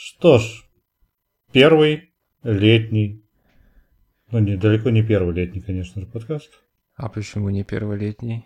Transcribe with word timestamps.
Что 0.00 0.38
ж, 0.38 0.64
первый 1.50 2.14
летний, 2.44 3.24
ну 4.30 4.38
не, 4.38 4.56
далеко 4.56 4.90
не 4.90 5.02
первый 5.02 5.34
летний, 5.34 5.60
конечно 5.60 6.00
же, 6.00 6.06
подкаст. 6.06 6.50
А 6.94 7.08
почему 7.08 7.50
не 7.50 7.64
первый 7.64 7.98
летний? 7.98 8.44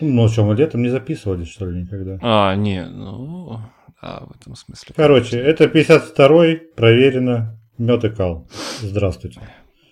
Ну, 0.00 0.26
что, 0.26 0.44
мы 0.44 0.56
летом 0.56 0.82
не 0.82 0.88
записывались, 0.88 1.46
что 1.46 1.70
ли, 1.70 1.82
никогда? 1.82 2.18
А, 2.20 2.56
не, 2.56 2.84
ну, 2.84 3.60
а, 4.00 4.26
в 4.26 4.34
этом 4.34 4.56
смысле. 4.56 4.92
Короче, 4.96 5.38
это 5.38 5.66
52-й, 5.66 6.56
проверено, 6.74 7.56
мед 7.78 8.02
и 8.02 8.10
кал. 8.10 8.50
Здравствуйте. 8.80 9.40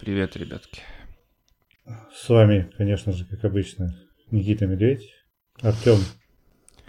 Привет, 0.01 0.37
ребятки. 0.37 0.83
С 2.13 2.29
вами, 2.29 2.69
конечно 2.77 3.13
же, 3.13 3.27
как 3.27 3.45
обычно, 3.45 3.95
Никита 4.33 4.67
Медведь, 4.67 5.09
Артем 5.61 5.99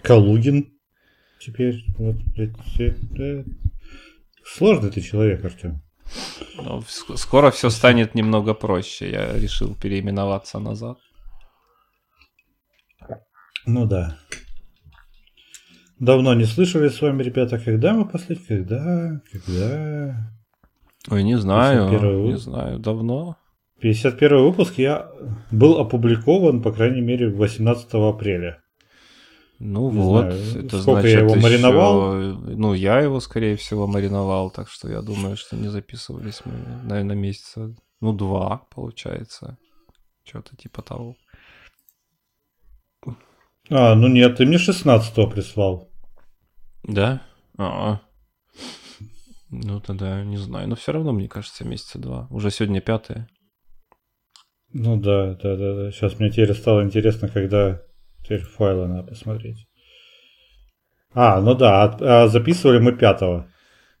Калугин. 0.02 0.73
Теперь, 1.44 1.84
вот, 1.98 2.16
блядь. 2.34 3.46
Сложный 4.44 4.90
ты 4.90 5.00
человек, 5.02 5.44
Артем. 5.44 5.82
Ну, 6.56 6.78
ск- 6.80 7.16
скоро 7.16 7.50
все 7.50 7.68
станет 7.70 8.14
немного 8.14 8.54
проще. 8.54 9.10
Я 9.10 9.38
решил 9.38 9.74
переименоваться 9.74 10.58
назад. 10.58 10.98
Ну 13.66 13.86
да. 13.86 14.16
Давно 15.98 16.34
не 16.34 16.44
слышали 16.44 16.88
с 16.88 17.00
вами, 17.00 17.22
ребята, 17.22 17.58
когда 17.58 17.92
мы 17.92 18.06
последний, 18.06 18.46
когда, 18.46 19.20
когда... 19.30 20.30
Ой, 21.10 21.22
не 21.22 21.38
знаю, 21.38 21.92
51-й. 21.92 22.28
не 22.28 22.36
знаю, 22.38 22.78
давно. 22.78 23.36
51 23.80 24.38
выпуск 24.38 24.78
я 24.78 25.10
был 25.50 25.78
опубликован, 25.78 26.62
по 26.62 26.72
крайней 26.72 27.02
мере, 27.02 27.28
18 27.28 27.88
апреля. 27.94 28.63
Ну 29.66 29.90
Не 29.90 29.98
вот, 29.98 30.32
знаю, 30.34 30.66
это 30.66 30.78
сколько 30.82 31.00
значит 31.00 31.10
я 31.10 31.18
его 31.20 31.30
еще- 31.30 31.40
мариновал? 31.40 32.12
Ну, 32.14 32.74
я 32.74 33.00
его, 33.00 33.18
скорее 33.18 33.56
всего, 33.56 33.86
мариновал, 33.86 34.50
так 34.50 34.68
что 34.68 34.90
я 34.90 35.00
думаю, 35.00 35.38
что 35.38 35.56
не 35.56 35.68
записывались 35.68 36.42
мы, 36.44 36.52
наверное, 36.82 37.16
месяца, 37.16 37.74
ну, 38.02 38.12
два, 38.12 38.66
получается. 38.74 39.56
Что-то 40.22 40.54
типа 40.56 40.82
того. 40.82 41.16
А, 43.70 43.94
ну 43.94 44.08
нет, 44.08 44.36
ты 44.36 44.44
мне 44.44 44.58
16 44.58 45.30
прислал. 45.30 45.88
Да? 46.82 47.22
А. 47.56 48.00
Ну, 49.48 49.80
тогда 49.80 50.22
не 50.24 50.36
знаю. 50.36 50.68
Но 50.68 50.76
все 50.76 50.92
равно, 50.92 51.12
мне 51.12 51.26
кажется, 51.28 51.64
месяца 51.66 51.98
два. 51.98 52.26
Уже 52.28 52.50
сегодня 52.50 52.82
пятое. 52.82 53.28
Ну 54.74 55.00
да, 55.00 55.34
да, 55.36 55.56
да, 55.56 55.74
да. 55.74 55.90
Сейчас 55.90 56.18
мне 56.18 56.28
теперь 56.28 56.52
стало 56.52 56.84
интересно, 56.84 57.28
когда 57.28 57.80
теперь 58.24 58.40
файлы 58.42 58.88
надо 58.88 59.08
посмотреть. 59.08 59.68
А, 61.12 61.40
ну 61.40 61.54
да, 61.54 61.84
а- 61.84 62.28
записывали 62.28 62.78
мы 62.78 62.92
5 62.92 63.46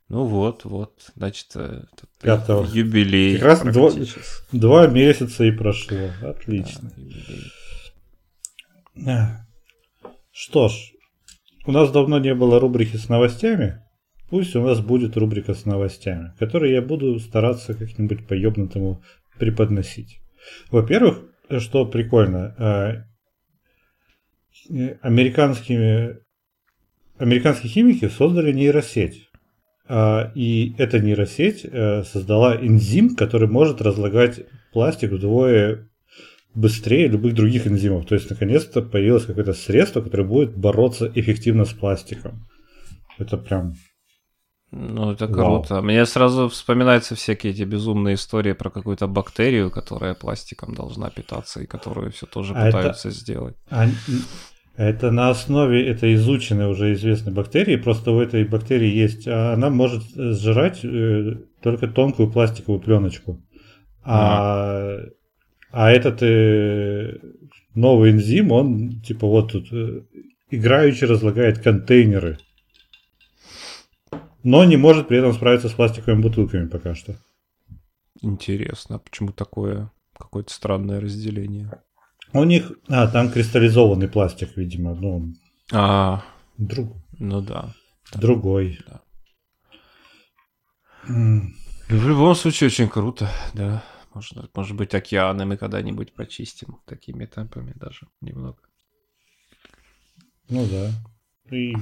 Ну 0.08 0.24
вот, 0.24 0.64
вот. 0.64 1.10
Значит, 1.14 1.46
э, 1.54 1.84
Пятого. 2.20 2.66
юбилей. 2.66 3.38
Как 3.38 3.44
раз 3.44 3.62
два-. 3.62 3.92
Два 4.52 4.86
месяца 4.88 5.44
и 5.44 5.52
прошло. 5.52 6.10
Отлично. 6.22 6.90
Да, 6.90 7.00
юбилей. 7.02 7.50
Что 10.32 10.68
ж, 10.68 10.74
у 11.66 11.72
нас 11.72 11.90
давно 11.92 12.18
не 12.18 12.34
было 12.34 12.58
рубрики 12.58 12.96
с 12.96 13.08
новостями. 13.08 13.80
Пусть 14.28 14.56
у 14.56 14.62
нас 14.62 14.80
будет 14.80 15.16
рубрика 15.16 15.54
с 15.54 15.64
новостями, 15.64 16.32
которую 16.38 16.72
я 16.72 16.82
буду 16.82 17.20
стараться 17.20 17.74
как-нибудь 17.74 18.26
по-ёбнутому 18.26 19.02
преподносить. 19.38 20.18
Во-первых, 20.70 21.22
что 21.58 21.86
прикольно, 21.86 22.54
э, 22.58 23.13
американскими, 25.02 26.18
американские 27.18 27.70
химики 27.70 28.08
создали 28.08 28.52
нейросеть. 28.52 29.28
А, 29.86 30.32
И 30.34 30.74
эта 30.78 30.98
нейросеть 30.98 31.64
э, 31.64 32.04
создала 32.04 32.56
энзим, 32.56 33.16
который 33.16 33.48
может 33.48 33.82
разлагать 33.82 34.40
пластик 34.72 35.12
вдвое 35.12 35.88
быстрее 36.54 37.08
любых 37.08 37.34
других 37.34 37.66
энзимов. 37.66 38.06
То 38.06 38.14
есть, 38.14 38.30
наконец-то 38.30 38.80
появилось 38.80 39.26
какое-то 39.26 39.52
средство, 39.52 40.00
которое 40.00 40.24
будет 40.24 40.56
бороться 40.56 41.10
эффективно 41.14 41.64
с 41.64 41.72
пластиком. 41.72 42.46
Это 43.18 43.36
прям... 43.36 43.74
Ну, 44.76 45.12
это 45.12 45.26
Вау. 45.26 45.62
круто. 45.62 45.82
Мне 45.82 46.04
сразу 46.06 46.48
вспоминаются 46.48 47.14
всякие 47.14 47.52
эти 47.52 47.62
безумные 47.62 48.14
истории 48.14 48.54
про 48.54 48.70
какую-то 48.70 49.06
бактерию, 49.06 49.70
которая 49.70 50.14
пластиком 50.14 50.74
должна 50.74 51.10
питаться 51.10 51.60
и 51.62 51.66
которую 51.66 52.10
все 52.10 52.26
тоже 52.26 52.54
А 52.54 52.66
это- 52.68 52.76
пытаются 52.78 53.10
сделать. 53.10 53.54
А, 53.70 53.86
Это 54.76 55.12
на 55.12 55.30
основе 55.30 55.86
этой 55.86 56.14
изученной 56.14 56.68
уже 56.68 56.92
известной 56.94 57.32
бактерии. 57.32 57.76
Просто 57.76 58.10
у 58.10 58.20
этой 58.20 58.44
бактерии 58.44 58.88
есть... 58.88 59.28
а 59.28 59.52
Она 59.52 59.70
может 59.70 60.02
сжирать 60.16 60.84
э, 60.84 61.36
только 61.62 61.86
тонкую 61.86 62.32
пластиковую 62.32 62.80
пленочку. 62.80 63.40
А, 64.02 64.96
а 65.70 65.90
этот 65.92 66.22
э, 66.22 67.18
новый 67.74 68.10
энзим, 68.10 68.50
он 68.50 69.00
типа 69.00 69.28
вот 69.28 69.52
тут 69.52 69.72
э, 69.72 70.00
играючи 70.50 71.04
разлагает 71.04 71.58
контейнеры. 71.60 72.38
Но 74.44 74.62
не 74.64 74.76
может 74.76 75.08
при 75.08 75.18
этом 75.18 75.32
справиться 75.32 75.68
с 75.68 75.72
пластиковыми 75.72 76.20
бутылками 76.22 76.68
пока 76.68 76.94
что. 76.94 77.16
Интересно, 78.20 78.96
а 78.96 78.98
почему 78.98 79.32
такое 79.32 79.90
какое-то 80.16 80.52
странное 80.52 81.00
разделение? 81.00 81.82
У 82.32 82.44
них... 82.44 82.72
А, 82.88 83.08
там 83.08 83.30
кристаллизованный 83.30 84.08
пластик, 84.08 84.56
видимо. 84.56 84.94
Ну, 84.94 85.32
А, 85.72 86.22
друг, 86.58 86.94
ну 87.18 87.40
да. 87.40 87.74
другой. 88.14 88.78
Да. 88.86 89.00
В 91.06 92.08
любом 92.08 92.34
случае, 92.34 92.68
очень 92.68 92.88
круто, 92.88 93.30
да. 93.54 93.82
Можно, 94.12 94.48
может 94.54 94.76
быть, 94.76 94.94
океаны 94.94 95.44
мы 95.44 95.56
когда-нибудь 95.56 96.12
почистим 96.14 96.80
такими 96.86 97.26
темпами 97.26 97.72
даже 97.74 98.08
немного. 98.20 98.58
Ну 100.48 100.66
да. 100.66 100.90
И 101.50 101.74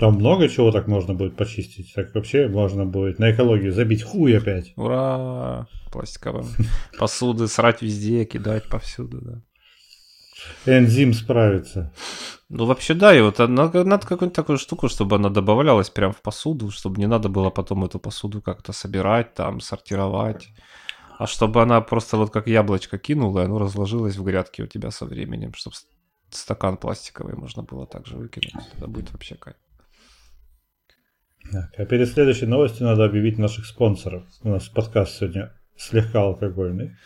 там 0.00 0.14
много 0.14 0.48
чего 0.48 0.72
так 0.72 0.88
можно 0.88 1.14
будет 1.14 1.36
почистить. 1.36 1.92
Так 1.94 2.14
вообще 2.14 2.48
можно 2.48 2.84
будет 2.84 3.18
на 3.18 3.30
экологию 3.30 3.72
забить 3.72 4.02
хуй 4.02 4.36
опять. 4.36 4.72
Ура! 4.76 5.68
Пластиковые 5.92 6.46
посуды 6.98 7.46
срать 7.46 7.82
везде, 7.82 8.24
кидать 8.24 8.68
повсюду, 8.68 9.20
да. 9.20 9.42
Энзим 10.66 11.14
справится. 11.14 11.92
Ну, 12.48 12.66
вообще, 12.66 12.94
да, 12.94 13.16
и 13.16 13.20
вот 13.22 13.38
надо, 13.38 13.84
надо 13.84 14.06
какую-нибудь 14.06 14.36
такую 14.36 14.58
штуку, 14.58 14.88
чтобы 14.88 15.16
она 15.16 15.30
добавлялась 15.30 15.90
прям 15.90 16.12
в 16.12 16.20
посуду, 16.20 16.70
чтобы 16.70 17.00
не 17.00 17.06
надо 17.06 17.28
было 17.28 17.50
потом 17.50 17.84
эту 17.84 17.98
посуду 17.98 18.42
как-то 18.42 18.72
собирать, 18.72 19.34
там, 19.34 19.60
сортировать. 19.60 20.48
А 21.18 21.26
чтобы 21.26 21.62
она 21.62 21.80
просто 21.80 22.16
вот 22.16 22.30
как 22.30 22.48
яблочко 22.48 22.98
кинула, 22.98 23.40
и 23.40 23.44
оно 23.44 23.58
разложилось 23.58 24.16
в 24.16 24.24
грядке 24.24 24.64
у 24.64 24.66
тебя 24.66 24.90
со 24.90 25.06
временем, 25.06 25.54
чтобы 25.54 25.76
стакан 26.36 26.76
пластиковый 26.76 27.34
можно 27.34 27.62
было 27.62 27.86
также 27.86 28.16
выкинуть. 28.16 28.54
Это 28.76 28.86
будет 28.86 29.12
вообще 29.12 29.34
кайф. 29.34 29.56
Так, 31.52 31.70
а 31.76 31.84
перед 31.84 32.08
следующей 32.08 32.46
новостью 32.46 32.86
надо 32.86 33.04
объявить 33.04 33.38
наших 33.38 33.66
спонсоров. 33.66 34.24
У 34.42 34.48
нас 34.48 34.68
подкаст 34.68 35.18
сегодня 35.18 35.52
слегка 35.76 36.22
алкогольный. 36.22 36.96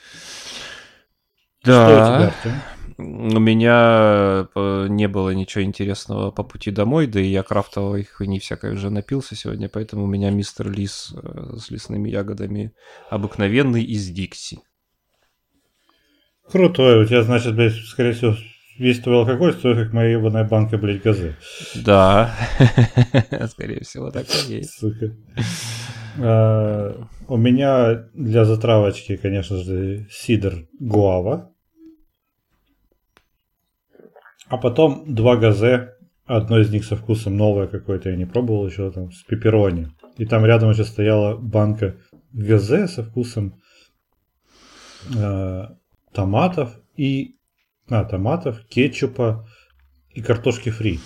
Что 1.62 1.84
у 1.84 2.42
тебя? 2.42 2.62
У 3.00 3.38
меня 3.38 4.48
э, 4.54 4.86
не 4.88 5.06
было 5.06 5.30
ничего 5.30 5.62
интересного 5.62 6.32
по 6.32 6.42
пути 6.42 6.72
домой, 6.72 7.06
да 7.06 7.20
и 7.20 7.28
я 7.28 7.44
крафтовой 7.44 8.04
хуйни 8.04 8.40
всякой 8.40 8.72
уже 8.72 8.90
напился 8.90 9.36
сегодня, 9.36 9.68
поэтому 9.68 10.04
у 10.04 10.06
меня 10.08 10.30
мистер 10.30 10.68
Лис 10.68 11.14
э, 11.14 11.56
с 11.58 11.70
лесными 11.70 12.08
ягодами 12.08 12.72
обыкновенный 13.08 13.84
из 13.84 14.08
Дикси. 14.08 14.62
Крутой. 16.50 17.02
У 17.02 17.06
тебя, 17.06 17.22
значит, 17.22 17.54
блядь, 17.54 17.74
скорее 17.74 18.14
всего, 18.14 18.34
весь 18.78 19.00
твой 19.00 19.18
алкоголь 19.18 19.52
стоит, 19.52 19.76
как 19.76 19.92
моя 19.92 20.12
ебаная 20.12 20.44
банка, 20.44 20.78
блядь, 20.78 21.02
газы. 21.02 21.36
Да, 21.74 22.34
скорее 23.50 23.80
всего, 23.80 24.10
так 24.10 24.26
и 24.26 24.54
есть. 24.54 24.78
Сука. 24.78 25.14
А, 26.20 27.06
У 27.28 27.36
меня 27.36 28.08
для 28.14 28.44
затравочки, 28.44 29.16
конечно 29.16 29.56
же, 29.56 30.06
сидр 30.10 30.69
гуава. 30.78 31.52
А 34.48 34.56
потом 34.56 35.14
два 35.14 35.36
газе. 35.36 35.94
Одно 36.24 36.60
из 36.60 36.70
них 36.70 36.84
со 36.84 36.94
вкусом 36.94 37.38
новое 37.38 37.69
какое-то, 37.69 38.10
я 38.10 38.16
не 38.16 38.26
пробовал 38.26 38.66
еще, 38.66 38.90
там, 38.90 39.10
с 39.10 39.22
пепперони. 39.22 39.88
И 40.19 40.26
там 40.26 40.44
рядом 40.44 40.70
еще 40.70 40.84
стояла 40.84 41.36
банка 41.36 41.96
газе 42.32 42.86
со 42.86 43.02
вкусом 43.02 43.60
э, 45.16 45.64
томатов 46.12 46.78
и... 46.96 47.38
А, 47.90 48.05
томатов, 48.05 48.64
кетчупа 48.67 49.49
и 50.11 50.20
картошки 50.23 50.70
фри. 50.70 51.00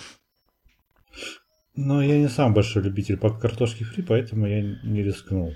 Но 1.75 2.01
я 2.03 2.17
не 2.19 2.29
сам 2.29 2.53
большой 2.53 2.83
любитель 2.83 3.17
по- 3.17 3.31
картошки 3.31 3.83
фри, 3.83 4.03
поэтому 4.03 4.47
я 4.47 4.61
не 4.83 5.03
рискнул. 5.03 5.53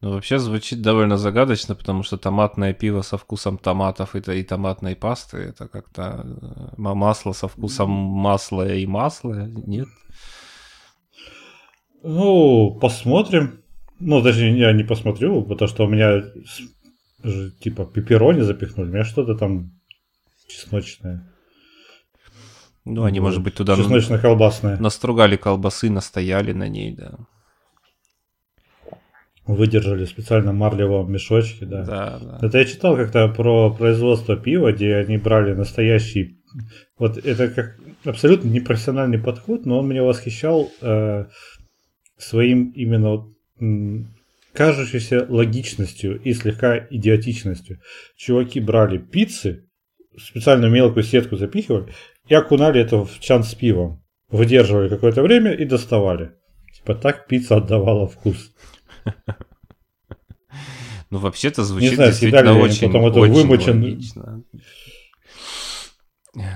Ну, 0.00 0.12
вообще 0.12 0.38
звучит 0.38 0.80
довольно 0.80 1.16
загадочно, 1.16 1.74
потому 1.74 2.04
что 2.04 2.18
томатное 2.18 2.72
пиво 2.72 3.02
со 3.02 3.18
вкусом 3.18 3.58
томатов 3.58 4.14
и, 4.14 4.20
и 4.38 4.44
томатной 4.44 4.94
пасты, 4.94 5.38
это 5.38 5.66
как-то 5.66 6.24
э, 6.24 6.74
ма- 6.76 6.94
масло 6.94 7.32
со 7.32 7.48
вкусом 7.48 7.90
масла 7.90 8.72
и 8.74 8.86
масла, 8.86 9.48
нет? 9.48 9.88
Ну, 12.04 12.78
посмотрим. 12.80 13.64
Ну, 13.98 14.22
даже 14.22 14.46
я 14.46 14.72
не 14.72 14.84
посмотрю, 14.84 15.42
потому 15.42 15.68
что 15.68 15.84
у 15.84 15.88
меня 15.88 16.22
типа 17.60 17.84
пепперони 17.84 18.42
запихнули. 18.42 18.90
У 18.90 18.92
меня 18.92 19.04
что-то 19.04 19.34
там 19.34 19.72
чесночное. 20.48 21.32
Ну, 22.84 23.04
они, 23.04 23.20
может 23.20 23.42
быть, 23.42 23.54
туда 23.54 23.76
Чесночно-колбасное. 23.76 24.78
настругали 24.78 25.36
колбасы, 25.36 25.90
настояли 25.90 26.52
на 26.52 26.68
ней, 26.68 26.94
да. 26.96 27.18
Выдержали 29.46 30.04
специально 30.04 30.52
марлевом 30.52 31.10
мешочке, 31.12 31.64
да. 31.66 31.82
Да, 31.84 32.18
да. 32.18 32.38
Это 32.46 32.58
я 32.58 32.64
читал 32.64 32.96
как-то 32.96 33.28
про 33.28 33.70
производство 33.70 34.36
пива, 34.36 34.72
где 34.72 34.96
они 34.96 35.18
брали 35.18 35.54
настоящий... 35.54 36.38
Вот 36.98 37.18
это 37.18 37.48
как 37.48 37.76
абсолютно 38.04 38.48
непрофессиональный 38.48 39.18
подход, 39.18 39.66
но 39.66 39.78
он 39.78 39.88
меня 39.88 40.02
восхищал 40.02 40.70
э, 40.80 41.26
своим 42.16 42.70
именно 42.70 43.26
м, 43.60 44.08
кажущейся 44.54 45.26
логичностью 45.28 46.20
и 46.22 46.32
слегка 46.32 46.78
идиотичностью. 46.90 47.80
Чуваки 48.16 48.60
брали 48.60 48.96
пиццы, 48.98 49.67
специальную 50.18 50.70
мелкую 50.72 51.02
сетку 51.04 51.36
запихивали 51.36 51.92
и 52.26 52.34
окунали 52.34 52.80
это 52.80 53.04
в 53.04 53.18
чан 53.20 53.42
с 53.44 53.54
пивом. 53.54 54.02
Выдерживали 54.30 54.88
какое-то 54.88 55.22
время 55.22 55.52
и 55.52 55.64
доставали. 55.64 56.32
Типа 56.74 56.94
так 56.94 57.26
пицца 57.26 57.56
отдавала 57.56 58.06
вкус. 58.06 58.52
Ну, 61.10 61.18
вообще-то 61.18 61.64
звучит 61.64 61.94
знаю, 61.94 62.10
действительно 62.10 62.58
очень, 62.58 62.88
потом 62.88 63.06
это 63.06 63.20
очень 63.20 63.32
вымочен- 63.32 63.82
логично. 63.82 64.42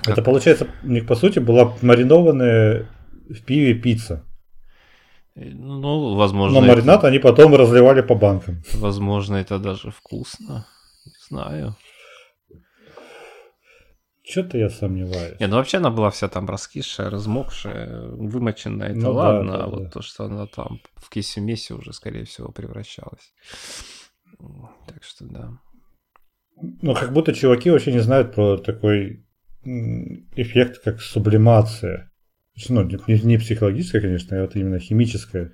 Это 0.06 0.20
получается, 0.22 0.68
у 0.82 0.88
них 0.88 1.06
по 1.06 1.14
сути 1.14 1.38
была 1.38 1.74
маринованная 1.80 2.86
в 3.30 3.40
пиве 3.44 3.74
пицца. 3.74 4.24
Ну, 5.34 6.14
возможно, 6.16 6.60
Но 6.60 6.66
маринад 6.66 7.04
они 7.04 7.18
потом 7.18 7.54
разливали 7.54 8.02
по 8.02 8.14
банкам. 8.14 8.62
возможно, 8.74 9.36
это 9.36 9.58
даже 9.58 9.90
вкусно. 9.90 10.66
Не 11.06 11.12
знаю. 11.30 11.76
Что-то 14.32 14.56
я 14.58 14.70
сомневаюсь. 14.70 15.38
Не, 15.40 15.46
ну 15.46 15.56
вообще 15.56 15.76
она 15.76 15.90
была 15.90 16.10
вся 16.10 16.26
там 16.28 16.48
раскисшая, 16.48 17.10
размокшая, 17.10 18.06
вымоченная, 18.08 18.88
это 18.88 18.96
Ну 18.96 19.02
да, 19.02 19.10
ладно, 19.12 19.52
да, 19.52 19.64
а 19.64 19.66
вот 19.68 19.82
да. 19.84 19.90
то, 19.90 20.00
что 20.02 20.24
она 20.24 20.46
там 20.46 20.80
в 20.96 21.10
кисе-месе 21.10 21.74
уже, 21.74 21.92
скорее 21.92 22.24
всего, 22.24 22.48
превращалась. 22.50 23.32
Так 24.86 25.02
что 25.04 25.26
да. 25.26 25.50
Ну, 26.80 26.94
как 26.94 27.12
будто 27.12 27.34
чуваки 27.34 27.70
вообще 27.70 27.92
не 27.92 27.98
знают 28.00 28.34
про 28.34 28.56
такой 28.56 29.24
эффект, 29.64 30.80
как 30.82 31.00
сублимация. 31.00 32.10
Ну, 32.68 32.82
не, 32.84 32.98
не- 33.06 33.20
не 33.22 33.38
психологическая, 33.38 34.00
конечно, 34.00 34.38
а 34.38 34.42
вот 34.42 34.56
именно 34.56 34.78
химическая. 34.78 35.52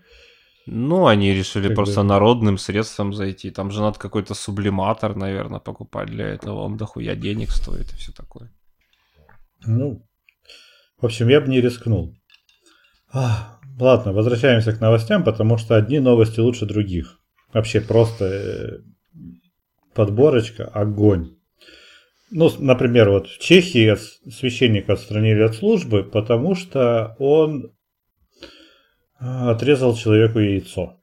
Ну, 0.67 1.07
они 1.07 1.33
решили 1.33 1.69
Как 1.69 1.77
просто 1.77 2.03
бы- 2.03 2.09
народным 2.09 2.59
средством 2.59 3.13
зайти. 3.15 3.51
Там 3.51 3.71
же 3.71 3.81
надо 3.81 3.99
какой-то 3.99 4.35
сублиматор, 4.35 5.17
наверное, 5.17 5.61
покупать 5.61 6.09
для 6.11 6.27
этого. 6.29 6.61
Он 6.61 6.77
дохуя 6.77 7.15
денег 7.15 7.51
стоит 7.51 7.93
и 7.93 7.97
все 7.97 8.13
такое. 8.13 8.53
Ну, 9.67 10.07
в 11.01 11.07
общем, 11.07 11.29
я 11.29 11.41
бы 11.41 11.49
не 11.49 11.61
рискнул. 11.61 12.15
Ах, 13.13 13.61
ладно, 13.79 14.13
возвращаемся 14.13 14.73
к 14.73 14.81
новостям, 14.81 15.25
потому 15.25 15.59
что 15.59 15.77
одни 15.77 15.99
новости 15.99 16.41
лучше 16.41 16.67
других. 16.67 17.21
Вообще 17.53 17.81
просто 17.81 18.25
э, 18.25 18.79
подборочка, 19.95 20.67
огонь. 20.67 21.37
Ну, 22.31 22.51
например, 22.59 23.09
вот 23.09 23.29
в 23.29 23.39
Чехии 23.39 23.97
священника 24.31 24.93
отстранили 24.93 25.43
от 25.43 25.55
службы, 25.55 26.05
потому 26.05 26.55
что 26.55 27.17
он 27.19 27.73
а, 29.19 29.51
отрезал 29.51 29.97
человеку 29.97 30.39
яйцо. 30.39 31.01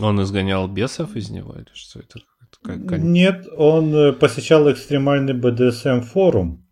Он 0.00 0.22
изгонял 0.22 0.66
бесов 0.68 1.16
из 1.16 1.28
него 1.28 1.54
или 1.54 1.68
что 1.74 2.00
это? 2.00 2.20
Как- 2.62 2.98
Нет, 2.98 3.46
он 3.56 3.94
э, 3.94 4.12
посещал 4.12 4.70
экстремальный 4.70 5.32
БДСМ 5.32 6.00
форум, 6.02 6.66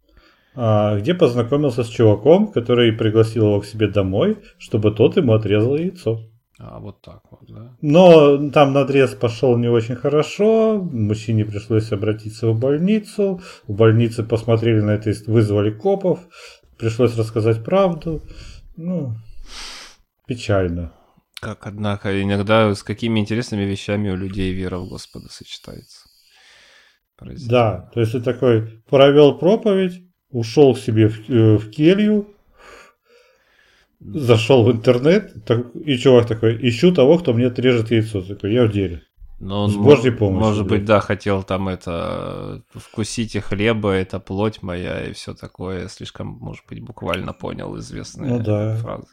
а, 0.55 0.99
где 0.99 1.15
познакомился 1.15 1.83
с 1.83 1.89
чуваком, 1.89 2.49
который 2.49 2.93
пригласил 2.93 3.47
его 3.47 3.61
к 3.61 3.67
себе 3.67 3.89
домой, 3.89 4.37
чтобы 4.59 4.91
тот 4.91 5.17
ему 5.17 5.33
отрезал 5.33 5.77
яйцо. 5.77 6.21
А, 6.61 6.81
вот 6.81 7.01
так 7.03 7.23
вот, 7.31 7.49
да. 7.49 7.77
Но 7.81 8.51
там 8.51 8.73
надрез 8.73 9.15
пошел 9.15 9.57
не 9.57 9.69
очень 9.69 9.95
хорошо, 9.95 10.79
мужчине 10.83 11.45
пришлось 11.45 11.93
обратиться 11.93 12.49
в 12.49 12.59
больницу, 12.59 13.41
в 13.69 13.75
больнице 13.75 14.25
посмотрели 14.25 14.81
на 14.81 14.91
это, 14.91 15.13
вызвали 15.27 15.71
копов, 15.71 16.19
пришлось 16.77 17.17
рассказать 17.17 17.63
правду. 17.65 18.21
Ну, 18.77 19.15
печально. 20.27 20.93
Как, 21.41 21.67
однако, 21.67 22.21
иногда 22.23 22.75
с 22.75 22.83
какими 22.83 23.21
интересными 23.21 23.63
вещами 23.63 24.11
у 24.11 24.17
людей 24.17 24.53
вера 24.53 24.79
в 24.79 24.89
Господа 24.89 25.29
сочетается. 25.31 26.09
Да, 27.49 27.91
то 27.95 28.01
есть 28.01 28.13
ты 28.13 28.21
такой 28.21 28.83
провел 28.89 29.39
проповедь, 29.39 30.03
ушел 30.31 30.75
к 30.75 30.79
себе 30.79 31.09
в, 31.09 31.29
э, 31.31 31.57
в 31.59 31.71
келью, 31.71 32.29
зашел 34.01 34.65
в 34.65 34.71
интернет, 34.73 35.45
так- 35.45 35.75
и 35.75 35.97
чувак 35.99 36.27
такой, 36.27 36.57
ищу 36.69 36.93
того, 36.95 37.19
кто 37.19 37.33
мне 37.35 37.47
отрежет 37.49 37.91
яйцо. 37.91 38.23
Такой, 38.23 38.53
я 38.53 38.65
в 38.67 38.73
деле. 38.73 39.03
Но 39.41 39.65
он, 39.65 39.71
С 39.71 39.77
Божьей 39.77 40.11
мо- 40.11 40.17
помощью, 40.19 40.45
Может 40.47 40.67
быть, 40.67 40.85
да, 40.85 41.01
хотел 41.01 41.45
там 41.45 41.69
это 41.69 42.63
вкусите 42.75 43.41
хлеба, 43.41 43.93
это 43.93 44.19
плоть 44.19 44.63
моя 44.63 45.07
и 45.07 45.13
все 45.13 45.35
такое. 45.35 45.87
Слишком, 45.89 46.27
может 46.41 46.65
быть, 46.69 46.81
буквально 46.81 47.33
понял 47.33 47.77
известные 47.79 48.33
Ну 48.33 48.39
да. 48.41 48.77
фразы. 48.77 49.07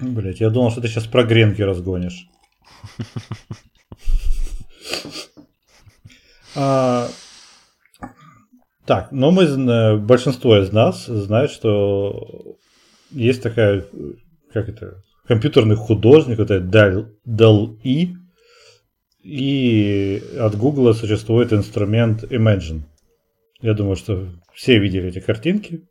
Блять, 0.00 0.40
я 0.40 0.50
думал, 0.50 0.70
что 0.70 0.80
ты 0.80 0.88
сейчас 0.88 1.06
про 1.06 1.24
гренки 1.24 1.62
разгонишь. 1.62 2.28
А, 6.54 7.08
Так, 8.86 9.12
но 9.12 9.30
мы, 9.30 9.46
зна- 9.46 9.96
большинство 9.96 10.56
из 10.58 10.72
нас 10.72 11.04
знает, 11.06 11.50
что 11.50 12.56
есть 13.10 13.42
такая, 13.42 13.80
э, 13.92 14.12
как 14.52 14.68
это, 14.68 15.02
компьютерный 15.26 15.76
художник, 15.76 16.38
это 16.38 16.58
Дал, 16.58 17.06
Дал 17.24 17.76
И, 17.84 18.14
и 19.22 20.22
от 20.38 20.56
Гугла 20.56 20.94
существует 20.94 21.52
инструмент 21.52 22.24
Imagine. 22.24 22.82
Я 23.60 23.74
думаю, 23.74 23.96
что 23.96 24.28
все 24.54 24.78
видели 24.78 25.08
эти 25.08 25.20
картинки 25.20 25.82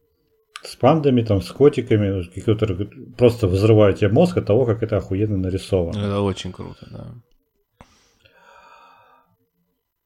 с 0.63 0.75
пандами, 0.75 1.21
там, 1.21 1.41
с 1.41 1.51
котиками, 1.51 2.23
которые 2.41 2.87
просто 3.17 3.47
взрывают 3.47 3.99
тебе 3.99 4.09
мозг 4.09 4.37
от 4.37 4.45
того, 4.45 4.65
как 4.65 4.83
это 4.83 4.97
охуенно 4.97 5.37
нарисовано. 5.37 5.97
Это 5.97 6.19
очень 6.21 6.51
круто, 6.51 6.87
да. 6.91 7.07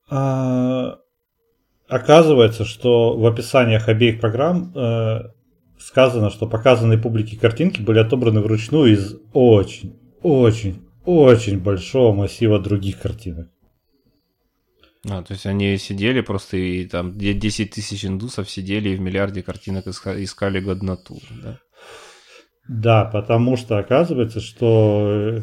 А, 0.10 1.01
Оказывается, 1.91 2.63
что 2.63 3.17
в 3.17 3.25
описаниях 3.25 3.89
обеих 3.89 4.22
программ 4.22 4.72
э, 4.74 5.24
сказано, 5.77 6.29
что 6.29 6.48
показанные 6.48 6.98
публике 6.98 7.38
картинки 7.38 7.81
были 7.81 8.00
отобраны 8.00 8.39
вручную 8.39 8.93
из 8.93 9.17
очень, 9.34 10.00
очень, 10.22 10.88
очень 11.03 11.60
большого 11.60 12.13
массива 12.13 12.60
других 12.60 12.98
картинок. 12.98 13.50
А, 15.10 15.24
то 15.24 15.34
есть 15.34 15.46
они 15.48 15.77
сидели 15.77 16.22
просто 16.22 16.58
и 16.58 16.86
там 16.86 17.17
де- 17.17 17.34
10 17.34 17.72
тысяч 17.72 18.05
индусов 18.05 18.50
сидели 18.50 18.89
и 18.89 18.96
в 18.96 19.01
миллиарде 19.01 19.41
картинок 19.41 19.88
иска- 19.88 20.24
искали 20.24 20.60
годноту, 20.60 21.20
да? 21.43 21.60
Да, 22.67 23.05
потому 23.05 23.58
что 23.58 23.79
оказывается, 23.79 24.39
что 24.39 25.39
э, 25.39 25.41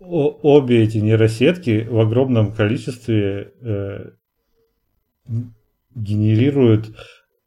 обе 0.00 0.82
эти 0.82 0.98
нейросетки 0.98 1.86
в 1.88 2.00
огромном 2.00 2.52
количестве 2.52 3.52
э, 3.60 4.10
генерируют 5.94 6.96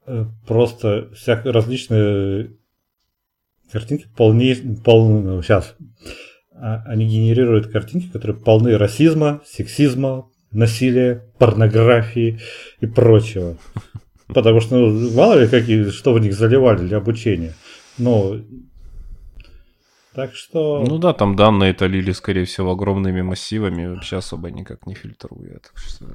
э, 0.05 0.25
просто 0.47 1.11
всяк 1.13 1.45
различные 1.45 2.55
картинки 3.71 4.07
полней, 4.15 4.55
пол, 4.83 5.41
сейчас 5.41 5.75
они 6.61 7.07
генерируют 7.07 7.67
картинки, 7.67 8.07
которые 8.07 8.37
полны 8.37 8.77
расизма, 8.77 9.41
сексизма, 9.45 10.29
насилия, 10.51 11.23
порнографии 11.37 12.39
и 12.79 12.85
прочего. 12.85 13.57
Потому 14.27 14.61
что, 14.61 14.77
ну, 14.77 15.11
мало 15.11 15.39
ли, 15.39 15.47
какие, 15.47 15.89
что 15.89 16.13
в 16.13 16.19
них 16.19 16.33
заливали 16.33 16.87
для 16.87 16.97
обучения. 16.97 17.53
Ну, 17.97 18.45
так 20.13 20.35
что... 20.35 20.83
Ну 20.85 20.97
да, 20.97 21.13
там 21.13 21.35
данные-то 21.35 21.85
лили, 21.85 22.11
скорее 22.11 22.45
всего, 22.45 22.71
огромными 22.71 23.21
массивами, 23.21 23.87
вообще 23.87 24.17
особо 24.17 24.51
никак 24.51 24.85
не 24.85 24.93
фильтруя, 24.93 25.59
так 25.59 25.77
что 25.77 26.05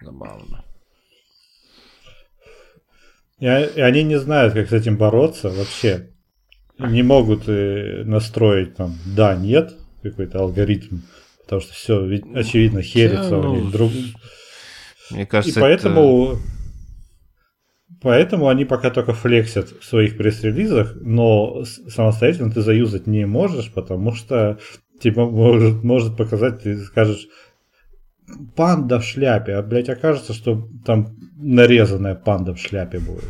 забавно. 0.00 0.64
И, 3.38 3.46
и 3.46 3.80
они 3.80 4.02
не 4.02 4.18
знают, 4.18 4.54
как 4.54 4.68
с 4.68 4.72
этим 4.72 4.96
бороться 4.96 5.48
вообще. 5.48 6.10
Не 6.78 7.02
могут 7.02 7.48
э, 7.48 8.02
настроить 8.04 8.74
там 8.74 8.94
да, 9.06 9.36
нет, 9.36 9.74
какой-то 10.02 10.40
алгоритм, 10.40 10.98
потому 11.44 11.60
что 11.60 11.72
все, 11.72 12.20
очевидно, 12.34 12.82
херится 12.82 13.30
Да, 13.30 13.38
у 13.38 13.42
ну, 13.42 13.56
них 13.56 13.70
друг. 13.70 13.92
Мне 15.10 15.22
И 15.22 15.26
кажется, 15.26 15.60
поэтому, 15.60 16.38
Поэтому 18.04 18.48
они 18.48 18.66
пока 18.66 18.90
только 18.90 19.14
флексят 19.14 19.70
в 19.70 19.82
своих 19.82 20.18
пресс-релизах, 20.18 20.94
но 21.00 21.64
самостоятельно 21.64 22.50
ты 22.50 22.60
заюзать 22.60 23.06
не 23.06 23.24
можешь, 23.26 23.72
потому 23.72 24.12
что 24.12 24.58
тебе 25.00 25.24
может, 25.24 25.82
может 25.82 26.14
показать, 26.14 26.62
ты 26.62 26.76
скажешь, 26.84 27.26
панда 28.56 29.00
в 29.00 29.04
шляпе, 29.04 29.54
а, 29.54 29.62
блядь, 29.62 29.88
окажется, 29.88 30.34
что 30.34 30.68
там 30.84 31.16
нарезанная 31.36 32.14
панда 32.14 32.54
в 32.54 32.58
шляпе 32.58 32.98
будет. 32.98 33.24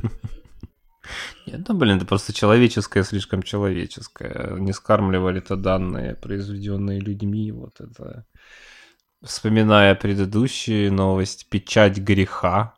Нет, 1.46 1.68
ну, 1.68 1.74
блин, 1.74 1.98
это 1.98 2.06
просто 2.06 2.32
человеческое, 2.32 3.04
слишком 3.04 3.42
человеческое. 3.42 4.56
Не 4.58 4.72
скармливали 4.72 5.38
это 5.38 5.56
данные, 5.56 6.14
произведенные 6.14 7.00
людьми, 7.00 7.52
вот 7.52 7.80
это. 7.80 8.24
Вспоминая 9.22 9.94
предыдущие 9.94 10.90
новость, 10.90 11.48
печать 11.48 11.98
греха, 11.98 12.74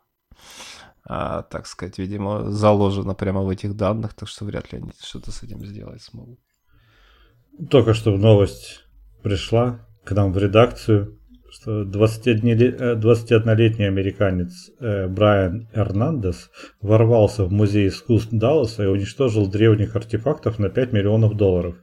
а, 1.03 1.43
так 1.43 1.67
сказать, 1.67 1.97
видимо, 1.97 2.51
заложена 2.51 3.13
прямо 3.13 3.41
в 3.41 3.49
этих 3.49 3.75
данных, 3.75 4.13
так 4.13 4.27
что 4.27 4.45
вряд 4.45 4.71
ли 4.71 4.79
они 4.79 4.91
что-то 5.01 5.31
с 5.31 5.43
этим 5.43 5.65
сделать 5.65 6.01
смогут. 6.01 6.39
Только 7.69 7.93
что 7.93 8.15
новость 8.17 8.83
пришла 9.23 9.79
к 10.03 10.11
нам 10.11 10.33
в 10.33 10.37
редакцию, 10.37 11.16
21-летний 11.67 13.85
э, 13.85 13.87
американец 13.87 14.71
э, 14.79 15.07
Брайан 15.07 15.67
Эрнандес 15.73 16.49
ворвался 16.81 17.43
в 17.43 17.51
музей 17.51 17.89
искусств 17.89 18.29
Далласа 18.31 18.83
и 18.83 18.87
уничтожил 18.87 19.47
древних 19.47 19.95
артефактов 19.95 20.59
на 20.59 20.69
5 20.69 20.93
миллионов 20.93 21.35
долларов. 21.35 21.75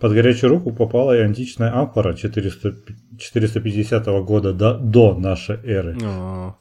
Под 0.00 0.12
горячую 0.12 0.50
руку 0.50 0.72
попала 0.72 1.16
и 1.16 1.20
античная 1.20 1.76
амфора 1.76 2.14
400, 2.14 2.74
450 3.18 4.06
года 4.24 4.52
до, 4.52 4.78
до 4.78 5.18
нашей 5.18 5.56
эры. 5.64 5.98
А. 6.04 6.54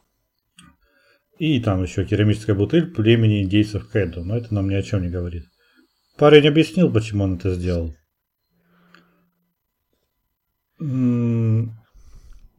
И 1.38 1.60
там 1.60 1.84
еще 1.84 2.06
керамическая 2.06 2.56
бутыль 2.56 2.92
племени 2.92 3.44
индейцев 3.44 3.90
Кэду, 3.90 4.24
но 4.24 4.38
это 4.38 4.54
нам 4.54 4.70
ни 4.70 4.76
о 4.76 4.82
чем 4.82 5.04
не 5.04 5.10
говорит. 5.10 5.44
Парень 6.18 6.48
объяснил, 6.48 6.92
почему 6.92 7.24
он 7.24 7.36
это 7.36 7.54
сделал. 7.54 7.96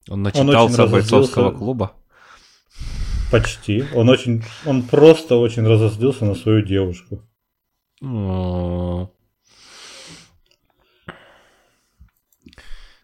Он 0.09 0.23
начитался 0.23 0.85
он 0.85 0.91
бойцовского 0.91 1.51
клуба? 1.53 1.93
Почти. 3.31 3.85
Он 3.95 4.09
очень, 4.09 4.45
он 4.67 4.83
просто 4.83 5.37
очень 5.37 5.67
разозлился 5.67 6.25
на 6.25 6.35
свою 6.35 6.63
девушку. 6.63 7.23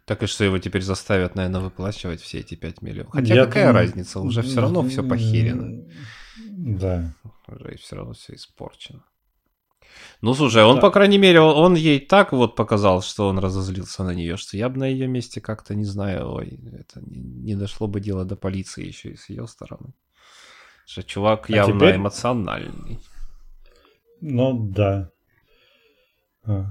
Так 0.05 0.23
и 0.23 0.27
что 0.27 0.45
его 0.45 0.59
теперь 0.59 0.83
заставят, 0.83 1.35
наверное, 1.35 1.61
выплачивать 1.61 2.21
все 2.21 2.41
эти 2.41 2.55
5 2.55 2.83
миллионов. 2.83 3.13
Хотя 3.13 3.35
Я 3.35 3.45
какая 3.45 3.69
думаю... 3.69 3.87
разница, 3.87 4.21
уже 4.21 4.43
все 4.43 4.61
равно 4.61 4.83
все 4.89 5.07
похерено. 5.07 5.85
Да. 6.49 7.15
Уже 7.47 7.77
все 7.77 7.97
равно 7.97 8.15
все 8.15 8.35
испорчено. 8.35 9.05
Ну, 10.21 10.35
слушай, 10.35 10.65
он, 10.65 10.77
да. 10.77 10.83
по 10.83 10.91
крайней 10.91 11.19
мере, 11.19 11.41
он 11.41 11.75
ей 11.75 12.01
так 12.01 12.33
вот 12.33 12.57
показал, 12.57 13.03
что 13.03 13.29
он 13.29 13.39
разозлился 13.39 14.05
на 14.05 14.15
нее, 14.15 14.37
что 14.37 14.57
я 14.57 14.69
бы 14.69 14.79
на 14.79 14.87
ее 14.87 15.07
месте 15.07 15.41
как-то, 15.41 15.75
не 15.75 15.85
знаю, 15.85 16.33
ой, 16.33 16.61
это 16.73 17.01
не, 17.05 17.55
дошло 17.55 17.87
бы 17.87 18.01
дело 18.01 18.25
до 18.25 18.37
полиции 18.37 18.87
еще 18.87 19.11
и 19.11 19.17
с 19.17 19.29
ее 19.29 19.47
стороны. 19.47 19.93
Что 20.87 21.03
чувак 21.03 21.51
а 21.51 21.53
явно 21.53 21.75
теперь... 21.75 21.97
эмоциональный. 21.97 22.99
Ну, 24.21 24.59
да. 24.59 25.11
А. 26.45 26.67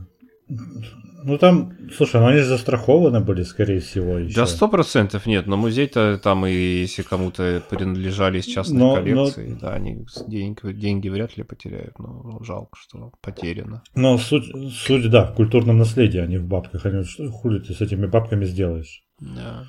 Ну 0.50 1.38
там, 1.38 1.74
слушай, 1.94 2.22
ну 2.22 2.27
они 2.27 2.39
же 2.39 2.46
застрахованы 2.46 3.20
были, 3.20 3.44
скорее 3.44 3.82
всего. 3.82 4.18
Еще. 4.18 4.36
Да, 4.36 4.46
сто 4.46 4.70
процентов 4.70 5.25
нет, 5.25 5.46
но 5.46 5.58
музей-то 5.58 6.20
там 6.24 6.46
и 6.46 6.54
если 6.54 7.01
кому-то 7.01 7.62
принадлежали 7.70 8.39
из 8.39 8.46
частной 8.46 8.80
но, 8.80 8.96
коллекции, 8.96 9.50
но... 9.50 9.60
да, 9.60 9.74
они 9.74 10.06
деньги, 10.27 10.72
деньги 10.72 11.10
вряд 11.10 11.36
ли 11.36 11.44
потеряют, 11.44 12.00
но 12.00 12.39
жалко, 12.44 12.77
что 12.80 13.12
потеряно. 13.22 13.84
Но 13.94 14.18
суть, 14.18 14.46
суть, 14.72 15.10
да, 15.10 15.25
в 15.25 15.36
культурном 15.36 15.77
наследии, 15.77 16.20
а 16.20 16.27
не 16.27 16.38
в 16.38 16.48
бабках. 16.48 16.86
Они, 16.86 17.04
что 17.04 17.30
хули 17.30 17.60
ты 17.60 17.74
с 17.74 17.82
этими 17.82 18.06
бабками 18.06 18.46
сделаешь? 18.46 19.04
Да. 19.20 19.66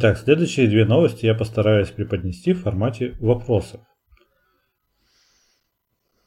Так, 0.00 0.18
следующие 0.18 0.68
две 0.68 0.84
новости 0.84 1.26
я 1.26 1.34
постараюсь 1.34 1.88
преподнести 1.88 2.52
в 2.52 2.62
формате 2.62 3.16
вопросов. 3.20 3.80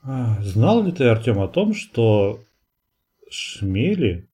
А, 0.03 0.41
знал 0.41 0.83
ли 0.83 0.91
ты, 0.91 1.05
Артем, 1.05 1.39
о 1.39 1.47
том, 1.47 1.75
что 1.75 2.43
шмели, 3.29 4.27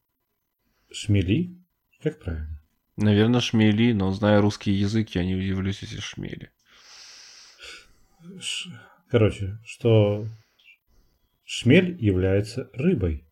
шмели, 0.92 1.58
как 2.02 2.20
правильно? 2.20 2.62
Наверное, 2.96 3.42
шмели, 3.42 3.92
но 3.92 4.12
зная 4.12 4.42
русский 4.42 4.72
язык, 4.72 5.10
я 5.10 5.26
не 5.26 5.36
удивлюсь, 5.36 5.82
если 5.82 6.00
шмели. 6.00 6.52
Короче, 9.10 9.58
что 9.66 10.26
шмель 11.44 11.98
является 12.04 12.70
рыбой. 12.74 13.27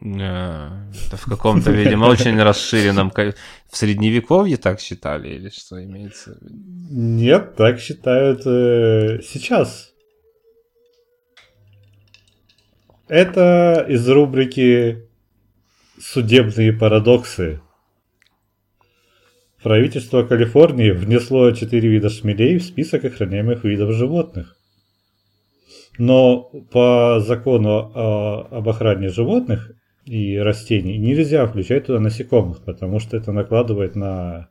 Это 0.00 1.16
в 1.16 1.24
каком-то, 1.24 1.70
видимо, 1.70 2.06
очень 2.06 2.40
расширенном... 2.42 3.10
В 3.10 3.76
средневековье 3.76 4.56
так 4.56 4.80
считали 4.80 5.28
или 5.28 5.48
что 5.50 5.82
имеется? 5.82 6.38
Нет, 6.42 7.56
так 7.56 7.80
считают 7.80 8.46
э, 8.46 9.20
сейчас. 9.22 9.92
Это 13.08 13.86
из 13.88 14.08
рубрики 14.08 15.08
«Судебные 15.98 16.72
парадоксы». 16.72 17.60
Правительство 19.62 20.22
Калифорнии 20.22 20.90
внесло 20.90 21.50
четыре 21.52 21.88
вида 21.88 22.10
шмелей 22.10 22.58
в 22.58 22.62
список 22.62 23.04
охраняемых 23.04 23.64
видов 23.64 23.92
животных. 23.92 24.56
Но 25.98 26.42
по 26.70 27.20
закону 27.20 27.70
о, 27.70 28.48
об 28.50 28.68
охране 28.68 29.08
животных 29.08 29.72
и 30.08 30.38
растений 30.38 30.96
нельзя 30.96 31.46
включать 31.46 31.86
туда 31.86 32.00
насекомых, 32.00 32.62
потому 32.62 32.98
что 32.98 33.16
это 33.16 33.30
накладывает 33.32 33.94
на 33.94 34.48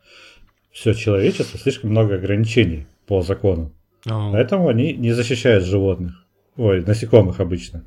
все 0.72 0.94
человечество 0.94 1.60
слишком 1.60 1.90
много 1.90 2.16
ограничений 2.16 2.86
по 3.08 3.22
закону. 3.22 3.74
Oh. 4.06 4.32
Поэтому 4.32 4.68
они 4.68 4.94
не 4.94 5.14
защищают 5.14 5.66
животных. 5.66 6.24
Ой, 6.58 6.84
насекомых 6.86 7.40
обычно. 7.40 7.86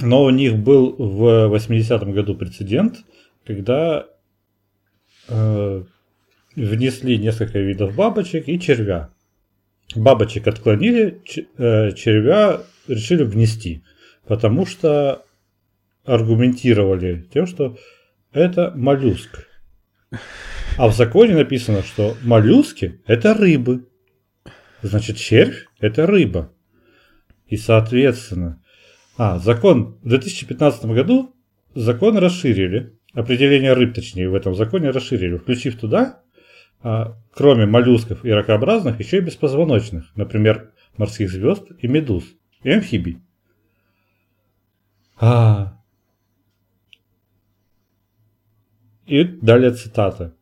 Но 0.00 0.24
у 0.24 0.30
них 0.30 0.56
был 0.56 0.94
в 0.96 1.54
80-м 1.54 2.12
году 2.12 2.34
прецедент, 2.34 3.04
когда 3.46 4.06
э, 5.28 5.84
внесли 6.56 7.18
несколько 7.18 7.60
видов 7.60 7.94
бабочек 7.94 8.48
и 8.48 8.58
червя. 8.58 9.10
Бабочек 9.94 10.48
отклонили, 10.48 11.20
э, 11.58 11.92
червя 11.92 12.62
решили 12.88 13.22
внести, 13.22 13.84
потому 14.26 14.66
что 14.66 15.24
аргументировали 16.04 17.26
тем, 17.32 17.46
что 17.46 17.76
это 18.32 18.72
моллюск. 18.74 19.48
А 20.76 20.88
в 20.88 20.94
законе 20.94 21.34
написано, 21.34 21.82
что 21.82 22.16
моллюски– 22.22 23.00
это 23.06 23.34
рыбы. 23.34 23.86
Значит, 24.80 25.16
червь– 25.16 25.66
это 25.80 26.06
рыба. 26.06 26.52
И, 27.46 27.56
соответственно, 27.56 28.62
а, 29.18 29.38
закон 29.38 29.98
в 30.02 30.08
2015 30.08 30.86
году 30.86 31.34
закон 31.74 32.16
расширили, 32.16 32.98
определение 33.12 33.74
рыб, 33.74 33.94
точнее, 33.94 34.28
в 34.28 34.34
этом 34.34 34.54
законе 34.54 34.90
расширили, 34.90 35.36
включив 35.36 35.78
туда, 35.78 36.22
а, 36.82 37.18
кроме 37.32 37.66
моллюсков 37.66 38.24
и 38.24 38.30
ракообразных, 38.30 38.98
еще 38.98 39.18
и 39.18 39.20
беспозвоночных, 39.20 40.10
например, 40.16 40.72
морских 40.96 41.30
звезд 41.30 41.64
и 41.78 41.86
медуз, 41.86 42.24
и 42.62 42.70
амфибий. 42.70 43.18
А. 45.20 45.81
И 49.12 49.24
далее 49.24 49.72
цитата. 49.72 50.32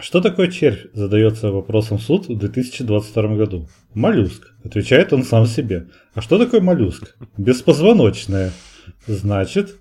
Что 0.00 0.22
такое 0.22 0.48
червь? 0.50 0.86
Задается 0.94 1.50
вопросом 1.50 1.98
суд 1.98 2.26
в 2.26 2.38
2022 2.38 3.36
году. 3.36 3.68
Моллюск. 3.92 4.54
Отвечает 4.64 5.12
он 5.12 5.24
сам 5.24 5.44
себе. 5.44 5.88
А 6.14 6.22
что 6.22 6.38
такое 6.38 6.62
моллюск? 6.62 7.14
Беспозвоночное. 7.36 8.50
Значит, 9.06 9.76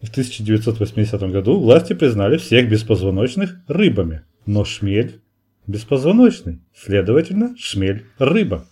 в 0.00 0.08
1980 0.08 1.20
году 1.30 1.60
власти 1.60 1.92
признали 1.92 2.38
всех 2.38 2.70
беспозвоночных 2.70 3.56
рыбами. 3.68 4.22
Но 4.46 4.64
шмель 4.64 5.20
беспозвоночный. 5.66 6.62
Следовательно, 6.74 7.54
шмель 7.58 8.06
рыба. 8.16 8.66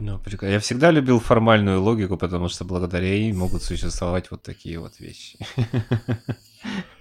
Ну, 0.00 0.20
Я 0.42 0.58
всегда 0.58 0.90
любил 0.90 1.20
формальную 1.20 1.80
логику, 1.80 2.16
потому 2.16 2.48
что 2.48 2.64
благодаря 2.64 3.14
ей 3.14 3.32
могут 3.32 3.62
существовать 3.62 4.32
вот 4.32 4.42
такие 4.42 4.80
вот 4.80 4.98
вещи. 4.98 5.38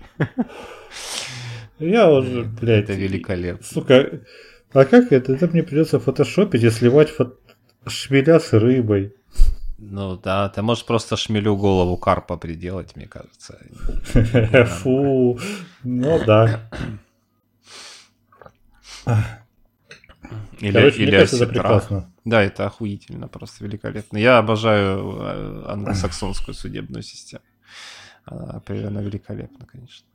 Я 1.80 2.12
уже, 2.12 2.44
блядь. 2.44 2.86
Это 2.86 2.94
великолепно. 2.94 3.66
Сука, 3.66 4.22
а 4.74 4.86
как 4.86 5.12
это? 5.12 5.34
Это 5.34 5.48
мне 5.48 5.64
придется 5.64 6.00
фотошопить 6.00 6.64
и 6.64 6.70
сливать 6.70 7.10
фото... 7.10 7.36
шмеля 7.88 8.40
с 8.40 8.54
рыбой. 8.54 9.14
Ну 9.78 10.18
да, 10.18 10.50
ты 10.50 10.62
можешь 10.62 10.86
просто 10.86 11.16
шмелю 11.16 11.56
голову 11.56 11.96
карпа 11.96 12.36
приделать, 12.38 12.96
мне 12.98 13.08
кажется. 13.08 13.58
Фу, 14.82 15.40
ну 15.84 16.24
да. 16.26 16.70
Или, 20.60 20.74
Короче, 20.74 20.98
мне 20.98 21.06
или 21.06 21.12
кажется, 21.12 21.36
это 21.38 21.48
прекрасно. 21.48 22.14
Да, 22.26 22.44
это 22.44 22.66
охуительно, 22.66 23.28
просто 23.30 23.64
великолепно. 23.64 24.18
Я 24.18 24.38
обожаю 24.38 25.18
э, 25.22 25.64
англосаксонскую 25.68 26.54
судебную 26.54 27.02
систему. 27.02 27.42
Она 28.26 28.52
определенно 28.52 29.00
великолепна, 29.00 29.66
конечно. 29.66 30.08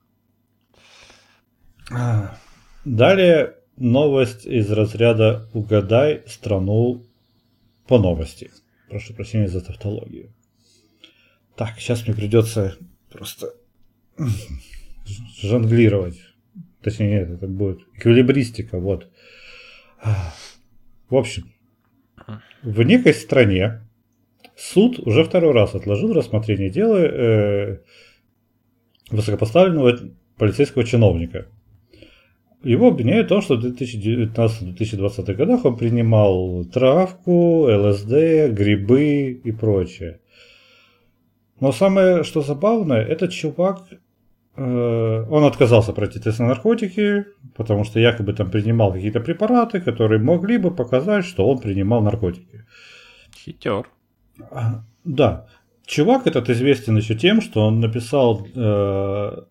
А, 1.90 2.38
Далее 2.84 3.56
новость 3.76 4.46
из 4.46 4.70
разряда 4.70 5.49
«Угадай 5.52 6.23
страну 6.26 7.04
по 7.87 7.99
новости». 7.99 8.50
Прошу 8.88 9.14
прощения 9.14 9.49
за 9.49 9.61
тавтологию. 9.61 10.32
Так, 11.56 11.78
сейчас 11.78 12.06
мне 12.06 12.14
придется 12.14 12.76
просто 13.11 13.54
жонглировать. 15.40 16.20
Точнее, 16.82 17.20
нет, 17.20 17.30
это 17.30 17.46
будет 17.46 17.80
эквилибристика, 17.94 18.78
вот. 18.78 19.11
В 21.08 21.16
общем, 21.16 21.52
в 22.62 22.82
некой 22.82 23.14
стране 23.14 23.84
суд 24.56 24.99
уже 25.00 25.25
второй 25.25 25.52
раз 25.52 25.75
отложил 25.75 26.12
рассмотрение 26.12 26.70
дела 26.70 26.99
э, 26.99 27.78
высокопоставленного 29.11 29.99
полицейского 30.38 30.84
чиновника. 30.84 31.46
Его 32.62 32.88
обвиняют 32.88 33.26
в 33.26 33.28
том, 33.28 33.42
что 33.42 33.56
в 33.56 33.64
2019-2020 33.64 35.34
годах 35.34 35.64
он 35.64 35.76
принимал 35.76 36.64
травку, 36.64 37.66
ЛСД, 37.68 38.50
грибы 38.50 39.32
и 39.32 39.52
прочее. 39.52 40.20
Но 41.61 41.73
самое, 41.73 42.25
что 42.25 42.40
забавное, 42.40 43.02
этот 43.04 43.32
чувак, 43.32 43.87
э, 44.56 45.26
он 45.30 45.44
отказался 45.44 45.92
пройти 45.92 46.18
тест 46.18 46.38
на 46.38 46.46
наркотики, 46.46 47.26
потому 47.54 47.84
что 47.84 48.00
якобы 48.00 48.32
там 48.32 48.50
принимал 48.50 48.92
какие-то 48.92 49.20
препараты, 49.20 49.80
которые 49.80 50.20
могли 50.20 50.56
бы 50.56 50.75
показать, 50.75 51.26
что 51.26 51.46
он 51.46 51.58
принимал 51.58 52.02
наркотики. 52.02 52.64
Хитер. 53.37 53.87
Да. 55.05 55.47
Чувак 55.87 56.26
этот 56.26 56.49
известен 56.50 56.97
еще 56.97 57.14
тем, 57.14 57.41
что 57.41 57.67
он 57.67 57.81
написал 57.81 58.47
э, 58.55 59.43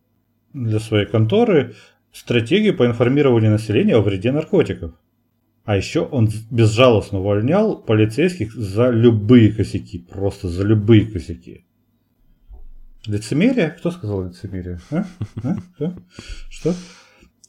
для 0.54 0.80
своей 0.80 1.06
конторы 1.06 1.76
стратегию 2.12 2.76
по 2.76 2.86
информированию 2.86 3.52
населения 3.52 3.96
о 3.96 4.02
вреде 4.02 4.32
наркотиков. 4.32 4.94
А 5.66 5.78
еще 5.78 6.02
он 6.02 6.30
безжалостно 6.52 7.20
увольнял 7.20 7.78
полицейских 7.78 8.54
за 8.54 8.90
любые 8.90 9.54
косяки, 9.54 10.00
просто 10.00 10.50
за 10.50 10.64
любые 10.64 11.06
косяки. 11.06 11.66
Лицемерие? 13.06 13.70
Кто 13.70 13.92
сказал 13.92 14.28
лицемерие? 14.28 14.80
А? 14.92 15.06
А? 15.44 15.94
Что? 16.50 16.74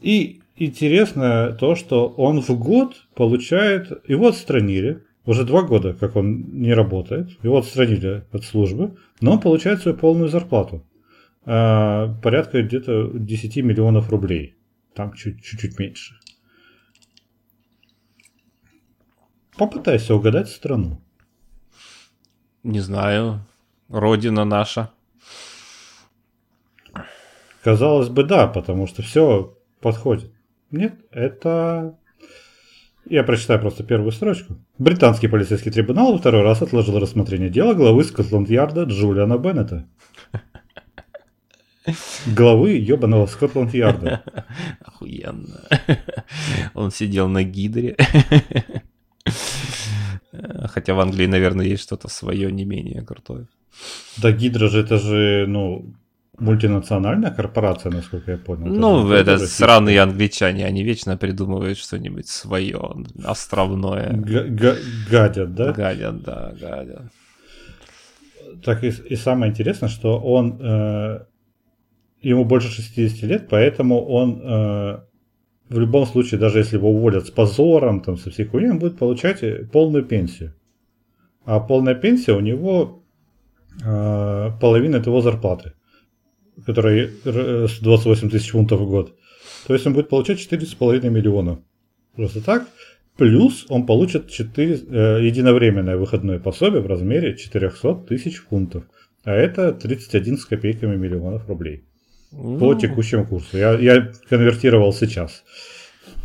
И 0.00 0.42
интересно 0.56 1.56
то, 1.58 1.74
что 1.74 2.08
он 2.08 2.40
в 2.40 2.50
год 2.50 2.94
получает, 3.14 3.90
его 4.08 4.28
отстранили, 4.28 5.02
уже 5.26 5.44
два 5.44 5.62
года, 5.62 5.94
как 5.94 6.16
он 6.16 6.60
не 6.60 6.74
работает, 6.74 7.30
его 7.42 7.58
отстранили 7.58 8.24
от 8.32 8.44
службы, 8.44 8.96
но 9.20 9.32
он 9.32 9.40
получает 9.40 9.80
свою 9.80 9.96
полную 9.96 10.28
зарплату. 10.28 10.84
А, 11.46 12.14
порядка 12.22 12.62
где-то 12.62 13.10
10 13.12 13.62
миллионов 13.62 14.10
рублей. 14.10 14.56
Там 14.94 15.12
чуть- 15.12 15.42
чуть-чуть 15.42 15.78
меньше. 15.78 16.14
Попытайся 19.56 20.14
угадать 20.14 20.48
страну. 20.48 21.00
Не 22.62 22.80
знаю. 22.80 23.46
Родина 23.88 24.44
наша. 24.44 24.90
Казалось 27.62 28.08
бы, 28.08 28.24
да, 28.24 28.46
потому 28.46 28.86
что 28.86 29.02
все 29.02 29.56
подходит. 29.80 30.32
Нет, 30.70 30.94
это... 31.10 31.98
Я 33.08 33.22
прочитаю 33.22 33.60
просто 33.60 33.84
первую 33.84 34.12
строчку. 34.12 34.56
Британский 34.78 35.28
полицейский 35.28 35.70
трибунал 35.70 36.12
во 36.12 36.18
второй 36.18 36.42
раз 36.42 36.62
отложил 36.62 36.98
рассмотрение 36.98 37.50
дела 37.50 37.74
главы 37.74 38.04
Скотланд-Ярда 38.04 38.84
Джулиана 38.84 39.36
Беннета. 39.38 39.86
Главы 42.26 42.70
ебаного 42.70 43.26
Скотланд-Ярда. 43.26 44.22
Охуенно. 44.80 45.60
Он 46.72 46.90
сидел 46.90 47.28
на 47.28 47.44
гидре. 47.44 47.96
Хотя 50.64 50.94
в 50.94 51.00
Англии, 51.00 51.26
наверное, 51.26 51.66
есть 51.66 51.82
что-то 51.82 52.08
свое 52.08 52.50
не 52.50 52.64
менее 52.64 53.02
крутое. 53.02 53.46
Да 54.16 54.32
Гидра 54.32 54.68
же 54.68 54.80
это 54.80 54.98
же, 54.98 55.46
ну, 55.46 55.94
мультинациональная 56.38 57.30
корпорация, 57.30 57.92
насколько 57.92 58.32
я 58.32 58.38
понял. 58.38 58.66
Ну, 58.66 59.10
это 59.12 59.32
российская. 59.32 59.66
сраные 59.66 60.00
англичане, 60.00 60.66
они 60.66 60.82
вечно 60.82 61.16
придумывают 61.16 61.78
что-нибудь 61.78 62.28
свое, 62.28 62.80
островное. 63.24 64.12
Г- 64.12 64.48
г- 64.48 64.78
гадят, 65.10 65.54
да? 65.54 65.72
Гадят, 65.72 66.22
да, 66.22 66.54
гадят. 66.60 67.02
Так 68.64 68.84
и, 68.84 68.88
и 68.88 69.16
самое 69.16 69.50
интересное, 69.50 69.88
что 69.88 70.18
он 70.18 70.58
э, 70.60 71.20
ему 72.22 72.44
больше 72.44 72.68
60 72.68 73.22
лет, 73.22 73.48
поэтому 73.48 74.04
он 74.04 74.40
э, 74.42 74.98
в 75.68 75.78
любом 75.78 76.06
случае, 76.06 76.40
даже 76.40 76.58
если 76.58 76.76
его 76.76 76.90
уволят 76.90 77.26
с 77.26 77.30
позором, 77.30 78.00
там, 78.00 78.16
со 78.16 78.30
всей 78.30 78.46
хуйней, 78.46 78.70
он 78.70 78.78
будет 78.78 78.98
получать 78.98 79.42
э, 79.42 79.64
полную 79.72 80.04
пенсию. 80.04 80.54
А 81.44 81.60
полная 81.60 81.94
пенсия 81.94 82.32
у 82.32 82.40
него 82.40 83.02
э, 83.84 84.50
половина 84.60 84.98
от 84.98 85.06
его 85.06 85.20
зарплаты, 85.20 85.72
которая 86.66 87.10
э, 87.24 87.66
28 87.80 88.30
тысяч 88.30 88.50
фунтов 88.50 88.80
в 88.80 88.86
год. 88.86 89.14
То 89.66 89.74
есть 89.74 89.86
он 89.86 89.94
будет 89.94 90.08
получать 90.08 90.38
4,5 90.38 91.08
миллиона. 91.08 91.62
Просто 92.16 92.40
так. 92.40 92.68
Плюс 93.16 93.66
он 93.68 93.86
получит 93.86 94.28
4, 94.30 94.74
э, 94.74 95.18
единовременное 95.22 95.96
выходное 95.96 96.38
пособие 96.38 96.80
в 96.80 96.86
размере 96.86 97.36
400 97.36 97.94
тысяч 98.08 98.38
фунтов. 98.38 98.84
А 99.24 99.32
это 99.32 99.72
31 99.72 100.38
с 100.38 100.44
копейками 100.44 100.96
миллионов 100.96 101.48
рублей. 101.48 101.84
По 102.30 102.36
Ну, 102.36 102.74
текущему 102.74 103.26
курсу. 103.26 103.56
Я, 103.56 103.78
я 103.78 104.12
конвертировал 104.28 104.92
сейчас. 104.92 105.44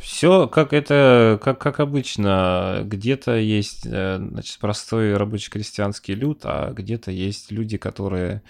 Все 0.01 0.47
как 0.47 0.73
это, 0.73 1.39
как, 1.43 1.59
как 1.59 1.79
обычно, 1.79 2.81
где-то 2.83 3.35
есть 3.35 3.85
э, 3.85 4.17
значит, 4.17 4.57
простой 4.59 5.15
рабочий 5.15 5.51
крестьянский 5.51 6.13
люд, 6.13 6.39
а 6.43 6.71
где-то 6.71 7.11
есть 7.11 7.51
люди, 7.51 7.77
которые, 7.77 8.41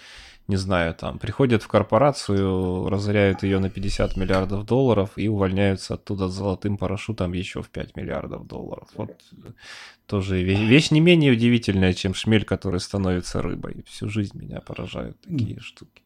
не 0.50 0.58
знаю, 0.58 0.96
там, 0.96 1.20
приходят 1.20 1.62
в 1.62 1.68
корпорацию, 1.68 2.90
разоряют 2.90 3.44
ее 3.44 3.60
на 3.60 3.70
50 3.70 4.18
миллиардов 4.18 4.66
долларов 4.66 5.12
и 5.16 5.28
увольняются 5.28 5.94
оттуда 5.94 6.28
с 6.28 6.34
золотым 6.34 6.78
парашютом 6.78 7.34
еще 7.34 7.62
в 7.62 7.70
5 7.70 7.96
миллиардов 7.96 8.48
долларов. 8.48 8.90
Вот 8.96 9.12
э, 9.32 9.52
тоже 10.08 10.42
вещь, 10.42 10.60
вещь 10.60 10.90
не 10.90 11.02
менее 11.02 11.34
удивительная, 11.34 11.94
чем 11.94 12.16
шмель, 12.16 12.46
который 12.46 12.80
становится 12.80 13.44
рыбой. 13.44 13.84
Всю 13.86 14.10
жизнь 14.10 14.40
меня 14.40 14.60
поражают 14.60 15.22
такие 15.22 15.60
штуки. 15.60 16.02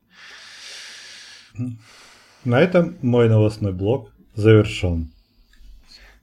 На 2.43 2.59
этом 2.59 2.97
мой 3.01 3.29
новостной 3.29 3.71
блог 3.71 4.11
завершен. 4.35 5.13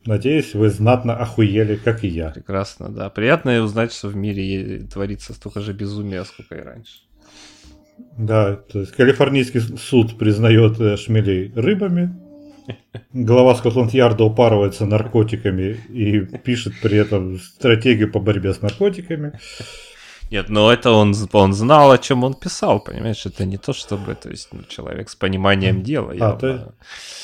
Надеюсь, 0.04 0.54
вы 0.54 0.68
знатно 0.68 1.16
охуели, 1.16 1.76
как 1.76 2.04
и 2.04 2.08
я. 2.08 2.28
Прекрасно, 2.30 2.90
да. 2.90 3.08
Приятно 3.08 3.62
узнать, 3.62 3.94
что 3.94 4.08
в 4.08 4.16
мире 4.16 4.86
творится 4.92 5.32
столько 5.32 5.62
же 5.62 5.72
безумия, 5.72 6.24
сколько 6.24 6.56
и 6.56 6.60
раньше. 6.60 7.00
Да, 8.16 8.56
то 8.56 8.80
есть 8.80 8.92
Калифорнийский 8.92 9.60
суд 9.60 10.18
признает 10.18 10.80
э, 10.80 10.96
шмелей 10.96 11.52
рыбами. 11.54 12.14
Глава 13.12 13.54
Скотланд-Ярда 13.56 14.22
упарывается 14.24 14.86
наркотиками 14.86 15.76
и 15.88 16.20
пишет 16.20 16.74
при 16.82 16.98
этом 16.98 17.38
стратегию 17.38 18.12
по 18.12 18.20
борьбе 18.20 18.52
с 18.54 18.62
наркотиками. 18.62 19.32
Нет, 20.30 20.48
но 20.48 20.72
это 20.72 20.92
он, 20.92 21.12
он 21.32 21.52
знал, 21.54 21.90
о 21.90 21.98
чем 21.98 22.22
он 22.22 22.34
писал, 22.34 22.78
понимаешь? 22.78 23.26
Это 23.26 23.44
не 23.44 23.56
то, 23.58 23.72
чтобы, 23.72 24.14
то 24.14 24.30
есть, 24.30 24.48
ну, 24.52 24.60
человек 24.68 25.08
с 25.10 25.16
пониманием 25.16 25.82
дела. 25.82 26.14
А, 26.20 26.32
то 26.36 26.72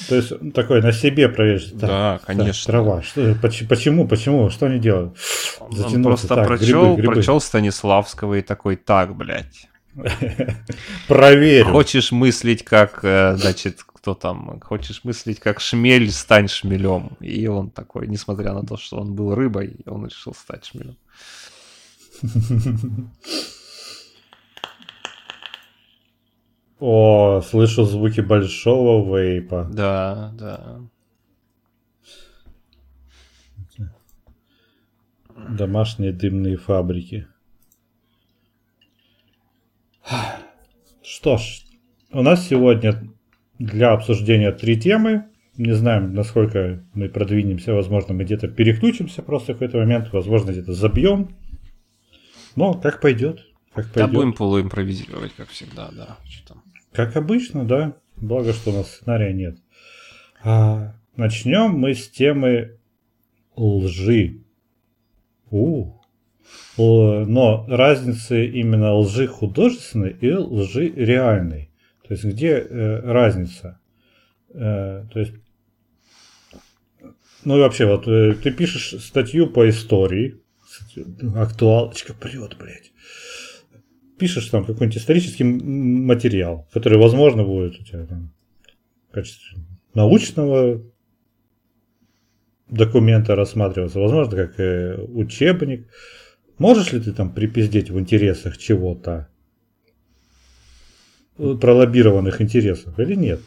То 0.09 0.17
есть 0.17 0.33
он 0.33 0.51
такой 0.51 0.83
на 0.83 0.91
себе 0.91 1.29
проверишь. 1.29 1.71
Да, 1.73 2.19
так, 2.19 2.25
конечно. 2.25 2.73
трава. 2.73 3.03
Что, 3.03 3.37
поч- 3.41 3.69
почему? 3.69 4.09
Почему? 4.09 4.51
Что 4.51 4.67
они 4.67 4.81
делают? 4.81 5.17
он 5.61 5.71
Затянулся. 5.71 6.03
просто 6.03 6.35
Так, 6.35 6.47
прочел, 6.49 6.83
грибы, 6.83 6.97
грибы. 7.03 7.13
прочел 7.15 7.41
Станиславского 7.41 8.35
и 8.35 8.43
такой, 8.43 8.75
так, 8.75 9.15
блядь, 9.15 9.69
Проверю. 11.09 11.73
хочешь 11.73 12.13
мыслить 12.13 12.65
как, 12.65 13.01
э, 13.03 13.37
значит, 13.37 13.83
кто 13.83 14.15
там, 14.15 14.61
хочешь 14.61 15.03
мыслить 15.05 15.41
как 15.41 15.61
шмель, 15.61 16.11
стань 16.11 16.49
шмелем. 16.49 17.17
И 17.21 17.47
он 17.47 17.71
такой, 17.71 18.07
несмотря 18.07 18.53
на 18.53 18.65
то, 18.65 18.77
что 18.77 18.99
он 18.99 19.15
был 19.15 19.35
рыбой, 19.35 19.77
он 19.87 20.07
решил 20.07 20.35
стать 20.35 20.67
шмелем. 20.67 20.97
О, 26.79 27.41
слышу 27.41 27.85
звуки 27.85 28.21
большого 28.21 29.19
вейпа. 29.19 29.67
Да, 29.73 30.33
да. 30.39 30.81
Домашние 35.49 36.13
дымные 36.13 36.59
фабрики. 36.59 37.27
Что 41.03 41.39
ж, 41.39 41.63
у 42.13 42.23
нас 42.23 42.47
сегодня 42.47 43.03
для 43.59 43.93
обсуждения 43.93 44.53
три 44.53 44.79
темы. 44.79 45.27
не 45.57 45.73
знаем, 45.73 46.15
насколько 46.15 46.85
мы 46.95 47.09
продвинемся. 47.09 47.73
Возможно, 47.73 48.15
мы 48.15 48.25
где-то 48.25 48.49
переключимся 48.49 49.23
просто 49.23 49.53
в 49.53 49.57
какой-то 49.57 49.79
момент. 49.79 50.13
Возможно, 50.13 50.51
где-то 50.51 50.73
забьем. 50.73 51.37
Но 52.55 52.75
как 52.75 53.01
пойдет. 53.01 53.47
Как 53.73 53.93
пойдет. 53.93 53.95
Да, 53.95 54.19
будем 54.19 54.33
полуимпровизировать, 54.33 55.33
как 55.35 55.49
всегда, 55.49 55.91
да. 55.91 56.19
Как 56.93 57.17
обычно, 57.17 57.65
да. 57.65 57.97
Благо, 58.17 58.53
что 58.53 58.71
у 58.71 58.75
нас 58.75 58.91
сценария 58.91 59.33
нет. 59.33 59.59
А, 60.43 60.95
начнем 61.17 61.73
мы 61.73 61.95
с 61.95 62.09
темы 62.09 62.79
лжи. 63.57 64.43
У. 65.51 65.93
Но 66.79 67.65
разницы 67.69 68.47
именно 68.47 68.95
лжи 68.95 69.27
художественной 69.27 70.11
и 70.11 70.33
лжи 70.33 70.89
реальной. 70.89 71.71
То 72.07 72.15
есть 72.15 72.25
где 72.25 72.59
э, 72.59 73.01
разница? 73.01 73.81
Э, 74.51 75.05
то 75.11 75.19
есть, 75.19 75.33
ну 77.45 77.57
и 77.57 77.61
вообще, 77.61 77.87
вот 77.87 78.07
э, 78.07 78.35
ты 78.35 78.53
пишешь 78.53 79.03
статью 79.03 79.49
по 79.49 79.69
истории, 79.69 80.41
актуалочка 81.35 82.15
прет, 82.15 82.57
блядь. 82.59 82.93
Пишешь 84.19 84.49
там 84.49 84.65
какой-нибудь 84.65 84.99
исторический 84.99 85.45
материал, 85.45 86.69
который, 86.73 86.99
возможно, 86.99 87.45
будет 87.45 87.81
у 87.81 87.85
тебя 87.85 88.07
там 88.07 88.33
в 89.11 89.13
качестве 89.13 89.59
научного 89.95 90.83
документа 92.69 93.35
рассматриваться, 93.37 94.01
возможно, 94.01 94.37
как 94.37 94.59
э, 94.61 94.97
учебник. 94.97 95.89
Можешь 96.59 96.93
ли 96.93 97.01
ты 97.01 97.13
там 97.13 97.33
припиздеть 97.33 97.91
в 97.91 97.99
интересах 97.99 98.57
чего-то? 98.57 99.29
Пролоббированных 101.37 102.41
интересов 102.41 102.99
или 102.99 103.15
нет? 103.15 103.41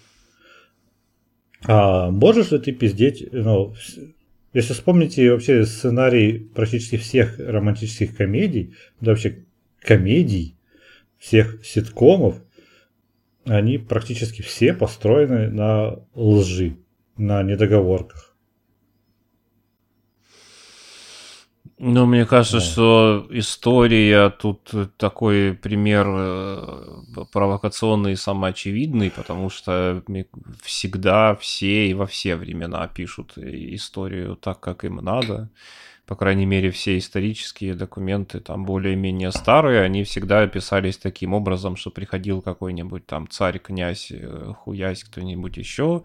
А 1.65 2.11
можешь 2.11 2.51
ли 2.51 2.59
ты 2.59 2.71
пиздеть, 2.71 3.27
ну, 3.31 3.73
если 4.53 4.73
вспомните 4.73 5.31
вообще 5.31 5.65
сценарий 5.65 6.39
практически 6.39 6.97
всех 6.97 7.39
романтических 7.39 8.15
комедий, 8.15 8.75
да 9.01 9.11
вообще 9.11 9.45
комедий, 9.79 10.55
всех 11.17 11.65
ситкомов, 11.65 12.41
они 13.45 13.77
практически 13.77 14.41
все 14.41 14.73
построены 14.73 15.49
на 15.49 15.99
лжи, 16.13 16.77
на 17.17 17.41
недоговорках. 17.43 18.28
Ну, 21.81 22.05
мне 22.05 22.25
кажется, 22.25 22.57
да. 22.57 22.63
что 22.65 23.27
история 23.29 24.29
тут 24.31 24.69
такой 24.97 25.53
пример 25.53 26.07
э, 26.09 27.25
провокационный 27.31 28.11
и 28.13 28.17
самоочевидный, 28.17 29.09
потому 29.09 29.49
что 29.49 30.03
всегда 30.61 31.35
все 31.35 31.87
и 31.87 31.93
во 31.93 32.05
все 32.05 32.35
времена 32.35 32.85
пишут 32.89 33.37
историю 33.37 34.35
так, 34.35 34.59
как 34.59 34.83
им 34.83 34.97
надо 34.97 35.49
по 36.09 36.15
крайней 36.15 36.47
мере, 36.47 36.71
все 36.71 36.97
исторические 36.97 37.75
документы, 37.75 38.39
там 38.39 38.65
более-менее 38.65 39.31
старые, 39.31 39.83
они 39.83 40.03
всегда 40.03 40.47
писались 40.47 40.97
таким 40.97 41.35
образом, 41.35 41.75
что 41.75 41.91
приходил 41.91 42.41
какой-нибудь 42.41 43.05
там 43.05 43.27
царь, 43.29 43.59
князь, 43.59 44.07
э, 44.09 44.53
хуясь, 44.57 45.03
кто-нибудь 45.03 45.57
еще, 45.57 46.01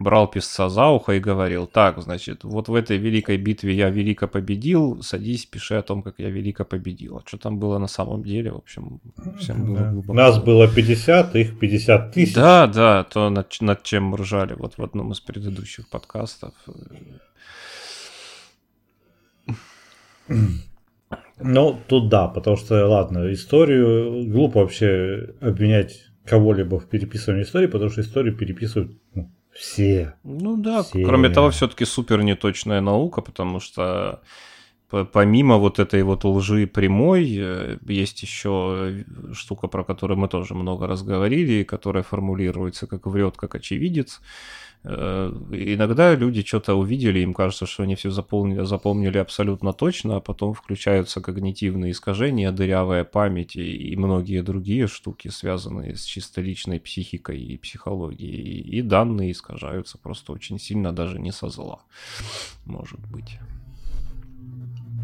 брал 0.00 0.26
писца 0.26 0.68
за 0.68 0.88
ухо 0.88 1.12
и 1.12 1.20
говорил, 1.20 1.68
так, 1.68 2.02
значит, 2.02 2.42
вот 2.42 2.66
в 2.66 2.74
этой 2.74 2.96
великой 2.96 3.36
битве 3.36 3.76
я 3.76 3.90
велико 3.90 4.26
победил, 4.26 5.00
садись, 5.04 5.46
пиши 5.46 5.76
о 5.76 5.82
том, 5.82 6.02
как 6.02 6.16
я 6.18 6.30
велико 6.30 6.64
победил. 6.64 7.18
А 7.18 7.22
что 7.24 7.38
там 7.38 7.60
было 7.60 7.78
на 7.78 7.86
самом 7.86 8.24
деле, 8.24 8.50
в 8.50 8.56
общем, 8.56 9.00
всем 9.38 9.66
было 9.66 10.02
да. 10.04 10.12
Нас 10.14 10.42
было 10.42 10.66
50, 10.66 11.36
их 11.36 11.60
50 11.60 12.12
тысяч. 12.12 12.34
Да, 12.34 12.66
да, 12.66 13.04
то 13.04 13.30
над, 13.30 13.54
над 13.60 13.84
чем 13.84 14.16
ржали 14.16 14.54
вот 14.54 14.78
в 14.78 14.82
одном 14.82 15.12
из 15.12 15.20
предыдущих 15.20 15.88
подкастов. 15.88 16.54
Ну, 21.40 21.78
тут 21.88 22.08
да, 22.08 22.28
потому 22.28 22.56
что, 22.56 22.86
ладно, 22.86 23.32
историю 23.32 24.24
глупо 24.30 24.60
вообще 24.60 25.34
обвинять 25.40 26.06
кого-либо 26.24 26.78
в 26.78 26.88
переписывании 26.88 27.42
истории, 27.42 27.66
потому 27.66 27.90
что 27.90 28.00
историю 28.00 28.36
переписывают 28.36 28.92
ну, 29.14 29.30
все. 29.52 30.14
Ну 30.24 30.56
да, 30.56 30.82
все. 30.82 31.04
кроме 31.04 31.28
того, 31.28 31.50
все-таки 31.50 31.84
супер 31.84 32.22
неточная 32.22 32.80
наука, 32.80 33.20
потому 33.20 33.60
что 33.60 34.22
помимо 35.12 35.56
вот 35.56 35.78
этой 35.78 36.02
вот 36.02 36.24
лжи 36.24 36.66
прямой, 36.66 37.36
э, 37.36 37.78
есть 37.88 38.22
еще 38.22 39.04
штука, 39.32 39.66
про 39.66 39.84
которую 39.84 40.18
мы 40.18 40.28
тоже 40.28 40.54
много 40.54 40.86
раз 40.86 41.02
говорили, 41.02 41.64
которая 41.64 42.02
формулируется 42.02 42.86
как 42.86 43.06
врет, 43.06 43.36
как 43.36 43.54
очевидец. 43.54 44.20
Э, 44.86 45.32
иногда 45.50 46.14
люди 46.14 46.42
что-то 46.42 46.74
увидели, 46.74 47.20
им 47.20 47.32
кажется, 47.32 47.64
что 47.64 47.84
они 47.84 47.94
все 47.94 48.10
запомнили, 48.10 48.64
запомнили 48.64 49.16
абсолютно 49.16 49.72
точно, 49.72 50.16
а 50.16 50.20
потом 50.20 50.52
включаются 50.52 51.22
когнитивные 51.22 51.92
искажения, 51.92 52.52
дырявая 52.52 53.04
память 53.04 53.56
и, 53.56 53.92
и 53.92 53.96
многие 53.96 54.42
другие 54.42 54.86
штуки, 54.86 55.28
связанные 55.28 55.96
с 55.96 56.04
чисто 56.04 56.42
личной 56.42 56.80
психикой 56.80 57.40
и 57.40 57.56
психологией. 57.56 58.60
И 58.60 58.82
данные 58.82 59.32
искажаются 59.32 59.96
просто 59.96 60.32
очень 60.32 60.58
сильно, 60.58 60.92
даже 60.92 61.18
не 61.18 61.32
со 61.32 61.48
зла, 61.48 61.80
может 62.66 63.00
быть. 63.10 63.38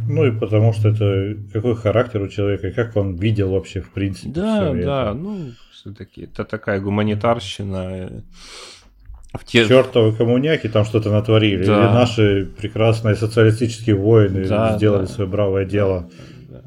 Ну 0.07 0.27
и 0.27 0.38
потому 0.38 0.73
что 0.73 0.88
это 0.88 1.37
какой 1.53 1.75
характер 1.77 2.21
у 2.21 2.29
человека, 2.29 2.71
как 2.73 2.97
он 2.97 3.16
видел 3.16 3.53
вообще 3.53 3.81
в 3.81 3.90
принципе. 3.90 4.31
Да, 4.31 4.73
да, 4.73 5.11
это. 5.11 5.14
ну 5.14 5.53
все-таки 5.73 6.23
это 6.23 6.45
такая 6.45 6.81
гуманитарщина 6.81 8.23
в 9.33 9.45
те... 9.45 9.66
Чертовы 9.66 10.12
коммуняки 10.12 10.69
там 10.69 10.85
что-то 10.85 11.11
натворили. 11.11 11.64
Да. 11.64 11.79
Или 11.79 11.93
наши 11.93 12.47
прекрасные 12.59 13.14
социалистические 13.14 13.97
воины 13.97 14.47
да, 14.47 14.77
сделали 14.77 15.07
да. 15.07 15.12
свое 15.12 15.31
бравое 15.31 15.64
дело. 15.64 16.11
Да, 16.49 16.62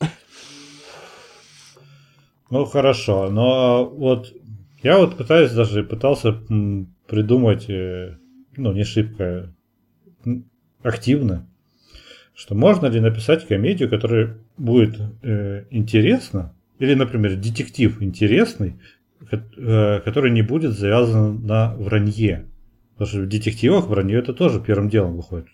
да. 0.00 0.10
Ну 2.50 2.64
хорошо, 2.64 3.30
но 3.30 3.84
вот 3.84 4.32
я 4.82 4.98
вот 4.98 5.16
пытаюсь 5.16 5.52
даже 5.52 5.82
пытался 5.82 6.32
придумать, 7.06 7.68
э, 7.68 8.16
ну 8.56 8.72
не 8.72 8.84
шибко 8.84 9.52
активно, 10.82 11.48
что 12.34 12.54
можно 12.54 12.86
ли 12.86 13.00
написать 13.00 13.46
комедию, 13.46 13.88
которая 13.88 14.36
будет 14.58 15.00
э, 15.22 15.64
интересна, 15.70 16.54
или, 16.78 16.94
например, 16.94 17.36
детектив 17.36 18.02
интересный, 18.02 18.80
который 19.30 20.30
не 20.30 20.42
будет 20.42 20.72
завязан 20.72 21.44
на 21.46 21.74
вранье. 21.76 22.46
Потому 22.92 23.08
что 23.08 23.20
в 23.20 23.28
детективах 23.28 23.86
вранье 23.86 24.18
это 24.18 24.32
тоже 24.32 24.60
первым 24.60 24.88
делом 24.88 25.16
выходит. 25.16 25.48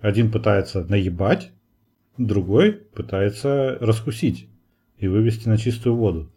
один 0.00 0.30
пытается 0.30 0.84
наебать, 0.84 1.52
другой 2.18 2.72
пытается 2.72 3.78
раскусить 3.80 4.48
и 4.98 5.08
вывести 5.08 5.48
на 5.48 5.56
чистую 5.56 5.96
воду. 5.96 6.30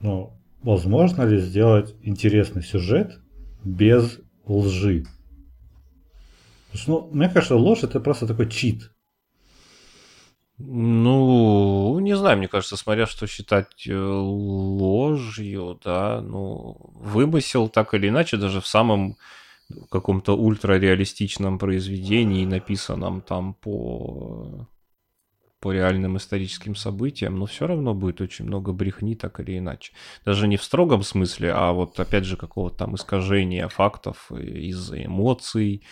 Но 0.00 0.36
возможно 0.62 1.22
ли 1.22 1.38
сделать 1.38 1.94
интересный 2.02 2.62
сюжет 2.62 3.20
без 3.64 4.20
лжи? 4.46 5.04
Потому 6.70 6.82
что, 6.82 6.90
ну, 6.90 7.10
мне 7.12 7.28
кажется, 7.28 7.56
ложь 7.56 7.82
это 7.82 8.00
просто 8.00 8.26
такой 8.26 8.48
чит. 8.48 8.91
Ну, 10.58 11.98
не 12.00 12.16
знаю, 12.16 12.38
мне 12.38 12.48
кажется, 12.48 12.76
смотря 12.76 13.06
что 13.06 13.26
считать 13.26 13.86
э, 13.86 13.94
ложью, 13.94 15.80
да, 15.82 16.20
ну, 16.20 16.76
вымысел 16.94 17.68
так 17.68 17.94
или 17.94 18.08
иначе, 18.08 18.36
даже 18.36 18.60
в 18.60 18.66
самом 18.66 19.16
каком-то 19.90 20.36
ультрареалистичном 20.36 21.58
произведении, 21.58 22.44
написанном 22.44 23.22
там 23.22 23.54
по, 23.54 24.68
по 25.60 25.72
реальным 25.72 26.16
историческим 26.16 26.74
событиям, 26.76 27.38
но 27.38 27.46
все 27.46 27.66
равно 27.66 27.94
будет 27.94 28.20
очень 28.20 28.44
много 28.44 28.72
брехни, 28.72 29.14
так 29.14 29.40
или 29.40 29.58
иначе. 29.58 29.92
Даже 30.24 30.48
не 30.48 30.56
в 30.56 30.62
строгом 30.62 31.02
смысле, 31.02 31.52
а 31.54 31.72
вот 31.72 31.98
опять 31.98 32.24
же 32.24 32.36
какого-то 32.36 32.76
там 32.76 32.94
искажения 32.94 33.68
фактов 33.68 34.30
из-за 34.30 35.04
эмоций, 35.04 35.82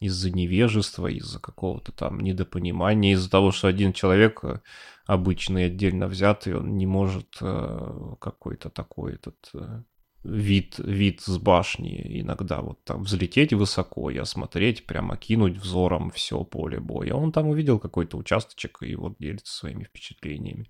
из-за 0.00 0.30
невежества, 0.30 1.06
из-за 1.06 1.40
какого-то 1.40 1.92
там 1.92 2.20
недопонимания, 2.20 3.12
из-за 3.12 3.30
того, 3.30 3.50
что 3.50 3.68
один 3.68 3.92
человек 3.92 4.40
э, 4.42 4.60
обычный, 5.06 5.66
отдельно 5.66 6.06
взятый, 6.06 6.56
он 6.56 6.76
не 6.76 6.86
может 6.86 7.36
э, 7.40 8.14
какой-то 8.20 8.68
такой 8.68 9.14
этот 9.14 9.36
э, 9.54 9.82
вид, 10.22 10.74
вид 10.78 11.22
с 11.22 11.38
башни 11.38 12.20
иногда 12.20 12.60
вот 12.60 12.84
там 12.84 13.04
взлететь 13.04 13.54
высоко 13.54 14.10
и 14.10 14.18
осмотреть, 14.18 14.84
прямо 14.84 15.16
кинуть 15.16 15.56
взором 15.56 16.10
все 16.10 16.44
поле 16.44 16.78
боя. 16.78 17.14
Он 17.14 17.32
там 17.32 17.48
увидел 17.48 17.78
какой-то 17.78 18.18
участочек 18.18 18.78
и 18.82 18.94
вот 18.96 19.16
делится 19.18 19.54
своими 19.54 19.84
впечатлениями. 19.84 20.68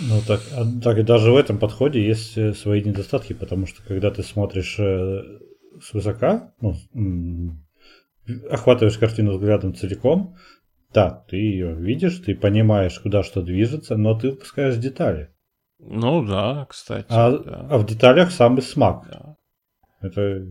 Ну 0.00 0.22
так, 0.26 0.40
а, 0.52 0.64
так 0.82 1.04
даже 1.04 1.32
в 1.32 1.36
этом 1.36 1.58
подходе 1.58 2.02
есть 2.02 2.32
свои 2.56 2.82
недостатки, 2.82 3.34
потому 3.34 3.66
что 3.66 3.82
когда 3.82 4.10
ты 4.10 4.22
смотришь 4.22 4.76
с 4.76 5.92
высока, 5.92 6.54
ну, 6.60 6.76
охватываешь 8.50 8.98
картину 8.98 9.32
взглядом 9.32 9.74
целиком, 9.74 10.36
да, 10.92 11.24
ты 11.28 11.36
ее 11.36 11.74
видишь, 11.74 12.18
ты 12.18 12.34
понимаешь, 12.34 12.98
куда 12.98 13.22
что 13.22 13.42
движется, 13.42 13.96
но 13.96 14.18
ты 14.18 14.32
упускаешь 14.32 14.76
детали. 14.76 15.30
Ну 15.78 16.24
да, 16.24 16.66
кстати. 16.68 17.06
А, 17.08 17.38
да. 17.38 17.66
а 17.70 17.78
в 17.78 17.86
деталях 17.86 18.30
самый 18.30 18.62
смак. 18.62 19.06
Да. 19.10 19.36
Это... 20.00 20.46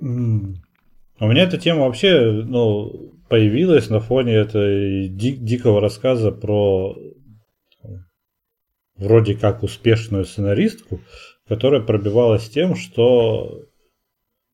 М. 0.00 0.56
У 1.18 1.26
меня 1.26 1.44
эта 1.44 1.56
тема 1.56 1.86
вообще, 1.86 2.30
ну, 2.30 3.14
появилась 3.28 3.88
на 3.88 4.00
фоне 4.00 4.34
этой 4.34 5.08
ди- 5.08 5.36
дикого 5.36 5.80
рассказа 5.80 6.30
про 6.30 6.94
вроде 8.96 9.34
как 9.34 9.62
успешную 9.62 10.24
сценаристку, 10.24 11.00
которая 11.46 11.80
пробивалась 11.80 12.48
тем, 12.48 12.74
что 12.74 13.62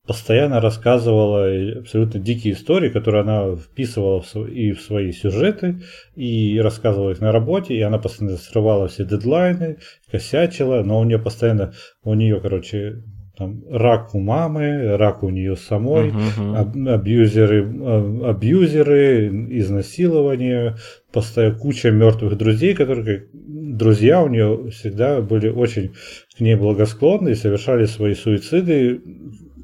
постоянно 0.05 0.59
рассказывала 0.59 1.79
абсолютно 1.79 2.19
дикие 2.19 2.53
истории, 2.53 2.89
которые 2.89 3.21
она 3.21 3.55
вписывала 3.55 4.21
и 4.47 4.73
в 4.73 4.81
свои 4.81 5.13
сюжеты, 5.13 5.79
и 6.15 6.59
рассказывала 6.59 7.11
их 7.11 7.21
на 7.21 7.31
работе, 7.31 7.73
и 7.73 7.81
она 7.81 7.99
постоянно 7.99 8.37
срывала 8.37 8.87
все 8.89 9.05
дедлайны, 9.05 9.77
косячила, 10.11 10.83
но 10.83 10.99
у 10.99 11.05
нее 11.05 11.19
постоянно, 11.19 11.73
у 12.03 12.13
нее, 12.15 12.41
короче, 12.41 13.03
там, 13.37 13.63
рак 13.69 14.13
у 14.13 14.19
мамы, 14.19 14.95
рак 14.97 15.23
у 15.23 15.29
нее 15.29 15.55
самой, 15.55 16.11
аб- 16.37 16.87
абьюзеры, 16.87 17.65
а, 17.81 18.29
абьюзеры, 18.29 19.27
изнасилование, 19.57 20.75
постоянно 21.11 21.55
куча 21.55 21.89
мертвых 21.91 22.37
друзей, 22.37 22.75
которые 22.75 23.27
друзья 23.33 24.21
у 24.21 24.27
нее 24.27 24.69
всегда 24.69 25.21
были 25.21 25.49
очень 25.49 25.93
к 26.37 26.41
ней 26.41 26.55
благосклонны 26.55 27.29
и 27.29 27.35
совершали 27.35 27.85
свои 27.85 28.13
суициды 28.13 29.01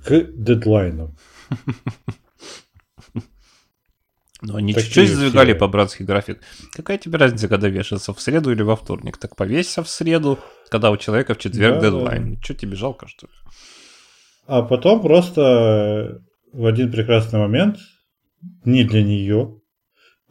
к 0.03 0.25
дедлайну. 0.33 1.15
Ну, 4.41 4.55
они 4.55 4.73
Такие 4.73 4.85
чуть-чуть 4.85 5.09
сдвигали 5.09 5.51
все. 5.51 5.59
по 5.59 5.67
братский 5.67 6.05
график. 6.05 6.39
Какая 6.71 6.97
тебе 6.97 7.17
разница, 7.17 7.49
когда 7.49 7.67
вешаться, 7.67 8.13
в 8.13 8.21
среду 8.21 8.51
или 8.51 8.61
во 8.61 8.77
вторник? 8.77 9.17
Так 9.17 9.35
повесься 9.35 9.83
в 9.83 9.89
среду, 9.89 10.39
когда 10.69 10.91
у 10.91 10.97
человека 10.97 11.33
в 11.33 11.39
четверг 11.39 11.81
Да, 11.81 11.81
дедлайн. 11.81 12.39
Что 12.41 12.53
тебе 12.53 12.77
жалко, 12.77 13.07
что 13.09 13.27
ли? 13.27 13.33
А 14.47 14.61
потом 14.61 15.01
просто 15.01 16.21
в 16.53 16.65
один 16.65 16.89
прекрасный 16.89 17.39
момент, 17.39 17.79
не 18.63 18.85
для 18.85 19.03
нее, 19.03 19.59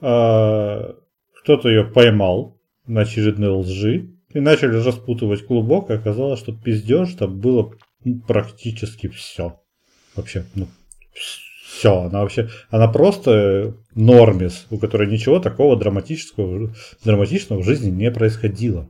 а 0.00 0.94
кто-то 1.42 1.68
ее 1.68 1.84
поймал 1.84 2.58
на 2.86 3.02
очередной 3.02 3.50
лжи 3.50 4.10
и 4.32 4.40
начали 4.40 4.76
распутывать 4.82 5.46
клубок, 5.46 5.90
и 5.90 5.94
оказалось, 5.94 6.40
что 6.40 6.52
пиздеж 6.52 7.12
там 7.14 7.38
было 7.38 7.74
практически 8.26 9.08
все. 9.08 9.60
Вообще, 10.16 10.44
ну, 10.54 10.66
все. 11.66 12.00
Она 12.02 12.20
вообще, 12.22 12.48
она 12.70 12.88
просто 12.88 13.74
нормис, 13.94 14.66
у 14.70 14.78
которой 14.78 15.08
ничего 15.10 15.38
такого 15.38 15.76
драматического, 15.76 16.70
драматичного 17.04 17.60
в 17.60 17.64
жизни 17.64 17.90
не 17.90 18.10
происходило. 18.10 18.88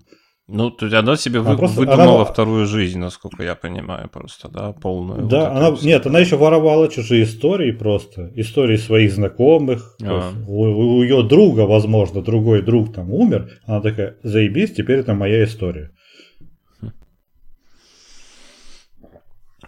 Ну, 0.50 0.70
то 0.70 0.86
есть 0.86 0.96
она 0.96 1.16
себе 1.16 1.40
Она 1.40 1.50
вы- 1.50 1.58
просто- 1.58 1.78
выдумала 1.80 2.22
она- 2.22 2.24
вторую 2.24 2.64
жизнь, 2.66 2.98
насколько 2.98 3.42
я 3.42 3.54
понимаю, 3.54 4.08
просто, 4.08 4.48
да, 4.48 4.72
полную. 4.72 5.20
вот 5.20 5.28
Да, 5.30 5.42
эту 5.48 5.56
она, 5.56 5.76
нет, 5.82 6.06
она 6.06 6.20
еще 6.20 6.36
воровала 6.36 6.88
чужие 6.88 7.24
истории 7.24 7.70
просто, 7.72 8.30
истории 8.34 8.76
своих 8.78 9.12
знакомых. 9.12 9.94
А. 10.02 10.30
есть 10.32 10.48
У, 10.48 10.62
у 10.62 11.02
ее 11.02 11.22
друга, 11.22 11.62
возможно, 11.66 12.22
другой 12.22 12.62
друг 12.62 12.94
там 12.94 13.12
умер, 13.12 13.50
она 13.66 13.82
такая, 13.82 14.16
заебись, 14.22 14.72
теперь 14.72 15.00
это 15.00 15.12
моя 15.12 15.44
история. 15.44 15.90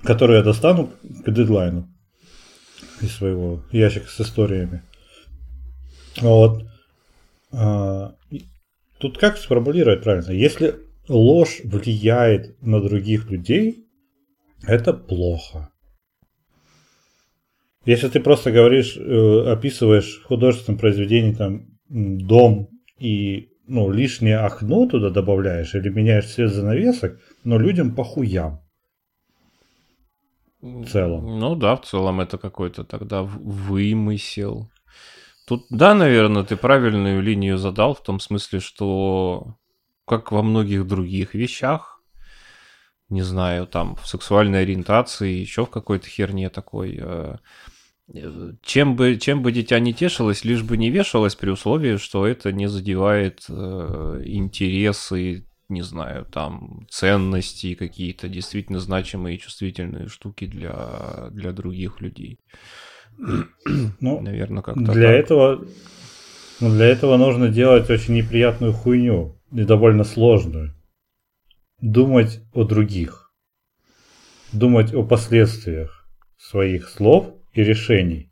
Которую 0.03 0.39
я 0.39 0.43
достану 0.43 0.91
к 1.03 1.31
дедлайну 1.31 1.89
из 3.01 3.13
своего 3.13 3.63
ящика 3.71 4.09
с 4.09 4.21
историями. 4.21 4.83
Вот. 6.21 6.65
А, 7.53 8.15
Тут 9.01 9.17
как 9.17 9.39
сформулировать 9.39 10.03
правильно? 10.03 10.31
Если 10.31 10.75
ложь 11.09 11.63
влияет 11.65 12.61
на 12.63 12.81
других 12.81 13.31
людей, 13.31 13.87
это 14.67 14.93
плохо. 14.93 15.71
Если 17.87 18.09
ты 18.09 18.21
просто 18.21 18.53
говоришь, 18.53 18.99
э, 18.99 19.51
описываешь 19.51 20.21
в 20.21 20.25
художественном 20.25 20.79
произведении 20.79 21.33
там 21.33 21.67
дом 21.89 22.69
и 22.99 23.49
ну, 23.67 23.91
лишнее 23.91 24.37
окно 24.37 24.87
туда 24.87 25.09
добавляешь 25.09 25.75
или 25.75 25.89
меняешь 25.89 26.27
цвет 26.27 26.53
занавесок, 26.53 27.19
но 27.43 27.59
людям 27.59 27.95
похуям. 27.95 28.61
В 30.63 30.87
целом. 30.87 31.39
Ну 31.39 31.55
да, 31.55 31.77
в 31.77 31.83
целом 31.83 32.21
это 32.21 32.37
какой-то 32.37 32.85
тогда 32.85 33.23
вымысел. 33.23 34.71
Тут, 35.47 35.67
да, 35.71 35.95
наверное, 35.95 36.45
ты 36.45 36.57
правильную 36.57 37.23
линию 37.23 37.59
задал 37.59 37.95
в 37.95 38.03
том 38.03 38.21
смысле, 38.21 38.61
что 38.61 39.57
как 40.07 40.33
во 40.33 40.43
многих 40.43 40.87
других 40.87 41.35
вещах, 41.35 42.03
не 43.09 43.23
знаю, 43.23 43.67
там 43.67 43.97
в 43.97 44.07
сексуальной 44.07 44.63
ориентации, 44.63 45.33
еще 45.33 45.65
в 45.65 45.71
какой-то 45.71 46.09
херне 46.09 46.51
такой, 46.51 46.99
э, 47.01 47.37
э, 48.15 48.53
чем 48.63 48.97
бы, 48.97 49.17
чем 49.17 49.43
бы 49.43 49.51
дитя 49.51 49.81
не 49.81 49.95
тешилось, 49.95 50.45
лишь 50.45 50.63
бы 50.63 50.77
не 50.77 50.91
вешалось 50.91 51.35
при 51.35 51.51
условии, 51.51 51.97
что 51.97 52.27
это 52.27 52.53
не 52.53 52.69
задевает 52.69 53.45
э, 53.49 54.23
интересы, 54.25 55.47
не 55.71 55.83
знаю, 55.83 56.25
там 56.25 56.87
ценности 56.91 57.75
какие-то 57.75 58.29
действительно 58.29 58.81
значимые 58.81 59.37
и 59.37 59.41
чувствительные 59.41 60.09
штуки 60.09 60.47
для, 60.47 61.29
для 61.31 61.53
других 61.53 62.01
людей. 62.01 62.39
Ну, 64.01 64.21
Наверное, 64.21 64.63
как-то 64.63 64.93
для 64.93 65.09
так. 65.09 65.25
этого, 65.25 65.65
ну, 66.61 66.71
для 66.71 66.87
этого 66.87 67.17
нужно 67.17 67.49
делать 67.49 67.91
очень 67.91 68.15
неприятную 68.15 68.73
хуйню 68.73 69.37
и 69.53 69.65
довольно 69.65 70.05
сложную. 70.05 70.75
Думать 71.81 72.41
о 72.53 72.65
других. 72.65 73.33
Думать 74.53 74.95
о 74.95 75.03
последствиях 75.03 76.07
своих 76.39 76.89
слов 76.89 77.35
и 77.53 77.63
решений. 77.63 78.31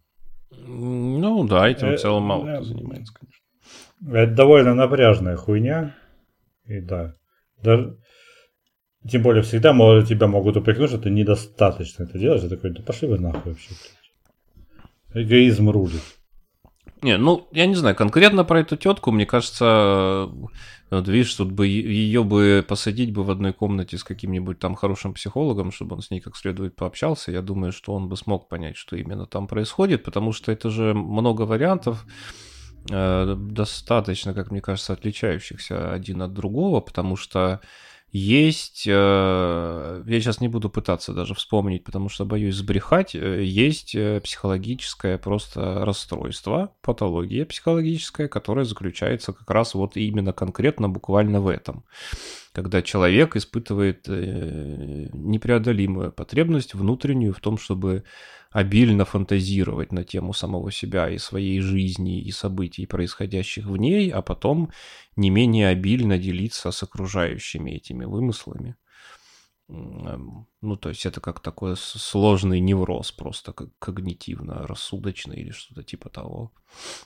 Ну 0.51 1.47
да, 1.47 1.69
этим 1.69 1.89
Э, 1.89 1.97
в 1.97 2.01
целом 2.01 2.25
мало 2.25 2.47
кто 2.47 2.65
занимается, 2.65 3.15
конечно. 3.15 4.19
Это 4.21 4.35
довольно 4.35 4.75
напряжная 4.75 5.37
хуйня. 5.37 5.97
И 6.67 6.81
да. 6.81 7.15
Даже, 7.63 7.99
тем 9.09 9.23
более 9.23 9.43
всегда 9.43 9.73
мо- 9.73 10.03
тебя 10.03 10.27
могут 10.27 10.57
упрекнуть, 10.57 10.91
что 10.91 10.99
ты 10.99 11.11
недостаточно 11.11 12.05
это 12.05 12.19
делаешь. 12.19 12.43
Я 12.43 12.49
такой, 12.49 12.71
да 12.71 12.83
пошли 12.83 13.09
вы 13.09 13.19
нахуй 13.19 13.53
вообще. 13.53 13.71
блядь». 13.71 15.27
Эгоизм 15.27 15.71
рулит. 15.71 16.03
Не, 17.03 17.17
ну, 17.17 17.49
я 17.53 17.67
не 17.67 17.77
знаю, 17.77 17.95
конкретно 17.95 18.45
про 18.45 18.61
эту 18.61 18.77
тетку, 18.77 19.13
мне 19.13 19.25
кажется, 19.25 20.29
вот 20.91 21.07
видишь, 21.07 21.33
тут 21.35 21.53
бы 21.53 21.69
ее 21.69 22.25
бы 22.25 22.65
посадить 22.67 23.13
бы 23.13 23.23
в 23.23 23.31
одной 23.31 23.53
комнате 23.53 23.97
с 23.99 24.03
каким-нибудь 24.03 24.59
там 24.59 24.75
хорошим 24.75 25.15
психологом, 25.15 25.71
чтобы 25.71 25.95
он 25.95 26.03
с 26.03 26.11
ней 26.11 26.21
как 26.21 26.37
следует 26.37 26.75
пообщался, 26.75 27.31
я 27.31 27.41
думаю, 27.41 27.71
что 27.71 27.95
он 27.95 28.09
бы 28.09 28.17
смог 28.17 28.49
понять, 28.49 28.77
что 28.77 28.97
именно 28.97 29.27
там 29.27 29.47
происходит, 29.47 30.03
потому 30.03 30.33
что 30.33 30.51
это 30.51 30.71
же 30.71 30.93
много 30.93 31.43
вариантов, 31.43 32.05
достаточно, 32.89 34.35
как 34.35 34.51
мне 34.51 34.61
кажется, 34.61 34.93
отличающихся 34.93 35.93
один 35.93 36.23
от 36.23 36.33
другого, 36.33 36.81
потому 36.81 37.17
что 37.17 37.61
есть, 38.11 38.85
э, 38.87 40.03
я 40.07 40.21
сейчас 40.21 40.41
не 40.41 40.49
буду 40.49 40.71
пытаться 40.71 41.13
даже 41.13 41.35
вспомнить, 41.35 41.85
потому 41.85 42.09
что 42.09 42.25
боюсь 42.25 42.55
сбрехать, 42.55 43.15
э, 43.15 43.45
есть 43.45 43.95
э, 43.95 44.21
психологическое 44.23 45.19
просто 45.19 45.85
расстройство, 45.85 46.73
патология 46.81 47.45
психологическая, 47.45 48.27
которая 48.27 48.65
заключается 48.65 49.35
как 49.35 49.51
раз 49.51 49.75
вот 49.75 49.99
именно 49.99 50.33
конкретно 50.33 50.89
буквально 50.89 51.43
в 51.43 51.49
этом. 51.49 51.85
Когда 52.59 52.83
человек 52.83 53.37
испытывает 53.37 54.09
э, 54.09 55.11
непреодолимую 55.13 56.11
потребность 56.11 56.75
внутреннюю 56.75 57.33
в 57.33 57.39
том, 57.39 57.57
чтобы 57.57 58.03
обильно 58.51 59.05
фантазировать 59.05 59.93
на 59.93 60.03
тему 60.03 60.33
самого 60.33 60.73
себя 60.73 61.09
и 61.09 61.19
своей 61.19 61.61
жизни 61.61 62.21
и 62.21 62.33
событий, 62.33 62.85
происходящих 62.85 63.67
в 63.67 63.77
ней, 63.77 64.11
а 64.11 64.23
потом 64.23 64.73
не 65.15 65.31
менее 65.31 65.69
обильно 65.69 66.19
делиться 66.19 66.73
с 66.73 66.83
окружающими 66.83 67.71
этими 67.71 68.05
вымыслами. 68.05 68.75
М, 69.71 70.47
Ну, 70.61 70.77
то 70.77 70.89
есть 70.89 71.07
это 71.07 71.21
как 71.21 71.41
такой 71.41 71.77
сложный 71.77 72.59
невроз, 72.61 73.13
просто 73.13 73.53
как 73.53 73.69
когнитивно-рассудочный 73.79 75.37
или 75.37 75.51
что-то 75.53 75.83
типа 75.83 76.09
того. 76.09 76.51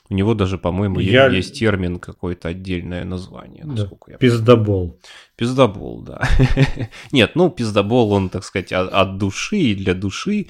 У 0.09 0.13
него 0.15 0.33
даже, 0.33 0.57
по-моему, 0.57 0.99
Я- 0.99 1.27
есть 1.27 1.59
термин 1.59 1.99
какое-то 1.99 2.47
отдельное 2.49 3.05
название, 3.05 3.63
Да. 3.65 3.71
насколько 3.73 4.11
я 4.11 4.17
Пиздобол. 4.17 4.97
Пиздобол, 5.35 6.01
да. 6.01 6.21
Нет, 7.11 7.35
ну, 7.35 7.49
пиздобол, 7.49 8.11
он, 8.11 8.29
так 8.29 8.43
сказать, 8.43 8.71
от 8.73 9.17
души 9.17 9.57
и 9.57 9.75
для 9.75 9.93
души. 9.93 10.47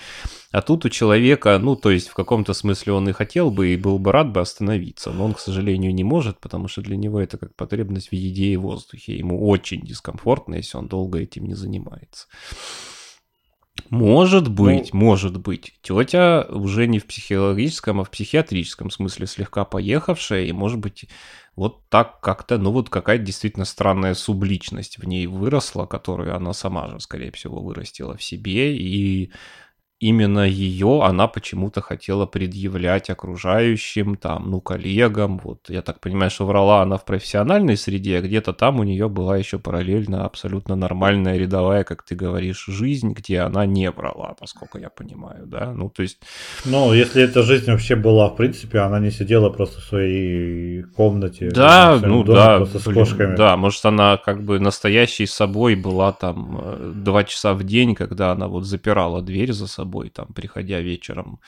А 0.53 0.61
тут 0.61 0.85
у 0.85 0.89
человека, 0.89 1.57
ну, 1.57 1.75
то 1.75 1.89
есть 1.89 2.09
в 2.09 2.13
каком-то 2.13 2.53
смысле 2.53 2.93
он 2.93 3.09
и 3.09 3.11
хотел 3.11 3.49
бы, 3.49 3.73
и 3.73 3.75
был 3.75 3.97
бы 3.97 4.11
рад 4.11 4.31
бы 4.31 4.39
остановиться, 4.39 5.11
но 5.11 5.25
он, 5.25 5.33
к 5.33 5.39
сожалению, 5.39 5.95
не 5.95 6.03
может, 6.03 6.39
потому 6.39 6.67
что 6.67 6.83
для 6.83 6.95
него 6.95 7.19
это 7.19 7.39
как 7.39 7.55
потребность 7.55 8.09
в 8.09 8.13
еде 8.13 8.53
и 8.53 8.55
воздухе. 8.55 9.17
Ему 9.17 9.49
очень 9.49 9.81
дискомфортно, 9.81 10.53
если 10.53 10.77
он 10.77 10.87
долго 10.87 11.17
этим 11.17 11.47
не 11.47 11.55
занимается. 11.55 12.27
Может 13.89 14.47
быть, 14.47 14.93
ну, 14.93 14.99
может 14.99 15.37
быть. 15.37 15.73
Тетя 15.81 16.45
уже 16.47 16.85
не 16.85 16.99
в 16.99 17.07
психологическом, 17.07 18.01
а 18.01 18.03
в 18.03 18.11
психиатрическом 18.11 18.91
смысле 18.91 19.25
слегка 19.25 19.65
поехавшая, 19.65 20.45
и 20.45 20.51
может 20.51 20.77
быть 20.77 21.05
вот 21.55 21.89
так 21.89 22.21
как-то, 22.21 22.59
ну 22.59 22.71
вот 22.71 22.91
какая-то 22.91 23.23
действительно 23.23 23.65
странная 23.65 24.13
субличность 24.13 24.99
в 24.99 25.05
ней 25.07 25.25
выросла, 25.25 25.87
которую 25.87 26.35
она 26.35 26.53
сама 26.53 26.89
же, 26.89 26.99
скорее 26.99 27.31
всего, 27.31 27.59
вырастила 27.59 28.15
в 28.15 28.23
себе, 28.23 28.77
и 28.77 29.31
именно 30.03 30.45
ее 30.45 31.01
она 31.03 31.27
почему-то 31.27 31.81
хотела 31.81 32.25
предъявлять 32.25 33.09
окружающим, 33.09 34.15
там, 34.15 34.51
ну, 34.51 34.59
коллегам. 34.59 35.39
Вот, 35.43 35.69
я 35.69 35.81
так 35.81 36.01
понимаю, 36.01 36.29
что 36.29 36.45
врала 36.45 36.81
она 36.81 36.97
в 36.97 37.05
профессиональной 37.05 37.77
среде, 37.77 38.17
а 38.17 38.21
где-то 38.21 38.51
там 38.51 38.79
у 38.79 38.83
нее 38.83 39.07
была 39.07 39.37
еще 39.37 39.59
параллельно 39.59 40.25
абсолютно 40.25 40.75
нормальная 40.75 41.37
рядовая, 41.37 41.85
как 41.85 42.03
ты 42.03 42.15
говоришь, 42.15 42.65
жизнь, 42.67 43.13
где 43.13 43.39
она 43.39 43.65
не 43.65 43.89
врала, 43.91 44.35
насколько 44.41 44.77
я 44.77 44.89
понимаю, 44.89 45.45
да? 45.45 45.71
Ну, 45.71 45.89
то 45.89 46.01
есть... 46.01 46.19
Ну, 46.65 46.93
если 46.93 47.23
эта 47.23 47.41
жизнь 47.43 47.71
вообще 47.71 47.95
была, 47.95 48.27
в 48.27 48.35
принципе, 48.35 48.79
она 48.79 48.99
не 48.99 49.11
сидела 49.11 49.49
просто 49.49 49.79
в 49.79 49.83
своей 49.85 50.83
комнате. 50.83 51.49
Да, 51.49 51.97
ну 52.03 52.23
доме, 52.23 52.37
да, 52.37 52.65
с 52.65 52.83
блин, 52.85 52.95
кошками. 52.95 53.35
да, 53.37 53.55
может, 53.55 53.85
она 53.85 54.17
как 54.17 54.43
бы 54.43 54.59
настоящей 54.59 55.27
собой 55.27 55.75
была 55.75 56.11
там 56.11 56.59
э, 56.61 56.91
два 56.93 57.23
часа 57.23 57.53
в 57.53 57.63
день, 57.63 57.95
когда 57.95 58.31
она 58.31 58.47
вот 58.47 58.65
запирала 58.65 59.21
дверь 59.21 59.53
за 59.53 59.67
собой 59.67 59.92
собой, 59.93 60.09
там, 60.09 60.27
приходя 60.33 60.81
вечером 60.81 61.39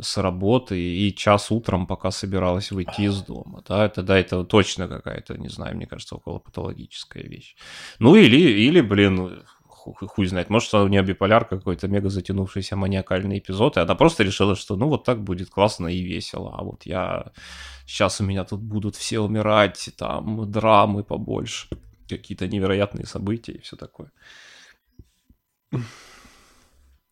с 0.00 0.22
работы 0.22 0.74
и 0.76 1.14
час 1.14 1.50
утром, 1.50 1.86
пока 1.86 2.10
собиралась 2.10 2.72
выйти 2.72 3.02
из 3.02 3.22
дома. 3.22 3.62
Да, 3.68 3.84
это, 3.84 4.02
да, 4.02 4.18
это 4.18 4.44
точно 4.44 4.88
какая-то, 4.88 5.36
не 5.38 5.48
знаю, 5.48 5.76
мне 5.76 5.86
кажется, 5.86 6.16
около 6.16 6.38
патологическая 6.38 7.24
вещь. 7.24 7.56
Ну 7.98 8.16
или, 8.16 8.36
или 8.36 8.80
блин, 8.80 9.42
хуй, 9.68 10.26
знает, 10.26 10.50
может, 10.50 10.74
у 10.74 10.88
нее 10.88 11.02
биполяр 11.02 11.44
какой-то 11.44 11.88
мега 11.88 12.08
затянувшийся 12.08 12.76
маниакальный 12.76 13.38
эпизод, 13.38 13.76
и 13.76 13.80
она 13.80 13.94
просто 13.94 14.24
решила, 14.24 14.56
что 14.56 14.76
ну 14.76 14.88
вот 14.88 15.04
так 15.04 15.18
будет 15.18 15.50
классно 15.50 15.88
и 15.88 16.02
весело, 16.02 16.54
а 16.58 16.62
вот 16.62 16.86
я... 16.86 17.32
Сейчас 17.86 18.20
у 18.20 18.24
меня 18.24 18.44
тут 18.44 18.60
будут 18.60 18.96
все 18.96 19.18
умирать, 19.18 19.90
там 19.98 20.50
драмы 20.50 21.02
побольше, 21.02 21.68
какие-то 22.08 22.46
невероятные 22.46 23.06
события 23.06 23.52
и 23.52 23.60
все 23.60 23.76
такое. 23.76 24.10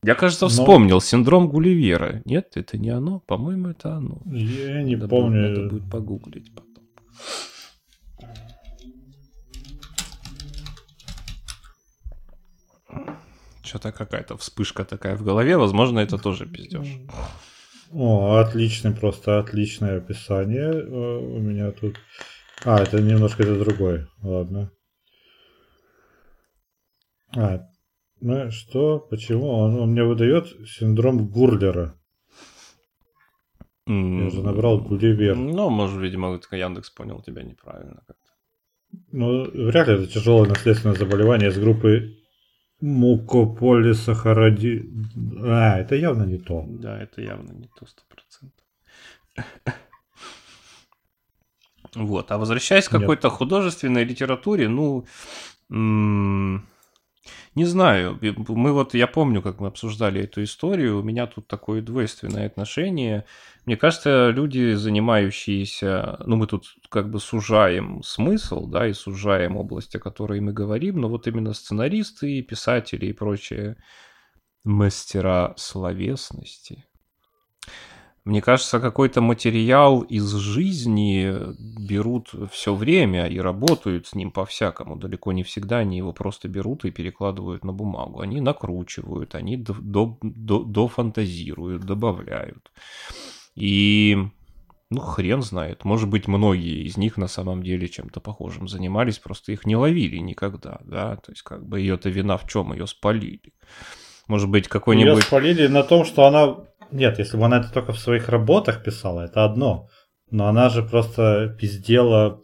Я, 0.03 0.15
кажется, 0.15 0.49
вспомнил 0.49 0.97
Но... 0.97 1.01
синдром 1.01 1.49
Гулливера. 1.49 2.23
Нет, 2.25 2.57
это 2.57 2.79
не 2.79 2.89
оно. 2.89 3.21
По-моему, 3.21 3.69
это 3.69 3.97
оно. 3.97 4.23
Я 4.25 4.83
не 4.83 4.97
надо 4.97 5.09
помню. 5.09 5.49
Надо 5.49 5.69
будет 5.69 5.91
погуглить 5.91 6.55
потом. 6.55 6.71
Что-то 13.63 13.93
какая-то 13.93 14.39
вспышка 14.39 14.85
такая 14.85 15.17
в 15.17 15.23
голове. 15.23 15.59
Возможно, 15.59 16.01
это 16.01 16.17
тоже 16.17 16.47
пиздеж. 16.47 16.89
О, 17.93 18.37
отличный, 18.37 18.93
просто 18.93 19.39
отличное 19.39 19.99
описание 19.99 20.71
э, 20.73 21.19
у 21.19 21.39
меня 21.41 21.73
тут. 21.73 21.97
А, 22.65 22.81
это 22.81 23.03
немножко 23.03 23.43
это 23.43 23.59
другой. 23.59 24.07
Ладно. 24.23 24.71
А, 27.37 27.70
ну 28.21 28.51
что? 28.51 28.99
Почему? 28.99 29.49
Он, 29.49 29.81
он 29.81 29.93
мне 29.93 30.05
выдает 30.05 30.47
синдром 30.69 31.29
Гурлера. 31.29 31.95
Mm. 33.89 34.25
Я 34.25 34.31
же 34.31 34.43
набрал 34.43 34.81
Гулливер. 34.81 35.37
Ну, 35.37 35.71
может, 35.71 36.01
видимо, 36.01 36.39
Яндекс 36.53 36.91
понял 36.91 37.23
тебя 37.23 37.43
неправильно 37.43 38.03
как-то. 38.07 38.33
Ну, 39.13 39.51
вряд 39.51 39.89
ли 39.89 39.95
это 39.95 40.07
тяжелое 40.07 40.49
наследственное 40.49 40.97
заболевание 40.97 41.51
из 41.51 41.59
группы 41.59 42.17
мукополисахаради... 42.81 44.89
А, 45.43 45.81
это 45.81 45.97
явно 45.97 46.25
не 46.25 46.39
то. 46.39 46.65
Да, 46.69 47.03
это 47.03 47.21
явно 47.21 47.53
не 47.53 47.69
то, 47.79 47.87
сто 47.87 48.03
процентов. 48.09 48.65
Вот, 51.95 52.31
а 52.31 52.39
возвращаясь 52.39 52.89
к 52.89 52.93
какой-то 52.93 53.31
художественной 53.31 54.05
литературе, 54.05 54.69
ну, 54.69 55.07
не 57.57 57.65
знаю, 57.65 58.19
мы 58.21 58.73
вот, 58.73 58.95
я 58.95 59.09
помню, 59.09 59.43
как 59.43 59.59
мы 59.59 59.67
обсуждали 59.67 60.23
эту 60.23 60.45
историю, 60.45 61.01
у 61.01 61.03
меня 61.03 61.27
тут 61.27 61.49
такое 61.49 61.83
двойственное 61.83 62.47
отношение. 62.47 63.25
Мне 63.67 63.77
кажется, 63.77 64.31
люди, 64.31 64.75
занимающиеся, 64.75 66.23
ну 66.27 66.37
мы 66.37 66.47
тут 66.47 66.77
как 66.89 67.11
бы 67.11 67.19
сужаем 67.19 68.05
смысл, 68.05 68.67
да, 68.67 68.87
и 68.87 68.93
сужаем 68.93 69.57
область, 69.57 69.97
о 69.97 69.99
которой 69.99 70.41
мы 70.41 70.53
говорим, 70.53 71.01
но 71.01 71.09
вот 71.09 71.27
именно 71.27 71.53
сценаристы, 71.53 72.41
писатели 72.43 73.07
и 73.07 73.13
прочие 73.13 73.77
мастера 74.63 75.55
словесности, 75.57 76.85
мне 78.25 78.43
кажется, 78.43 78.81
какой-то 78.81 79.23
материал 79.23 80.03
из 80.03 80.35
жизни 80.35 81.35
берут 81.81 82.33
все 82.53 82.75
время 82.75 83.27
и 83.27 83.39
работают 83.39 84.07
с 84.07 84.15
ним 84.15 84.31
по-всякому. 84.31 84.97
Далеко 84.97 85.33
не 85.33 85.43
всегда 85.43 85.79
они 85.79 85.97
его 85.97 86.13
просто 86.13 86.49
берут 86.49 86.85
и 86.85 86.91
перекладывают 86.91 87.65
на 87.65 87.73
бумагу. 87.73 88.21
Они 88.21 88.41
накручивают, 88.41 89.35
они 89.35 89.57
дофантазируют, 89.57 91.85
добавляют. 91.85 92.71
И 93.55 94.19
ну, 94.91 95.01
хрен 95.01 95.41
знает. 95.41 95.85
Может 95.85 96.09
быть, 96.09 96.29
многие 96.29 96.85
из 96.85 96.97
них 96.97 97.17
на 97.17 97.29
самом 97.29 97.63
деле 97.63 97.89
чем-то 97.89 98.21
похожим 98.21 98.69
занимались, 98.69 99.19
просто 99.19 99.53
их 99.53 99.65
не 99.65 99.77
ловили 99.77 100.17
никогда, 100.17 100.81
да. 100.85 101.17
То 101.17 101.33
есть, 101.33 101.43
как 101.43 101.67
бы 101.67 101.81
ее-то 101.81 102.11
вина 102.11 102.37
в 102.37 102.47
чем? 102.49 102.73
Ее 102.73 102.87
спалили. 102.87 103.55
Может 104.27 104.49
быть, 104.49 104.69
какой-нибудь... 104.69 105.15
Ее 105.15 105.23
спалили 105.23 105.67
на 105.69 105.85
том, 105.85 106.05
что 106.05 106.27
она 106.27 106.57
нет, 106.93 107.19
если 107.19 107.37
бы 107.37 107.45
она 107.45 107.59
это 107.59 107.73
только 107.73 107.93
в 107.93 107.99
своих 107.99 108.29
работах 108.29 108.83
писала, 108.83 109.23
это 109.23 109.45
одно. 109.45 109.89
Но 110.31 110.47
она 110.47 110.69
же 110.69 110.83
просто 110.83 111.55
пиздела, 111.59 112.41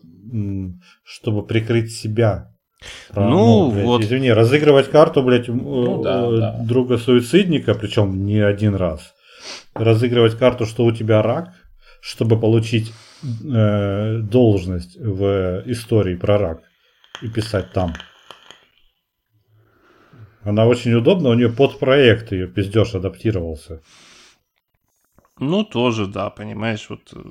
чтобы 1.04 1.46
прикрыть 1.46 1.92
себя. 1.92 2.52
Про, 3.10 3.28
ну, 3.28 3.66
ну 3.66 3.72
блядь, 3.72 3.84
вот. 3.84 4.02
Извини, 4.02 4.32
разыгрывать 4.32 4.90
карту, 4.90 5.22
блядь, 5.22 5.48
ну, 5.48 6.02
да, 6.02 6.30
да. 6.30 6.58
друга 6.62 6.98
суицидника, 6.98 7.74
причем 7.74 8.26
не 8.26 8.40
один 8.40 8.74
раз. 8.74 9.14
Разыгрывать 9.74 10.36
карту, 10.36 10.66
что 10.66 10.84
у 10.84 10.92
тебя 10.92 11.22
рак, 11.22 11.54
чтобы 12.00 12.38
получить 12.38 12.92
э, 13.22 14.18
должность 14.18 14.96
в 14.96 15.62
истории 15.66 16.16
про 16.16 16.38
рак 16.38 16.62
и 17.22 17.28
писать 17.28 17.72
там. 17.72 17.94
Она 20.42 20.66
очень 20.66 20.94
удобна, 20.94 21.30
у 21.30 21.34
нее 21.34 21.50
под 21.50 21.78
проект 21.78 22.30
ее 22.30 22.46
пиздеж 22.46 22.94
адаптировался. 22.94 23.80
Ну, 25.38 25.64
тоже, 25.64 26.06
да, 26.06 26.30
понимаешь, 26.30 26.88
вот 26.88 27.12
э, 27.12 27.22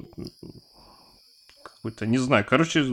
какой-то, 1.63 2.05
не 2.05 2.19
знаю, 2.19 2.45
короче, 2.47 2.85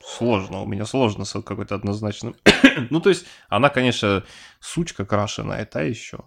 сложно, 0.00 0.62
у 0.62 0.66
меня 0.66 0.86
сложно 0.86 1.24
с 1.24 1.32
какой-то 1.42 1.74
однозначным. 1.74 2.36
ну, 2.90 3.00
то 3.00 3.08
есть, 3.08 3.26
она, 3.48 3.68
конечно, 3.68 4.22
сучка 4.60 5.04
крашеная, 5.04 5.62
это 5.62 5.82
еще. 5.82 6.18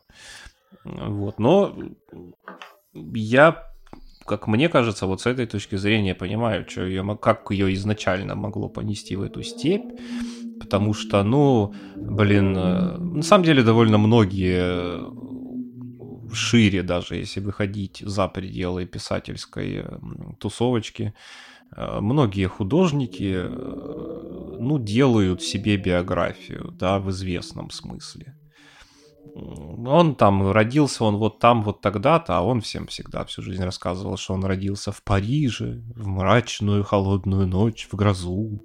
Вот, 0.84 1.40
но 1.40 1.78
я, 2.94 3.64
как 4.26 4.48
мне 4.48 4.68
кажется, 4.68 5.06
вот 5.06 5.22
с 5.22 5.26
этой 5.26 5.46
точки 5.46 5.78
зрения 5.78 6.16
понимаю, 6.16 6.70
что 6.70 6.86
ее, 6.86 7.18
как 7.22 7.50
ее 7.52 7.74
изначально 7.76 8.36
могло 8.36 8.68
понести 8.68 9.16
в 9.16 9.22
эту 9.22 9.42
степь, 9.42 10.00
потому 10.60 10.94
что, 10.94 11.24
ну, 11.24 11.74
блин, 11.96 12.58
э, 12.58 12.98
на 12.98 13.24
самом 13.24 13.46
деле 13.46 13.64
довольно 13.64 13.98
многие 13.98 15.00
шире 16.36 16.84
даже, 16.84 17.16
если 17.16 17.40
выходить 17.40 18.04
за 18.06 18.28
пределы 18.28 18.86
писательской 18.86 19.86
тусовочки. 20.40 21.14
Э, 21.76 22.00
многие 22.02 22.48
художники, 22.48 23.34
э, 23.36 24.58
ну, 24.60 24.80
делают 24.80 25.42
себе 25.42 25.78
биографию, 25.78 26.72
да, 26.72 27.00
в 27.00 27.10
известном 27.10 27.70
смысле. 27.70 28.36
Он 29.40 30.16
там 30.16 30.52
родился, 30.52 31.04
он 31.04 31.18
вот 31.18 31.40
там, 31.40 31.64
вот 31.64 31.82
тогда-то, 31.82 32.38
а 32.38 32.42
он 32.42 32.62
всем 32.62 32.88
всегда 32.88 33.24
всю 33.26 33.42
жизнь 33.42 33.64
рассказывал, 33.64 34.18
что 34.18 34.34
он 34.34 34.44
родился 34.44 34.92
в 34.92 35.02
Париже, 35.04 35.82
в 35.96 36.08
мрачную 36.08 36.84
холодную 36.84 37.48
ночь, 37.48 37.88
в 37.92 37.96
грозу, 37.96 38.62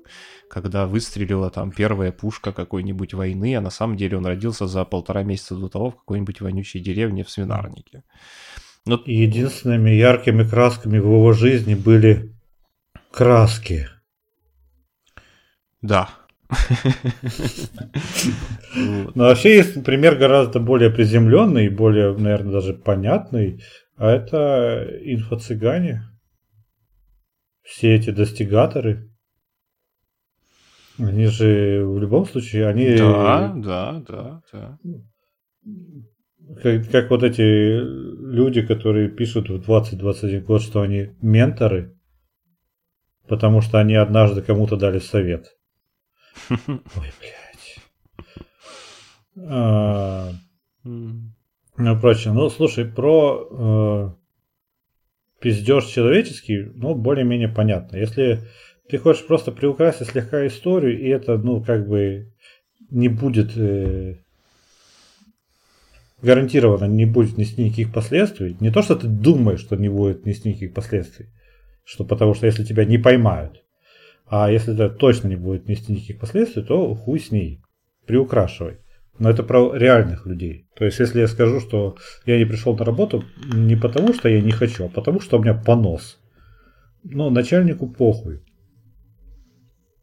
когда 0.50 0.86
выстрелила 0.86 1.50
там 1.50 1.70
первая 1.70 2.12
пушка 2.12 2.52
какой-нибудь 2.52 3.14
войны, 3.14 3.56
а 3.56 3.60
на 3.60 3.70
самом 3.70 3.96
деле 3.96 4.18
он 4.18 4.26
родился 4.26 4.66
за 4.66 4.84
полтора 4.84 5.22
месяца 5.22 5.54
до 5.54 5.68
того 5.68 5.90
в 5.90 5.96
какой-нибудь 5.96 6.40
вонючей 6.40 6.80
деревне 6.80 7.24
в 7.24 7.30
Свинарнике. 7.30 8.02
Но... 8.86 9.00
Единственными 9.06 9.90
яркими 9.90 10.44
красками 10.44 10.98
в 10.98 11.04
его 11.06 11.32
жизни 11.32 11.74
были 11.74 12.34
краски. 13.10 13.88
Да. 15.80 16.10
Но 19.14 19.24
вообще 19.24 19.56
есть 19.56 19.84
пример 19.84 20.16
гораздо 20.16 20.60
более 20.60 20.90
приземленный, 20.90 21.68
более, 21.68 22.16
наверное, 22.16 22.52
даже 22.52 22.74
понятный, 22.74 23.62
а 23.96 24.10
это 24.10 24.86
инфо-цыгане. 25.02 26.02
Все 27.62 27.94
эти 27.94 28.10
достигаторы. 28.10 29.10
Они 30.98 31.26
же 31.26 31.84
в 31.84 31.98
любом 31.98 32.26
случае, 32.26 32.68
они... 32.68 32.96
Да, 32.96 33.52
да, 33.56 34.02
да, 34.06 34.42
да. 34.52 34.78
как, 36.62 36.90
как 36.90 37.10
вот 37.10 37.22
эти 37.24 37.40
люди, 37.40 38.62
которые 38.62 39.08
пишут 39.08 39.48
в 39.48 39.56
20-21 39.68 40.40
год, 40.42 40.62
что 40.62 40.82
они 40.82 41.10
менторы, 41.20 41.96
потому 43.28 43.60
что 43.60 43.78
они 43.78 43.94
однажды 43.94 44.42
кому-то 44.42 44.76
дали 44.76 44.98
совет. 44.98 45.46
Ой, 46.50 47.12
блядь. 47.20 47.78
А, 49.36 50.32
ну, 50.84 52.00
прочее. 52.00 52.32
Ну, 52.32 52.50
слушай, 52.50 52.84
про 52.84 53.48
э, 53.50 55.40
пиздеж 55.40 55.86
человеческий, 55.86 56.70
ну, 56.74 56.94
более-менее 56.94 57.48
понятно. 57.48 57.96
Если 57.96 58.42
ты 58.88 58.98
хочешь 58.98 59.26
просто 59.26 59.50
приукрасить 59.50 60.08
слегка 60.08 60.46
историю, 60.46 61.00
и 61.00 61.08
это, 61.08 61.36
ну, 61.36 61.62
как 61.62 61.88
бы 61.88 62.32
не 62.90 63.08
будет 63.08 63.56
э, 63.56 64.16
гарантированно 66.24 66.86
не 66.86 67.04
будет 67.04 67.36
нести 67.36 67.64
никаких 67.64 67.92
последствий. 67.92 68.56
Не 68.60 68.70
то, 68.70 68.82
что 68.82 68.96
ты 68.96 69.06
думаешь, 69.06 69.60
что 69.60 69.76
не 69.76 69.88
будет 69.88 70.26
нести 70.26 70.48
никаких 70.48 70.72
последствий, 70.72 71.26
что 71.84 72.04
потому 72.04 72.34
что 72.34 72.46
если 72.46 72.64
тебя 72.64 72.84
не 72.84 72.98
поймают, 72.98 73.63
а 74.26 74.50
если 74.50 74.74
это 74.74 74.88
точно 74.88 75.28
не 75.28 75.36
будет 75.36 75.68
нести 75.68 75.92
никаких 75.92 76.18
последствий, 76.18 76.62
то 76.62 76.94
хуй 76.94 77.20
с 77.20 77.30
ней, 77.30 77.62
приукрашивай. 78.06 78.78
Но 79.18 79.30
это 79.30 79.42
про 79.42 79.74
реальных 79.74 80.26
людей. 80.26 80.66
То 80.76 80.84
есть, 80.84 80.98
если 80.98 81.20
я 81.20 81.28
скажу, 81.28 81.60
что 81.60 81.96
я 82.26 82.36
не 82.36 82.44
пришел 82.44 82.76
на 82.76 82.84
работу 82.84 83.24
не 83.52 83.76
потому, 83.76 84.12
что 84.12 84.28
я 84.28 84.40
не 84.40 84.50
хочу, 84.50 84.86
а 84.86 84.88
потому, 84.88 85.20
что 85.20 85.38
у 85.38 85.42
меня 85.42 85.54
понос. 85.54 86.18
Ну, 87.04 87.30
начальнику 87.30 87.86
похуй. 87.86 88.40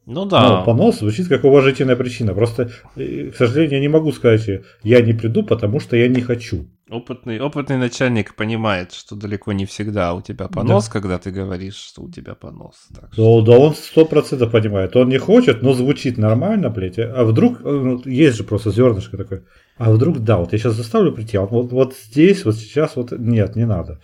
Ну 0.05 0.25
да. 0.25 0.59
Но 0.59 0.65
понос 0.65 0.99
звучит 0.99 1.27
как 1.27 1.43
уважительная 1.43 1.95
причина. 1.95 2.33
Просто, 2.33 2.71
э, 2.95 3.31
к 3.31 3.35
сожалению, 3.35 3.75
я 3.75 3.79
не 3.81 3.87
могу 3.87 4.11
сказать, 4.11 4.47
я 4.83 5.01
не 5.01 5.13
приду, 5.13 5.43
потому 5.43 5.79
что 5.79 5.95
я 5.95 6.07
не 6.07 6.21
хочу. 6.21 6.67
Опытный, 6.91 7.39
опытный 7.39 7.77
начальник 7.77 8.35
понимает, 8.35 8.91
что 8.91 9.15
далеко 9.15 9.53
не 9.53 9.65
всегда 9.65 10.13
у 10.13 10.21
тебя 10.21 10.49
понос, 10.49 10.87
да. 10.87 10.91
когда 10.91 11.17
ты 11.19 11.31
говоришь, 11.31 11.75
что 11.75 12.01
у 12.01 12.11
тебя 12.11 12.35
понос. 12.35 12.75
Так 12.93 13.13
что... 13.13 13.41
да, 13.41 13.53
да, 13.53 13.59
он 13.59 13.75
сто 13.75 14.03
процентов 14.05 14.51
понимает. 14.51 14.93
Он 14.97 15.07
не 15.07 15.17
хочет, 15.17 15.61
но 15.61 15.71
звучит 15.71 16.17
нормально, 16.17 16.69
блядь. 16.69 16.99
А 16.99 17.23
вдруг, 17.23 17.61
э, 17.61 17.63
ну, 17.63 18.01
есть 18.03 18.35
же 18.35 18.43
просто 18.43 18.71
зернышко 18.71 19.15
такое. 19.15 19.45
А 19.77 19.89
вдруг, 19.89 20.19
да, 20.19 20.37
вот 20.37 20.51
я 20.51 20.59
сейчас 20.59 20.73
заставлю 20.73 21.13
прийти, 21.13 21.37
а 21.37 21.43
вот, 21.43 21.71
вот 21.71 21.95
здесь, 21.95 22.43
вот 22.43 22.55
сейчас, 22.55 22.97
вот 22.97 23.13
нет, 23.13 23.55
не 23.55 23.65
надо. 23.65 24.01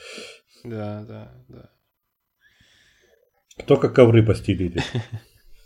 Да, 0.63 1.03
да, 1.05 1.31
да. 1.49 1.69
Только 3.65 3.89
ковры 3.89 4.23
постелили. 4.23 4.81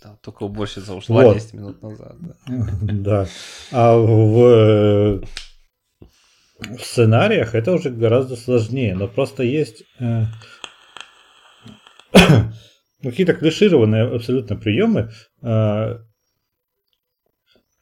Да, 0.03 0.17
только 0.23 0.41
уборщица 0.41 0.95
ушла 0.95 1.25
вот. 1.25 1.35
10 1.35 1.53
минут 1.53 1.83
назад. 1.83 2.15
Да. 2.19 2.35
да. 2.81 3.27
А 3.71 3.95
в, 3.95 5.21
в 6.61 6.81
сценариях 6.81 7.55
это 7.55 7.73
уже 7.73 7.89
гораздо 7.89 8.35
сложнее. 8.35 8.95
Но 8.95 9.07
просто 9.07 9.43
есть 9.43 9.83
э, 9.99 10.25
какие-то 13.03 13.33
клишированные 13.33 14.03
абсолютно 14.03 14.55
приемы, 14.55 15.11
э, 15.41 15.97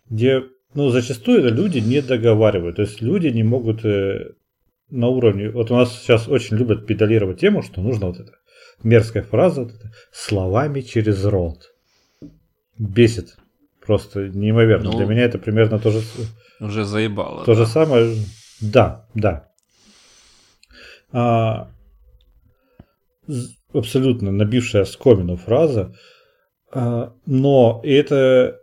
где 0.09 0.43
ну, 0.73 0.89
зачастую 0.89 1.39
это 1.39 1.49
люди 1.49 1.79
не 1.79 2.01
договаривают. 2.01 2.77
То 2.77 2.83
есть 2.83 3.01
люди 3.01 3.27
не 3.27 3.43
могут 3.43 3.83
э, 3.85 4.31
на 4.89 5.07
уровне... 5.07 5.49
Вот 5.49 5.71
у 5.71 5.75
нас 5.75 5.99
сейчас 5.99 6.27
очень 6.27 6.57
любят 6.57 6.87
педалировать 6.87 7.39
тему, 7.39 7.61
что 7.61 7.81
нужно 7.81 8.07
вот 8.07 8.19
это 8.19 8.33
мерзкая 8.83 9.23
фраза, 9.23 9.63
вот 9.63 9.73
это, 9.73 9.91
словами 10.11 10.81
через 10.81 11.23
рот 11.25 11.73
бесит. 12.77 13.37
Просто 13.85 14.29
неимоверно. 14.29 14.91
Ну, 14.91 14.97
Для 14.97 15.05
меня 15.05 15.23
это 15.23 15.37
примерно 15.37 15.79
то 15.79 15.91
же... 15.91 16.01
Уже 16.59 16.85
заебало. 16.85 17.43
То 17.45 17.55
да. 17.55 17.65
же 17.65 17.65
самое. 17.65 18.15
Да, 18.61 19.07
да. 19.15 19.47
А, 21.11 21.69
абсолютно 23.73 24.31
набившая 24.31 24.85
скомину 24.85 25.37
фраза. 25.37 25.93
А, 26.71 27.13
но 27.25 27.81
это 27.83 28.59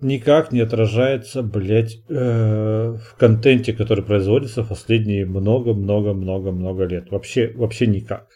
никак 0.00 0.52
не 0.52 0.60
отражается, 0.60 1.42
блядь, 1.42 1.98
э, 2.08 2.92
в 2.92 3.16
контенте, 3.18 3.72
который 3.72 4.04
производится 4.04 4.62
в 4.62 4.68
последние 4.68 5.26
много-много-много-много 5.26 6.84
лет. 6.84 7.10
Вообще, 7.10 7.52
вообще 7.54 7.86
никак. 7.86 8.28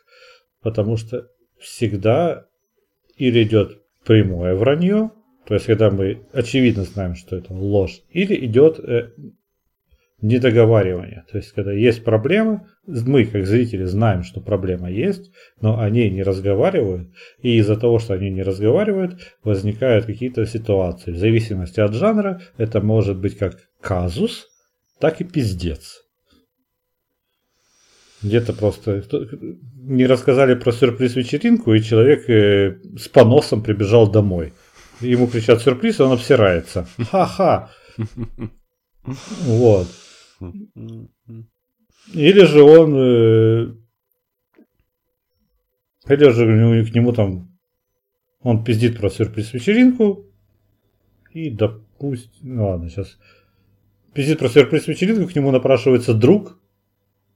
Потому 0.60 0.96
что 0.96 1.28
всегда 1.60 2.46
или 3.16 3.44
идет 3.44 3.80
прямое 4.04 4.54
вранье, 4.54 5.10
то 5.46 5.54
есть, 5.54 5.66
когда 5.66 5.90
мы 5.90 6.26
очевидно 6.32 6.84
знаем, 6.84 7.14
что 7.14 7.36
это 7.36 7.52
ложь, 7.52 8.00
или 8.10 8.46
идет 8.46 8.78
э, 8.80 9.10
недоговаривание. 10.23 11.25
То 11.31 11.39
есть, 11.39 11.53
когда 11.53 11.73
есть 11.73 12.05
проблема, 12.05 12.66
мы, 12.87 13.25
как 13.27 13.47
зрители, 13.47 13.85
знаем, 13.85 14.23
что 14.23 14.41
проблема 14.41 14.91
есть, 14.91 15.31
но 15.61 15.79
они 15.79 16.09
не 16.09 16.23
разговаривают, 16.23 17.09
и 17.43 17.59
из-за 17.59 17.77
того, 17.77 17.99
что 17.99 18.14
они 18.14 18.31
не 18.31 18.43
разговаривают, 18.43 19.35
возникают 19.45 20.07
какие-то 20.07 20.47
ситуации. 20.47 21.12
В 21.12 21.18
зависимости 21.18 21.81
от 21.81 21.93
жанра, 21.95 22.41
это 22.57 22.81
может 22.81 23.18
быть 23.18 23.37
как 23.37 23.59
казус, 23.81 24.49
так 24.99 25.20
и 25.20 25.25
пиздец. 25.25 26.05
Где-то 28.23 28.53
просто 28.53 29.03
не 29.75 30.07
рассказали 30.07 30.55
про 30.55 30.73
сюрприз-вечеринку, 30.73 31.75
и 31.75 31.83
человек 31.83 32.31
э, 32.31 32.79
с 32.97 33.09
поносом 33.09 33.62
прибежал 33.62 34.09
домой 34.09 34.53
ему 35.07 35.27
кричат 35.27 35.62
сюрприз, 35.62 36.01
и 36.01 36.03
он 36.03 36.12
обсирается. 36.12 36.87
Ха-ха. 37.11 37.70
Вот. 39.45 39.89
Или 42.14 42.45
же 42.45 42.62
он... 42.62 42.95
Э, 42.97 43.74
или 46.09 46.30
же 46.30 46.90
к 46.90 46.95
нему 46.95 47.12
там... 47.12 47.49
Он 48.40 48.64
пиздит 48.64 48.99
про 48.99 49.09
сюрприз-вечеринку. 49.09 50.26
И, 51.30 51.51
допустим... 51.51 52.57
Ну 52.57 52.68
ладно, 52.68 52.88
сейчас... 52.88 53.18
Пиздит 54.14 54.38
про 54.40 54.49
сюрприз-вечеринку, 54.49 55.30
к 55.30 55.36
нему 55.36 55.53
напрашивается 55.53 56.12
друг, 56.12 56.59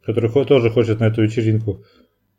который 0.04 0.30
тоже 0.46 0.70
хочет 0.70 1.00
на 1.00 1.04
эту 1.04 1.22
вечеринку 1.22 1.84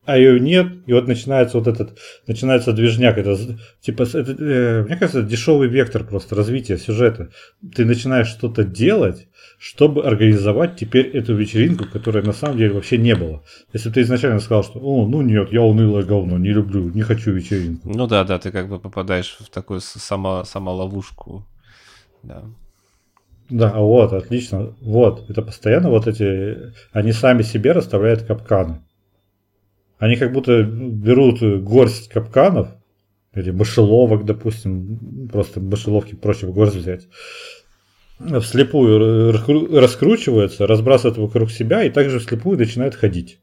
а 0.07 0.17
ее 0.17 0.39
нет, 0.39 0.67
и 0.85 0.93
вот 0.93 1.05
начинается 1.05 1.57
вот 1.59 1.67
этот, 1.67 1.99
начинается 2.27 2.71
движняк, 2.71 3.17
это 3.17 3.37
типа, 3.81 4.03
это, 4.03 4.31
э, 4.39 4.83
мне 4.83 4.95
кажется, 4.95 5.19
это 5.19 5.27
дешевый 5.27 5.67
вектор 5.67 6.05
просто 6.05 6.33
развития 6.33 6.77
сюжета. 6.77 7.29
Ты 7.75 7.83
начинаешь 7.83 8.29
что-то 8.29 8.63
делать, 8.63 9.27
чтобы 9.57 10.05
организовать 10.05 10.75
теперь 10.75 11.07
эту 11.07 11.35
вечеринку, 11.35 11.85
которая 11.85 12.23
на 12.23 12.33
самом 12.33 12.57
деле 12.57 12.73
вообще 12.73 12.97
не 12.97 13.15
было. 13.15 13.43
Если 13.73 13.89
бы 13.89 13.95
ты 13.95 14.01
изначально 14.01 14.39
сказал, 14.39 14.63
что, 14.63 14.79
о, 14.79 15.07
ну 15.07 15.21
нет, 15.21 15.51
я 15.51 15.63
унылое 15.63 16.03
говно, 16.03 16.37
не 16.37 16.49
люблю, 16.49 16.89
не 16.89 17.01
хочу 17.01 17.31
вечеринку. 17.31 17.89
Ну 17.89 18.07
да, 18.07 18.23
да, 18.23 18.37
ты 18.37 18.51
как 18.51 18.69
бы 18.69 18.79
попадаешь 18.79 19.37
в 19.39 19.49
такую 19.49 19.81
само, 19.81 20.43
самоловушку, 20.43 21.45
да. 22.23 22.43
Да, 23.49 23.73
вот, 23.75 24.11
отлично. 24.11 24.75
Вот, 24.81 25.29
это 25.29 25.41
постоянно 25.41 25.89
вот 25.89 26.05
эти, 26.05 26.73
они 26.91 27.13
сами 27.13 27.43
себе 27.43 27.71
расставляют 27.71 28.23
капканы. 28.23 28.81
Они 29.99 30.17
как 30.17 30.33
будто 30.33 30.63
берут 30.63 31.41
горсть 31.63 32.09
капканов, 32.09 32.69
или 33.33 33.51
мышеловок, 33.51 34.25
допустим, 34.25 35.29
просто 35.31 35.59
мышеловки 35.61 36.15
проще 36.15 36.47
в 36.47 36.53
горсть 36.53 36.75
взять, 36.75 37.07
вслепую 38.19 39.31
раскручиваются, 39.79 40.67
разбрасывают 40.67 41.17
вокруг 41.17 41.51
себя 41.51 41.83
и 41.83 41.89
также 41.89 42.19
вслепую 42.19 42.57
начинают 42.57 42.95
ходить. 42.95 43.39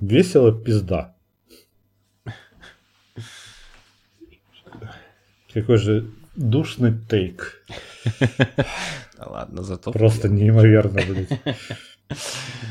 Весело 0.00 0.52
пизда. 0.52 1.14
Какой 5.52 5.76
же 5.76 6.10
душный 6.34 6.98
тейк. 7.08 7.64
Ладно, 9.18 9.62
зато... 9.62 9.92
Просто 9.92 10.28
неимоверно, 10.28 11.00
блядь. 11.06 11.40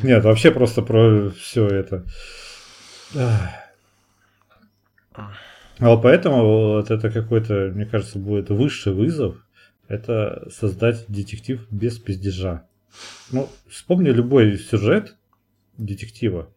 Нет, 0.03 0.23
вообще 0.23 0.51
просто 0.51 0.81
про 0.81 1.29
все 1.29 1.67
это. 1.67 2.05
А 5.79 5.97
поэтому 5.97 6.43
вот 6.75 6.91
это 6.91 7.09
какой-то, 7.09 7.71
мне 7.73 7.85
кажется, 7.85 8.19
будет 8.19 8.49
высший 8.49 8.93
вызов. 8.93 9.35
Это 9.91 10.47
создать 10.49 11.03
детектив 11.09 11.67
без 11.69 11.99
пиздежа. 11.99 12.65
Ну, 13.29 13.49
вспомни 13.67 14.07
любой 14.07 14.57
сюжет 14.57 15.17
детектива. 15.77 16.49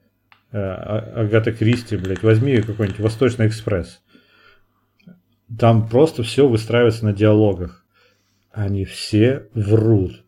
Э, 0.53 0.59
а, 0.59 1.22
Агата 1.22 1.51
Кристи, 1.53 1.97
блядь, 1.97 2.22
возьми 2.22 2.62
какой-нибудь 2.62 3.01
Восточный 3.01 3.49
экспресс. 3.49 4.01
Там 5.59 5.89
просто 5.89 6.22
все 6.22 6.47
выстраивается 6.47 7.07
на 7.07 7.12
диалогах. 7.12 7.85
Они 8.53 8.85
все 8.85 9.49
врут. 9.53 10.24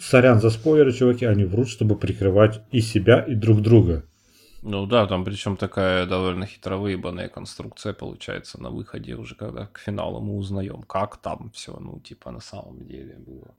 Сорян 0.00 0.40
за 0.40 0.50
спойлеры, 0.50 0.92
чуваки, 0.92 1.24
они 1.24 1.46
врут, 1.46 1.68
чтобы 1.68 1.98
прикрывать 1.98 2.62
и 2.70 2.80
себя, 2.80 3.22
и 3.22 3.34
друг 3.34 3.60
друга. 3.60 4.04
Ну 4.62 4.86
да, 4.86 5.06
там 5.06 5.24
причем 5.24 5.56
такая 5.56 6.04
довольно 6.06 6.46
хитро 6.46 6.76
выебанная 6.76 7.28
конструкция 7.28 7.92
получается 7.92 8.60
на 8.60 8.70
выходе 8.70 9.14
уже, 9.14 9.34
когда 9.34 9.66
к 9.66 9.78
финалу 9.78 10.20
мы 10.20 10.36
узнаем, 10.36 10.82
как 10.82 11.16
там 11.18 11.50
все, 11.54 11.78
ну 11.78 12.00
типа 12.00 12.32
на 12.32 12.40
самом 12.40 12.84
деле 12.84 13.16
было. 13.18 13.54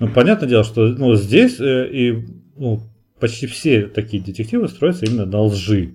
Ну, 0.00 0.08
понятное 0.12 0.48
дело, 0.48 0.64
что 0.64 0.88
ну, 0.88 1.14
здесь 1.14 1.60
э, 1.60 1.88
и 1.90 2.26
ну, 2.56 2.82
почти 3.20 3.46
все 3.46 3.86
такие 3.86 4.22
детективы 4.22 4.68
строятся 4.68 5.06
именно 5.06 5.26
на 5.26 5.40
лжи. 5.42 5.94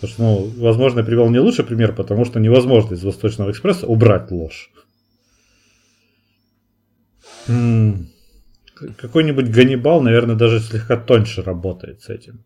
Потому 0.00 0.12
что, 0.12 0.22
ну, 0.22 0.62
возможно, 0.62 1.00
я 1.00 1.04
привел 1.04 1.30
не 1.30 1.38
лучший 1.38 1.64
пример, 1.64 1.94
потому 1.94 2.24
что 2.24 2.40
невозможно 2.40 2.94
из 2.94 3.04
Восточного 3.04 3.50
экспресса 3.50 3.86
убрать 3.86 4.30
ложь. 4.30 4.70
М-м- 7.46 8.08
какой-нибудь 8.96 9.50
Ганнибал, 9.50 10.00
наверное, 10.00 10.36
даже 10.36 10.60
слегка 10.60 10.96
тоньше 10.96 11.42
работает 11.42 12.02
с 12.02 12.08
этим. 12.08 12.44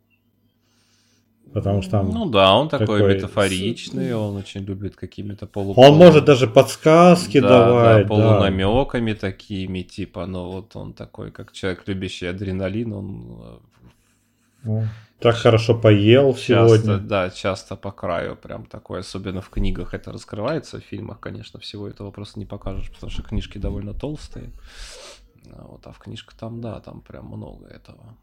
Потому 1.52 1.82
что 1.82 1.90
там 1.92 2.10
Ну 2.10 2.26
да, 2.26 2.54
он 2.54 2.68
такой, 2.68 3.00
такой 3.00 3.14
метафоричный, 3.14 4.14
он 4.14 4.36
очень 4.36 4.62
любит 4.62 4.96
какими-то 4.96 5.46
полу... 5.46 5.74
он 5.76 5.96
может 5.96 6.24
даже 6.24 6.46
подсказки 6.46 7.40
да, 7.40 7.48
давать. 7.48 7.96
да, 7.96 8.02
да. 8.02 8.08
полунамеками 8.08 9.12
такими, 9.12 9.82
типа, 9.82 10.26
ну 10.26 10.50
вот 10.50 10.74
он 10.76 10.94
такой, 10.94 11.30
как 11.30 11.52
человек, 11.52 11.82
любящий 11.86 12.26
адреналин, 12.26 12.92
он 12.92 13.60
Ну, 14.64 14.84
Так 15.18 15.36
хорошо 15.36 15.78
поел 15.78 16.30
э, 16.30 16.34
часто, 16.34 16.78
сегодня. 16.78 16.98
да, 16.98 17.30
часто 17.30 17.76
по 17.76 17.92
краю 17.92 18.36
прям 18.36 18.64
такой, 18.64 19.00
особенно 19.00 19.40
в 19.40 19.50
книгах 19.50 19.92
это 19.92 20.10
раскрывается, 20.10 20.80
в 20.80 20.84
фильмах, 20.84 21.20
конечно, 21.20 21.60
всего 21.60 21.86
этого 21.86 22.10
просто 22.10 22.38
не 22.38 22.46
покажешь, 22.46 22.90
потому 22.90 23.10
что 23.10 23.22
книжки 23.22 23.58
довольно 23.58 23.92
толстые. 23.92 24.50
А 25.50 25.66
Вот, 25.68 25.86
а 25.86 25.92
в 25.92 25.98
книжках 25.98 26.34
там, 26.34 26.60
да, 26.60 26.80
там 26.80 27.00
прям 27.00 27.26
много 27.26 27.66
этого. 27.66 28.16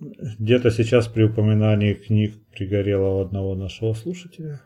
Где-то 0.00 0.70
сейчас 0.70 1.08
при 1.08 1.24
упоминании 1.24 1.92
книг 1.92 2.34
пригорело 2.52 3.18
у 3.18 3.20
одного 3.20 3.54
нашего 3.54 3.92
слушателя. 3.92 4.62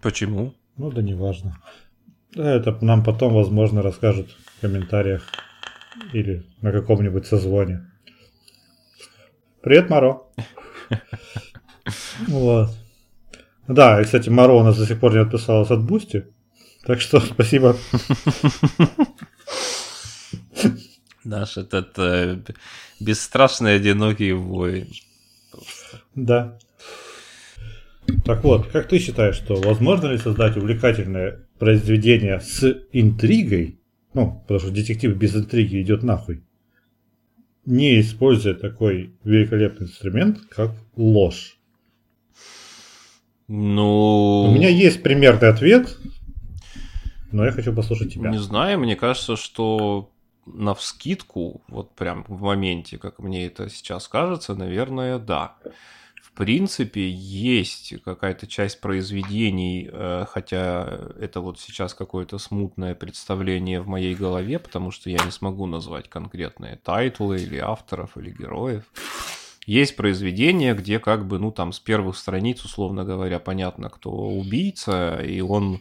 Почему? 0.00 0.54
Ну 0.76 0.90
да 0.92 1.02
неважно. 1.02 1.56
Да, 2.32 2.54
это 2.54 2.78
нам 2.84 3.02
потом, 3.02 3.34
возможно, 3.34 3.82
расскажут 3.82 4.30
в 4.30 4.60
комментариях 4.60 5.26
или 6.12 6.46
на 6.60 6.70
каком-нибудь 6.70 7.26
созвоне. 7.26 7.90
Привет, 9.62 9.90
Маро. 9.90 10.22
Вот. 12.28 12.68
Да, 13.66 14.00
и, 14.00 14.04
кстати, 14.04 14.28
Маро 14.28 14.52
у 14.52 14.62
нас 14.62 14.78
до 14.78 14.86
сих 14.86 15.00
пор 15.00 15.12
не 15.12 15.18
отписалась 15.20 15.70
от 15.70 15.82
Boosty. 15.82 16.26
Так 16.84 17.00
что 17.00 17.18
спасибо. 17.20 17.76
Наш 21.24 21.56
этот 21.58 21.98
э, 21.98 22.38
бесстрашный 22.98 23.76
одинокий 23.76 24.32
воин. 24.32 24.88
Да. 26.14 26.58
Так 28.24 28.42
вот, 28.44 28.66
как 28.68 28.88
ты 28.88 28.98
считаешь, 28.98 29.36
что 29.36 29.56
возможно 29.56 30.08
ли 30.08 30.18
создать 30.18 30.56
увлекательное 30.56 31.46
произведение 31.58 32.40
с 32.40 32.64
интригой? 32.92 33.78
Ну, 34.14 34.40
потому 34.42 34.60
что 34.60 34.70
детектив 34.70 35.16
без 35.16 35.36
интриги 35.36 35.80
идет 35.82 36.02
нахуй. 36.02 36.42
Не 37.66 38.00
используя 38.00 38.54
такой 38.54 39.14
великолепный 39.22 39.86
инструмент, 39.86 40.38
как 40.48 40.72
ложь. 40.96 41.58
Ну, 43.46 44.46
У 44.48 44.54
меня 44.54 44.68
есть 44.68 45.02
примерный 45.02 45.48
ответ, 45.48 45.96
но 47.32 47.44
я 47.44 47.52
хочу 47.52 47.72
послушать 47.74 48.14
тебя. 48.14 48.30
не 48.30 48.38
знаю, 48.38 48.78
мне 48.80 48.96
кажется, 48.96 49.36
что 49.36 50.10
на 50.46 50.74
вскидку, 50.74 51.62
вот 51.68 51.94
прям 51.94 52.24
в 52.28 52.42
моменте, 52.42 52.98
как 52.98 53.18
мне 53.18 53.46
это 53.46 53.68
сейчас 53.68 54.08
кажется, 54.08 54.54
наверное, 54.54 55.18
да. 55.18 55.56
В 56.22 56.32
принципе, 56.32 57.10
есть 57.10 57.94
какая-то 58.02 58.46
часть 58.46 58.80
произведений, 58.80 59.90
э, 59.92 60.24
хотя 60.28 61.00
это 61.18 61.40
вот 61.40 61.58
сейчас 61.58 61.92
какое-то 61.92 62.38
смутное 62.38 62.94
представление 62.94 63.80
в 63.80 63.88
моей 63.88 64.14
голове, 64.14 64.58
потому 64.58 64.90
что 64.90 65.10
я 65.10 65.18
не 65.24 65.32
смогу 65.32 65.66
назвать 65.66 66.08
конкретные 66.08 66.76
title 66.76 67.29
ы 67.29 67.40
или 67.40 67.58
авторов, 67.58 68.16
или 68.16 68.30
героев. 68.30 68.84
Есть 69.66 69.96
произведения, 69.96 70.74
где 70.74 70.98
как 70.98 71.26
бы, 71.26 71.38
ну, 71.38 71.52
там 71.52 71.72
с 71.72 71.80
первых 71.80 72.16
страниц, 72.16 72.64
условно 72.64 73.04
говоря, 73.04 73.38
понятно, 73.38 73.90
кто 73.90 74.10
убийца, 74.10 75.20
и 75.22 75.40
он, 75.40 75.80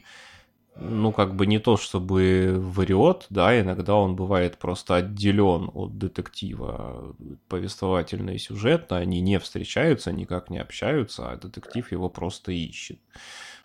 ну, 0.81 1.11
как 1.11 1.35
бы 1.35 1.45
не 1.45 1.59
то 1.59 1.77
чтобы 1.77 2.55
врет, 2.57 3.25
да, 3.29 3.59
иногда 3.59 3.95
он 3.95 4.15
бывает 4.15 4.57
просто 4.57 4.95
отделен 4.95 5.69
от 5.73 5.97
детектива 5.97 7.15
повествовательно 7.47 8.31
и 8.31 8.37
сюжетно, 8.37 8.97
они 8.97 9.21
не 9.21 9.39
встречаются, 9.39 10.11
никак 10.11 10.49
не 10.49 10.59
общаются, 10.59 11.31
а 11.31 11.35
детектив 11.37 11.91
его 11.91 12.09
просто 12.09 12.51
ищет. 12.51 12.99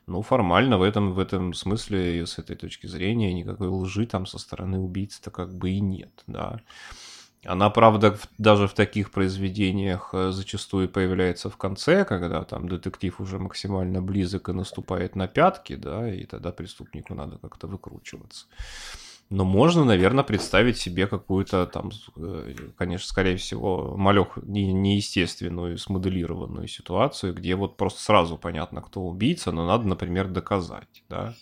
Ну, 0.06 0.20
формально 0.22 0.76
в 0.76 0.82
этом, 0.82 1.12
в 1.12 1.18
этом 1.18 1.54
смысле, 1.54 2.26
с 2.26 2.38
этой 2.38 2.56
точки 2.56 2.86
зрения, 2.86 3.32
никакой 3.32 3.68
лжи 3.68 4.06
там 4.06 4.26
со 4.26 4.38
стороны 4.38 4.78
убийцы-то 4.78 5.30
как 5.30 5.54
бы 5.54 5.70
и 5.70 5.80
нет, 5.80 6.22
да. 6.26 6.60
Она, 7.44 7.70
правда, 7.70 8.18
даже 8.38 8.66
в 8.66 8.74
таких 8.74 9.10
произведениях 9.10 10.10
э, 10.12 10.30
зачастую 10.30 10.88
появляется 10.88 11.50
в 11.50 11.56
конце, 11.56 12.04
когда 12.04 12.42
там 12.44 12.68
детектив 12.68 13.20
уже 13.20 13.38
максимально 13.38 14.00
близок 14.02 14.48
и 14.48 14.52
наступает 14.52 15.16
на 15.16 15.28
пятки, 15.28 15.76
да, 15.76 16.12
и 16.12 16.24
тогда 16.24 16.52
преступнику 16.52 17.14
надо 17.14 17.38
как-то 17.38 17.66
выкручиваться. 17.66 18.46
Но 19.30 19.44
можно, 19.44 19.84
наверное, 19.84 20.24
представить 20.24 20.78
себе 20.78 21.06
какую-то 21.06 21.66
там, 21.66 21.90
э, 22.16 22.54
конечно, 22.76 23.06
скорее 23.06 23.36
всего, 23.36 23.96
малех 23.96 24.36
не- 24.42 24.72
неестественную, 24.72 25.78
смоделированную 25.78 26.68
ситуацию, 26.68 27.34
где 27.34 27.56
вот 27.56 27.76
просто 27.76 28.00
сразу 28.02 28.36
понятно, 28.38 28.82
кто 28.82 29.02
убийца, 29.02 29.50
но 29.50 29.66
надо, 29.66 29.88
например, 29.88 30.28
доказать, 30.28 31.02
да. 31.08 31.34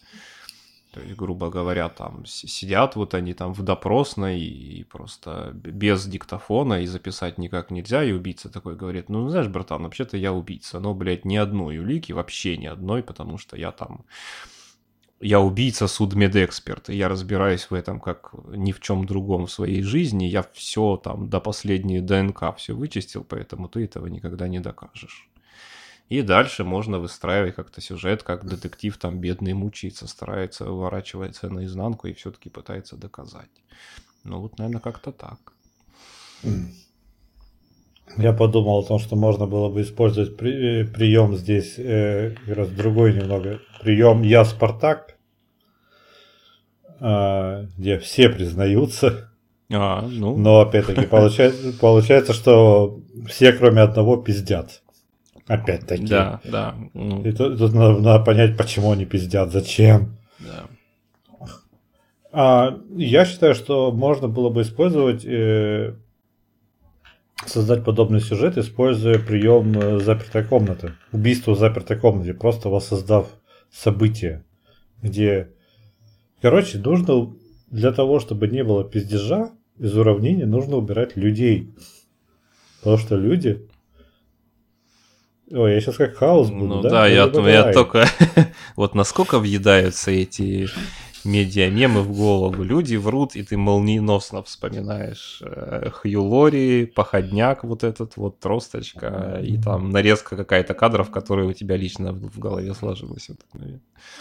То 0.92 1.00
есть, 1.00 1.16
грубо 1.16 1.48
говоря, 1.48 1.88
там 1.88 2.26
сидят 2.26 2.96
вот 2.96 3.14
они 3.14 3.32
там 3.32 3.54
в 3.54 3.62
допросной 3.62 4.40
и 4.40 4.84
просто 4.84 5.52
без 5.54 6.04
диктофона 6.04 6.82
и 6.82 6.86
записать 6.86 7.38
никак 7.38 7.70
нельзя, 7.70 8.04
и 8.04 8.12
убийца 8.12 8.50
такой 8.50 8.76
говорит, 8.76 9.08
ну, 9.08 9.26
знаешь, 9.30 9.48
братан, 9.48 9.84
вообще-то 9.84 10.18
я 10.18 10.34
убийца, 10.34 10.80
но, 10.80 10.92
блядь, 10.92 11.24
ни 11.24 11.36
одной 11.36 11.78
улики, 11.78 12.12
вообще 12.12 12.58
ни 12.58 12.66
одной, 12.66 13.02
потому 13.02 13.38
что 13.38 13.56
я 13.56 13.72
там, 13.72 14.04
я 15.18 15.40
убийца, 15.40 15.88
судмедэксперт, 15.88 16.90
и 16.90 16.96
я 16.96 17.08
разбираюсь 17.08 17.70
в 17.70 17.74
этом 17.74 17.98
как 17.98 18.34
ни 18.48 18.72
в 18.72 18.80
чем 18.80 19.06
другом 19.06 19.46
в 19.46 19.50
своей 19.50 19.82
жизни, 19.82 20.26
я 20.26 20.44
все 20.52 20.98
там 20.98 21.30
до 21.30 21.40
последней 21.40 22.00
ДНК 22.00 22.54
все 22.58 22.74
вычистил, 22.74 23.24
поэтому 23.24 23.66
ты 23.66 23.84
этого 23.84 24.08
никогда 24.08 24.46
не 24.46 24.60
докажешь. 24.60 25.31
И 26.12 26.20
дальше 26.20 26.62
можно 26.62 26.98
выстраивать 26.98 27.54
как-то 27.54 27.80
сюжет, 27.80 28.22
как 28.22 28.44
детектив 28.44 28.94
там 28.98 29.18
бедный 29.18 29.54
мучается, 29.54 30.06
старается, 30.06 30.66
выворачивается 30.66 31.48
наизнанку 31.48 32.06
и 32.06 32.12
все-таки 32.12 32.50
пытается 32.50 32.96
доказать. 32.98 33.48
Ну 34.22 34.40
вот, 34.40 34.58
наверное, 34.58 34.82
как-то 34.82 35.10
так. 35.10 35.38
Я 38.18 38.34
подумал 38.34 38.80
о 38.80 38.86
том, 38.86 38.98
что 38.98 39.16
можно 39.16 39.46
было 39.46 39.70
бы 39.70 39.80
использовать 39.80 40.36
при- 40.36 40.82
э, 40.82 40.84
прием 40.84 41.34
здесь, 41.34 41.78
э, 41.78 42.36
как 42.44 42.56
раз 42.58 42.68
другой 42.68 43.14
немного. 43.14 43.60
Прием 43.80 44.20
«Я 44.20 44.44
Спартак», 44.44 45.16
а, 47.00 47.64
где 47.78 47.98
все 47.98 48.28
признаются, 48.28 49.32
А, 49.70 50.02
ну, 50.02 50.36
но 50.36 50.60
опять-таки 50.60 51.06
получается, 51.06 51.72
получается, 51.80 52.34
что 52.34 53.00
все, 53.26 53.54
кроме 53.54 53.80
одного, 53.80 54.18
пиздят. 54.18 54.82
Опять-таки. 55.46 56.06
да, 56.06 56.40
да, 56.44 56.74
ну, 56.94 57.24
И 57.24 57.32
тут, 57.32 57.58
тут 57.58 57.72
надо, 57.72 58.00
надо 58.00 58.24
понять, 58.24 58.56
почему 58.56 58.92
они 58.92 59.04
пиздят, 59.04 59.50
зачем. 59.50 60.16
да. 60.38 60.66
А, 62.32 62.80
я 62.96 63.26
считаю, 63.26 63.54
что 63.54 63.92
можно 63.92 64.26
было 64.26 64.48
бы 64.48 64.62
использовать, 64.62 65.24
э, 65.24 65.94
создать 67.44 67.84
подобный 67.84 68.20
сюжет, 68.20 68.56
используя 68.56 69.18
прием 69.18 69.78
э, 69.78 69.98
запертой 69.98 70.42
комнаты. 70.42 70.94
Убийство 71.12 71.52
в 71.52 71.58
запертой 71.58 71.98
комнате, 71.98 72.32
просто 72.32 72.70
воссоздав 72.70 73.28
событие, 73.70 74.44
где... 75.02 75.50
Короче, 76.40 76.78
нужно 76.78 77.34
для 77.70 77.92
того, 77.92 78.18
чтобы 78.18 78.48
не 78.48 78.64
было 78.64 78.82
пиздежа, 78.82 79.50
из 79.78 79.96
уравнения 79.96 80.46
нужно 80.46 80.76
убирать 80.76 81.16
людей. 81.16 81.74
Потому 82.78 82.96
что 82.96 83.16
люди... 83.16 83.68
Ой, 85.52 85.74
я 85.74 85.80
сейчас 85.80 85.96
как 85.96 86.16
хаос 86.16 86.50
буду, 86.50 86.66
Ну 86.66 86.82
да? 86.82 86.88
да, 86.88 87.06
я, 87.06 87.26
Ну, 87.26 87.46
я 87.46 87.72
только... 87.72 88.06
вот 88.76 88.94
насколько 88.94 89.38
въедаются 89.38 90.10
эти 90.10 90.66
медиамемы 91.24 92.00
в 92.00 92.12
голову. 92.12 92.62
Люди 92.62 92.96
врут, 92.96 93.36
и 93.36 93.42
ты 93.42 93.56
молниеносно 93.56 94.42
вспоминаешь 94.42 95.40
э, 95.42 95.90
Хью 95.90 96.24
Лори, 96.24 96.86
Походняк 96.86 97.64
вот 97.64 97.84
этот 97.84 98.16
вот, 98.16 98.40
Тросточка, 98.40 99.40
и 99.42 99.60
там 99.60 99.90
нарезка 99.90 100.36
какая-то 100.36 100.74
кадров, 100.74 101.10
которая 101.10 101.46
у 101.46 101.52
тебя 101.52 101.76
лично 101.76 102.12
в 102.12 102.38
голове 102.38 102.74
сложилась. 102.74 103.28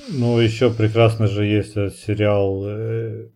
Ну, 0.10 0.40
еще 0.40 0.72
прекрасно 0.72 1.28
же 1.28 1.46
есть 1.46 1.72
этот 1.72 1.96
сериал 1.96 2.64
э, 2.66 3.30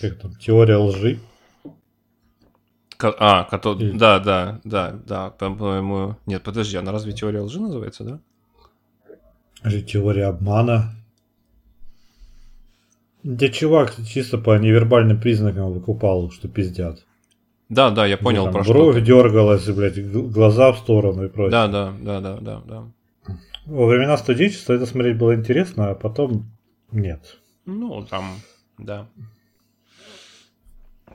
как 0.00 0.18
там, 0.18 0.34
Теория 0.36 0.76
лжи. 0.76 1.18
Ко- 3.02 3.16
А, 3.18 3.44
кото- 3.50 3.76
Или- 3.80 3.98
да, 3.98 4.20
да, 4.20 4.60
да, 4.62 4.92
да, 5.06 5.30
по-моему... 5.30 6.14
Нет, 6.26 6.42
подожди, 6.44 6.76
она 6.76 6.92
разве 6.92 7.12
теория 7.12 7.40
лжи 7.40 7.60
называется, 7.60 8.04
да? 8.04 8.20
Или 9.64 9.80
теория 9.80 10.26
обмана. 10.26 10.94
Где 13.24 13.50
чувак 13.50 13.96
чисто 14.06 14.38
по 14.38 14.56
невербальным 14.56 15.20
признакам 15.20 15.72
выкупал, 15.72 16.30
что 16.30 16.46
пиздят. 16.46 17.04
Да, 17.68 17.90
да, 17.90 18.06
я 18.06 18.16
понял 18.16 18.44
Там 18.44 18.52
про 18.52 18.62
бровь 18.62 18.96
что. 18.96 19.04
дергалась, 19.04 19.66
блядь, 19.68 19.98
глаза 20.30 20.70
в 20.70 20.78
сторону 20.78 21.24
и 21.24 21.28
прочее. 21.28 21.50
Да, 21.50 21.66
да, 21.66 21.92
да, 22.00 22.20
да, 22.20 22.36
да, 22.40 22.62
да. 22.64 23.34
Во 23.66 23.86
времена 23.86 24.16
студенчества 24.16 24.74
это 24.74 24.86
смотреть 24.86 25.18
было 25.18 25.34
интересно, 25.34 25.90
а 25.90 25.94
потом 25.96 26.52
нет. 26.92 27.40
Ну, 27.66 28.06
там, 28.08 28.26
да. 28.78 29.08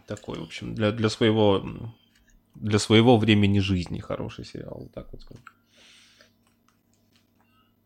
Такой, 0.08 0.40
в 0.40 0.44
общем, 0.44 0.74
для, 0.74 0.92
для 0.92 1.10
своего 1.10 1.64
для 2.56 2.80
своего 2.80 3.18
времени 3.18 3.60
жизни 3.60 4.00
хороший 4.00 4.46
сериал, 4.46 4.90
так 4.94 5.12
вот 5.12 5.22
скажем. 5.22 5.44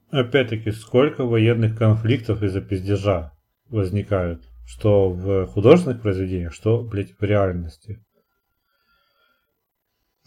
Опять-таки, 0.09 0.71
сколько 0.71 1.25
военных 1.25 1.77
конфликтов 1.77 2.43
из-за 2.43 2.61
пиздежа 2.61 3.33
возникают, 3.69 4.43
что 4.65 5.09
в 5.09 5.47
художественных 5.47 6.01
произведениях, 6.01 6.53
что, 6.53 6.83
блядь, 6.83 7.17
в 7.17 7.23
реальности. 7.23 8.03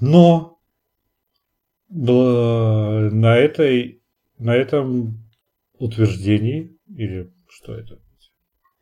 Но 0.00 0.58
бла- 1.90 3.10
на 3.10 3.36
этой, 3.36 4.02
на 4.38 4.54
этом 4.54 5.22
утверждении, 5.78 6.78
или 6.88 7.32
что 7.48 7.74
это, 7.74 8.00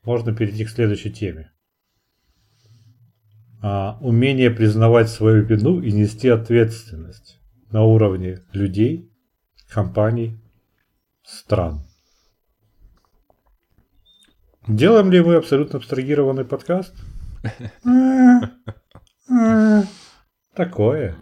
можно 0.04 0.34
перейти 0.34 0.64
к 0.64 0.70
следующей 0.70 1.12
теме. 1.12 1.52
А, 3.64 3.96
умение 4.00 4.50
признавать 4.50 5.08
свою 5.08 5.44
вину 5.44 5.80
и 5.80 5.92
нести 5.92 6.28
ответственность 6.28 7.38
на 7.70 7.84
уровне 7.84 8.42
людей, 8.52 9.08
компаний, 9.68 10.40
стран. 11.22 11.86
Делаем 14.66 15.12
ли 15.12 15.22
мы 15.22 15.36
абсолютно 15.36 15.78
абстрагированный 15.78 16.44
подкаст? 16.44 16.92
Такое. 20.54 21.16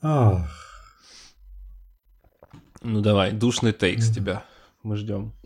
Ах, 0.00 0.48
Ну 2.82 3.00
давай, 3.00 3.32
душный 3.32 3.72
тейк 3.72 4.00
с 4.00 4.14
тебя. 4.14 4.44
Мы 4.84 4.96
ждем. 4.96 5.37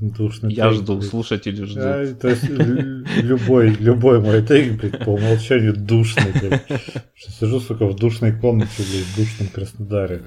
Душный 0.00 0.52
Я 0.52 0.70
тейк, 0.70 0.82
жду, 0.82 0.96
блядь. 0.98 1.10
слушатели 1.10 1.64
ждут. 1.64 1.82
А, 1.84 2.14
то 2.14 2.28
есть 2.28 2.48
лю- 2.48 3.04
любой, 3.22 3.70
любой 3.70 4.20
мой 4.20 4.46
тейк, 4.46 4.80
блядь, 4.80 5.04
по 5.04 5.10
умолчанию 5.10 5.74
душный, 5.76 6.32
блядь. 6.40 6.66
Сижу, 7.16 7.60
сука, 7.60 7.86
в 7.86 7.96
душной 7.96 8.32
комнате, 8.38 8.70
блядь, 8.78 9.04
в 9.06 9.16
душном 9.16 9.48
Краснодаре. 9.48 10.22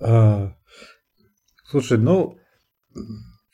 А, 0.00 0.54
слушай, 1.66 1.98
ну, 1.98 2.38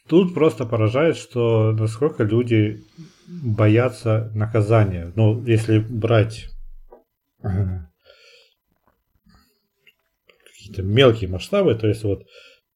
тут 0.09 0.35
просто 0.35 0.67
поражает, 0.67 1.17
что 1.17 1.73
насколько 1.73 2.23
люди 2.23 2.85
боятся 3.27 4.31
наказания. 4.35 5.13
Ну, 5.17 5.43
если 5.47 5.79
брать 5.79 6.49
какие-то 10.55 10.83
мелкие 10.83 11.31
масштабы, 11.31 11.75
то 11.75 11.87
есть 11.87 12.05
вот 12.05 12.25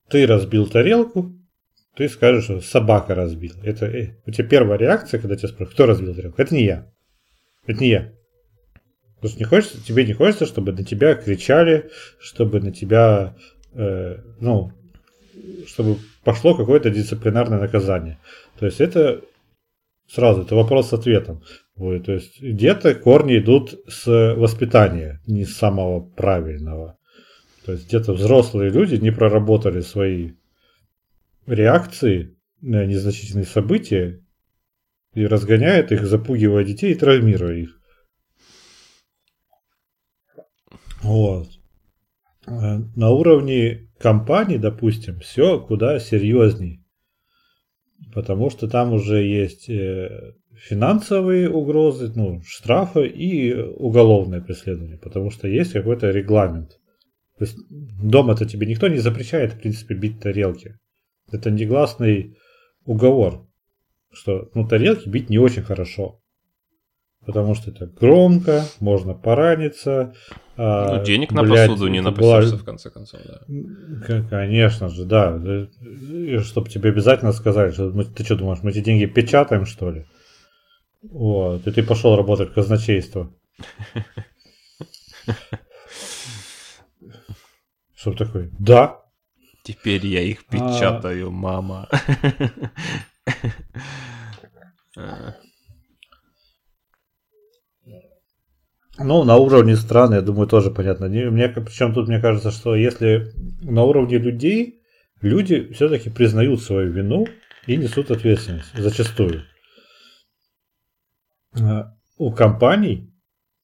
ты 0.08 0.26
разбил 0.26 0.66
тарелку, 0.66 1.36
ты 2.00 2.08
скажешь, 2.08 2.44
что 2.44 2.62
собака 2.62 3.14
разбила. 3.14 3.60
Это 3.62 3.84
э, 3.84 4.14
у 4.24 4.30
тебя 4.30 4.48
первая 4.48 4.78
реакция, 4.78 5.20
когда 5.20 5.36
тебя 5.36 5.48
спрашивают, 5.48 5.74
кто 5.74 5.84
разбил 5.84 6.14
тарелку? 6.14 6.40
Это 6.40 6.54
не 6.54 6.64
я. 6.64 6.90
Это 7.66 7.78
не 7.78 7.90
я. 7.90 8.12
Что 9.22 9.38
не 9.38 9.44
хочется, 9.44 9.84
тебе 9.84 10.06
не 10.06 10.14
хочется, 10.14 10.46
чтобы 10.46 10.72
на 10.72 10.82
тебя 10.82 11.14
кричали, 11.14 11.90
чтобы 12.18 12.60
на 12.60 12.72
тебя, 12.72 13.36
э, 13.74 14.16
ну, 14.40 14.72
чтобы 15.66 15.98
пошло 16.24 16.54
какое-то 16.54 16.88
дисциплинарное 16.88 17.60
наказание. 17.60 18.18
То 18.58 18.64
есть 18.64 18.80
это 18.80 19.20
сразу, 20.08 20.40
это 20.40 20.54
вопрос 20.54 20.88
с 20.88 20.94
ответом. 20.94 21.42
Ой, 21.76 22.00
то 22.00 22.12
есть 22.12 22.40
где-то 22.40 22.94
корни 22.94 23.36
идут 23.36 23.74
с 23.86 24.06
воспитания, 24.06 25.20
не 25.26 25.44
с 25.44 25.54
самого 25.54 26.00
правильного. 26.00 26.96
То 27.66 27.72
есть 27.72 27.88
где-то 27.88 28.14
взрослые 28.14 28.70
люди 28.70 28.94
не 28.94 29.10
проработали 29.10 29.82
свои 29.82 30.30
реакции 31.50 32.36
на 32.60 32.84
незначительные 32.84 33.46
события 33.46 34.24
и 35.14 35.26
разгоняют 35.26 35.92
их, 35.92 36.06
запугивая 36.06 36.64
детей 36.64 36.92
и 36.92 36.96
травмируя 36.96 37.56
их. 37.56 37.80
Вот. 41.02 41.48
На 42.46 43.10
уровне 43.10 43.88
компании, 43.98 44.56
допустим, 44.56 45.20
все 45.20 45.60
куда 45.60 45.98
серьезней. 45.98 46.84
Потому 48.14 48.50
что 48.50 48.66
там 48.66 48.92
уже 48.92 49.22
есть 49.22 49.68
э, 49.68 50.32
финансовые 50.54 51.48
угрозы, 51.50 52.10
ну, 52.14 52.40
штрафы 52.44 53.06
и 53.06 53.54
уголовное 53.54 54.40
преследование. 54.40 54.98
Потому 54.98 55.30
что 55.30 55.46
есть 55.46 55.72
какой-то 55.72 56.10
регламент. 56.10 56.80
То 57.38 57.44
есть 57.44 57.56
дома-то 57.70 58.46
тебе 58.46 58.66
никто 58.66 58.88
не 58.88 58.98
запрещает, 58.98 59.52
в 59.52 59.60
принципе, 59.60 59.94
бить 59.94 60.20
тарелки. 60.20 60.76
Это 61.32 61.50
негласный 61.50 62.36
уговор, 62.84 63.46
что 64.12 64.48
ну, 64.54 64.66
тарелки 64.66 65.08
бить 65.08 65.30
не 65.30 65.38
очень 65.38 65.62
хорошо. 65.62 66.20
Потому 67.26 67.54
что 67.54 67.70
это 67.70 67.86
громко, 67.86 68.64
можно 68.80 69.12
пораниться. 69.14 70.14
а, 70.56 70.96
Ну, 70.98 71.04
денег 71.04 71.32
на 71.32 71.42
блядь, 71.42 71.68
посуду 71.68 71.88
не 71.88 71.98
это 71.98 72.10
была- 72.10 72.36
напасешься, 72.36 72.56
в 72.56 72.64
конце 72.64 72.90
концов, 72.90 73.20
да. 73.26 74.22
Конечно 74.30 74.88
же, 74.88 75.04
да. 75.04 75.38
Чтобы 76.42 76.70
тебе 76.70 76.90
обязательно 76.90 77.32
сказали, 77.32 77.72
что 77.72 77.90
мы- 77.90 78.04
ты 78.04 78.24
что 78.24 78.36
думаешь, 78.36 78.60
мы 78.62 78.70
эти 78.70 78.80
деньги 78.80 79.04
печатаем, 79.04 79.66
что 79.66 79.90
ли? 79.90 80.06
Вот. 81.02 81.66
И 81.66 81.70
ты 81.70 81.82
пошел 81.82 82.16
работать 82.16 82.50
в 82.50 82.54
казначейство. 82.54 83.30
Чтоб 87.94 88.16
такой, 88.16 88.50
да, 88.58 89.02
Теперь 89.62 90.06
я 90.06 90.22
их 90.22 90.44
А. 90.48 90.52
печатаю, 90.52 91.30
мама. 91.30 91.88
А, 94.96 95.34
Ну, 98.98 99.24
на 99.24 99.36
уровне 99.36 99.76
стран, 99.76 100.12
я 100.12 100.20
думаю, 100.20 100.46
тоже 100.46 100.70
понятно. 100.70 101.06
Не- 101.06 101.30
Мне, 101.30 101.48
причем 101.48 101.94
тут 101.94 102.08
мне 102.08 102.20
кажется, 102.20 102.50
что 102.50 102.74
если 102.74 103.32
на 103.62 103.84
уровне 103.84 104.18
людей, 104.18 104.82
люди 105.22 105.72
все-таки 105.72 106.10
признают 106.10 106.62
свою 106.62 106.92
вину 106.92 107.26
и 107.66 107.76
несут 107.76 108.10
ответственность 108.10 108.74
зачастую. 108.76 109.44
А 111.58 111.94
У 112.18 112.32
компаний 112.32 113.10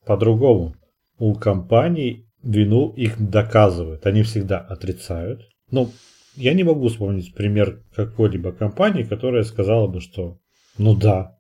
по-другому. 0.07 0.75
У 1.19 1.35
компаний 1.35 2.31
вину 2.43 2.93
их 2.95 3.19
доказывают. 3.31 4.07
Они 4.07 4.23
всегда 4.23 4.59
отрицают. 4.61 5.43
Ну, 5.71 5.91
я 6.37 6.55
не 6.55 6.65
могу 6.65 6.89
вспомнить 6.89 7.35
пример 7.35 7.83
какой-либо 7.95 8.53
компании, 8.53 9.03
которая 9.03 9.43
сказала 9.43 9.87
бы, 9.87 10.01
что 10.01 10.39
ну 10.79 10.95
да, 10.95 11.39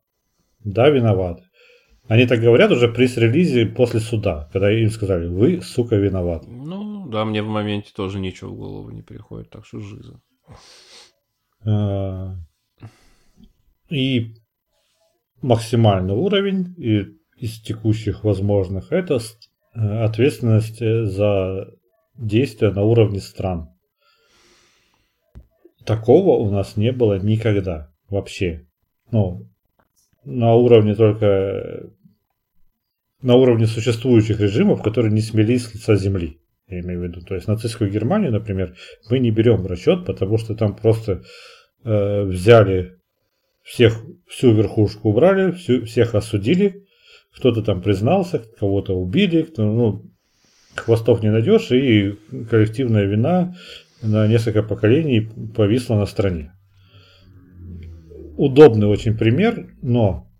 да, 0.64 0.88
виноват. 0.88 1.42
Они 2.08 2.26
так 2.26 2.40
говорят 2.40 2.70
уже 2.70 2.88
при 2.88 3.06
релизе 3.06 3.66
после 3.66 4.00
суда, 4.00 4.48
когда 4.52 4.70
им 4.70 4.90
сказали, 4.90 5.26
вы, 5.26 5.60
сука, 5.60 5.96
виноват. 5.96 6.44
Ну, 6.46 7.08
да, 7.08 7.24
мне 7.24 7.42
в 7.42 7.48
моменте 7.48 7.90
тоже 7.94 8.20
ничего 8.20 8.50
в 8.50 8.56
голову 8.56 8.90
не 8.90 9.02
приходит, 9.02 9.50
так 9.50 9.64
что 9.66 9.80
жиза. 9.80 10.20
И 13.90 14.34
максимальный 15.42 16.14
уровень 16.14 16.74
и- 16.78 17.06
из 17.36 17.60
текущих 17.60 18.24
возможных 18.24 18.92
это 18.92 19.18
э, 19.74 20.04
ответственность 20.04 20.80
э, 20.80 21.04
за 21.04 21.68
действия 22.16 22.70
на 22.70 22.82
уровне 22.82 23.20
стран. 23.20 23.68
Такого 25.86 26.38
у 26.38 26.50
нас 26.50 26.76
не 26.76 26.92
было 26.92 27.18
никогда 27.18 27.90
вообще. 28.10 28.66
Ну, 29.12 29.48
на 30.24 30.54
уровне 30.54 30.94
только 30.94 31.90
на 33.22 33.34
уровне 33.34 33.66
существующих 33.66 34.40
режимов, 34.40 34.82
которые 34.82 35.12
не 35.12 35.20
смелись 35.20 35.66
с 35.66 35.74
лица 35.74 35.96
земли. 35.96 36.38
Я 36.68 36.80
имею 36.80 37.00
в 37.00 37.04
виду. 37.04 37.20
То 37.20 37.34
есть 37.34 37.46
нацистскую 37.46 37.90
Германию, 37.90 38.32
например, 38.32 38.74
мы 39.08 39.20
не 39.20 39.30
берем 39.30 39.62
в 39.62 39.66
расчет, 39.66 40.04
потому 40.04 40.38
что 40.38 40.54
там 40.54 40.74
просто 40.74 41.22
э, 41.84 42.22
взяли 42.22 42.98
всех, 43.62 44.02
всю 44.26 44.52
верхушку 44.52 45.10
убрали, 45.10 45.52
всю, 45.52 45.84
всех 45.84 46.14
осудили, 46.14 46.84
кто-то 47.34 47.62
там 47.62 47.82
признался, 47.82 48.42
кого-то 48.58 48.94
убили, 48.94 49.42
кто, 49.42 49.64
ну, 49.64 50.04
хвостов 50.74 51.22
не 51.22 51.30
найдешь, 51.30 51.70
и 51.70 52.16
коллективная 52.50 53.04
вина 53.04 53.54
на 54.02 54.26
несколько 54.26 54.62
поколений 54.62 55.28
повисла 55.54 55.96
на 55.96 56.06
стране. 56.06 56.52
Удобный 58.36 58.86
очень 58.86 59.16
пример, 59.16 59.74
но 59.82 60.30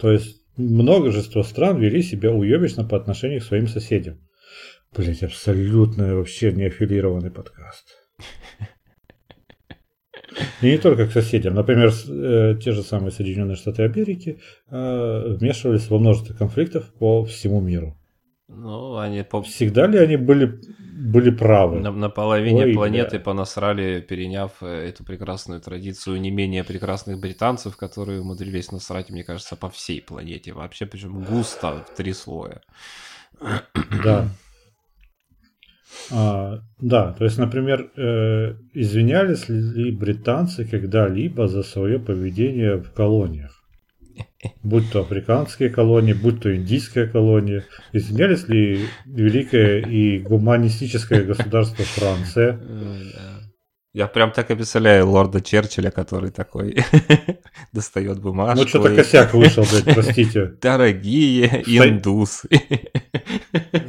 то 0.00 0.10
есть 0.10 0.42
множество 0.56 1.42
стран 1.42 1.78
вели 1.78 2.02
себя 2.02 2.32
уебищно 2.32 2.84
по 2.84 2.96
отношению 2.96 3.40
к 3.40 3.44
своим 3.44 3.68
соседям. 3.68 4.18
Блять, 4.96 5.22
абсолютно 5.22 6.16
вообще 6.16 6.52
не 6.52 6.64
аффилированный 6.64 7.30
подкаст. 7.30 7.86
И 10.60 10.66
не 10.66 10.78
только 10.78 11.06
к 11.06 11.12
соседям. 11.12 11.54
Например, 11.54 11.90
э, 11.90 12.56
те 12.62 12.72
же 12.72 12.82
самые 12.82 13.12
Соединенные 13.12 13.56
Штаты 13.56 13.82
Америки 13.82 14.40
э, 14.70 15.36
вмешивались 15.36 15.88
во 15.88 15.98
множество 15.98 16.34
конфликтов 16.34 16.92
по 16.94 17.24
всему 17.24 17.60
миру. 17.60 17.98
Ну, 18.48 18.96
они 18.96 19.22
по... 19.22 19.42
Всегда 19.42 19.86
ли 19.86 19.98
они 19.98 20.16
были, 20.16 20.60
были 20.92 21.30
правы? 21.30 21.80
На, 21.80 21.90
на 21.90 22.10
половине 22.10 22.64
Ой, 22.64 22.74
планеты 22.74 23.16
бля. 23.16 23.20
понасрали, 23.20 24.00
переняв 24.00 24.52
э, 24.62 24.88
эту 24.88 25.04
прекрасную 25.04 25.60
традицию 25.60 26.20
не 26.20 26.30
менее 26.30 26.64
прекрасных 26.64 27.18
британцев, 27.18 27.76
которые 27.76 28.20
умудрились 28.20 28.72
насрать, 28.72 29.10
мне 29.10 29.24
кажется, 29.24 29.56
по 29.56 29.68
всей 29.70 30.02
планете. 30.02 30.52
Вообще, 30.52 30.86
причем 30.86 31.22
густо 31.22 31.84
в 31.84 31.96
три 31.96 32.12
слоя. 32.12 32.60
Да. 34.04 34.28
А, 36.10 36.60
да, 36.80 37.12
то 37.12 37.24
есть, 37.24 37.36
например, 37.36 37.92
э, 37.96 38.54
извинялись 38.72 39.48
ли 39.50 39.90
британцы 39.90 40.64
когда-либо 40.64 41.48
за 41.48 41.62
свое 41.62 41.98
поведение 41.98 42.76
в 42.76 42.92
колониях? 42.92 43.61
Будь 44.62 44.90
то 44.90 45.02
африканские 45.02 45.70
колонии, 45.70 46.12
будь 46.14 46.40
то 46.42 46.54
индийская 46.54 47.06
колония. 47.06 47.64
Извинялись 47.92 48.48
ли 48.48 48.86
великое 49.06 49.80
и 49.82 50.18
гуманистическое 50.18 51.22
государство 51.22 51.84
Франция? 51.84 52.58
Я 53.94 54.06
прям 54.06 54.32
так 54.32 54.50
и 54.50 54.54
представляю 54.54 55.06
лорда 55.06 55.42
Черчилля, 55.42 55.90
который 55.90 56.30
такой 56.30 56.76
достает 57.72 58.20
бумажку. 58.20 58.62
Ну, 58.62 58.68
что-то 58.68 58.90
и- 58.92 58.96
косяк 58.96 59.34
вышел, 59.34 59.64
блядь, 59.70 59.94
простите. 59.94 60.46
Дорогие 60.62 61.62
индусы. 61.66 62.48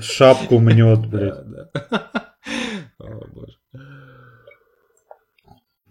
Шапку 0.01 0.59
мнет, 0.59 1.07
блядь. 1.07 1.49
Да, 1.49 1.69
да. 1.73 2.21
О, 2.99 3.25
боже. 3.33 3.53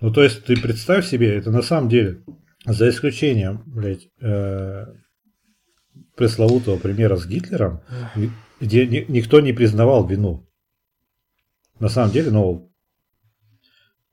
Ну, 0.03 0.13
то 0.13 0.23
есть, 0.23 0.45
ты 0.45 0.61
представь 0.61 1.07
себе, 1.07 1.35
это 1.37 1.51
на 1.51 1.63
самом 1.63 1.89
деле, 1.89 2.23
за 2.65 2.89
исключением, 2.91 3.63
блядь, 3.67 4.09
э, 4.21 4.87
пресловутого 6.17 6.79
примера 6.79 7.17
с 7.17 7.27
Гитлером, 7.27 7.81
где 8.61 8.87
ни- 8.87 9.05
никто 9.09 9.41
не 9.41 9.53
признавал 9.53 10.07
вину. 10.07 10.47
На 11.81 11.89
самом 11.89 12.13
деле, 12.13 12.31
ну, 12.31 12.71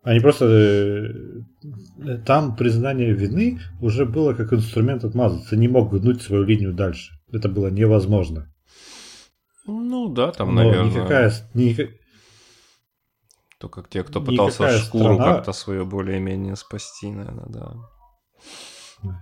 они 0.02 0.20
просто... 0.20 0.46
э, 0.46 2.18
там 2.26 2.56
признание 2.56 3.14
вины 3.14 3.60
уже 3.82 4.06
было 4.06 4.34
как 4.34 4.54
инструмент 4.54 5.04
отмазаться. 5.04 5.56
Не 5.56 5.68
мог 5.68 5.92
гнуть 5.94 6.22
свою 6.22 6.44
линию 6.44 6.74
дальше. 6.74 7.14
Это 7.32 7.50
было 7.50 7.68
невозможно. 7.68 8.52
Ну 9.68 10.10
да, 10.10 10.32
там, 10.32 10.56
Но 10.56 10.64
наверное, 10.64 10.90
никакая, 10.90 11.30
с- 11.30 11.44
ника- 11.54 11.90
только 13.60 13.84
те, 13.88 14.04
кто 14.04 14.20
пытался 14.22 14.64
никакая 14.64 14.80
шкуру 14.80 15.16
страна- 15.16 15.36
как-то 15.36 15.54
свою 15.54 15.86
более-менее 15.86 16.56
спасти, 16.56 17.12
наверное, 17.12 17.46
да. 17.50 17.74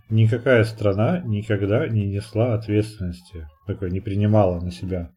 Никакая 0.10 0.64
страна 0.64 1.20
никогда 1.20 1.88
не 1.88 2.08
несла 2.08 2.54
ответственности, 2.54 3.48
такой 3.66 3.92
не 3.92 4.00
принимала 4.00 4.60
на 4.60 4.72
себя. 4.72 5.12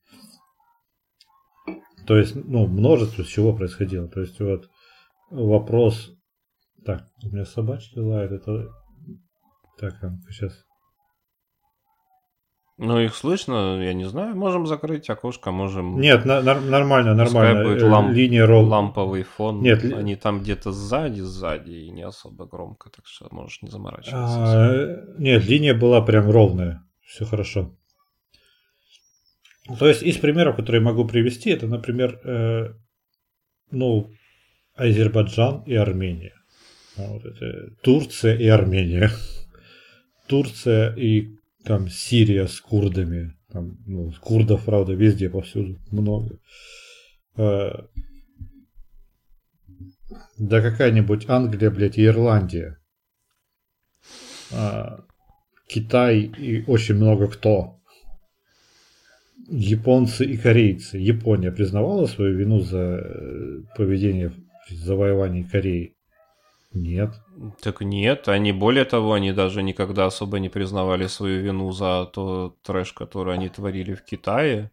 То 2.06 2.16
есть, 2.16 2.34
ну, 2.34 2.66
множество 2.66 3.24
чего 3.24 3.54
происходило. 3.54 4.08
То 4.08 4.20
есть, 4.20 4.40
вот 4.40 4.68
вопрос... 5.30 6.12
Так, 6.84 7.06
у 7.22 7.28
меня 7.28 7.44
собачки 7.44 7.98
лают, 7.98 8.32
это... 8.32 8.68
Так, 9.78 10.02
а 10.02 10.10
сейчас... 10.30 10.64
Ну, 12.82 12.98
их 12.98 13.14
слышно, 13.14 13.78
я 13.82 13.92
не 13.92 14.04
знаю, 14.06 14.34
можем 14.34 14.66
закрыть 14.66 15.10
окошко, 15.10 15.50
можем 15.50 16.00
Нет, 16.00 16.24
на- 16.24 16.40
нар- 16.40 16.62
нормально, 16.62 17.14
нормально. 17.14 17.64
будет 17.64 17.82
Э, 17.82 17.86
ламп- 17.86 18.12
Линия 18.12 18.46
ролл. 18.46 18.66
ламповый 18.66 19.22
фон. 19.22 19.60
Нет, 19.62 19.84
Они 19.84 20.16
там 20.16 20.40
где-то 20.40 20.72
сзади, 20.72 21.20
сзади, 21.20 21.70
и 21.72 21.90
не 21.90 22.02
особо 22.02 22.46
громко, 22.46 22.88
так 22.88 23.06
что 23.06 23.28
можешь 23.30 23.60
не 23.60 23.68
заморачиваться. 23.70 24.16
А, 24.16 25.04
нет, 25.18 25.44
линия 25.44 25.74
была 25.74 26.00
прям 26.00 26.30
ровная. 26.30 26.82
Все 27.04 27.26
хорошо. 27.26 27.74
То 29.78 29.86
есть 29.86 30.02
из 30.02 30.16
примеров, 30.16 30.56
которые 30.56 30.80
могу 30.80 31.04
привести, 31.04 31.50
это, 31.50 31.66
например, 31.66 32.18
э, 32.24 32.72
ну, 33.70 34.10
Азербайджан 34.74 35.62
и 35.66 35.74
Армения. 35.74 36.32
Вот 36.96 37.24
это 37.26 37.70
Турция 37.82 38.36
и 38.36 38.46
Армения. 38.48 39.10
Турция 40.26 40.94
и 40.96 41.36
там 41.64 41.88
Сирия 41.88 42.46
с 42.46 42.60
курдами. 42.60 43.34
Там, 43.52 43.78
ну, 43.86 44.12
курдов, 44.20 44.64
правда, 44.64 44.92
везде, 44.92 45.28
повсюду 45.28 45.78
много. 45.90 46.38
Э, 47.36 47.70
да 50.38 50.62
какая-нибудь 50.62 51.28
Англия, 51.28 51.70
блядь, 51.70 51.98
и 51.98 52.06
Ирландия. 52.06 52.78
А, 54.52 55.04
Китай 55.68 56.20
и 56.20 56.64
очень 56.66 56.96
много 56.96 57.28
кто. 57.28 57.80
Японцы 59.48 60.24
и 60.24 60.36
корейцы. 60.36 60.98
Япония 60.98 61.50
признавала 61.50 62.06
свою 62.06 62.36
вину 62.36 62.60
за 62.60 62.78
э, 62.78 63.62
поведение 63.76 64.32
при 64.66 64.76
завоевании 64.76 65.42
Кореи? 65.42 65.96
Нет. 66.72 67.14
Так 67.62 67.80
нет, 67.80 68.28
они 68.28 68.52
более 68.52 68.84
того, 68.84 69.14
они 69.14 69.32
даже 69.32 69.62
никогда 69.62 70.06
особо 70.06 70.38
не 70.38 70.48
признавали 70.48 71.06
свою 71.08 71.42
вину 71.42 71.72
за 71.72 72.06
тот 72.12 72.62
трэш, 72.62 72.92
который 72.92 73.34
они 73.34 73.48
творили 73.48 73.94
в 73.94 74.04
Китае. 74.04 74.70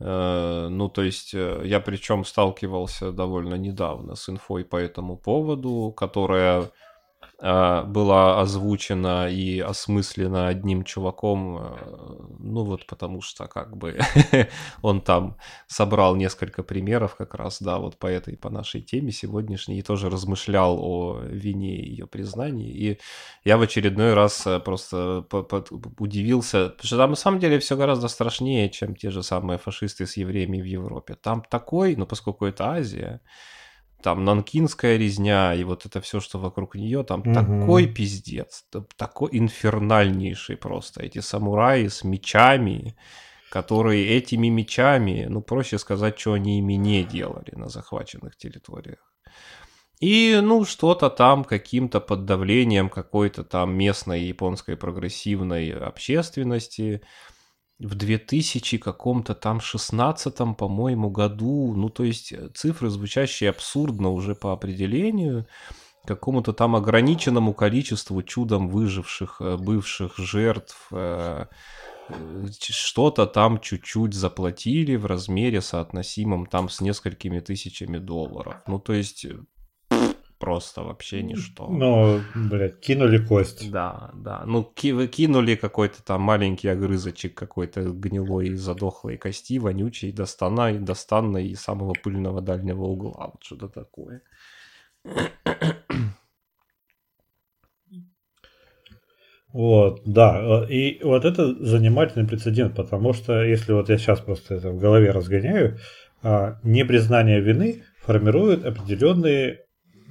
Э, 0.00 0.68
Ну, 0.70 0.88
то 0.88 1.02
есть, 1.02 1.34
э, 1.34 1.62
я 1.64 1.80
причем 1.80 2.24
сталкивался 2.24 3.12
довольно 3.12 3.54
недавно 3.56 4.16
с 4.16 4.28
инфой 4.28 4.64
по 4.64 4.76
этому 4.76 5.16
поводу, 5.18 5.92
которая 5.96 6.70
была 7.42 8.40
озвучена 8.40 9.28
и 9.28 9.58
осмыслена 9.58 10.46
одним 10.46 10.84
чуваком, 10.84 11.58
э, 11.58 11.76
ну 12.38 12.62
вот 12.62 12.86
потому 12.86 13.20
что 13.20 13.48
как 13.48 13.76
бы 13.76 13.98
он 14.82 15.00
там 15.00 15.36
собрал 15.66 16.14
несколько 16.14 16.62
примеров 16.62 17.16
как 17.16 17.34
раз, 17.34 17.60
да, 17.60 17.78
вот 17.78 17.98
по 17.98 18.06
этой, 18.06 18.36
по 18.36 18.48
нашей 18.48 18.80
теме 18.80 19.10
сегодняшней, 19.10 19.80
и 19.80 19.82
тоже 19.82 20.08
размышлял 20.08 20.78
о 20.80 21.20
вине 21.20 21.78
и 21.78 21.90
ее 21.90 22.06
признании, 22.06 22.70
и 22.70 23.00
я 23.44 23.58
в 23.58 23.62
очередной 23.62 24.14
раз 24.14 24.46
э, 24.46 24.60
просто 24.60 25.26
удивился, 25.98 26.68
потому 26.68 26.86
что 26.86 26.96
там 26.96 27.10
на 27.10 27.16
самом 27.16 27.40
деле 27.40 27.58
все 27.58 27.76
гораздо 27.76 28.06
страшнее, 28.06 28.70
чем 28.70 28.94
те 28.94 29.10
же 29.10 29.24
самые 29.24 29.58
фашисты 29.58 30.06
с 30.06 30.16
евреями 30.16 30.60
в 30.60 30.64
Европе. 30.64 31.16
Там 31.16 31.42
такой, 31.42 31.96
ну 31.96 32.06
поскольку 32.06 32.46
это 32.46 32.70
Азия, 32.70 33.20
там 34.02 34.24
нанкинская 34.24 34.96
резня 34.96 35.54
и 35.54 35.64
вот 35.64 35.86
это 35.86 36.00
все, 36.00 36.20
что 36.20 36.38
вокруг 36.38 36.74
нее, 36.74 37.02
там 37.04 37.20
Мгм. 37.20 37.34
такой 37.34 37.86
пиздец, 37.86 38.64
такой 38.96 39.30
инфернальнейший 39.32 40.56
просто. 40.56 41.02
Эти 41.02 41.20
самураи 41.20 41.88
с 41.88 42.04
мечами, 42.04 42.94
которые 43.50 44.08
этими 44.18 44.48
мечами, 44.48 45.26
ну 45.28 45.42
проще 45.42 45.78
сказать, 45.78 46.18
что 46.18 46.32
они 46.34 46.58
ими 46.58 46.74
не 46.74 47.04
делали 47.04 47.52
на 47.56 47.68
захваченных 47.68 48.36
территориях. 48.36 49.12
И, 50.02 50.40
ну, 50.42 50.64
что-то 50.64 51.10
там 51.10 51.44
каким-то 51.44 52.00
под 52.00 52.24
давлением 52.24 52.88
какой-то 52.88 53.44
там 53.44 53.72
местной 53.76 54.22
японской 54.22 54.76
прогрессивной 54.76 55.70
общественности 55.70 57.02
в 57.78 57.94
2000 57.94 58.78
каком-то 58.78 59.34
там 59.34 59.60
16 59.60 60.56
по-моему, 60.56 61.10
году, 61.10 61.74
ну, 61.74 61.88
то 61.88 62.04
есть 62.04 62.32
э, 62.32 62.48
цифры, 62.54 62.90
звучащие 62.90 63.50
абсурдно 63.50 64.10
уже 64.10 64.34
по 64.34 64.52
определению, 64.52 65.46
какому-то 66.06 66.52
там 66.52 66.76
ограниченному 66.76 67.54
количеству 67.54 68.22
чудом 68.22 68.68
выживших 68.68 69.40
э, 69.40 69.56
бывших 69.56 70.16
жертв 70.18 70.88
э, 70.92 71.46
что-то 72.60 73.26
там 73.26 73.60
чуть-чуть 73.60 74.14
заплатили 74.14 74.96
в 74.96 75.06
размере 75.06 75.60
соотносимом 75.60 76.46
там 76.46 76.68
с 76.68 76.80
несколькими 76.80 77.40
тысячами 77.40 77.98
долларов. 77.98 78.56
Ну, 78.66 78.78
то 78.78 78.92
есть 78.92 79.26
просто 80.42 80.82
вообще 80.82 81.22
ничто. 81.22 81.68
Ну, 81.68 82.20
блядь, 82.34 82.80
кинули 82.80 83.18
кость. 83.18 83.70
Да, 83.70 84.10
да. 84.12 84.42
Ну, 84.44 84.64
ки- 84.64 84.92
вы 84.92 85.06
кинули 85.06 85.54
какой-то 85.54 86.02
там 86.02 86.22
маленький 86.22 86.66
огрызочек 86.66 87.34
какой-то 87.34 87.82
гнилой, 87.82 88.56
задохлой 88.56 89.18
кости, 89.18 89.60
вонючей, 89.60 90.10
достанной, 90.12 90.80
достанной 90.80 91.46
из 91.46 91.60
самого 91.60 91.92
пыльного 91.92 92.40
дальнего 92.40 92.82
угла. 92.82 93.30
Вот 93.32 93.44
что-то 93.44 93.68
такое. 93.68 94.22
Вот, 99.52 100.02
да. 100.04 100.66
И 100.68 101.04
вот 101.04 101.24
это 101.24 101.54
занимательный 101.64 102.26
прецедент, 102.26 102.74
потому 102.74 103.12
что 103.12 103.44
если 103.44 103.72
вот 103.72 103.90
я 103.90 103.96
сейчас 103.96 104.20
просто 104.20 104.56
это 104.56 104.70
в 104.70 104.78
голове 104.80 105.12
разгоняю, 105.12 105.78
а, 106.22 106.58
непризнание 106.64 107.40
вины 107.40 107.84
формирует 108.00 108.64
определенные... 108.64 109.61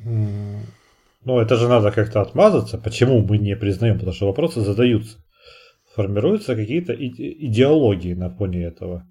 Ну, 0.04 1.40
это 1.40 1.56
же 1.56 1.68
надо 1.68 1.92
как-то 1.92 2.22
отмазаться. 2.22 2.78
Почему 2.78 3.22
мы 3.22 3.38
не 3.38 3.56
признаем? 3.56 3.96
Потому 3.96 4.14
что 4.14 4.28
вопросы 4.28 4.62
задаются. 4.62 5.18
Формируются 5.94 6.56
какие-то 6.56 6.94
иде- 6.94 7.36
идеологии 7.38 8.14
на 8.14 8.30
фоне 8.30 8.64
этого. 8.64 9.06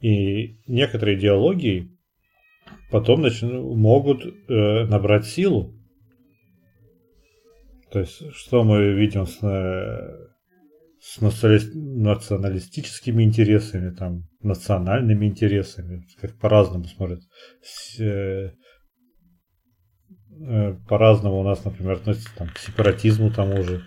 И 0.00 0.58
некоторые 0.66 1.18
идеологии 1.18 1.90
потом 2.90 3.22
нач... 3.22 3.42
могут 3.42 4.24
э, 4.24 4.86
набрать 4.86 5.26
силу. 5.26 5.74
То 7.92 8.00
есть, 8.00 8.34
что 8.34 8.64
мы 8.64 8.92
видим 8.92 9.26
с, 9.26 9.38
э, 9.42 10.28
с 11.00 11.20
националистическими 11.20 13.22
интересами, 13.22 13.90
там, 13.90 14.22
национальными 14.40 15.26
интересами, 15.26 16.06
как 16.20 16.38
по-разному 16.38 16.84
смотрят. 16.84 17.20
С, 17.62 18.00
э, 18.00 18.54
э, 20.40 20.74
по-разному 20.88 21.40
у 21.40 21.42
нас, 21.42 21.64
например, 21.64 21.94
относятся 21.94 22.34
там, 22.36 22.48
к 22.48 22.58
сепаратизму 22.58 23.30
тому 23.30 23.62
же. 23.62 23.82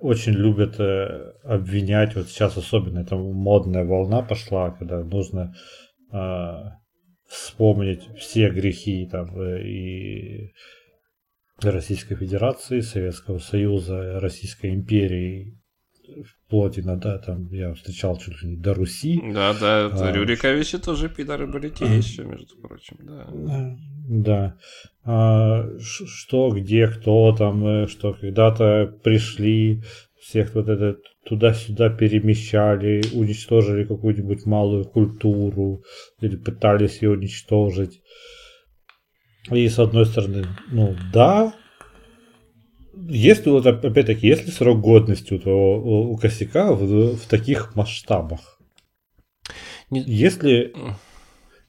Очень 0.00 0.32
любят 0.32 0.80
э, 0.80 1.32
обвинять, 1.44 2.16
вот 2.16 2.28
сейчас 2.28 2.56
особенно 2.56 3.00
это 3.00 3.16
модная 3.16 3.84
волна 3.84 4.22
пошла, 4.22 4.70
когда 4.70 5.02
нужно 5.02 5.54
э, 6.12 6.52
вспомнить 7.28 8.08
все 8.18 8.50
грехи 8.50 9.08
там, 9.10 9.40
э, 9.40 9.62
и 9.62 10.52
Российской 11.62 12.16
Федерации, 12.16 12.80
Советского 12.80 13.38
Союза, 13.38 14.20
Российской 14.20 14.74
империи, 14.74 15.58
вплоть 16.46 16.78
на, 16.78 16.96
да, 16.96 17.18
там 17.18 17.48
я 17.52 17.74
встречал 17.74 18.16
чуть 18.18 18.42
ли 18.42 18.50
не 18.50 18.56
до 18.56 18.74
Руси. 18.74 19.20
Да, 19.32 19.54
да, 19.54 19.90
а, 19.92 20.12
Рюриковичи 20.12 20.78
тоже 20.78 21.08
пидоры 21.08 21.46
были 21.46 21.70
те 21.70 21.84
еще, 21.84 22.24
между 22.24 22.56
прочим, 22.56 22.96
да. 23.00 23.76
Да. 24.08 24.56
А, 25.04 25.68
что, 25.78 26.50
где, 26.50 26.86
кто 26.86 27.34
там, 27.36 27.66
э, 27.66 27.86
что 27.88 28.14
когда-то 28.14 28.94
пришли, 29.02 29.82
всех 30.20 30.54
вот 30.54 30.68
это 30.68 30.96
туда-сюда 31.24 31.90
перемещали, 31.90 33.02
уничтожили 33.14 33.84
какую-нибудь 33.84 34.44
малую 34.46 34.84
культуру 34.84 35.82
или 36.20 36.36
пытались 36.36 37.02
ее 37.02 37.10
уничтожить. 37.10 38.00
И 39.50 39.68
с 39.68 39.78
одной 39.78 40.06
стороны, 40.06 40.44
ну 40.70 40.96
да, 41.12 41.54
если 43.08 43.50
вот 43.50 43.66
опять-таки, 43.66 44.26
если 44.26 44.50
срок 44.50 44.80
годности 44.80 45.34
у, 45.34 45.38
того, 45.38 46.10
у 46.10 46.16
косяка 46.16 46.72
в, 46.72 47.16
в 47.16 47.26
таких 47.26 47.76
масштабах, 47.76 48.58
не... 49.90 50.00
если, 50.00 50.74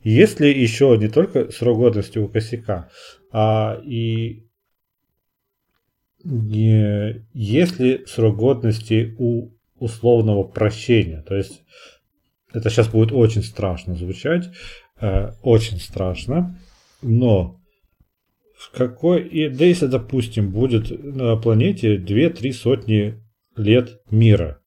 если 0.04 0.48
еще 0.48 0.98
не 0.98 1.10
только 1.10 1.52
срок 1.52 1.78
годности 1.78 2.18
у 2.18 2.28
косяка, 2.28 2.90
а 3.32 3.80
и 3.84 4.48
не, 6.24 7.26
если 7.34 8.06
срок 8.06 8.38
годности 8.38 9.16
у 9.18 9.52
условного 9.80 10.44
прощения, 10.44 11.22
то 11.22 11.36
есть 11.36 11.64
это 12.54 12.70
сейчас 12.70 12.88
будет 12.88 13.12
очень 13.12 13.44
страшно 13.44 13.96
звучать, 13.96 14.50
э, 15.00 15.32
очень 15.42 15.80
страшно, 15.80 16.58
но 17.02 17.57
в 18.58 18.72
какой... 18.72 19.28
И, 19.28 19.50
да 19.50 19.66
если, 19.66 19.86
допустим, 19.86 20.52
будет 20.52 20.90
на 20.90 21.38
планете 21.38 21.98
2-3 21.98 22.52
сотни 22.52 23.24
лет 23.56 24.02
мира. 24.10 24.62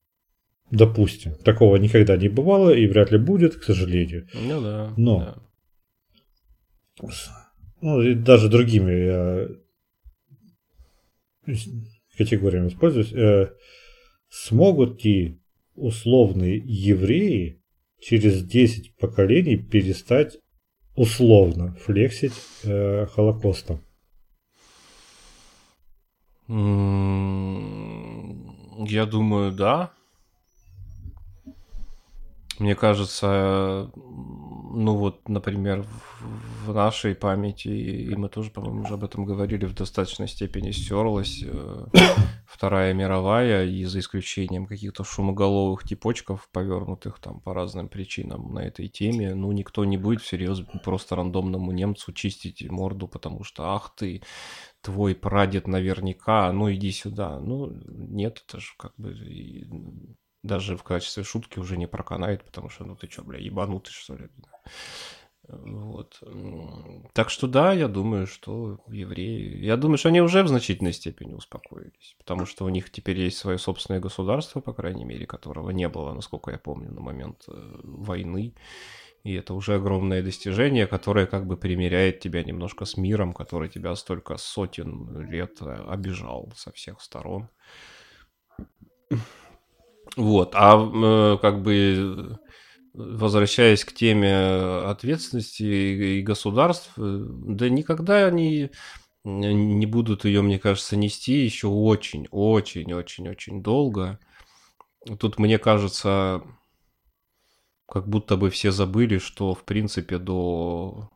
Допустим. 0.71 1.35
Такого 1.35 1.75
никогда 1.75 2.15
не 2.15 2.29
бывало 2.29 2.69
и 2.69 2.87
вряд 2.87 3.11
ли 3.11 3.17
будет, 3.17 3.55
к 3.55 3.63
сожалению. 3.63 4.27
Ну 4.33 4.61
да. 4.61 4.93
Но... 4.95 5.19
Да. 7.01 7.11
Ну, 7.81 8.01
и 8.01 8.13
даже 8.13 8.47
другими 8.47 8.91
я 8.91 9.47
категориями 12.15 12.69
используюсь. 12.69 13.11
Э, 13.11 13.51
смогут 14.29 15.03
ли 15.03 15.41
условные 15.75 16.61
евреи 16.63 17.61
через 17.99 18.43
10 18.43 18.95
поколений 18.97 19.57
перестать 19.57 20.37
условно 20.95 21.73
флексить 21.75 22.33
э, 22.63 23.05
Холокостом? 23.07 23.81
Я 28.87 29.05
думаю, 29.05 29.51
да. 29.51 29.91
Мне 32.59 32.75
кажется, 32.75 33.89
ну 34.73 34.95
вот, 34.95 35.27
например, 35.29 35.85
в, 36.65 36.73
нашей 36.73 37.15
памяти, 37.15 37.67
и 37.67 38.15
мы 38.15 38.29
тоже, 38.29 38.51
по-моему, 38.51 38.83
уже 38.83 38.93
об 38.93 39.03
этом 39.03 39.25
говорили, 39.25 39.65
в 39.65 39.73
достаточной 39.73 40.27
степени 40.27 40.71
стерлась 40.71 41.43
э, 41.43 41.85
Вторая 42.45 42.93
мировая, 42.93 43.65
и 43.65 43.83
за 43.85 43.99
исключением 43.99 44.65
каких-то 44.65 45.03
шумоголовых 45.03 45.83
типочков, 45.83 46.49
повернутых 46.51 47.19
там 47.19 47.39
по 47.39 47.53
разным 47.53 47.89
причинам 47.89 48.53
на 48.53 48.59
этой 48.59 48.87
теме, 48.87 49.33
ну, 49.33 49.51
никто 49.51 49.85
не 49.85 49.97
будет 49.97 50.21
всерьез 50.21 50.61
просто 50.83 51.15
рандомному 51.15 51.71
немцу 51.71 52.13
чистить 52.13 52.69
морду, 52.69 53.07
потому 53.07 53.43
что, 53.43 53.73
ах 53.73 53.93
ты, 53.95 54.21
твой 54.81 55.15
прадед 55.15 55.67
наверняка, 55.67 56.51
ну, 56.51 56.71
иди 56.71 56.91
сюда. 56.91 57.39
Ну, 57.39 57.71
нет, 57.87 58.43
это 58.47 58.59
же 58.59 58.71
как 58.77 58.93
бы 58.97 59.15
даже 60.43 60.77
в 60.77 60.83
качестве 60.83 61.23
шутки 61.23 61.59
уже 61.59 61.77
не 61.77 61.87
проканает, 61.87 62.43
потому 62.43 62.69
что, 62.69 62.85
ну 62.85 62.95
ты 62.95 63.09
что, 63.09 63.23
бля, 63.23 63.39
ебанутый, 63.39 63.93
что 63.93 64.15
ли? 64.15 64.29
Вот. 65.47 66.21
Так 67.13 67.29
что 67.29 67.47
да, 67.47 67.73
я 67.73 67.87
думаю, 67.87 68.25
что 68.27 68.79
евреи... 68.87 69.57
Я 69.57 69.75
думаю, 69.75 69.97
что 69.97 70.09
они 70.09 70.21
уже 70.21 70.43
в 70.43 70.47
значительной 70.47 70.93
степени 70.93 71.33
успокоились, 71.33 72.15
потому 72.17 72.45
что 72.45 72.63
у 72.65 72.69
них 72.69 72.89
теперь 72.89 73.19
есть 73.19 73.37
свое 73.37 73.57
собственное 73.57 73.99
государство, 73.99 74.61
по 74.61 74.73
крайней 74.73 75.03
мере, 75.03 75.25
которого 75.25 75.71
не 75.71 75.89
было, 75.89 76.13
насколько 76.13 76.51
я 76.51 76.57
помню, 76.57 76.91
на 76.91 77.01
момент 77.01 77.45
э, 77.47 77.79
войны. 77.83 78.53
И 79.23 79.33
это 79.33 79.53
уже 79.53 79.75
огромное 79.75 80.23
достижение, 80.23 80.87
которое 80.87 81.27
как 81.27 81.45
бы 81.45 81.57
примеряет 81.57 82.19
тебя 82.19 82.43
немножко 82.43 82.85
с 82.85 82.97
миром, 82.97 83.33
который 83.33 83.69
тебя 83.69 83.95
столько 83.95 84.37
сотен 84.37 85.29
лет 85.29 85.61
э, 85.61 85.73
обижал 85.89 86.51
со 86.55 86.71
всех 86.71 87.01
сторон. 87.01 87.49
Вот, 90.17 90.51
а 90.55 90.77
э, 90.77 91.37
как 91.41 91.61
бы 91.61 92.39
возвращаясь 92.93 93.85
к 93.85 93.93
теме 93.93 94.35
ответственности 94.85 95.63
и 95.63 96.21
государств, 96.21 96.91
э, 96.97 97.01
да 97.01 97.69
никогда 97.69 98.25
они 98.25 98.71
не 99.23 99.85
будут 99.85 100.25
ее, 100.25 100.41
мне 100.41 100.59
кажется, 100.59 100.97
нести 100.97 101.43
еще 101.43 101.67
очень, 101.67 102.27
очень, 102.31 102.91
очень, 102.93 103.29
очень 103.29 103.61
долго. 103.61 104.19
Тут, 105.19 105.37
мне 105.37 105.59
кажется, 105.59 106.43
как 107.87 108.07
будто 108.07 108.35
бы 108.35 108.49
все 108.49 108.71
забыли, 108.71 109.19
что, 109.19 109.53
в 109.53 109.63
принципе, 109.63 110.17
до, 110.17 111.11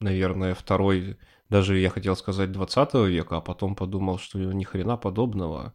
наверное, 0.00 0.54
второй, 0.54 1.18
даже 1.50 1.78
я 1.78 1.90
хотел 1.90 2.16
сказать 2.16 2.50
20 2.50 2.94
века, 3.08 3.36
а 3.38 3.40
потом 3.40 3.76
подумал, 3.76 4.18
что 4.18 4.38
ни 4.38 4.64
хрена 4.64 4.96
подобного 4.96 5.74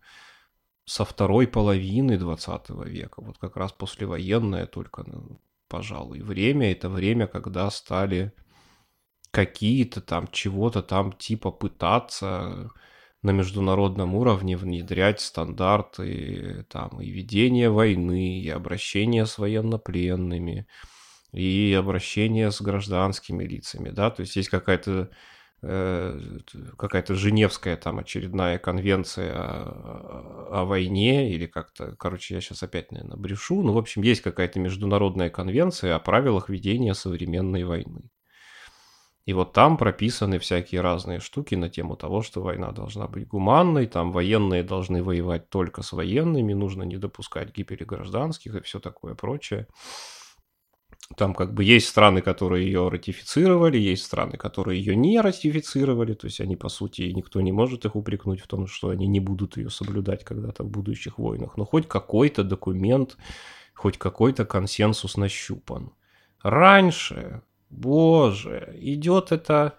со 0.85 1.03
второй 1.03 1.47
половины 1.47 2.17
20 2.17 2.69
века, 2.85 3.21
вот 3.21 3.37
как 3.37 3.57
раз 3.57 3.71
послевоенное 3.71 4.67
только, 4.67 5.03
ну, 5.05 5.39
пожалуй, 5.67 6.21
время, 6.21 6.71
это 6.71 6.89
время, 6.89 7.27
когда 7.27 7.69
стали 7.71 8.33
какие-то 9.31 9.99
там 9.99 10.27
чего-то 10.31 10.81
там 10.81 11.11
типа 11.11 11.51
пытаться 11.51 12.71
на 13.21 13.31
международном 13.31 14.13
уровне 14.15 14.55
внедрять 14.55 15.19
стандарты 15.19 16.65
там 16.69 17.01
и 17.01 17.09
ведения 17.09 17.69
войны, 17.69 18.39
и 18.39 18.49
обращения 18.49 19.25
с 19.25 19.39
военнопленными, 19.39 20.67
и 21.33 21.75
обращения 21.77 22.51
с 22.51 22.61
гражданскими 22.61 23.43
лицами, 23.43 23.89
да, 23.89 24.11
то 24.11 24.21
есть 24.21 24.35
есть 24.35 24.49
какая-то 24.49 25.09
какая-то 26.77 27.15
Женевская 27.15 27.75
там 27.75 27.99
очередная 27.99 28.59
конвенция 28.59 29.33
о, 29.33 30.47
о 30.51 30.65
войне 30.65 31.31
или 31.31 31.47
как-то, 31.47 31.95
короче, 31.97 32.35
я 32.35 32.41
сейчас 32.41 32.61
опять, 32.61 32.91
наверное, 32.91 33.17
брешу, 33.17 33.63
ну, 33.63 33.73
в 33.73 33.77
общем, 33.77 34.03
есть 34.03 34.21
какая-то 34.21 34.59
международная 34.59 35.29
конвенция 35.29 35.95
о 35.95 35.99
правилах 35.99 36.49
ведения 36.49 36.93
современной 36.93 37.63
войны. 37.63 38.11
И 39.25 39.33
вот 39.33 39.53
там 39.53 39.77
прописаны 39.77 40.37
всякие 40.37 40.81
разные 40.81 41.19
штуки 41.19 41.55
на 41.55 41.67
тему 41.67 41.95
того, 41.95 42.21
что 42.21 42.41
война 42.41 42.71
должна 42.71 43.07
быть 43.07 43.27
гуманной, 43.27 43.87
там 43.87 44.11
военные 44.11 44.61
должны 44.61 45.01
воевать 45.01 45.49
только 45.49 45.81
с 45.81 45.93
военными, 45.93 46.53
нужно 46.53 46.83
не 46.83 46.97
допускать 46.97 47.55
гибели 47.55 47.83
гражданских 47.83 48.53
и 48.53 48.61
все 48.61 48.79
такое 48.79 49.15
прочее. 49.15 49.67
Там 51.17 51.35
как 51.35 51.53
бы 51.53 51.63
есть 51.63 51.87
страны, 51.87 52.21
которые 52.21 52.65
ее 52.65 52.89
ратифицировали, 52.89 53.77
есть 53.77 54.03
страны, 54.03 54.37
которые 54.37 54.79
ее 54.79 54.95
не 54.95 55.21
ратифицировали, 55.21 56.13
то 56.13 56.25
есть 56.25 56.41
они, 56.41 56.55
по 56.55 56.67
сути, 56.67 57.03
никто 57.03 57.41
не 57.41 57.51
может 57.51 57.85
их 57.85 57.95
упрекнуть 57.95 58.41
в 58.41 58.47
том, 58.47 58.65
что 58.65 58.89
они 58.89 59.05
не 59.05 59.19
будут 59.19 59.55
ее 59.55 59.69
соблюдать 59.69 60.23
когда-то 60.23 60.63
в 60.63 60.69
будущих 60.69 61.19
войнах. 61.19 61.57
Но 61.57 61.65
хоть 61.65 61.87
какой-то 61.87 62.43
документ, 62.43 63.17
хоть 63.75 63.99
какой-то 63.99 64.45
консенсус 64.45 65.15
нащупан. 65.15 65.91
Раньше, 66.41 67.43
боже, 67.69 68.75
идет 68.79 69.31
это 69.31 69.77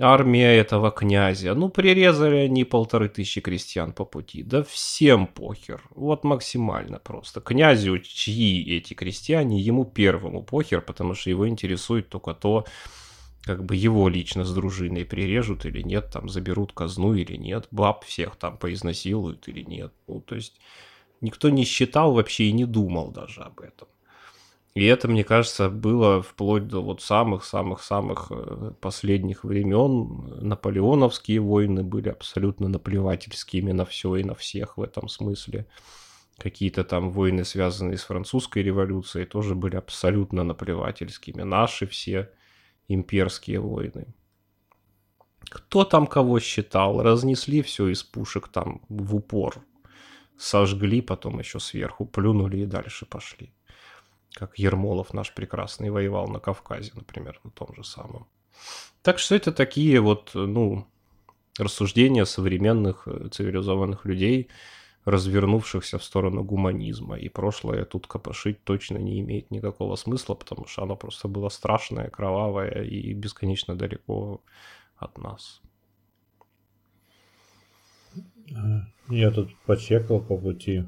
армия 0.00 0.56
этого 0.56 0.90
князя. 0.90 1.54
Ну, 1.54 1.68
прирезали 1.68 2.36
они 2.36 2.64
полторы 2.64 3.08
тысячи 3.08 3.40
крестьян 3.40 3.92
по 3.92 4.04
пути. 4.04 4.42
Да 4.42 4.62
всем 4.62 5.26
похер. 5.26 5.82
Вот 5.94 6.24
максимально 6.24 6.98
просто. 6.98 7.40
Князю, 7.40 7.98
чьи 7.98 8.76
эти 8.76 8.94
крестьяне, 8.94 9.60
ему 9.60 9.84
первому 9.84 10.42
похер, 10.42 10.80
потому 10.80 11.14
что 11.14 11.30
его 11.30 11.48
интересует 11.48 12.08
только 12.08 12.34
то, 12.34 12.64
как 13.42 13.64
бы 13.64 13.74
его 13.74 14.08
лично 14.08 14.44
с 14.44 14.54
дружиной 14.54 15.04
прирежут 15.04 15.66
или 15.66 15.82
нет, 15.82 16.10
там 16.12 16.28
заберут 16.28 16.72
казну 16.72 17.14
или 17.14 17.36
нет, 17.36 17.66
баб 17.70 18.04
всех 18.04 18.36
там 18.36 18.56
поизнасилуют 18.56 19.48
или 19.48 19.62
нет. 19.62 19.92
Ну, 20.06 20.20
то 20.20 20.36
есть 20.36 20.60
никто 21.20 21.50
не 21.50 21.64
считал 21.64 22.12
вообще 22.12 22.44
и 22.44 22.52
не 22.52 22.64
думал 22.64 23.10
даже 23.10 23.40
об 23.42 23.60
этом. 23.60 23.88
И 24.74 24.86
это, 24.86 25.06
мне 25.06 25.22
кажется, 25.22 25.68
было 25.68 26.22
вплоть 26.22 26.66
до 26.66 26.82
вот 26.82 27.02
самых-самых-самых 27.02 28.28
э, 28.30 28.72
последних 28.80 29.44
времен. 29.44 30.38
Наполеоновские 30.40 31.40
войны 31.40 31.82
были 31.82 32.08
абсолютно 32.08 32.68
наплевательскими 32.68 33.72
на 33.72 33.84
все 33.84 34.16
и 34.16 34.24
на 34.24 34.34
всех 34.34 34.78
в 34.78 34.82
этом 34.82 35.08
смысле. 35.08 35.66
Какие-то 36.38 36.84
там 36.84 37.10
войны, 37.10 37.44
связанные 37.44 37.98
с 37.98 38.04
французской 38.04 38.62
революцией, 38.62 39.26
тоже 39.26 39.54
были 39.54 39.76
абсолютно 39.76 40.42
наплевательскими. 40.42 41.42
Наши 41.42 41.86
все 41.86 42.30
имперские 42.88 43.60
войны. 43.60 44.06
Кто 45.50 45.84
там 45.84 46.06
кого 46.06 46.40
считал? 46.40 47.02
Разнесли 47.02 47.60
все 47.60 47.88
из 47.88 48.02
пушек 48.02 48.48
там 48.48 48.80
в 48.88 49.14
упор. 49.14 49.62
Сожгли, 50.38 51.02
потом 51.02 51.40
еще 51.40 51.60
сверху 51.60 52.06
плюнули 52.06 52.60
и 52.60 52.66
дальше 52.66 53.04
пошли 53.04 53.52
как 54.34 54.58
Ермолов 54.58 55.14
наш 55.14 55.34
прекрасный 55.34 55.90
воевал 55.90 56.28
на 56.28 56.40
Кавказе, 56.40 56.92
например, 56.94 57.40
на 57.44 57.50
том 57.50 57.74
же 57.74 57.84
самом. 57.84 58.26
Так 59.02 59.18
что 59.18 59.34
это 59.34 59.52
такие 59.52 60.00
вот, 60.00 60.30
ну, 60.34 60.86
рассуждения 61.58 62.24
современных 62.24 63.06
э, 63.06 63.28
цивилизованных 63.30 64.04
людей, 64.04 64.48
развернувшихся 65.04 65.98
в 65.98 66.04
сторону 66.04 66.44
гуманизма. 66.44 67.16
И 67.16 67.28
прошлое 67.28 67.84
тут 67.84 68.06
копошить 68.06 68.62
точно 68.64 68.98
не 68.98 69.20
имеет 69.20 69.50
никакого 69.50 69.96
смысла, 69.96 70.34
потому 70.34 70.66
что 70.66 70.82
оно 70.82 70.96
просто 70.96 71.28
было 71.28 71.48
страшное, 71.48 72.08
кровавое 72.08 72.84
и 72.84 73.12
бесконечно 73.12 73.74
далеко 73.74 74.40
от 74.96 75.18
нас. 75.18 75.60
Я 79.08 79.30
тут 79.30 79.56
почекал 79.66 80.20
по 80.20 80.36
пути. 80.36 80.84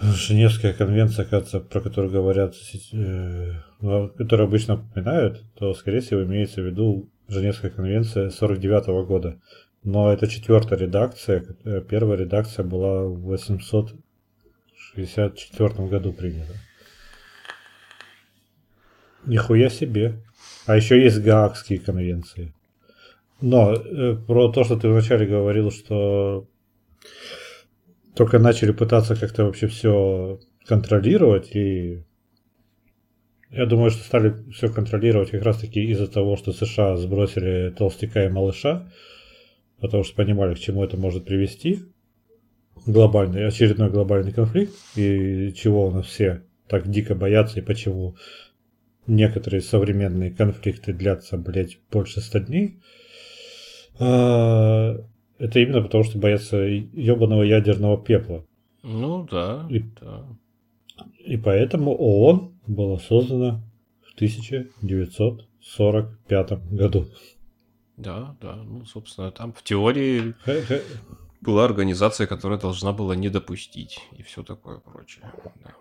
Женевская 0.00 0.72
конвенция, 0.72 1.24
кажется, 1.24 1.60
про 1.60 1.80
которую 1.80 2.12
говорят, 2.12 2.56
э, 2.92 3.52
ну, 3.80 4.08
которую 4.08 4.48
обычно 4.48 4.74
упоминают, 4.74 5.44
то, 5.54 5.72
скорее 5.74 6.00
всего, 6.00 6.24
имеется 6.24 6.62
в 6.62 6.66
виду 6.66 7.08
Женевская 7.28 7.70
конвенция 7.70 8.30
49 8.30 8.88
-го 8.88 9.06
года. 9.06 9.40
Но 9.84 10.12
это 10.12 10.26
четвертая 10.26 10.76
редакция. 10.78 11.44
Э, 11.64 11.80
первая 11.80 12.18
редакция 12.18 12.64
была 12.64 13.04
в 13.04 13.20
864 13.20 15.88
году 15.88 16.12
принята. 16.12 16.54
Нихуя 19.26 19.70
себе. 19.70 20.20
А 20.66 20.76
еще 20.76 21.02
есть 21.02 21.22
Гаагские 21.22 21.78
конвенции. 21.78 22.52
Но 23.40 23.74
э, 23.74 24.16
про 24.26 24.50
то, 24.50 24.64
что 24.64 24.76
ты 24.76 24.88
вначале 24.88 25.24
говорил, 25.26 25.70
что 25.70 26.48
только 28.14 28.38
начали 28.38 28.72
пытаться 28.72 29.16
как-то 29.16 29.44
вообще 29.44 29.66
все 29.66 30.40
контролировать, 30.66 31.54
и 31.54 32.02
я 33.50 33.66
думаю, 33.66 33.90
что 33.90 34.02
стали 34.04 34.34
все 34.52 34.68
контролировать 34.68 35.30
как 35.30 35.42
раз 35.42 35.58
таки 35.58 35.84
из-за 35.84 36.08
того, 36.08 36.36
что 36.36 36.52
США 36.52 36.96
сбросили 36.96 37.70
толстяка 37.70 38.24
и 38.24 38.28
малыша, 38.28 38.90
потому 39.80 40.04
что 40.04 40.16
понимали, 40.16 40.54
к 40.54 40.58
чему 40.58 40.82
это 40.84 40.96
может 40.96 41.24
привести. 41.24 41.84
Глобальный, 42.86 43.46
очередной 43.46 43.90
глобальный 43.90 44.32
конфликт, 44.32 44.74
и 44.96 45.52
чего 45.54 45.86
у 45.86 45.90
нас 45.90 46.06
все 46.06 46.42
так 46.68 46.88
дико 46.88 47.14
боятся, 47.14 47.60
и 47.60 47.62
почему 47.62 48.16
некоторые 49.06 49.60
современные 49.60 50.30
конфликты 50.30 50.92
длятся, 50.92 51.36
блядь, 51.36 51.78
больше 51.90 52.20
ста 52.20 52.40
дней. 52.40 52.80
А, 53.98 54.96
это 55.38 55.60
именно 55.60 55.82
потому, 55.82 56.02
что 56.04 56.18
боятся 56.18 56.56
ебаного 56.58 57.42
ядерного 57.42 58.02
пепла. 58.02 58.44
Ну 58.82 59.28
да, 59.30 59.66
и, 59.70 59.80
да. 60.00 60.26
И 61.18 61.36
поэтому 61.36 61.94
ООН 61.94 62.54
была 62.66 62.98
создана 62.98 63.62
в 64.02 64.14
1945 64.14 66.70
году. 66.70 67.06
Да, 67.96 68.36
да. 68.40 68.56
Ну, 68.56 68.84
собственно, 68.84 69.30
там 69.30 69.52
в 69.52 69.62
теории 69.62 70.34
была 71.40 71.64
организация, 71.64 72.26
которая 72.26 72.58
должна 72.58 72.92
была 72.92 73.14
не 73.16 73.28
допустить 73.28 74.00
и 74.16 74.22
все 74.22 74.42
такое 74.42 74.78
прочее. 74.78 75.30
Да. 75.62 75.74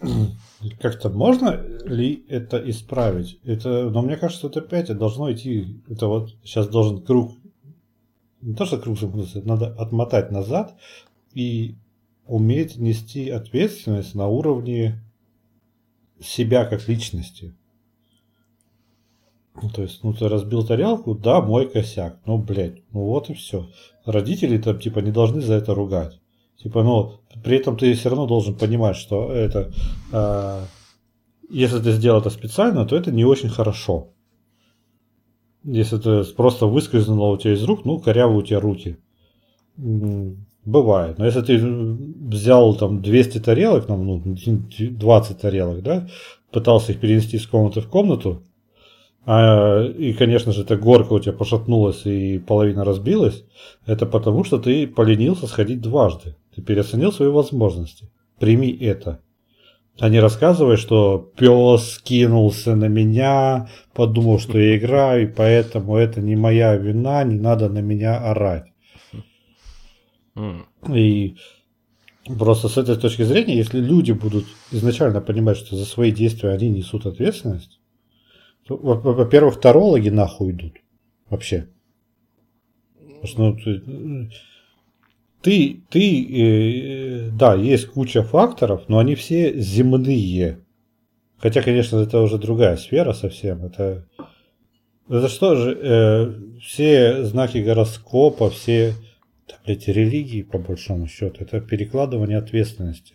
Как-то 0.80 1.08
можно 1.08 1.52
ли 1.84 2.24
это 2.28 2.58
исправить? 2.68 3.38
Это, 3.44 3.90
но 3.90 4.02
мне 4.02 4.16
кажется, 4.16 4.48
это 4.48 4.60
опять 4.60 4.96
должно 4.96 5.32
идти. 5.32 5.80
Это 5.88 6.08
вот 6.08 6.36
сейчас 6.42 6.68
должен 6.68 7.00
круг. 7.02 7.32
Не 8.40 8.54
то, 8.54 8.64
что 8.66 8.78
круг 8.78 8.98
замкнуться, 8.98 9.42
надо 9.42 9.68
отмотать 9.74 10.32
назад 10.32 10.76
и 11.32 11.76
уметь 12.26 12.76
нести 12.76 13.30
ответственность 13.30 14.14
на 14.14 14.26
уровне 14.26 15.00
себя 16.20 16.64
как 16.64 16.88
личности. 16.88 17.54
Ну, 19.60 19.70
то 19.70 19.82
есть, 19.82 20.02
ну 20.04 20.12
ты 20.12 20.28
разбил 20.28 20.64
тарелку, 20.64 21.14
да, 21.14 21.40
мой 21.40 21.68
косяк. 21.68 22.20
Ну, 22.26 22.38
блядь, 22.38 22.82
ну 22.92 23.00
вот 23.04 23.30
и 23.30 23.34
все. 23.34 23.68
Родители 24.04 24.58
там 24.58 24.78
типа 24.78 25.00
не 25.00 25.10
должны 25.10 25.40
за 25.40 25.54
это 25.54 25.74
ругать. 25.74 26.20
Типа, 26.62 26.82
ну, 26.82 27.20
при 27.44 27.56
этом 27.56 27.76
ты 27.76 27.94
все 27.94 28.08
равно 28.08 28.26
должен 28.26 28.54
понимать, 28.54 28.96
что 28.96 29.32
это, 29.32 29.70
э, 30.12 30.60
если 31.50 31.78
ты 31.78 31.92
сделал 31.92 32.20
это 32.20 32.30
специально, 32.30 32.84
то 32.84 32.96
это 32.96 33.12
не 33.12 33.24
очень 33.24 33.48
хорошо. 33.48 34.08
Если 35.62 35.98
ты 35.98 36.24
просто 36.34 36.66
выскользнуло 36.66 37.32
у 37.32 37.36
тебя 37.36 37.52
из 37.52 37.62
рук, 37.62 37.84
ну, 37.84 37.98
корявы 38.00 38.38
у 38.38 38.42
тебя 38.42 38.58
руки. 38.58 38.98
Бывает. 39.76 41.18
Но 41.18 41.26
если 41.26 41.42
ты 41.42 41.58
взял 41.58 42.74
там 42.74 43.02
200 43.02 43.38
тарелок, 43.38 43.88
ну, 43.88 44.22
20 44.24 45.40
тарелок, 45.40 45.82
да, 45.82 46.08
пытался 46.50 46.92
их 46.92 47.00
перенести 47.00 47.36
из 47.36 47.46
комнаты 47.46 47.80
в 47.80 47.88
комнату, 47.88 48.42
а, 49.30 49.84
и, 49.84 50.14
конечно 50.14 50.52
же, 50.52 50.62
эта 50.62 50.76
горка 50.76 51.12
у 51.12 51.20
тебя 51.20 51.34
пошатнулась 51.34 52.06
и 52.06 52.38
половина 52.38 52.84
разбилась, 52.84 53.44
это 53.84 54.06
потому, 54.06 54.42
что 54.42 54.58
ты 54.58 54.86
поленился 54.86 55.46
сходить 55.46 55.82
дважды. 55.82 56.34
Ты 56.58 56.64
переоценил 56.64 57.12
свои 57.12 57.28
возможности. 57.28 58.10
Прими 58.40 58.68
это. 58.68 59.20
А 60.00 60.08
не 60.08 60.18
рассказывай, 60.18 60.76
что 60.76 61.32
пес 61.36 62.00
кинулся 62.02 62.74
на 62.74 62.86
меня, 62.86 63.68
подумал, 63.94 64.40
что 64.40 64.58
я 64.58 64.76
играю, 64.76 65.22
и 65.22 65.32
поэтому 65.32 65.96
это 65.96 66.20
не 66.20 66.34
моя 66.34 66.74
вина, 66.74 67.22
не 67.22 67.38
надо 67.38 67.68
на 67.68 67.78
меня 67.78 68.18
орать. 68.18 68.72
И 70.92 71.36
просто 72.26 72.68
с 72.68 72.76
этой 72.76 72.96
точки 72.96 73.22
зрения, 73.22 73.56
если 73.56 73.78
люди 73.78 74.10
будут 74.10 74.46
изначально 74.72 75.20
понимать, 75.20 75.58
что 75.58 75.76
за 75.76 75.84
свои 75.84 76.10
действия 76.10 76.50
они 76.50 76.70
несут 76.70 77.06
ответственность, 77.06 77.78
то, 78.66 78.76
во-первых, 78.76 79.60
тарологи 79.60 80.08
нахуй 80.08 80.50
идут. 80.50 80.72
Вообще. 81.30 81.68
Потому 83.22 83.58
что, 83.58 83.70
ну, 83.86 84.28
ты, 85.48 85.80
ты, 85.88 86.26
э, 86.28 87.30
да, 87.30 87.54
есть 87.54 87.86
куча 87.86 88.22
факторов, 88.22 88.82
но 88.88 88.98
они 88.98 89.14
все 89.14 89.58
земные. 89.58 90.58
Хотя, 91.38 91.62
конечно, 91.62 91.96
это 91.96 92.20
уже 92.20 92.36
другая 92.36 92.76
сфера 92.76 93.14
совсем. 93.14 93.64
Это, 93.64 94.06
это 95.08 95.28
что 95.30 95.56
же, 95.56 95.78
э, 95.80 96.34
все 96.60 97.24
знаки 97.24 97.58
гороскопа, 97.58 98.50
все, 98.50 98.92
да, 99.48 99.54
блядь, 99.64 99.88
религии, 99.88 100.42
по 100.42 100.58
большому 100.58 101.06
счету, 101.06 101.36
это 101.40 101.62
перекладывание 101.62 102.36
ответственности. 102.36 103.14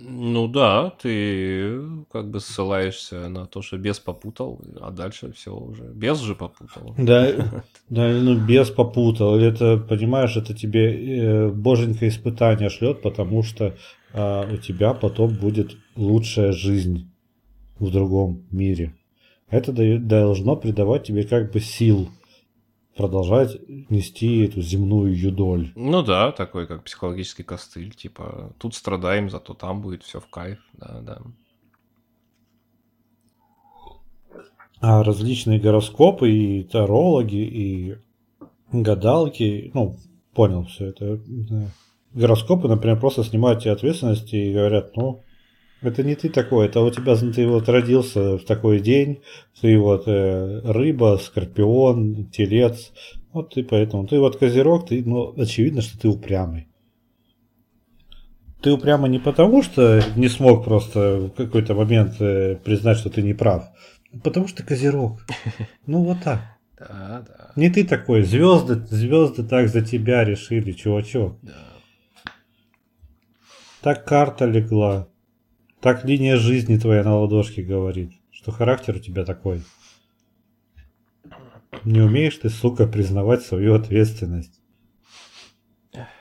Ну 0.00 0.48
да, 0.48 0.90
ты 0.90 1.80
как 2.12 2.30
бы 2.30 2.40
ссылаешься 2.40 3.28
на 3.28 3.46
то, 3.46 3.62
что 3.62 3.78
бес 3.78 3.98
попутал, 3.98 4.60
а 4.80 4.90
дальше 4.90 5.32
все 5.32 5.54
уже. 5.54 5.84
Бес 5.84 6.20
же 6.20 6.34
попутал. 6.34 6.94
Да, 6.98 7.32
да, 7.88 8.08
ну 8.08 8.36
бес 8.36 8.70
попутал. 8.70 9.38
Это, 9.38 9.76
понимаешь, 9.76 10.36
это 10.36 10.54
тебе 10.54 11.18
э, 11.18 11.48
боженька 11.50 12.08
испытание 12.08 12.70
шлет, 12.70 13.02
потому 13.02 13.42
что 13.42 13.74
э, 14.12 14.54
у 14.54 14.56
тебя 14.58 14.94
потом 14.94 15.34
будет 15.34 15.76
лучшая 15.96 16.52
жизнь 16.52 17.10
в 17.78 17.90
другом 17.90 18.44
мире. 18.50 18.94
Это 19.48 19.72
должно 19.98 20.56
придавать 20.56 21.04
тебе 21.04 21.24
как 21.24 21.52
бы 21.52 21.60
сил 21.60 22.08
продолжать 22.96 23.58
нести 23.90 24.44
эту 24.44 24.62
земную 24.62 25.18
юдоль. 25.18 25.72
Ну 25.74 26.02
да, 26.02 26.32
такой 26.32 26.66
как 26.66 26.84
психологический 26.84 27.42
костыль, 27.42 27.94
типа 27.94 28.52
тут 28.58 28.74
страдаем, 28.74 29.30
зато 29.30 29.54
там 29.54 29.82
будет 29.82 30.02
все 30.02 30.20
в 30.20 30.28
кайф, 30.28 30.58
да, 30.74 31.00
да. 31.00 31.22
А 34.80 35.02
различные 35.02 35.58
гороскопы 35.58 36.30
и 36.30 36.62
тарологи, 36.62 37.36
и 37.36 37.96
гадалки, 38.70 39.70
ну, 39.72 39.96
понял 40.34 40.64
все 40.64 40.86
это. 40.86 41.20
Гороскопы, 42.12 42.68
например, 42.68 43.00
просто 43.00 43.24
снимают 43.24 43.62
тебе 43.62 43.72
ответственность 43.72 44.32
и 44.34 44.52
говорят, 44.52 44.94
ну, 44.96 45.22
это 45.86 46.02
не 46.02 46.14
ты 46.14 46.28
такой, 46.28 46.66
это 46.66 46.80
у 46.80 46.90
тебя, 46.90 47.16
ты 47.16 47.46
вот 47.46 47.68
родился 47.68 48.38
в 48.38 48.44
такой 48.44 48.80
день, 48.80 49.22
ты 49.60 49.78
вот 49.78 50.04
э, 50.06 50.60
рыба, 50.64 51.18
скорпион, 51.22 52.26
телец, 52.26 52.92
вот 53.32 53.54
ты 53.54 53.64
поэтому, 53.64 54.06
ты 54.06 54.18
вот 54.18 54.36
козерог, 54.36 54.88
ты, 54.88 55.02
ну, 55.04 55.34
очевидно, 55.36 55.82
что 55.82 55.98
ты 55.98 56.08
упрямый. 56.08 56.68
Ты 58.62 58.72
упрямый 58.72 59.10
не 59.10 59.18
потому, 59.18 59.62
что 59.62 60.02
не 60.16 60.28
смог 60.28 60.64
просто 60.64 61.16
в 61.16 61.30
какой-то 61.30 61.74
момент 61.74 62.20
э, 62.20 62.56
признать, 62.56 62.98
что 62.98 63.10
ты 63.10 63.22
не 63.22 63.34
прав, 63.34 63.64
потому 64.22 64.48
что 64.48 64.62
козерог. 64.62 65.20
Ну 65.86 66.04
вот 66.04 66.18
так. 66.24 66.40
Да, 66.78 67.24
да. 67.26 67.52
Не 67.56 67.70
ты 67.70 67.84
такой, 67.84 68.22
звезды, 68.22 68.76
звезды 68.86 69.44
так 69.44 69.68
за 69.68 69.82
тебя 69.82 70.24
решили, 70.24 70.72
чувачок. 70.72 71.36
Да. 71.42 71.52
Так 73.82 74.06
карта 74.06 74.46
легла. 74.46 75.08
Так 75.84 76.02
линия 76.06 76.38
жизни 76.38 76.78
твоя 76.78 77.04
на 77.04 77.14
ладошке 77.14 77.62
говорит, 77.62 78.12
что 78.30 78.50
характер 78.52 78.96
у 78.96 79.00
тебя 79.00 79.22
такой. 79.26 79.62
Не 81.84 82.00
умеешь 82.00 82.38
ты, 82.38 82.48
сука, 82.48 82.86
признавать 82.86 83.42
свою 83.42 83.74
ответственность. 83.74 84.62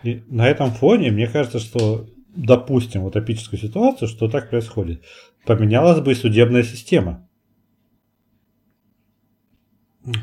И 0.03 0.22
на 0.28 0.49
этом 0.49 0.70
фоне 0.72 1.11
мне 1.11 1.28
кажется, 1.28 1.59
что 1.59 2.09
допустим 2.36 3.03
утопическую 3.03 3.57
ситуацию, 3.57 4.09
что 4.09 4.28
так 4.28 4.49
происходит. 4.49 5.01
Поменялась 5.45 6.01
бы 6.01 6.11
и 6.11 6.16
судебная 6.16 6.64
система. 6.64 7.26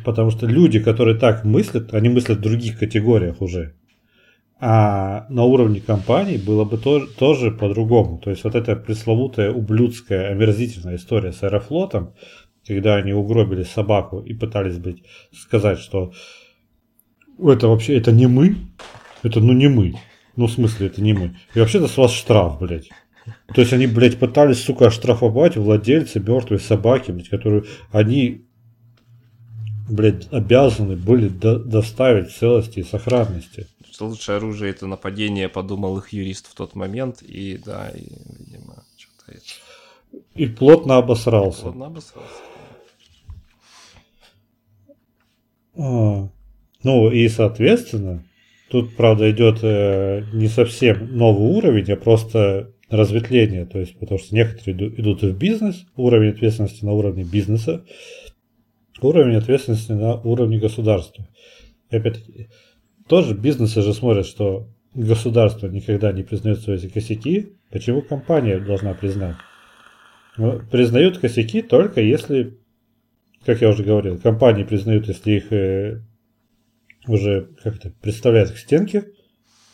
Потому 0.04 0.30
что 0.30 0.44
люди, 0.44 0.80
которые 0.80 1.18
так 1.18 1.46
мыслят, 1.46 1.94
они 1.94 2.10
мыслят 2.10 2.40
в 2.40 2.42
других 2.42 2.78
категориях 2.78 3.40
уже. 3.40 3.74
А 4.62 5.26
на 5.30 5.44
уровне 5.44 5.80
компаний 5.80 6.36
было 6.36 6.64
бы 6.64 6.76
то, 6.76 7.06
тоже 7.06 7.50
по-другому. 7.50 8.18
То 8.18 8.30
есть 8.30 8.44
вот 8.44 8.54
эта 8.54 8.76
пресловутая 8.76 9.50
ублюдская, 9.52 10.30
омерзительная 10.30 10.96
история 10.96 11.32
с 11.32 11.42
Аэрофлотом, 11.42 12.12
когда 12.66 12.96
они 12.96 13.14
угробили 13.14 13.62
собаку 13.62 14.20
и 14.20 14.34
пытались 14.34 14.76
быть, 14.76 15.02
сказать, 15.32 15.78
что 15.78 16.12
это 17.38 17.68
вообще, 17.68 17.96
это 17.96 18.12
не 18.12 18.26
мы, 18.26 18.56
это 19.22 19.40
ну 19.40 19.54
не 19.54 19.68
мы. 19.68 19.94
Ну, 20.36 20.46
в 20.46 20.52
смысле, 20.52 20.88
это 20.88 21.02
не 21.02 21.14
мы. 21.14 21.36
И 21.54 21.58
вообще-то 21.58 21.88
с 21.88 21.96
вас 21.96 22.12
штраф, 22.12 22.58
блядь. 22.60 22.90
То 23.54 23.60
есть 23.60 23.72
они, 23.72 23.86
блядь, 23.86 24.18
пытались, 24.18 24.62
сука, 24.62 24.88
оштрафовать 24.88 25.56
владельца 25.56 26.20
мертвой 26.20 26.60
собаки, 26.60 27.10
блядь, 27.10 27.28
которую 27.28 27.66
они, 27.92 28.46
блядь, 29.88 30.32
обязаны 30.32 30.96
были 30.96 31.28
до- 31.28 31.58
доставить 31.58 32.30
целости 32.30 32.80
и 32.80 32.84
сохранности 32.84 33.66
что 34.00 34.06
лучшее 34.06 34.36
оружие 34.36 34.70
это 34.70 34.86
нападение, 34.86 35.50
подумал 35.50 35.98
их 35.98 36.14
юрист 36.14 36.46
в 36.46 36.54
тот 36.54 36.74
момент, 36.74 37.20
и 37.20 37.60
да, 37.62 37.90
и, 37.90 38.06
видимо, 38.38 38.82
что-то 38.96 39.32
это... 39.32 40.20
И 40.34 40.46
плотно 40.46 40.96
обосрался. 40.96 41.64
Плотно 41.64 41.86
обосрался. 41.86 42.32
А, 45.76 46.28
ну 46.82 47.10
и 47.10 47.28
соответственно, 47.28 48.24
тут, 48.70 48.96
правда, 48.96 49.30
идет 49.30 49.58
э, 49.62 50.24
не 50.32 50.48
совсем 50.48 51.14
новый 51.14 51.54
уровень, 51.54 51.92
а 51.92 51.96
просто 51.96 52.72
разветвление. 52.88 53.66
То 53.66 53.80
есть, 53.80 53.98
потому 53.98 54.18
что 54.18 54.34
некоторые 54.34 54.76
идут, 54.78 54.98
идут 54.98 55.22
в 55.22 55.36
бизнес, 55.36 55.84
уровень 55.94 56.30
ответственности 56.30 56.86
на 56.86 56.92
уровне 56.92 57.24
бизнеса, 57.24 57.84
уровень 59.02 59.36
ответственности 59.36 59.92
на 59.92 60.14
уровне 60.14 60.58
государства. 60.58 61.28
И 61.90 61.96
опять-таки, 61.96 62.48
тоже 63.10 63.34
бизнесы 63.34 63.82
же 63.82 63.92
смотрят, 63.92 64.24
что 64.24 64.68
государство 64.94 65.66
никогда 65.66 66.12
не 66.12 66.22
признает 66.22 66.60
свои 66.60 66.78
косяки, 66.88 67.56
почему 67.72 68.02
компания 68.02 68.60
должна 68.60 68.94
признать? 68.94 69.34
Ну, 70.36 70.60
признают 70.70 71.18
косяки 71.18 71.60
только 71.60 72.00
если, 72.02 72.56
как 73.44 73.62
я 73.62 73.70
уже 73.70 73.82
говорил, 73.82 74.16
компании 74.16 74.62
признают, 74.62 75.08
если 75.08 75.32
их 75.32 75.52
э, 75.52 76.02
уже 77.08 77.50
как-то 77.64 77.90
представляют 78.00 78.52
к 78.52 78.56
стенке, 78.56 79.08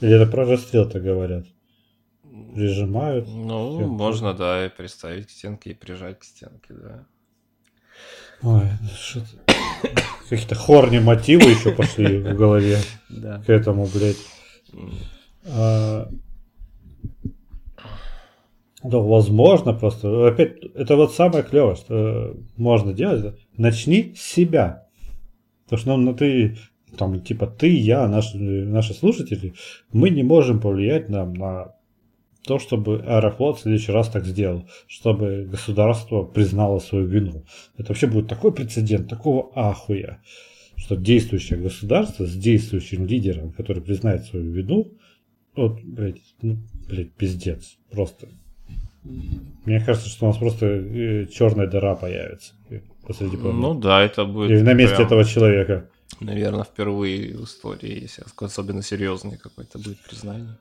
или 0.00 0.14
это 0.14 0.30
про 0.30 0.46
расстрел-то 0.46 0.98
говорят? 0.98 1.44
Прижимают. 2.54 3.28
Ну, 3.28 3.74
стенку. 3.74 3.92
можно, 3.92 4.32
да, 4.32 4.64
и 4.64 4.70
представить 4.70 5.26
к 5.26 5.30
стенке 5.30 5.72
и 5.72 5.74
прижать 5.74 6.20
к 6.20 6.24
стенке, 6.24 6.72
да. 6.72 7.06
Ой, 8.40 8.70
что-то... 8.98 9.45
Какие-то 10.28 10.54
хорни 10.54 10.98
мотивы 10.98 11.50
еще 11.50 11.72
пошли 11.72 12.18
в 12.18 12.34
голове 12.34 12.78
к 13.08 13.48
этому, 13.48 13.86
блядь. 13.86 14.16
А, 15.44 16.08
да, 18.82 18.98
возможно, 18.98 19.72
просто. 19.72 20.28
Опять, 20.28 20.58
это 20.74 20.96
вот 20.96 21.14
самое 21.14 21.44
клевое, 21.44 21.76
что 21.76 22.36
можно 22.56 22.92
делать. 22.92 23.36
Начни 23.56 24.14
с 24.16 24.22
себя. 24.22 24.86
Потому 25.64 25.80
что, 25.80 25.96
ну, 25.96 26.14
ты, 26.14 26.56
там, 26.96 27.20
типа, 27.20 27.46
ты, 27.46 27.68
я, 27.68 28.06
наши, 28.08 28.36
наши 28.36 28.94
слушатели, 28.94 29.54
мы 29.92 30.10
не 30.10 30.22
можем 30.22 30.60
повлиять 30.60 31.08
на, 31.08 31.24
на 31.24 31.75
то, 32.46 32.58
чтобы 32.58 33.02
Аэрофлот 33.06 33.58
в 33.58 33.62
следующий 33.62 33.92
раз 33.92 34.08
так 34.08 34.24
сделал, 34.24 34.68
чтобы 34.86 35.46
государство 35.50 36.22
признало 36.22 36.78
свою 36.78 37.06
вину. 37.06 37.44
Это 37.76 37.88
вообще 37.88 38.06
будет 38.06 38.28
такой 38.28 38.52
прецедент, 38.52 39.08
такого 39.08 39.50
ахуя, 39.54 40.22
что 40.76 40.96
действующее 40.96 41.58
государство 41.58 42.24
с 42.24 42.34
действующим 42.34 43.06
лидером, 43.06 43.52
который 43.52 43.82
признает 43.82 44.24
свою 44.24 44.50
вину, 44.52 44.92
вот, 45.56 45.80
блядь, 45.82 46.22
ну, 46.42 46.58
блядь, 46.88 47.12
пиздец, 47.12 47.76
просто. 47.90 48.28
Мне 49.64 49.80
кажется, 49.80 50.08
что 50.08 50.26
у 50.26 50.28
нас 50.28 50.38
просто 50.38 50.66
э, 50.66 51.26
черная 51.26 51.66
дыра 51.66 51.94
появится 51.94 52.54
посреди 53.06 53.36
планеты. 53.36 53.60
Ну 53.60 53.74
да, 53.74 54.02
это 54.02 54.24
будет. 54.24 54.50
Или 54.50 54.60
на 54.62 54.74
месте 54.74 54.96
прям, 54.96 55.06
этого 55.06 55.24
человека. 55.24 55.88
Наверное, 56.20 56.64
впервые 56.64 57.36
в 57.36 57.44
истории, 57.44 58.02
если 58.02 58.24
особенно 58.36 58.82
серьезный 58.82 59.38
какой-то 59.38 59.78
будет 59.78 59.98
признание 60.00 60.56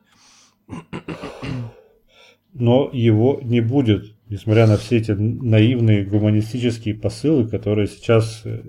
но 2.53 2.89
его 2.91 3.39
не 3.43 3.61
будет, 3.61 4.15
несмотря 4.29 4.65
на 4.65 4.77
все 4.77 4.97
эти 4.97 5.11
наивные 5.11 6.05
гуманистические 6.05 6.95
посылы, 6.95 7.47
которые 7.47 7.87
сейчас 7.87 8.41
э, 8.45 8.63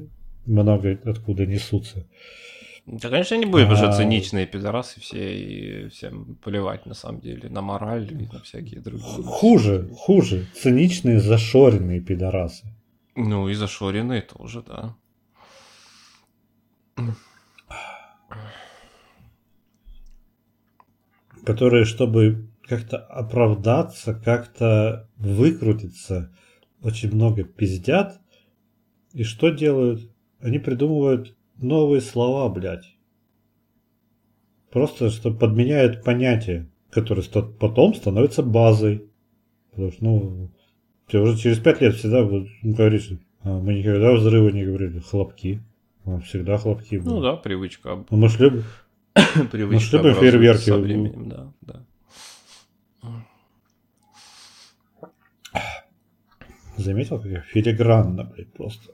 много 0.44 0.98
откуда 1.04 1.46
несутся. 1.46 2.06
Да, 2.86 3.10
конечно, 3.10 3.34
не 3.36 3.46
будем 3.46 3.70
уже 3.72 3.86
а... 3.86 3.92
циничные 3.92 4.46
пидорасы 4.46 5.00
все 5.00 5.36
и 5.36 5.88
всем 5.88 6.36
плевать 6.36 6.86
на 6.86 6.94
самом 6.94 7.20
деле 7.20 7.48
на 7.48 7.60
мораль 7.60 8.12
и 8.12 8.26
на 8.32 8.40
всякие 8.42 8.80
другие. 8.80 9.24
Хуже, 9.24 9.88
хуже. 9.96 10.46
Циничные 10.54 11.20
зашоренные 11.20 12.00
пидорасы. 12.00 12.66
Ну 13.16 13.48
и 13.48 13.54
зашоренные 13.54 14.22
тоже, 14.22 14.62
да. 14.62 14.94
Которые, 21.46 21.84
чтобы 21.84 22.50
как-то 22.68 22.98
оправдаться, 22.98 24.12
как-то 24.14 25.08
выкрутиться. 25.16 26.36
Очень 26.82 27.14
много 27.14 27.44
пиздят. 27.44 28.20
И 29.12 29.22
что 29.22 29.50
делают? 29.50 30.10
Они 30.40 30.58
придумывают 30.58 31.36
новые 31.56 32.00
слова, 32.00 32.52
блядь. 32.52 32.96
Просто, 34.72 35.08
что 35.10 35.32
подменяют 35.32 36.02
понятие, 36.02 36.68
которое 36.90 37.22
потом 37.22 37.94
становится 37.94 38.42
базой. 38.42 39.08
Потому 39.70 39.92
что, 39.92 40.04
ну, 40.04 40.50
ты 41.08 41.20
уже 41.20 41.38
через 41.38 41.60
пять 41.60 41.80
лет 41.80 41.94
всегда 41.94 42.24
говоришь, 42.24 43.12
а 43.42 43.60
мы 43.60 43.74
никогда 43.74 44.12
взрывы 44.12 44.50
не 44.50 44.64
говорили, 44.64 44.98
хлопки. 44.98 45.62
Всегда 46.24 46.58
хлопки 46.58 46.96
были. 46.96 47.08
Ну 47.08 47.20
да, 47.20 47.36
привычка. 47.36 48.04
Ну, 48.10 48.16
мы 48.16 48.28
шли 48.28 48.62
привычка 49.50 49.98
шли 49.98 50.14
фейерверки. 50.14 50.64
Со 50.64 50.78
временем, 50.78 51.28
да, 51.28 51.52
да. 51.62 51.86
Заметил, 56.76 57.18
как 57.18 57.30
я 57.30 57.40
филигранно, 57.40 58.24
блядь, 58.24 58.52
просто. 58.52 58.92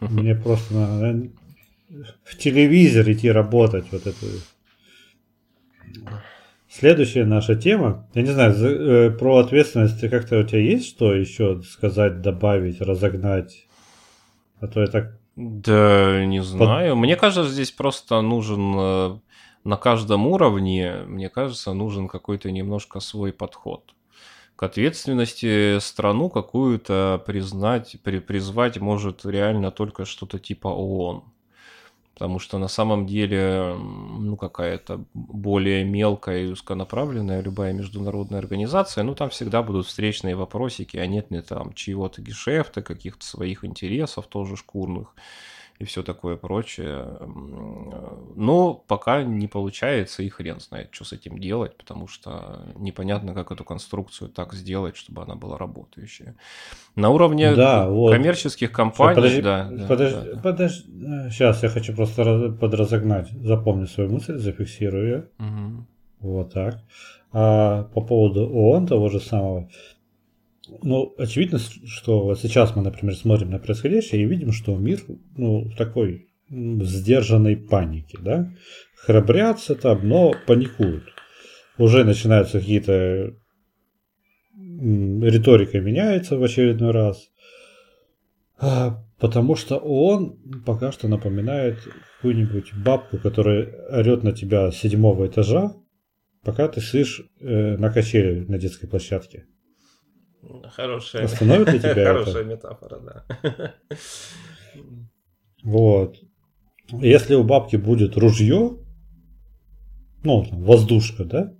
Мне 0.00 0.34
просто 0.34 0.74
надо 0.74 1.30
в 2.24 2.36
телевизор 2.36 3.10
идти 3.10 3.30
работать. 3.30 3.86
Вот 3.92 4.06
это. 4.06 4.26
Следующая 6.68 7.24
наша 7.24 7.56
тема. 7.56 8.08
Я 8.14 8.22
не 8.22 8.30
знаю, 8.30 8.54
э, 8.54 9.10
про 9.10 9.38
ответственность 9.38 10.00
как-то 10.08 10.38
у 10.38 10.44
тебя 10.44 10.60
есть 10.60 10.86
что 10.86 11.12
еще 11.12 11.62
сказать, 11.62 12.20
добавить, 12.20 12.80
разогнать? 12.80 13.66
А 14.60 14.68
то 14.68 14.80
я 14.80 14.86
так... 14.86 15.19
Да, 15.40 16.24
не 16.26 16.42
знаю. 16.42 16.94
Под... 16.94 17.00
Мне 17.00 17.16
кажется, 17.16 17.50
здесь 17.50 17.70
просто 17.70 18.20
нужен 18.20 18.74
э, 18.76 19.18
на 19.64 19.76
каждом 19.76 20.26
уровне, 20.26 21.04
мне 21.06 21.30
кажется, 21.30 21.72
нужен 21.72 22.08
какой-то 22.08 22.50
немножко 22.50 23.00
свой 23.00 23.32
подход 23.32 23.94
к 24.60 24.62
ответственности 24.62 25.78
страну 25.78 26.28
какую-то 26.28 27.22
признать, 27.24 27.96
при, 28.04 28.18
призвать 28.18 28.76
может 28.78 29.24
реально 29.24 29.70
только 29.70 30.04
что-то 30.04 30.38
типа 30.38 30.68
ООН. 30.68 31.24
Потому 32.20 32.38
что 32.38 32.58
на 32.58 32.68
самом 32.68 33.06
деле, 33.06 33.74
ну, 33.78 34.36
какая-то 34.36 35.06
более 35.14 35.84
мелкая 35.84 36.42
и 36.42 36.48
узконаправленная 36.48 37.40
любая 37.40 37.72
международная 37.72 38.40
организация, 38.40 39.04
ну, 39.04 39.14
там 39.14 39.30
всегда 39.30 39.62
будут 39.62 39.86
встречные 39.86 40.36
вопросики, 40.36 40.98
а 40.98 41.06
нет 41.06 41.30
ли 41.30 41.40
там 41.40 41.72
чьего-то 41.72 42.20
гешефта, 42.20 42.82
каких-то 42.82 43.24
своих 43.24 43.64
интересов 43.64 44.26
тоже 44.26 44.58
шкурных 44.58 45.14
и 45.80 45.84
все 45.84 46.02
такое 46.02 46.36
прочее. 46.36 47.06
Но 48.36 48.74
пока 48.74 49.22
не 49.22 49.48
получается, 49.48 50.22
и 50.22 50.28
хрен 50.28 50.60
знает, 50.60 50.88
что 50.92 51.04
с 51.04 51.12
этим 51.14 51.38
делать, 51.38 51.76
потому 51.76 52.06
что 52.06 52.62
непонятно, 52.76 53.34
как 53.34 53.50
эту 53.50 53.64
конструкцию 53.64 54.28
так 54.28 54.52
сделать, 54.52 54.96
чтобы 54.96 55.22
она 55.22 55.34
была 55.34 55.56
работающая. 55.58 56.34
На 56.96 57.08
уровне 57.08 57.54
Да, 57.54 57.88
вот. 57.88 58.12
коммерческих 58.12 58.70
компаний, 58.72 59.14
Подожди, 59.16 59.42
да, 59.42 59.70
подожди, 59.88 60.16
да, 60.28 60.34
да. 60.34 60.40
подожди. 60.40 61.30
Сейчас 61.30 61.62
я 61.62 61.68
хочу 61.70 61.94
просто 61.96 62.24
раз- 62.24 62.58
подразогнать. 62.60 63.30
Запомни 63.30 63.86
свою 63.86 64.10
мысль, 64.10 64.36
зафиксирую 64.36 65.04
ее. 65.06 65.24
Мгм. 65.38 65.86
Вот 66.20 66.52
так. 66.52 66.78
А 67.32 67.84
по 67.94 68.02
поводу 68.02 68.46
ООН 68.50 68.86
того 68.86 69.08
же 69.08 69.18
самого. 69.20 69.70
Ну, 70.82 71.14
очевидно, 71.18 71.58
что 71.58 72.34
сейчас 72.34 72.74
мы, 72.76 72.82
например, 72.82 73.14
смотрим 73.16 73.50
на 73.50 73.58
происходящее 73.58 74.22
и 74.22 74.26
видим, 74.26 74.52
что 74.52 74.76
мир 74.76 75.00
ну, 75.36 75.68
в 75.68 75.76
такой 75.76 76.28
м, 76.50 76.84
сдержанной 76.84 77.56
панике, 77.56 78.18
да? 78.20 78.52
Храбрятся 78.96 79.74
там, 79.74 80.08
но 80.08 80.34
паникуют. 80.46 81.04
Уже 81.78 82.04
начинаются 82.04 82.60
какие-то... 82.60 83.34
Риторика 84.56 85.80
меняется 85.80 86.38
в 86.38 86.42
очередной 86.42 86.92
раз. 86.92 87.28
А, 88.58 89.04
Потому 89.20 89.54
что 89.54 89.76
ООН 89.76 90.62
пока 90.64 90.92
что 90.92 91.06
напоминает 91.06 91.78
какую-нибудь 92.16 92.72
бабку, 92.74 93.18
которая 93.18 93.70
орет 93.90 94.22
на 94.22 94.32
тебя 94.32 94.72
с 94.72 94.78
седьмого 94.78 95.26
этажа, 95.26 95.74
пока 96.42 96.68
ты 96.68 96.80
сидишь 96.80 97.22
э, 97.38 97.76
на 97.76 97.90
качеле 97.90 98.46
на 98.48 98.58
детской 98.58 98.86
площадке. 98.86 99.44
Хорошая, 100.70 101.24
Остановит 101.24 101.72
ли 101.72 101.78
тебя 101.78 101.90
это? 101.92 102.04
хорошая 102.04 102.44
метафора, 102.44 102.98
да. 103.00 103.74
Вот. 105.62 106.16
Если 106.92 107.34
у 107.34 107.44
бабки 107.44 107.76
будет 107.76 108.16
ружье, 108.16 108.78
ну, 110.24 110.44
там, 110.44 110.62
воздушка, 110.62 111.24
да, 111.24 111.54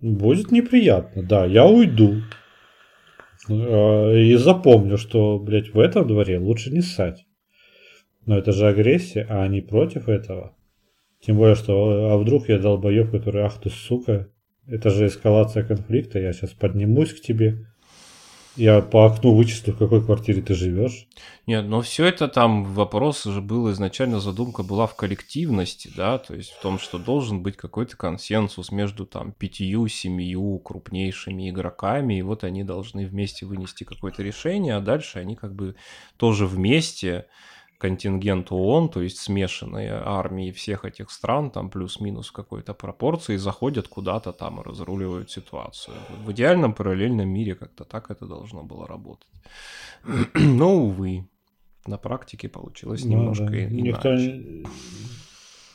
будет 0.00 0.50
неприятно, 0.50 1.22
да, 1.22 1.44
я 1.44 1.66
уйду. 1.66 2.22
Э, 3.48 4.18
И 4.18 4.34
запомню, 4.36 4.96
что, 4.96 5.38
блядь, 5.38 5.74
в 5.74 5.78
этом 5.78 6.06
дворе 6.06 6.38
лучше 6.38 6.70
не 6.70 6.80
ссать. 6.80 7.26
Но 8.26 8.38
это 8.38 8.52
же 8.52 8.66
агрессия, 8.68 9.26
а 9.28 9.42
они 9.42 9.60
против 9.60 10.08
этого. 10.08 10.56
Тем 11.20 11.36
более, 11.36 11.54
что, 11.56 12.12
а 12.12 12.16
вдруг 12.18 12.48
я 12.48 12.58
долбоеб, 12.58 13.10
который, 13.10 13.42
ах 13.42 13.60
ты 13.60 13.68
сука, 13.70 14.28
это 14.66 14.88
же 14.90 15.06
эскалация 15.06 15.64
конфликта, 15.64 16.18
я 16.18 16.32
сейчас 16.32 16.50
поднимусь 16.52 17.12
к 17.12 17.20
тебе, 17.20 17.66
я 18.56 18.80
по 18.82 19.06
окну 19.06 19.34
вычислю, 19.34 19.74
в 19.74 19.78
какой 19.78 20.04
квартире 20.04 20.42
ты 20.42 20.54
живешь. 20.54 21.06
Нет, 21.46 21.64
но 21.66 21.80
все 21.80 22.06
это 22.06 22.28
там 22.28 22.64
вопрос 22.64 23.24
же 23.24 23.40
был 23.40 23.70
изначально 23.72 24.20
задумка 24.20 24.62
была 24.62 24.86
в 24.86 24.96
коллективности, 24.96 25.90
да, 25.96 26.18
то 26.18 26.34
есть 26.34 26.50
в 26.50 26.60
том, 26.60 26.78
что 26.78 26.98
должен 26.98 27.42
быть 27.42 27.56
какой-то 27.56 27.96
консенсус 27.96 28.70
между 28.70 29.06
там 29.06 29.32
пятью, 29.32 29.88
семью 29.88 30.58
крупнейшими 30.58 31.50
игроками, 31.50 32.18
и 32.18 32.22
вот 32.22 32.44
они 32.44 32.64
должны 32.64 33.06
вместе 33.06 33.46
вынести 33.46 33.84
какое-то 33.84 34.22
решение, 34.22 34.76
а 34.76 34.80
дальше 34.80 35.18
они 35.18 35.36
как 35.36 35.54
бы 35.54 35.74
тоже 36.16 36.46
вместе 36.46 37.26
контингент 37.80 38.52
ООН, 38.52 38.88
то 38.88 39.00
есть 39.00 39.16
смешанные 39.16 39.92
армии 39.92 40.50
всех 40.52 40.84
этих 40.84 41.10
стран, 41.10 41.50
там 41.50 41.70
плюс-минус 41.70 42.28
в 42.28 42.32
какой-то 42.32 42.74
пропорции, 42.74 43.36
заходят 43.36 43.88
куда-то 43.88 44.32
там 44.32 44.60
и 44.60 44.64
разруливают 44.64 45.30
ситуацию. 45.30 45.96
В 46.26 46.30
идеальном 46.32 46.74
параллельном 46.74 47.28
мире 47.28 47.54
как-то 47.54 47.84
так 47.84 48.10
это 48.10 48.26
должно 48.26 48.62
было 48.62 48.86
работать. 48.86 49.28
Но, 50.34 50.74
увы, 50.76 51.24
на 51.86 51.96
практике 51.96 52.48
получилось 52.48 53.04
Ну 53.04 53.10
немножко 53.12 53.46
да. 53.46 53.56
Никто, 53.70 54.08
иначе. 54.14 54.32
не- 54.32 54.64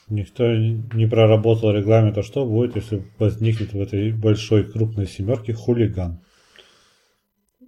никто 0.09 0.55
не 0.97 1.07
проработал 1.07 1.71
регламент, 1.71 2.17
а 2.17 2.23
что 2.23 2.45
будет, 2.45 2.75
если 2.75 3.03
возникнет 3.17 3.73
в 3.73 3.81
этой 3.81 4.11
большой 4.11 4.63
крупной 4.63 5.07
семерке 5.07 5.53
хулиган? 5.53 6.19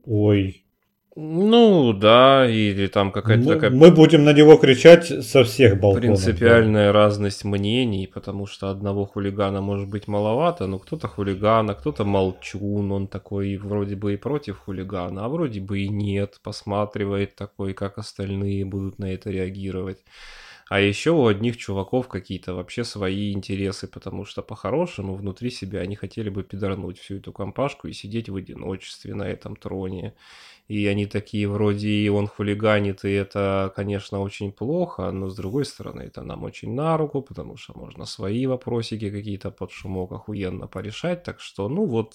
Ой, 0.05 0.63
Ну, 1.19 1.93
да, 1.93 2.47
или 2.47 2.85
там 2.85 3.11
какая-то 3.11 3.43
мы, 3.43 3.53
такая 3.55 3.71
мы 3.71 3.89
будем 3.89 4.23
на 4.23 4.33
него 4.33 4.55
кричать 4.57 5.25
со 5.25 5.43
всех 5.43 5.79
балконов. 5.79 6.01
принципиальная 6.01 6.91
разность 6.91 7.43
мнений, 7.43 8.05
потому 8.05 8.45
что 8.45 8.69
одного 8.69 9.07
хулигана 9.07 9.59
может 9.59 9.89
быть 9.89 10.07
маловато, 10.07 10.67
но 10.67 10.77
кто-то 10.77 11.07
хулиган, 11.07 11.71
а 11.71 11.73
кто-то 11.73 12.05
молчун, 12.05 12.91
он 12.91 13.07
такой 13.07 13.57
вроде 13.57 13.95
бы 13.95 14.13
и 14.13 14.17
против 14.17 14.59
хулигана, 14.59 15.25
а 15.25 15.29
вроде 15.29 15.59
бы 15.59 15.79
и 15.79 15.89
нет, 15.89 16.39
посматривает 16.43 17.35
такой, 17.35 17.73
как 17.73 17.97
остальные 17.97 18.65
будут 18.65 18.99
на 18.99 19.11
это 19.11 19.31
реагировать. 19.31 20.03
А 20.69 20.81
еще 20.81 21.11
у 21.11 21.25
одних 21.25 21.57
чуваков 21.57 22.09
какие-то 22.09 22.53
вообще 22.53 22.83
свои 22.83 23.31
интересы, 23.31 23.87
потому 23.87 24.25
что 24.25 24.41
по-хорошему 24.41 25.15
внутри 25.15 25.49
себя 25.49 25.79
они 25.79 25.95
хотели 25.95 26.29
бы 26.29 26.43
пидорнуть 26.43 26.99
всю 26.99 27.15
эту 27.15 27.31
компашку 27.31 27.87
и 27.87 27.93
сидеть 27.93 28.29
в 28.29 28.35
одиночестве 28.35 29.15
на 29.15 29.23
этом 29.23 29.55
троне. 29.55 30.13
И 30.69 30.85
они 30.87 31.05
такие 31.05 31.47
вроде 31.47 31.87
и 31.89 32.09
он 32.09 32.27
хулиганит, 32.27 33.05
и 33.05 33.11
это, 33.11 33.71
конечно, 33.75 34.19
очень 34.19 34.51
плохо, 34.51 35.11
но 35.11 35.29
с 35.29 35.35
другой 35.35 35.63
стороны 35.65 36.01
это 36.01 36.23
нам 36.23 36.43
очень 36.43 36.73
на 36.73 36.97
руку, 36.97 37.21
потому 37.21 37.57
что 37.57 37.73
можно 37.79 38.05
свои 38.05 38.45
вопросики 38.47 39.09
какие-то 39.09 39.51
под 39.51 39.71
шумок 39.71 40.11
охуенно 40.11 40.67
порешать, 40.67 41.23
так 41.23 41.39
что, 41.39 41.69
ну 41.69 41.85
вот, 41.85 42.13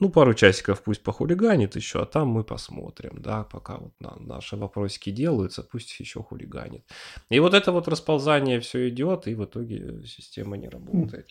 ну 0.00 0.08
пару 0.10 0.34
часиков 0.34 0.82
пусть 0.82 1.02
похулиганит 1.02 1.76
еще, 1.76 2.00
а 2.02 2.06
там 2.06 2.28
мы 2.28 2.42
посмотрим, 2.44 3.22
да, 3.22 3.44
пока 3.44 3.76
вот 3.78 3.92
на- 4.00 4.16
наши 4.34 4.56
вопросики 4.56 5.10
делаются, 5.12 5.62
пусть 5.62 6.00
еще 6.00 6.20
хулиганит. 6.22 6.82
И 7.30 7.40
вот 7.40 7.54
это 7.54 7.70
вот 7.72 7.88
расползание 7.88 8.58
все 8.58 8.88
идет, 8.88 9.28
и 9.28 9.34
в 9.34 9.44
итоге 9.44 10.02
система 10.06 10.56
не 10.56 10.68
работает. 10.68 11.28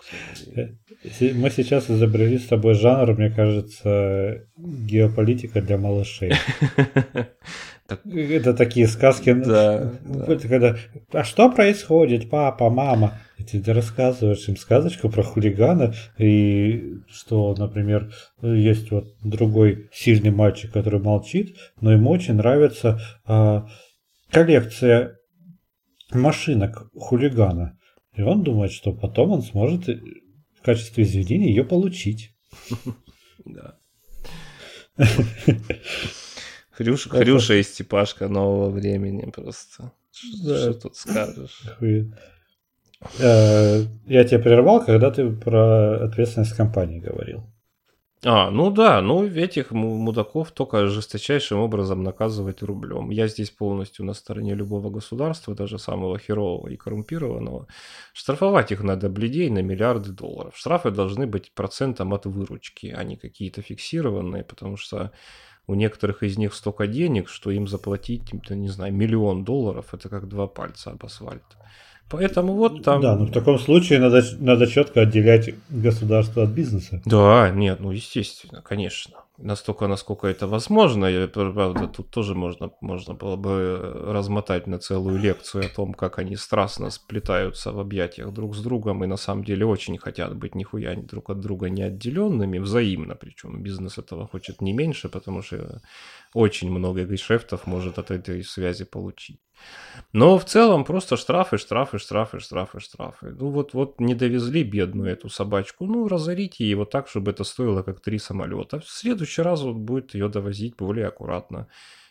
Си- 1.20 1.34
Мы 1.34 1.50
сейчас 1.50 1.90
изобрели 1.92 2.38
с 2.38 2.48
тобой 2.48 2.74
жанр, 2.76 3.14
мне 3.14 3.30
кажется, 3.30 4.48
геополитика 4.58 5.62
для 5.62 5.78
малышей. 5.78 6.32
Это 7.88 8.54
такие 8.54 8.88
сказки. 8.88 9.34
Да, 9.34 9.94
Это 10.28 10.48
когда, 10.48 10.78
а 11.12 11.24
что 11.24 11.52
происходит, 11.52 12.30
папа, 12.30 12.70
мама? 12.70 13.20
И 13.38 13.44
ты 13.44 13.62
рассказываешь 13.74 14.48
им 14.48 14.58
сказочку 14.58 15.10
про 15.10 15.22
хулигана, 15.22 15.94
и 16.18 16.96
что, 17.10 17.54
например, 17.56 18.12
есть 18.42 18.90
вот 18.92 19.14
другой 19.24 19.90
сильный 19.94 20.32
мальчик, 20.32 20.72
который 20.72 21.00
молчит, 21.00 21.56
но 21.80 21.92
ему 21.92 22.10
очень 22.10 22.36
нравится 22.36 23.00
а, 23.26 23.68
коллекция 24.32 25.18
машинок 26.12 26.90
хулигана. 26.98 27.78
И 28.16 28.22
он 28.22 28.44
думает, 28.44 28.72
что 28.72 28.94
потом 28.94 29.32
он 29.32 29.42
сможет 29.42 29.88
в 29.88 30.62
качестве 30.64 31.04
извинения 31.04 31.50
ее 31.50 31.64
получить. 31.64 32.32
Да. 33.46 33.78
Хрюш, 36.76 37.08
Это- 37.08 37.18
Хрюша 37.18 37.54
и 37.56 37.64
Степашка 37.64 38.28
нового 38.28 38.70
времени 38.70 39.30
просто. 39.32 39.92
Да. 40.44 40.58
Что 40.58 40.74
тут 40.74 40.96
скажешь? 40.96 41.62
Хуй. 41.80 42.14
Э, 43.20 43.84
Я 44.08 44.24
тебя 44.24 44.40
прервал, 44.40 44.84
когда 44.86 45.12
ты 45.12 45.30
про 45.30 46.06
ответственность 46.06 46.56
компании 46.56 47.00
говорил. 47.00 47.44
А, 48.28 48.50
ну 48.50 48.72
да, 48.72 49.02
ну 49.02 49.24
этих 49.28 49.70
му- 49.72 49.98
мудаков 49.98 50.50
только 50.52 50.88
жесточайшим 50.88 51.60
образом 51.60 52.02
наказывать 52.02 52.64
рублем. 52.64 53.12
Я 53.12 53.28
здесь 53.28 53.52
полностью 53.52 54.04
на 54.06 54.14
стороне 54.14 54.56
любого 54.56 54.90
государства, 54.90 55.54
даже 55.54 55.78
самого 55.78 56.18
херового 56.18 56.70
и 56.70 56.76
коррумпированного. 56.76 57.68
Штрафовать 58.14 58.72
их 58.72 58.82
надо 58.82 59.10
бледей 59.10 59.50
на 59.52 59.60
миллиарды 59.62 60.12
долларов. 60.12 60.58
Штрафы 60.58 60.90
должны 60.90 61.28
быть 61.28 61.52
процентом 61.54 62.14
от 62.16 62.26
выручки, 62.26 62.88
а 62.98 63.04
не 63.04 63.16
какие-то 63.16 63.62
фиксированные, 63.62 64.44
потому 64.44 64.76
что 64.78 65.12
у 65.68 65.76
некоторых 65.76 66.24
из 66.24 66.38
них 66.38 66.54
столько 66.54 66.88
денег, 66.88 67.30
что 67.30 67.52
им 67.52 67.68
заплатить, 67.68 68.34
не 68.50 68.70
знаю, 68.70 68.94
миллион 68.94 69.44
долларов, 69.44 69.94
это 69.94 70.10
как 70.10 70.28
два 70.28 70.48
пальца 70.48 70.92
об 70.92 71.06
асфальт. 71.06 71.44
Поэтому 72.10 72.54
вот 72.54 72.84
там... 72.84 73.02
Да, 73.02 73.16
но 73.16 73.26
в 73.26 73.32
таком 73.32 73.58
случае 73.58 74.00
надо, 74.00 74.24
надо 74.40 74.68
четко 74.68 75.02
отделять 75.02 75.56
государство 75.70 76.44
от 76.44 76.50
бизнеса. 76.50 77.02
Да, 77.06 77.50
нет, 77.50 77.80
ну 77.80 77.92
естественно, 77.92 78.62
конечно. 78.62 79.26
настолько, 79.38 79.88
насколько 79.88 80.28
это 80.28 80.48
возможно. 80.48 81.06
И, 81.06 81.28
правда, 81.28 81.88
тут 81.88 82.10
тоже 82.10 82.36
можно, 82.36 82.72
можно 82.82 83.14
было 83.14 83.36
бы 83.36 84.04
размотать 84.08 84.68
на 84.68 84.80
целую 84.80 85.18
лекцию 85.18 85.66
о 85.66 85.70
том, 85.70 85.94
как 85.94 86.20
они 86.20 86.36
страстно 86.36 86.90
сплетаются 86.90 87.72
в 87.72 87.80
объятиях 87.80 88.32
друг 88.32 88.56
с 88.56 88.62
другом 88.62 89.04
и 89.04 89.08
на 89.08 89.18
самом 89.18 89.44
деле 89.44 89.66
очень 89.66 89.98
хотят 89.98 90.36
быть 90.36 90.56
нихуя 90.56 90.96
друг 90.96 91.30
от 91.30 91.40
друга 91.40 91.70
не 91.70 91.84
отделенными, 91.84 92.60
взаимно 92.60 93.16
причем. 93.16 93.62
Бизнес 93.62 93.98
этого 93.98 94.28
хочет 94.28 94.62
не 94.62 94.74
меньше, 94.74 95.10
потому 95.10 95.42
что 95.42 95.82
очень 96.34 96.72
много 96.72 97.04
гешефтов 97.06 97.68
может 97.68 98.00
от 98.00 98.12
этой 98.12 98.44
связи 98.44 98.86
получить. 98.86 99.40
Но 100.14 100.38
в 100.38 100.46
целом 100.46 100.86
просто 100.86 101.18
штрафы, 101.18 101.58
штрафы, 101.58 102.00
штрафы, 102.00 102.40
штрафы, 102.40 102.80
штрафы. 102.80 103.36
Ну 103.38 103.50
вот, 103.50 103.74
вот 103.74 104.00
не 104.00 104.16
довезли 104.16 104.64
бедную 104.64 105.12
эту 105.12 105.30
собачку, 105.30 105.86
ну 105.86 106.08
разорите 106.08 106.70
его 106.70 106.86
так, 106.86 107.08
чтобы 107.08 107.32
это 107.32 107.44
стоило 107.44 107.84
как 107.84 108.00
три 108.00 108.20
самолета. 108.20 108.80
В 108.80 108.88
следующий 108.88 109.42
раз 109.42 109.62
он 109.62 109.86
будет 109.86 110.14
ее 110.14 110.30
довозить 110.30 110.76
более 110.76 111.08
аккуратно. 111.08 111.68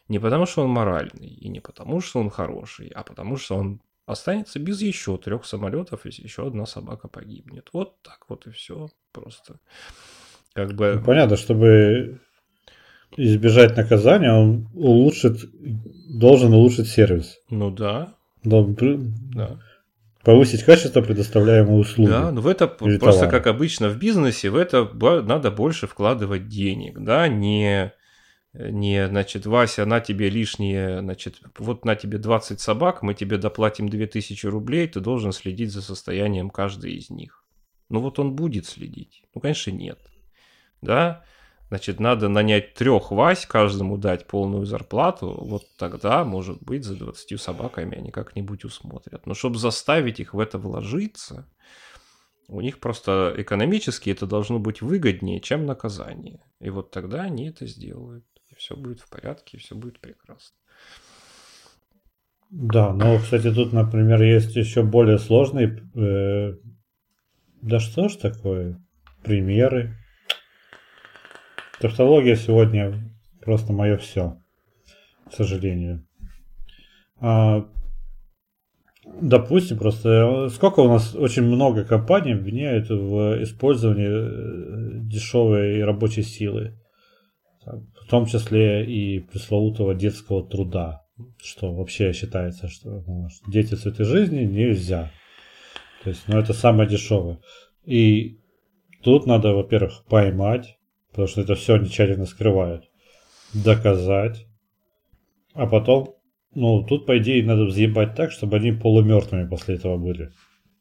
Не 0.09 0.19
потому, 0.19 0.45
что 0.47 0.63
он 0.63 0.71
моральный, 0.71 1.29
и 1.29 1.49
не 1.49 1.61
потому, 1.61 2.01
что 2.01 2.21
он 2.21 2.29
хороший, 2.29 2.89
а 2.89 3.03
потому, 3.03 3.37
что 3.37 3.57
он 3.57 3.81
останется 4.07 4.59
без 4.59 4.83
еще 4.83 5.17
трех 5.17 5.47
самолетов, 5.47 6.05
если 6.05 6.25
еще 6.25 6.47
одна 6.47 6.67
собака 6.67 7.09
погибнет. 7.09 7.71
Вот 7.73 8.03
так 8.03 8.25
вот 8.29 8.47
и 8.47 8.51
все 8.51 8.89
просто. 9.13 9.61
Как 10.53 10.75
бы... 10.75 10.97
Ну, 10.97 11.05
понятно, 11.05 11.37
чтобы 11.37 12.21
избежать 13.17 13.77
наказания, 13.77 14.33
он 14.33 14.69
улучшит, 14.75 15.39
должен 16.09 16.53
улучшить 16.53 16.89
сервис. 16.89 17.39
Ну 17.51 17.71
да. 17.71 18.15
Должен 18.43 18.77
да. 19.35 19.59
повысить 20.23 20.63
качество 20.63 21.01
предоставляемой 21.01 21.81
услуги. 21.81 22.11
Да, 22.11 22.31
но 22.31 22.41
в 22.41 22.47
это 22.47 22.67
просто 22.67 22.99
товара. 22.99 23.31
как 23.31 23.47
обычно 23.47 23.89
в 23.89 23.99
бизнесе, 23.99 24.51
в 24.51 24.57
это 24.57 24.89
надо 25.23 25.51
больше 25.51 25.87
вкладывать 25.87 26.49
денег, 26.49 26.99
да, 27.01 27.29
не 27.29 27.93
не, 28.55 29.09
значит, 29.09 29.47
Вася, 29.47 29.85
на 29.85 29.99
тебе 29.99 30.31
лишние, 30.31 31.01
значит, 31.01 31.41
вот 31.59 31.85
на 31.85 31.97
тебе 31.97 32.19
20 32.19 32.61
собак, 32.61 33.03
мы 33.03 33.13
тебе 33.15 33.37
доплатим 33.37 33.89
2000 33.89 34.47
рублей, 34.47 34.87
ты 34.87 35.01
должен 35.01 35.33
следить 35.33 35.73
за 35.73 35.83
состоянием 35.83 36.51
каждой 36.51 36.93
из 36.93 37.11
них. 37.11 37.45
Ну 37.89 38.01
вот 38.01 38.21
он 38.21 38.37
будет 38.37 38.67
следить? 38.67 39.25
Ну, 39.35 39.41
конечно, 39.41 39.73
нет. 39.73 39.99
Да, 40.83 41.25
Значит, 41.69 41.99
надо 41.99 42.29
нанять 42.29 42.75
трех 42.75 43.11
Вась, 43.11 43.47
каждому 43.47 43.97
дать 43.97 44.27
полную 44.27 44.67
зарплату, 44.67 45.35
вот 45.41 45.65
тогда, 45.79 46.25
может 46.25 46.63
быть, 46.63 46.85
за 46.85 46.95
20 46.97 47.41
собаками 47.41 47.97
они 47.97 48.11
как-нибудь 48.11 48.65
усмотрят. 48.65 49.27
Но 49.27 49.35
чтобы 49.35 49.59
заставить 49.59 50.21
их 50.21 50.35
в 50.35 50.39
это 50.39 50.59
вложиться, 50.59 51.49
у 52.49 52.61
них 52.61 52.79
просто 52.79 53.35
экономически 53.37 54.11
это 54.11 54.27
должно 54.27 54.59
быть 54.59 54.83
выгоднее, 54.83 55.41
чем 55.41 55.65
наказание. 55.65 56.41
И 56.61 56.69
вот 56.71 56.91
тогда 56.91 57.23
они 57.23 57.49
это 57.49 57.67
сделают. 57.67 58.25
И 58.51 58.55
все 58.55 58.77
будет 58.77 59.01
в 59.01 59.09
порядке, 59.09 59.57
и 59.57 59.61
все 59.61 59.75
будет 59.75 60.01
прекрасно. 60.01 60.57
Да, 62.51 62.93
но, 62.93 63.19
кстати, 63.19 63.53
тут, 63.53 63.73
например, 63.73 64.23
есть 64.23 64.55
еще 64.55 64.83
более 64.83 65.19
сложные... 65.19 65.83
Э, 65.97 66.55
да 67.63 67.81
что 67.81 68.09
ж 68.09 68.17
такое? 68.17 68.81
Примеры 69.25 69.97
Тавтология 71.85 72.35
сегодня 72.35 72.95
просто 73.43 73.75
мое 73.75 73.99
все, 73.99 74.39
к 75.29 75.35
сожалению. 75.35 76.09
А, 77.21 77.69
допустим, 79.21 79.77
просто 79.77 80.49
сколько 80.49 80.81
у 80.81 80.89
нас 80.89 81.15
очень 81.15 81.43
много 81.43 81.85
компаний 81.85 82.33
обвиняют 82.33 82.89
в 82.89 83.43
использовании 83.43 84.09
э, 84.09 85.01
дешевой 85.03 85.85
рабочей 85.85 86.23
силы, 86.23 86.81
в 87.67 88.09
том 88.09 88.25
числе 88.25 88.87
и 88.87 89.19
пресловутого 89.19 89.95
детского 89.95 90.43
труда, 90.43 91.03
что 91.37 91.75
вообще 91.75 92.15
считается, 92.15 92.67
что 92.69 93.05
ну, 93.07 93.29
дети 93.47 93.75
цветы 93.75 94.05
жизни 94.05 94.45
нельзя. 94.45 95.11
То 96.03 96.09
есть, 96.09 96.23
ну 96.29 96.39
это 96.39 96.55
самое 96.55 96.89
дешевое. 96.89 97.41
И 97.85 98.39
тут 99.03 99.27
надо, 99.27 99.53
во-первых, 99.53 100.07
поймать 100.09 100.79
потому 101.15 101.29
что 101.29 101.43
это 101.43 101.55
все 101.55 101.75
они 101.75 101.89
тщательно 101.89 102.27
скрывают, 102.27 102.91
доказать, 103.53 104.47
а 105.53 105.69
потом, 105.69 106.17
ну, 106.55 106.83
тут, 106.83 107.07
по 107.07 107.17
идее, 107.19 107.45
надо 107.45 107.65
взъебать 107.65 108.17
так, 108.17 108.33
чтобы 108.33 108.57
они 108.57 108.73
полумертвыми 108.73 109.47
после 109.47 109.77
этого 109.77 109.97
были. 109.97 110.31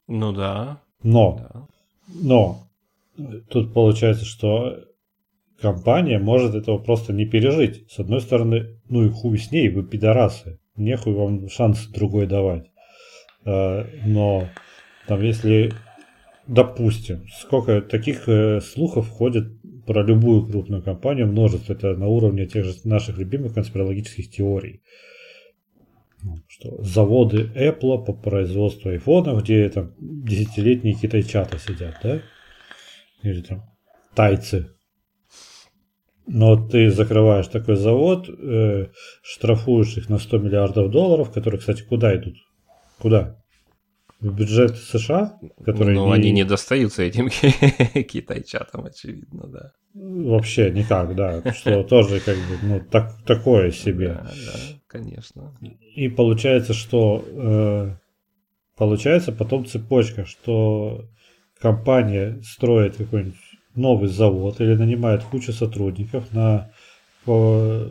Ну 0.07 0.33
да. 0.33 0.81
Но, 1.03 1.37
да. 1.37 1.67
но, 2.07 2.67
тут 3.49 3.75
получается, 3.75 4.25
что 4.25 4.79
компания 5.61 6.17
может 6.17 6.55
этого 6.55 6.79
просто 6.79 7.13
не 7.13 7.25
пережить. 7.27 7.91
С 7.91 7.99
одной 7.99 8.21
стороны, 8.21 8.81
ну 8.89 9.05
и 9.05 9.09
хуй 9.09 9.37
с 9.37 9.51
ней, 9.51 9.69
вы 9.69 9.83
пидорасы. 9.83 10.59
Нехуй 10.75 11.13
вам 11.13 11.47
шанс 11.49 11.85
другой 11.87 12.25
давать. 12.25 12.71
А, 13.45 13.85
но 14.03 14.47
там 15.07 15.21
если, 15.21 15.71
допустим, 16.47 17.27
сколько 17.39 17.81
таких 17.81 18.27
э, 18.27 18.59
слухов 18.61 19.07
ходит 19.09 19.53
про 19.85 20.03
любую 20.03 20.45
крупную 20.45 20.81
компанию 20.81 21.27
множество. 21.27 21.73
Это 21.73 21.95
на 21.95 22.07
уровне 22.07 22.45
тех 22.45 22.65
же 22.65 22.73
наших 22.83 23.17
любимых 23.17 23.53
конспирологических 23.53 24.29
теорий. 24.29 24.81
Ну, 26.21 26.37
что 26.47 26.81
заводы 26.81 27.51
Apple 27.55 28.05
по 28.05 28.13
производству 28.13 28.89
айфонов, 28.89 29.43
где 29.43 29.67
там 29.69 29.93
десятилетние 29.99 30.93
китайчата 30.93 31.59
сидят, 31.59 31.97
да? 32.01 32.21
Или 33.23 33.41
там 33.41 33.63
тайцы. 34.15 34.69
Но 36.25 36.55
ты 36.67 36.89
закрываешь 36.89 37.47
такой 37.47 37.75
завод, 37.75 38.29
э, 38.29 38.87
штрафуешь 39.21 39.97
их 39.97 40.09
на 40.09 40.17
100 40.17 40.37
миллиардов 40.37 40.89
долларов, 40.89 41.31
которые, 41.31 41.59
кстати, 41.59 41.83
куда 41.83 42.15
идут? 42.15 42.37
Куда? 42.99 43.42
В 44.23 44.33
бюджет 44.33 44.77
США, 44.77 45.37
который... 45.65 45.95
Ну, 45.95 46.07
не... 46.07 46.13
они 46.13 46.31
не 46.31 46.43
достаются 46.45 47.03
этим 47.03 47.29
китайчатам, 48.03 48.85
очевидно, 48.85 49.47
да. 49.47 49.71
Вообще 49.93 50.71
никак, 50.71 51.15
да. 51.15 51.53
Что 51.53 51.83
тоже 51.83 52.19
как 52.21 52.37
бы, 52.37 52.57
ну, 52.63 52.81
так, 52.89 53.21
такое 53.25 53.71
себе. 53.71 54.13
Да, 54.23 54.23
да, 54.23 54.59
конечно. 54.87 55.57
И 55.95 56.07
получается, 56.07 56.73
что... 56.73 57.23
Э, 57.27 57.95
получается 58.77 59.33
потом 59.33 59.65
цепочка, 59.65 60.25
что 60.25 61.05
компания 61.59 62.41
строит 62.43 62.95
какой-нибудь 62.95 63.35
новый 63.75 64.07
завод 64.07 64.61
или 64.61 64.75
нанимает 64.75 65.23
кучу 65.23 65.51
сотрудников 65.51 66.31
на 66.33 66.71
по, 67.25 67.87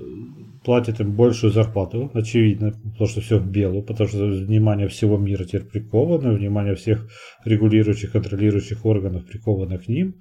платит 0.64 1.00
им 1.00 1.12
большую 1.12 1.52
зарплату, 1.52 2.10
очевидно, 2.14 2.72
потому 2.72 3.06
что 3.06 3.20
все 3.20 3.38
в 3.38 3.50
белую, 3.50 3.82
потому 3.82 4.08
что 4.08 4.26
внимание 4.26 4.88
всего 4.88 5.16
мира 5.16 5.44
теперь 5.44 5.64
приковано, 5.64 6.32
внимание 6.32 6.74
всех 6.74 7.08
регулирующих, 7.44 8.12
контролирующих 8.12 8.84
органов 8.84 9.26
приковано 9.26 9.78
к 9.78 9.88
ним. 9.88 10.20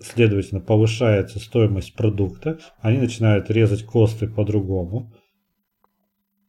Следовательно, 0.00 0.60
повышается 0.60 1.38
стоимость 1.38 1.94
продукта, 1.94 2.58
они 2.80 2.98
начинают 2.98 3.50
резать 3.50 3.84
косты 3.84 4.28
по-другому. 4.28 5.12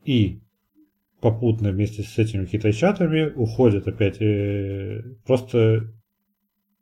И 0.04 0.42
попутно 1.22 1.72
вместе 1.72 2.04
с 2.04 2.18
этими 2.18 2.46
китайчатами 2.46 3.32
уходят 3.36 3.88
опять 3.88 4.22
э, 4.22 5.02
просто 5.26 5.94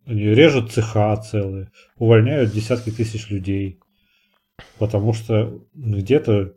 они 0.06 0.22
режут 0.22 0.72
цеха 0.72 1.16
целые, 1.18 1.72
увольняют 1.98 2.52
десятки 2.52 2.92
тысяч 2.92 3.30
людей 3.30 3.80
Потому 4.80 5.14
что 5.14 5.66
где-то 5.74 6.56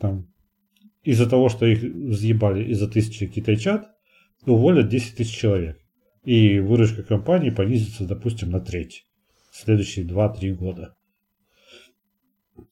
там 0.00 0.28
из-за 1.02 1.28
того, 1.28 1.48
что 1.48 1.66
их 1.66 1.82
взъебали 1.82 2.64
из-за 2.70 2.88
тысячи 2.88 3.26
китайчат, 3.26 3.88
уволят 4.46 4.88
10 4.88 5.16
тысяч 5.16 5.36
человек. 5.36 5.78
И 6.24 6.58
выручка 6.58 7.02
компании 7.02 7.50
понизится, 7.50 8.06
допустим, 8.06 8.50
на 8.50 8.60
треть 8.60 9.06
в 9.50 9.56
следующие 9.56 10.06
2-3 10.06 10.54
года. 10.54 10.96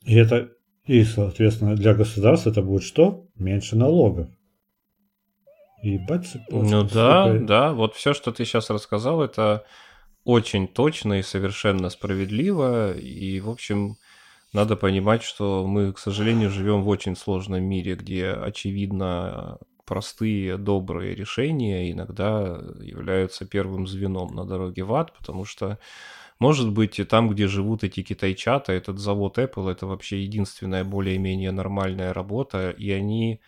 И 0.04 0.14
это, 0.14 0.50
и, 0.86 1.04
соответственно, 1.04 1.76
для 1.76 1.94
государства 1.94 2.50
это 2.50 2.62
будет 2.62 2.82
что? 2.82 3.26
Меньше 3.34 3.76
налогов. 3.76 4.28
Ебать 5.82 6.26
цепочка. 6.26 6.70
Ну 6.70 6.82
да, 6.84 7.26
сколько... 7.26 7.44
да, 7.44 7.72
вот 7.72 7.94
все, 7.94 8.14
что 8.14 8.32
ты 8.32 8.44
сейчас 8.44 8.70
рассказал, 8.70 9.22
это 9.22 9.64
очень 10.24 10.68
точно 10.68 11.18
и 11.18 11.22
совершенно 11.22 11.90
справедливо. 11.90 12.96
И, 12.96 13.40
в 13.40 13.50
общем, 13.50 13.96
надо 14.52 14.76
понимать, 14.76 15.22
что 15.22 15.66
мы, 15.66 15.92
к 15.92 15.98
сожалению, 15.98 16.50
живем 16.50 16.82
в 16.82 16.88
очень 16.88 17.16
сложном 17.16 17.62
мире, 17.62 17.94
где, 17.94 18.28
очевидно, 18.30 19.58
простые, 19.84 20.58
добрые 20.58 21.14
решения 21.14 21.90
иногда 21.90 22.60
являются 22.80 23.46
первым 23.46 23.86
звеном 23.86 24.34
на 24.34 24.44
дороге 24.44 24.84
в 24.84 24.94
ад, 24.94 25.12
потому 25.16 25.44
что, 25.44 25.78
может 26.38 26.70
быть, 26.70 27.00
там, 27.08 27.28
где 27.30 27.46
живут 27.46 27.82
эти 27.82 28.02
китайчата, 28.02 28.72
этот 28.72 28.98
завод 28.98 29.38
Apple, 29.38 29.70
это 29.70 29.86
вообще 29.86 30.22
единственная 30.22 30.84
более-менее 30.84 31.50
нормальная 31.50 32.12
работа, 32.12 32.70
и 32.70 32.90
они, 32.90 33.40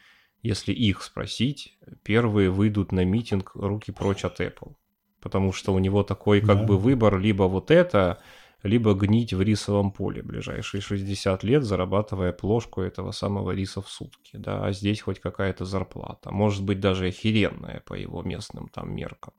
если 0.42 0.72
их 0.72 1.02
спросить, 1.02 1.78
первые 2.02 2.50
выйдут 2.50 2.92
на 2.92 3.04
митинг 3.04 3.52
руки 3.54 3.92
прочь 3.92 4.24
от 4.24 4.40
Apple. 4.40 4.74
Потому 5.20 5.52
что 5.52 5.72
у 5.72 5.78
него 5.78 6.02
такой 6.02 6.40
как 6.40 6.58
да. 6.60 6.64
бы 6.64 6.76
выбор, 6.76 7.18
либо 7.18 7.44
вот 7.44 7.70
это, 7.70 8.18
либо 8.64 8.94
гнить 8.94 9.34
в 9.34 9.42
рисовом 9.42 9.92
поле 9.92 10.22
ближайшие 10.22 10.80
60 10.80 11.44
лет, 11.44 11.62
зарабатывая 11.62 12.32
плошку 12.32 12.80
этого 12.80 13.12
самого 13.12 13.52
риса 13.52 13.82
в 13.82 13.88
сутки, 13.88 14.36
да, 14.36 14.64
а 14.64 14.72
здесь 14.72 15.02
хоть 15.02 15.20
какая-то 15.20 15.66
зарплата, 15.66 16.30
может 16.30 16.64
быть 16.64 16.80
даже 16.80 17.06
охеренная 17.06 17.82
по 17.84 17.94
его 17.94 18.22
местным 18.22 18.68
там 18.68 18.94
меркам. 18.96 19.34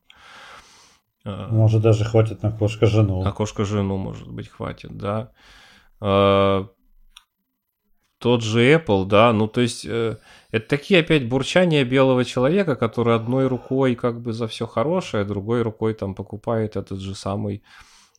А, 1.26 1.48
может 1.50 1.82
даже 1.82 2.06
хватит 2.06 2.44
на 2.44 2.52
кошка 2.52 2.86
жену. 2.86 3.24
На 3.24 3.32
кошка 3.32 3.66
жену, 3.66 3.98
может 3.98 4.30
быть, 4.30 4.48
хватит, 4.48 4.96
да. 4.96 5.32
А, 6.00 6.68
тот 8.20 8.44
же 8.44 8.74
Apple, 8.74 9.06
да, 9.06 9.34
ну 9.34 9.48
то 9.48 9.62
есть 9.62 9.86
э, 9.86 10.18
это 10.52 10.68
такие 10.68 11.00
опять 11.02 11.28
бурчания 11.28 11.84
белого 11.84 12.24
человека, 12.26 12.76
который 12.76 13.16
одной 13.16 13.48
рукой 13.48 13.96
как 13.96 14.22
бы 14.22 14.34
за 14.34 14.48
все 14.48 14.68
хорошее, 14.68 15.26
другой 15.26 15.64
рукой 15.64 15.94
там 15.96 16.16
покупает 16.16 16.76
этот 16.76 17.00
же 17.00 17.14
самый 17.14 17.64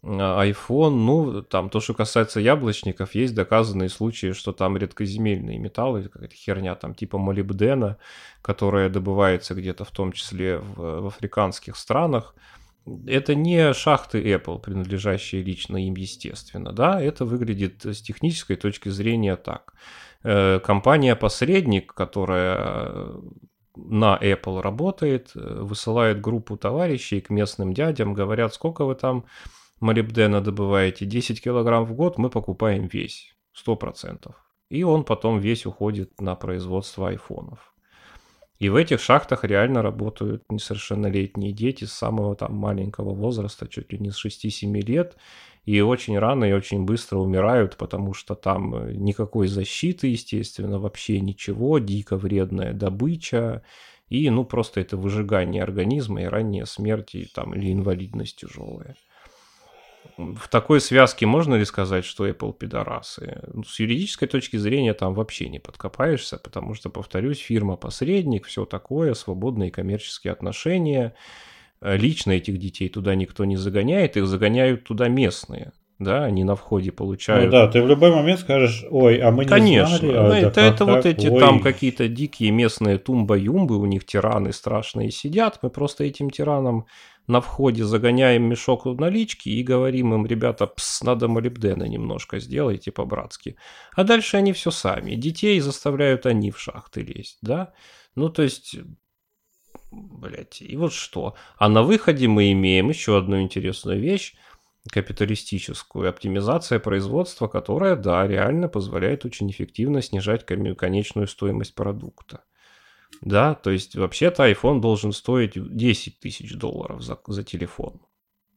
iPhone, 0.07 0.91
ну, 0.91 1.43
там, 1.43 1.69
то, 1.69 1.81
что 1.81 1.95
касается 1.95 2.41
яблочников, 2.41 3.15
есть 3.15 3.35
доказанные 3.35 3.89
случаи, 3.89 4.33
что 4.33 4.53
там 4.53 4.77
редкоземельные 4.77 5.59
металлы, 5.59 6.05
какая-то 6.05 6.35
херня, 6.35 6.75
там, 6.75 6.95
типа 6.95 7.19
молибдена, 7.19 7.99
которая 8.43 8.89
добывается 8.89 9.55
где-то 9.55 9.85
в 9.85 9.91
том 9.91 10.13
числе 10.13 10.59
в, 10.59 11.01
в 11.01 11.07
африканских 11.07 11.77
странах, 11.77 12.35
это 13.07 13.35
не 13.35 13.73
шахты 13.75 14.23
Apple, 14.23 14.61
принадлежащие 14.61 15.43
лично 15.43 15.77
им, 15.77 15.95
естественно, 15.95 16.73
да, 16.73 17.01
это 17.01 17.25
выглядит 17.25 17.85
с 17.85 18.01
технической 18.01 18.57
точки 18.57 18.91
зрения 18.91 19.35
так. 19.37 19.75
Э, 20.23 20.61
компания-посредник, 20.61 21.93
которая 21.93 23.09
на 23.77 24.19
Apple 24.23 24.61
работает, 24.61 25.33
э, 25.35 25.61
высылает 25.63 26.21
группу 26.21 26.57
товарищей 26.57 27.21
к 27.21 27.31
местным 27.31 27.75
дядям, 27.75 28.15
говорят, 28.15 28.55
сколько 28.55 28.85
вы 28.85 28.95
там 28.95 29.25
молибдена 29.81 30.41
добываете 30.41 31.07
10 31.07 31.43
килограмм 31.43 31.85
в 31.85 31.95
год, 31.95 32.19
мы 32.19 32.31
покупаем 32.31 32.87
весь, 32.87 33.35
100%. 33.67 34.33
И 34.71 34.83
он 34.83 35.05
потом 35.05 35.39
весь 35.39 35.67
уходит 35.67 36.21
на 36.21 36.35
производство 36.35 37.09
айфонов. 37.09 37.73
И 38.59 38.71
в 38.71 38.77
этих 38.77 39.01
шахтах 39.01 39.45
реально 39.45 39.83
работают 39.83 40.45
несовершеннолетние 40.51 41.53
дети 41.53 41.85
с 41.85 41.93
самого 41.93 42.35
там 42.35 42.55
маленького 42.55 43.13
возраста, 43.13 43.69
чуть 43.69 43.93
ли 43.93 43.99
не 43.99 44.11
с 44.11 44.25
6-7 44.25 44.81
лет, 44.81 45.17
и 45.65 45.81
очень 45.83 46.19
рано 46.19 46.45
и 46.45 46.53
очень 46.53 46.85
быстро 46.85 47.19
умирают, 47.19 47.77
потому 47.77 48.15
что 48.15 48.35
там 48.35 48.75
э, 48.75 48.93
никакой 48.95 49.49
защиты, 49.49 50.07
естественно, 50.07 50.79
вообще 50.79 51.21
ничего, 51.21 51.79
дико 51.79 52.17
вредная 52.17 52.73
добыча, 52.73 53.63
и 54.09 54.31
ну 54.31 54.45
просто 54.45 54.81
это 54.81 54.97
выжигание 54.97 55.63
организма 55.63 56.23
и 56.23 56.27
ранняя 56.27 56.65
смерть 56.65 57.15
и, 57.15 57.27
там, 57.27 57.53
или 57.55 57.73
инвалидность 57.73 58.39
тяжелая 58.39 58.97
в 60.17 60.49
такой 60.49 60.81
связке 60.81 61.27
можно 61.27 61.55
ли 61.57 61.65
сказать, 61.65 62.05
что 62.05 62.27
Apple 62.27 62.55
пидорасы? 62.57 63.43
Ну, 63.53 63.65
с 63.65 63.79
юридической 63.79 64.27
точки 64.27 64.57
зрения 64.57 64.95
там 64.95 65.15
вообще 65.15 65.49
не 65.49 65.59
подкопаешься, 65.59 66.39
потому 66.39 66.75
что, 66.75 66.89
повторюсь, 66.89 67.39
фирма-посредник, 67.39 68.47
все 68.47 68.65
такое, 68.65 69.15
свободные 69.15 69.71
коммерческие 69.71 70.33
отношения. 70.33 71.15
Э, 71.81 71.97
лично 71.97 72.33
этих 72.33 72.59
детей 72.59 72.89
туда 72.89 73.15
никто 73.15 73.45
не 73.45 73.57
загоняет, 73.57 74.17
их 74.17 74.27
загоняют 74.27 74.85
туда 74.85 75.09
местные. 75.09 75.73
Да, 75.99 76.25
они 76.25 76.45
на 76.45 76.57
входе 76.57 76.93
получают. 76.93 77.47
Ну 77.47 77.51
да, 77.51 77.69
ты 77.69 77.83
в 77.83 77.87
любой 77.87 78.15
момент 78.15 78.41
скажешь, 78.41 78.85
ой, 78.91 79.17
а 79.17 79.31
мы 79.31 79.45
не 79.45 79.49
Конечно, 79.49 79.97
знали. 79.97 80.13
Конечно, 80.13 80.41
ну, 80.43 80.49
это, 80.49 80.61
это 80.61 80.85
вот 80.85 81.07
эти 81.07 81.29
ой. 81.29 81.41
там 81.41 81.61
какие-то 81.61 82.07
дикие 82.07 82.51
местные 82.51 82.99
тумба-юмбы, 82.99 83.79
у 83.79 83.87
них 83.87 84.05
тираны 84.05 84.53
страшные 84.53 85.11
сидят, 85.11 85.59
мы 85.63 85.71
просто 85.71 86.05
этим 86.05 86.29
тиранам 86.29 86.85
на 87.27 87.41
входе 87.41 87.85
загоняем 87.85 88.45
мешок 88.45 88.85
налички 88.85 89.49
и 89.49 89.63
говорим 89.63 90.15
им, 90.15 90.27
ребята, 90.27 90.67
пс, 90.67 91.03
надо 91.03 91.29
молибдена 91.29 91.85
немножко 91.85 92.39
сделайте 92.39 92.93
по-братски. 92.93 93.57
А 93.95 94.05
дальше 94.05 94.37
они 94.37 94.53
все 94.53 94.71
сами. 94.71 95.15
Детей 95.15 95.59
заставляют 95.61 96.27
они 96.27 96.51
в 96.51 96.61
шахты 96.61 97.03
лезть, 97.03 97.39
да? 97.43 97.73
Ну, 98.15 98.29
то 98.29 98.43
есть, 98.43 98.77
блядь, 99.91 100.63
и 100.63 100.77
вот 100.77 100.93
что. 100.93 101.35
А 101.59 101.69
на 101.69 101.83
выходе 101.83 102.29
мы 102.29 102.53
имеем 102.53 102.89
еще 102.89 103.19
одну 103.19 103.41
интересную 103.41 104.01
вещь, 104.01 104.35
капиталистическую 104.91 106.09
оптимизация 106.09 106.79
производства, 106.79 107.49
которая, 107.49 107.97
да, 107.97 108.27
реально 108.27 108.69
позволяет 108.69 109.25
очень 109.25 109.51
эффективно 109.51 110.01
снижать 110.01 110.47
конечную 110.47 111.27
стоимость 111.27 111.75
продукта. 111.75 112.45
Да, 113.21 113.55
то 113.55 113.71
есть 113.71 113.97
вообще-то 113.97 114.51
iPhone 114.51 114.81
должен 114.81 115.13
стоить 115.13 115.53
10 115.55 116.21
тысяч 116.21 116.55
долларов 116.55 117.03
за, 117.03 117.19
за 117.27 117.43
телефон. 117.43 118.01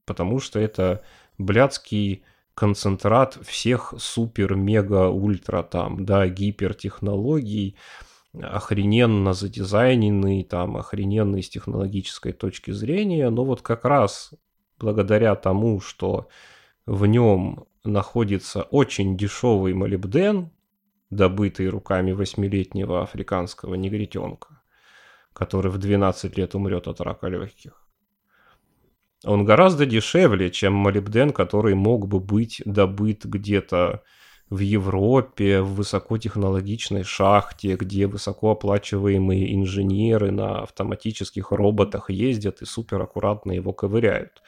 Потому 0.06 0.40
что 0.40 0.60
это 0.60 1.04
блядский 1.38 2.24
концентрат 2.54 3.40
всех 3.46 3.94
супер, 3.98 4.56
мега, 4.56 5.08
ультра 5.08 5.64
там, 5.64 6.06
да, 6.06 6.28
гипертехнологий, 6.28 7.78
охрененно 8.34 9.34
задизайненный, 9.34 10.44
там, 10.44 10.78
охрененный 10.78 11.42
с 11.42 11.50
технологической 11.50 12.34
точки 12.34 12.72
зрения, 12.72 13.30
но 13.30 13.46
вот 13.46 13.62
как 13.62 13.86
раз 13.86 14.34
благодаря 14.78 15.36
тому, 15.36 15.80
что 15.80 16.28
в 16.86 17.06
нем 17.06 17.66
находится 17.84 18.64
очень 18.64 19.18
дешевый 19.18 19.74
молибден, 19.74 20.52
добытый 21.10 21.70
руками 21.70 22.12
восьмилетнего 22.12 23.02
африканского 23.02 23.76
негритенка, 23.76 24.62
который 25.34 25.72
в 25.72 25.78
12 25.78 26.38
лет 26.38 26.56
умрет 26.56 26.88
от 26.88 27.02
рака 27.02 27.28
легких. 27.28 27.88
Он 29.26 29.44
гораздо 29.44 29.86
дешевле, 29.86 30.50
чем 30.50 30.74
молибден, 30.74 31.32
который 31.32 31.76
мог 31.76 32.08
бы 32.08 32.20
быть 32.20 32.62
добыт 32.66 33.26
где-то 33.26 34.04
в 34.50 34.60
Европе, 34.60 35.62
в 35.62 35.76
высокотехнологичной 35.76 37.04
шахте, 37.04 37.76
где 37.76 38.08
высокооплачиваемые 38.08 39.54
инженеры 39.56 40.32
на 40.32 40.64
автоматических 40.64 41.52
роботах 41.52 42.10
ездят 42.10 42.62
и 42.62 42.66
супер 42.66 43.02
аккуратно 43.02 43.52
его 43.52 43.74
ковыряют. 43.74 44.42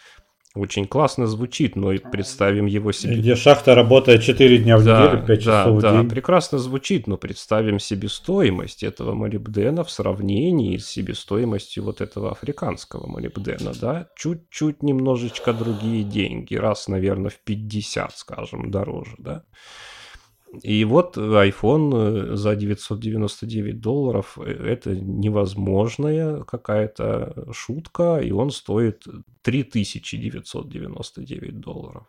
Очень 0.53 0.85
классно 0.85 1.27
звучит, 1.27 1.77
но 1.77 1.93
и 1.93 1.97
представим 1.97 2.65
его 2.65 2.91
себе. 2.91 3.15
Где 3.15 3.35
шахта 3.35 3.73
работает 3.73 4.21
4 4.21 4.57
дня 4.57 4.77
в 4.77 4.83
да, 4.83 5.05
неделю, 5.05 5.25
5 5.25 5.27
да, 5.27 5.35
часов 5.37 5.81
да, 5.81 5.93
в 5.93 5.97
день. 6.01 6.09
прекрасно 6.09 6.57
звучит, 6.57 7.07
но 7.07 7.15
представим 7.15 7.79
себе 7.79 8.09
стоимость 8.09 8.83
этого 8.83 9.13
молибдена 9.13 9.85
в 9.85 9.91
сравнении 9.91 10.75
с 10.75 10.89
себестоимостью 10.89 11.85
вот 11.85 12.01
этого 12.01 12.31
африканского 12.31 13.07
молибдена, 13.07 13.71
да? 13.79 14.09
Чуть-чуть 14.17 14.83
немножечко 14.83 15.53
другие 15.53 16.03
деньги, 16.03 16.55
раз, 16.55 16.89
наверное, 16.89 17.29
в 17.29 17.39
50, 17.39 18.17
скажем, 18.17 18.71
дороже, 18.71 19.15
да? 19.19 19.43
И 20.63 20.83
вот 20.83 21.17
iPhone 21.17 22.33
э, 22.33 22.35
за 22.35 22.55
999 22.55 23.79
долларов 23.79 24.37
э, 24.37 24.51
это 24.51 24.95
невозможная 24.95 26.43
какая-то 26.43 27.47
шутка, 27.53 28.19
и 28.19 28.31
он 28.31 28.51
стоит 28.51 29.05
3999 29.43 31.59
долларов. 31.59 32.05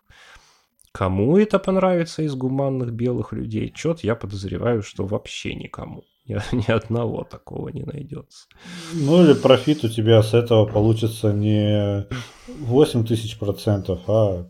Кому 0.92 1.38
это 1.38 1.58
понравится 1.58 2.22
из 2.22 2.34
гуманных 2.34 2.92
белых 2.92 3.32
людей? 3.32 3.72
Чет 3.74 4.00
я 4.00 4.14
подозреваю, 4.14 4.82
что 4.82 5.06
вообще 5.06 5.54
никому. 5.54 6.04
Ни, 6.26 6.36
ни 6.52 6.70
одного 6.70 7.24
такого 7.24 7.70
не 7.70 7.82
найдется. 7.82 8.46
Ну 8.92 9.24
или 9.24 9.34
профит 9.34 9.84
у 9.84 9.88
тебя 9.88 10.22
с 10.22 10.34
этого 10.34 10.66
получится 10.66 11.32
не 11.32 12.06
8 12.46 13.06
тысяч 13.06 13.38
процентов, 13.38 14.00
а 14.06 14.46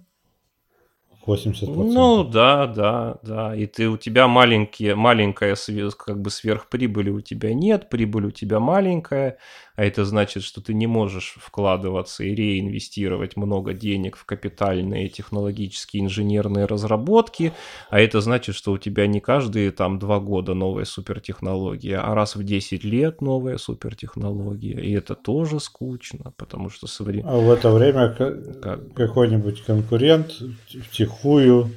80%. 1.27 1.67
Ну 1.67 2.25
да, 2.25 2.67
да, 2.67 3.19
да. 3.23 3.57
И 3.57 3.67
ты 3.67 3.89
у 3.89 3.97
тебя 3.97 4.29
маленькие, 4.29 4.95
маленькая 4.95 5.55
как 5.95 6.21
бы 6.21 6.31
сверхприбыли 6.31 7.11
у 7.11 7.21
тебя 7.21 7.55
нет, 7.55 7.89
прибыль 7.89 8.27
у 8.27 8.31
тебя 8.31 8.61
маленькая, 8.61 9.39
а 9.77 9.85
это 9.85 10.05
значит, 10.05 10.43
что 10.43 10.61
ты 10.61 10.75
не 10.75 10.87
можешь 10.87 11.35
вкладываться 11.39 12.25
и 12.25 12.35
реинвестировать 12.35 13.37
много 13.37 13.73
денег 13.73 14.17
в 14.17 14.25
капитальные 14.25 15.09
технологические 15.09 16.05
инженерные 16.05 16.67
разработки, 16.67 17.53
а 17.91 18.01
это 18.01 18.21
значит, 18.21 18.55
что 18.55 18.73
у 18.73 18.79
тебя 18.79 19.07
не 19.07 19.21
каждые 19.21 19.71
там 19.71 19.99
два 19.99 20.21
года 20.21 20.55
новая 20.55 20.85
супертехнология, 20.85 22.01
а 22.01 22.15
раз 22.15 22.37
в 22.37 22.43
10 22.43 22.85
лет 22.85 23.21
новая 23.21 23.59
супертехнология, 23.59 24.79
и 24.79 24.93
это 24.93 25.15
тоже 25.15 25.61
скучно, 25.61 26.33
потому 26.37 26.71
что 26.71 26.87
современ... 26.87 27.27
А 27.27 27.39
в 27.39 27.51
это 27.51 27.71
время 27.71 28.11
как... 28.11 28.95
какой-нибудь 28.95 29.63
конкурент 29.63 30.33
втихую 30.91 31.71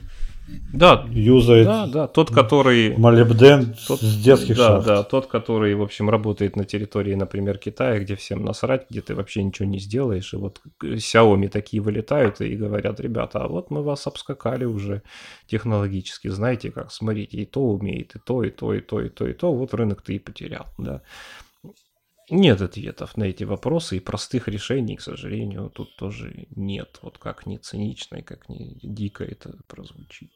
да, 0.74 1.06
юзает. 1.10 1.66
Да, 1.66 1.88
да, 1.88 2.08
тот, 2.08 2.32
который... 2.32 2.96
Молибден 2.98 3.76
тот, 3.88 4.00
с 4.00 4.22
детских 4.22 4.58
да, 4.58 4.68
шахт. 4.68 4.86
Да, 4.86 5.04
тот, 5.04 5.28
который, 5.28 5.74
в 5.76 5.82
общем, 5.82 6.10
работает 6.10 6.56
на 6.56 6.66
территории, 6.66 7.16
например, 7.16 7.58
Китая, 7.58 8.00
где 8.00 8.16
всем 8.16 8.44
насрать, 8.44 8.86
где 8.90 9.02
ты 9.02 9.16
вообще 9.16 9.44
ничего 9.44 9.68
не 9.68 9.80
сделаешь. 9.80 10.34
И 10.34 10.38
вот 10.38 10.62
Xiaomi 10.84 11.48
такие 11.48 11.82
вылетают 11.82 12.42
и 12.42 12.56
говорят, 12.56 13.00
ребята, 13.00 13.44
а 13.44 13.48
вот 13.48 13.72
мы 13.72 13.84
вас 13.84 14.06
обскакали 14.08 14.66
уже 14.66 15.02
технологически, 15.48 16.28
знаете 16.28 16.72
как, 16.72 16.92
смотрите, 16.92 17.38
и 17.38 17.46
то 17.46 17.62
умеет, 17.62 18.16
и 18.16 18.20
то, 18.20 18.44
и 18.44 18.52
то, 18.52 18.74
и 18.74 18.82
то, 18.82 19.02
и 19.02 19.10
то, 19.10 19.28
и 19.28 19.34
то, 19.34 19.54
вот 19.54 19.74
рынок 19.74 20.02
ты 20.02 20.16
и 20.16 20.20
потерял, 20.20 20.68
да. 20.78 21.02
Нет 22.30 22.62
ответов 22.62 23.18
на 23.18 23.26
эти 23.26 23.44
вопросы 23.44 23.98
и 23.98 24.00
простых 24.00 24.48
решений, 24.48 24.96
к 24.96 25.02
сожалению, 25.02 25.70
тут 25.70 25.96
тоже 25.96 26.48
нет. 26.56 27.00
Вот 27.04 27.20
как 27.20 27.46
не 27.46 27.60
цинично 27.60 28.18
и 28.18 28.24
как 28.24 28.50
не 28.50 28.80
дико 28.82 29.24
это 29.24 29.60
прозвучит. 29.68 30.32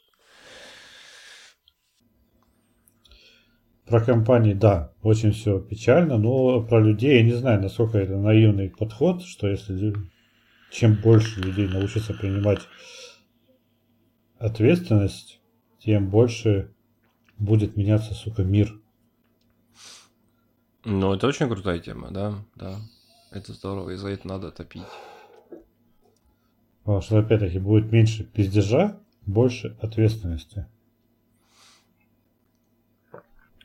Про 3.87 4.01
компании, 4.01 4.53
да, 4.53 4.93
очень 5.01 5.31
все 5.31 5.59
печально, 5.59 6.19
но 6.19 6.61
про 6.61 6.79
людей 6.79 7.17
я 7.17 7.23
не 7.23 7.33
знаю, 7.33 7.59
насколько 7.59 7.97
это 7.97 8.17
наивный 8.17 8.69
подход, 8.69 9.23
что 9.23 9.47
если 9.47 9.95
чем 10.71 10.93
больше 10.93 11.41
людей 11.41 11.67
научатся 11.67 12.13
принимать 12.13 12.59
ответственность, 14.37 15.41
тем 15.79 16.07
больше 16.07 16.71
будет 17.39 17.75
меняться, 17.75 18.13
сука, 18.13 18.43
мир. 18.43 18.78
Ну, 20.85 21.13
это 21.13 21.27
очень 21.27 21.47
крутая 21.47 21.79
тема, 21.79 22.09
да, 22.11 22.35
да. 22.55 22.77
Это 23.31 23.53
здорово, 23.53 23.91
и 23.91 23.95
за 23.95 24.09
это 24.09 24.27
надо 24.27 24.51
топить. 24.51 24.83
Потому 26.83 27.01
что, 27.01 27.19
опять-таки, 27.19 27.59
будет 27.59 27.91
меньше 27.91 28.23
пиздежа, 28.23 28.97
больше 29.25 29.77
ответственности. 29.81 30.65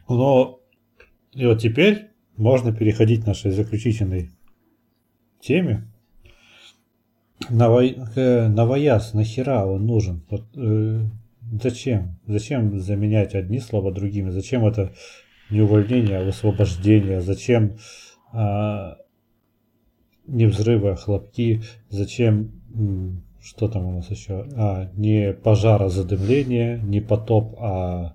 Но 0.08 0.60
и 1.32 1.46
вот 1.46 1.60
теперь 1.60 2.10
можно 2.36 2.72
переходить 2.72 3.24
к 3.24 3.26
нашей 3.26 3.52
заключительной 3.52 4.30
теме. 5.40 5.88
Ново... 7.48 7.82
Новояз, 8.48 9.14
нахера 9.14 9.64
он 9.64 9.86
нужен? 9.86 10.22
Вот, 10.28 10.44
э, 10.56 11.04
зачем? 11.62 12.18
Зачем 12.26 12.78
заменять 12.80 13.34
одни 13.34 13.60
слова 13.60 13.92
другими? 13.92 14.30
Зачем 14.30 14.66
это 14.66 14.94
не 15.54 15.62
увольнение, 15.62 16.18
а 16.18 16.24
высвобождение? 16.24 17.20
Зачем 17.20 17.76
а, 18.32 18.96
не 20.26 20.46
взрывы, 20.46 20.90
а 20.90 20.96
хлопки? 20.96 21.62
Зачем 21.88 22.62
что 23.42 23.68
там 23.68 23.84
у 23.84 23.92
нас 23.92 24.10
еще? 24.10 24.46
А, 24.56 24.90
не 24.94 25.32
пожар, 25.32 25.82
а 25.82 25.88
задымление, 25.88 26.80
не 26.82 27.00
потоп, 27.00 27.56
а 27.60 28.14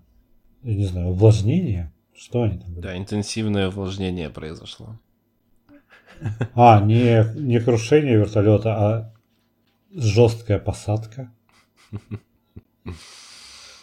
я 0.63 0.75
не 0.75 0.85
знаю, 0.85 1.09
увлажнение? 1.09 1.93
Что 2.15 2.43
они 2.43 2.57
там? 2.57 2.81
Да, 2.81 2.97
интенсивное 2.97 3.69
увлажнение 3.69 4.29
произошло. 4.29 4.99
А, 6.53 6.81
не, 6.81 7.23
не 7.39 7.59
крушение 7.59 8.17
вертолета, 8.17 8.75
а 8.75 9.13
жесткая 9.93 10.59
посадка. 10.59 11.31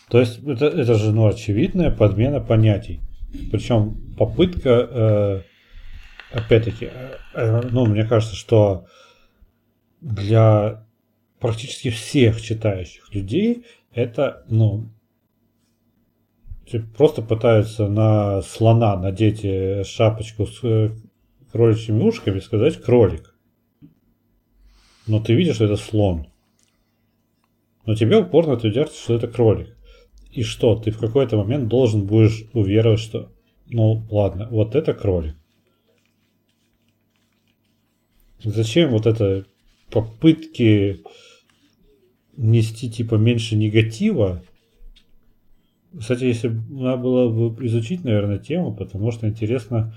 То 0.08 0.20
есть 0.20 0.42
это, 0.42 0.66
это 0.66 0.94
же 0.94 1.12
ну, 1.12 1.28
очевидная 1.28 1.90
подмена 1.90 2.40
понятий. 2.40 3.00
Причем 3.50 4.14
попытка, 4.16 4.70
э, 4.70 5.42
опять-таки, 6.32 6.86
э, 6.86 7.16
э, 7.34 7.60
ну, 7.70 7.86
мне 7.86 8.04
кажется, 8.04 8.36
что 8.36 8.86
для 10.00 10.86
практически 11.40 11.90
всех 11.90 12.40
читающих 12.40 13.14
людей 13.14 13.66
это, 13.92 14.44
ну, 14.48 14.90
просто 16.96 17.22
пытаются 17.22 17.88
на 17.88 18.42
слона 18.42 18.96
надеть 18.96 19.86
шапочку 19.86 20.46
с 20.46 20.92
кроличьими 21.52 22.02
ушками 22.02 22.38
и 22.38 22.42
сказать 22.42 22.82
кролик. 22.82 23.34
Но 25.06 25.20
ты 25.20 25.34
видишь, 25.34 25.56
что 25.56 25.66
это 25.66 25.76
слон. 25.76 26.26
Но 27.84 27.94
тебе 27.94 28.18
упорно 28.18 28.56
твердят, 28.56 28.92
что 28.92 29.14
это 29.14 29.28
кролик. 29.28 29.75
И 30.36 30.42
что, 30.42 30.76
ты 30.76 30.90
в 30.90 30.98
какой-то 30.98 31.38
момент 31.38 31.68
должен 31.68 32.04
будешь 32.04 32.44
уверовать, 32.52 33.00
что 33.00 33.32
ну 33.68 34.06
ладно, 34.10 34.46
вот 34.50 34.74
это 34.74 34.92
кролик. 34.92 35.34
Зачем 38.44 38.90
вот 38.90 39.06
это 39.06 39.46
попытки 39.90 41.00
нести 42.36 42.90
типа 42.90 43.14
меньше 43.14 43.56
негатива, 43.56 44.42
кстати, 45.98 46.24
если 46.24 46.48
надо 46.48 46.98
было 46.98 47.30
бы 47.30 47.66
изучить, 47.66 48.04
наверное, 48.04 48.38
тему, 48.38 48.74
потому 48.74 49.12
что 49.12 49.26
интересно 49.26 49.96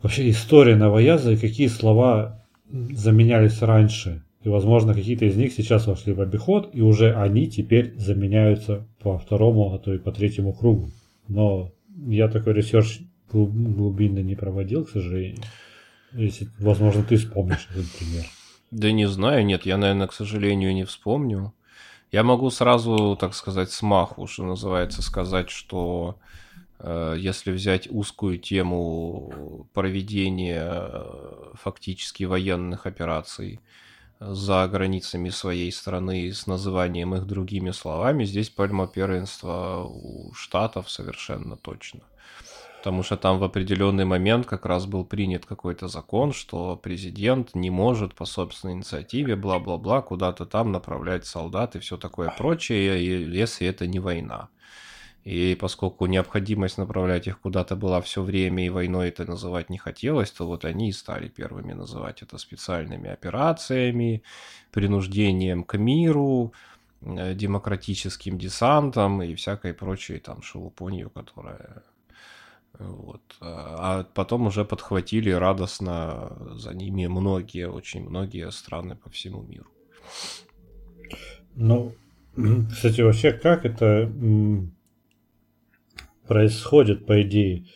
вообще 0.00 0.30
история 0.30 0.76
новояза 0.76 1.32
и 1.32 1.36
какие 1.36 1.66
слова 1.66 2.46
заменялись 2.70 3.62
раньше. 3.62 4.23
И, 4.44 4.48
возможно, 4.50 4.92
какие-то 4.92 5.24
из 5.24 5.36
них 5.36 5.54
сейчас 5.54 5.86
вошли 5.86 6.12
в 6.12 6.20
обиход, 6.20 6.68
и 6.74 6.82
уже 6.82 7.14
они 7.14 7.48
теперь 7.48 7.94
заменяются 7.96 8.86
по 9.00 9.18
второму, 9.18 9.72
а 9.72 9.78
то 9.78 9.92
и 9.94 9.98
по 9.98 10.12
третьему 10.12 10.52
кругу. 10.52 10.90
Но 11.28 11.72
я 12.06 12.28
такой 12.28 12.52
research 12.52 13.00
глубинно 13.32 14.18
не 14.18 14.34
проводил, 14.34 14.84
к 14.84 14.90
сожалению. 14.90 15.42
Если, 16.12 16.46
возможно, 16.58 17.02
ты 17.02 17.16
вспомнишь 17.16 17.66
этот 17.70 17.90
пример. 17.92 18.26
Да 18.70 18.92
не 18.92 19.08
знаю, 19.08 19.46
нет, 19.46 19.64
я, 19.64 19.78
наверное, 19.78 20.08
к 20.08 20.12
сожалению, 20.12 20.74
не 20.74 20.84
вспомню. 20.84 21.54
Я 22.12 22.22
могу 22.22 22.50
сразу, 22.50 23.16
так 23.18 23.34
сказать, 23.34 23.70
смаху, 23.70 24.26
что 24.26 24.44
называется, 24.44 25.00
сказать, 25.00 25.48
что 25.48 26.18
э, 26.80 27.16
если 27.18 27.50
взять 27.50 27.88
узкую 27.90 28.38
тему 28.38 29.66
проведения 29.72 30.68
э, 30.68 31.52
фактически 31.54 32.24
военных 32.24 32.86
операций 32.86 33.60
за 34.20 34.66
границами 34.68 35.30
своей 35.30 35.70
страны 35.72 36.32
с 36.32 36.46
называнием 36.46 37.14
их 37.14 37.26
другими 37.26 37.70
словами, 37.72 38.24
здесь 38.24 38.50
пальма 38.50 38.86
первенства 38.86 39.84
у 39.84 40.32
штатов 40.34 40.90
совершенно 40.90 41.56
точно. 41.56 42.00
Потому 42.78 43.02
что 43.02 43.16
там 43.16 43.38
в 43.38 43.44
определенный 43.44 44.04
момент 44.04 44.46
как 44.46 44.66
раз 44.66 44.84
был 44.84 45.06
принят 45.06 45.46
какой-то 45.46 45.88
закон, 45.88 46.34
что 46.34 46.76
президент 46.76 47.54
не 47.54 47.70
может 47.70 48.14
по 48.14 48.26
собственной 48.26 48.74
инициативе, 48.74 49.36
бла-бла-бла, 49.36 50.02
куда-то 50.02 50.44
там 50.44 50.70
направлять 50.70 51.24
солдат 51.24 51.76
и 51.76 51.78
все 51.78 51.96
такое 51.96 52.28
прочее, 52.36 53.32
если 53.32 53.66
это 53.66 53.86
не 53.86 54.00
война. 54.00 54.50
И 55.24 55.56
поскольку 55.58 56.04
необходимость 56.06 56.76
направлять 56.76 57.26
их 57.26 57.40
куда-то 57.40 57.76
была 57.76 58.00
все 58.02 58.22
время, 58.22 58.66
и 58.66 58.68
войной 58.68 59.08
это 59.08 59.24
называть 59.24 59.70
не 59.70 59.78
хотелось, 59.78 60.30
то 60.30 60.46
вот 60.46 60.66
они 60.66 60.90
и 60.90 60.92
стали 60.92 61.28
первыми 61.28 61.72
называть 61.72 62.22
это 62.22 62.36
специальными 62.36 63.08
операциями, 63.08 64.22
принуждением 64.70 65.64
к 65.64 65.78
миру, 65.78 66.52
э, 67.00 67.34
демократическим 67.34 68.38
десантом 68.38 69.22
и 69.22 69.34
всякой 69.34 69.72
прочей 69.72 70.18
там 70.18 70.42
шелупонью, 70.42 71.08
которая 71.08 71.82
вот. 72.78 73.22
А 73.40 74.04
потом 74.14 74.46
уже 74.46 74.64
подхватили 74.64 75.30
радостно 75.30 76.36
за 76.56 76.74
ними 76.74 77.06
многие, 77.06 77.68
очень 77.68 78.08
многие 78.08 78.50
страны 78.50 78.96
по 78.96 79.08
всему 79.10 79.42
миру. 79.42 79.70
Ну, 81.54 81.94
кстати, 82.68 83.00
вообще 83.00 83.32
как 83.32 83.64
это 83.64 84.10
происходит, 86.26 87.06
по 87.06 87.22
идее? 87.22 87.66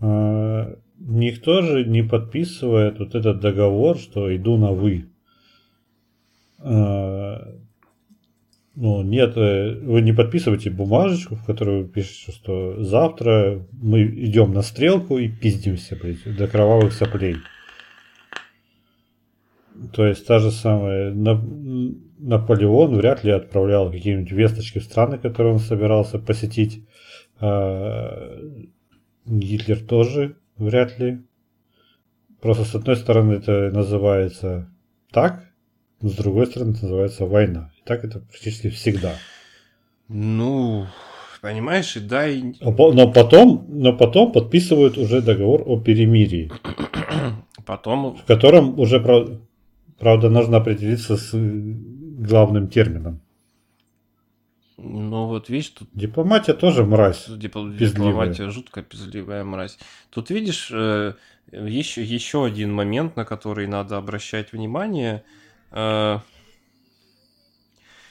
А, 0.00 0.76
никто 0.98 1.62
же 1.62 1.84
не 1.84 2.02
подписывает 2.02 2.98
вот 2.98 3.14
этот 3.14 3.40
договор, 3.40 3.98
что 3.98 4.34
иду 4.34 4.56
на 4.56 4.72
вы. 4.72 5.06
А, 6.58 7.54
ну, 8.76 9.02
нет, 9.02 9.36
э, 9.36 9.74
вы 9.74 10.02
не 10.02 10.12
подписываете 10.12 10.68
бумажечку, 10.68 11.34
в 11.34 11.44
которой 11.44 11.82
вы 11.82 11.88
пишете, 11.88 12.30
что 12.30 12.82
завтра 12.82 13.66
мы 13.72 14.02
идем 14.02 14.52
на 14.52 14.60
стрелку 14.60 15.16
и 15.16 15.28
пиздимся, 15.28 15.96
блядь, 15.96 16.36
до 16.36 16.46
кровавых 16.46 16.92
соплей. 16.92 17.36
То 19.94 20.06
есть 20.06 20.26
та 20.26 20.38
же 20.38 20.50
самая 20.50 21.12
Наполеон 22.18 22.96
вряд 22.96 23.24
ли 23.24 23.30
отправлял 23.30 23.90
какие-нибудь 23.90 24.32
весточки 24.32 24.78
в 24.78 24.84
страны, 24.84 25.18
которые 25.18 25.54
он 25.54 25.58
собирался 25.58 26.18
посетить. 26.18 26.82
А 27.40 28.38
Гитлер 29.26 29.80
тоже 29.80 30.36
вряд 30.56 30.98
ли. 30.98 31.22
Просто 32.40 32.64
с 32.64 32.74
одной 32.74 32.96
стороны 32.96 33.34
это 33.34 33.70
называется 33.72 34.68
так, 35.10 35.46
с 36.00 36.12
другой 36.12 36.46
стороны 36.46 36.72
это 36.72 36.84
называется 36.84 37.26
война. 37.26 37.70
Так 37.84 38.04
это 38.04 38.20
практически 38.20 38.68
всегда. 38.68 39.14
Ну, 40.08 40.86
понимаешь, 41.40 41.96
и 41.96 42.00
да, 42.00 42.28
и... 42.28 42.54
Но 42.60 43.12
потом, 43.12 43.66
но 43.68 43.96
потом 43.96 44.32
подписывают 44.32 44.98
уже 44.98 45.22
договор 45.22 45.62
о 45.66 45.80
перемирии. 45.80 46.50
Потом... 47.66 48.16
В 48.16 48.24
котором 48.24 48.78
уже, 48.78 49.00
правда, 49.00 50.30
нужно 50.30 50.58
определиться 50.58 51.16
с 51.16 51.30
главным 51.34 52.68
термином. 52.68 53.20
Ну 54.78 55.26
вот 55.26 55.48
видишь, 55.48 55.70
тут... 55.70 55.88
Дипломатия 55.94 56.52
тоже 56.52 56.84
мразь. 56.84 57.26
Дип... 57.28 57.56
Дипломатия 57.78 58.50
жутко 58.50 58.82
пизливая 58.82 59.42
мразь. 59.42 59.78
Тут 60.10 60.28
видишь, 60.30 60.70
еще, 60.70 62.00
э, 62.02 62.04
еще 62.04 62.44
один 62.44 62.74
момент, 62.74 63.16
на 63.16 63.24
который 63.24 63.66
надо 63.66 63.96
обращать 63.96 64.52
внимание. 64.52 65.24
Э, 65.70 66.18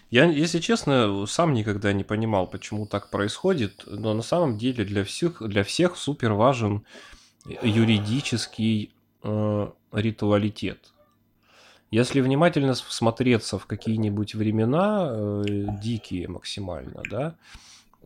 я, 0.09 0.25
если 0.25 0.59
честно, 0.59 1.25
сам 1.27 1.53
никогда 1.53 1.93
не 1.93 2.03
понимал, 2.03 2.47
почему 2.47 2.87
так 2.87 3.11
происходит, 3.11 3.83
но 3.85 4.13
на 4.15 4.23
самом 4.23 4.57
деле 4.57 4.85
для 4.85 5.03
всех, 5.03 5.47
для 5.47 5.63
всех 5.63 5.97
супер 5.97 6.33
важен 6.33 6.83
юридический 7.61 8.91
э, 9.21 9.69
ритуалитет. 9.91 10.94
Если 11.91 12.21
внимательно 12.21 12.73
всмотреться 12.73 13.59
в 13.59 13.65
какие-нибудь 13.65 14.35
времена, 14.35 15.09
э, 15.11 15.43
дикие 15.81 16.27
максимально, 16.27 17.01
да, 17.09 17.35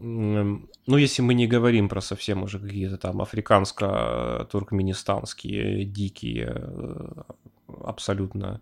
ну, 0.02 0.62
если 0.88 1.22
мы 1.22 1.34
не 1.34 1.46
говорим 1.46 1.90
про 1.90 2.00
совсем 2.02 2.44
уже 2.44 2.58
какие-то 2.60 2.98
там 2.98 3.22
африканско-туркменистанские 3.22 5.84
дикие, 5.84 6.54
э, 6.56 7.12
абсолютно 7.84 8.62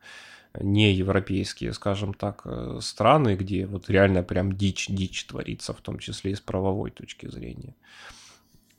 не 0.60 0.92
европейские, 0.94 1.74
скажем 1.74 2.16
так, 2.16 2.42
э, 2.46 2.80
страны, 2.82 3.36
где 3.36 3.68
вот 3.68 3.88
реально 3.90 4.24
прям 4.24 4.54
дичь, 4.54 4.88
дичь 4.90 5.26
творится, 5.26 5.74
в 5.74 5.82
том 5.82 6.00
числе 6.00 6.32
и 6.32 6.36
с 6.36 6.40
правовой 6.40 6.90
точки 6.90 7.30
зрения. 7.30 7.76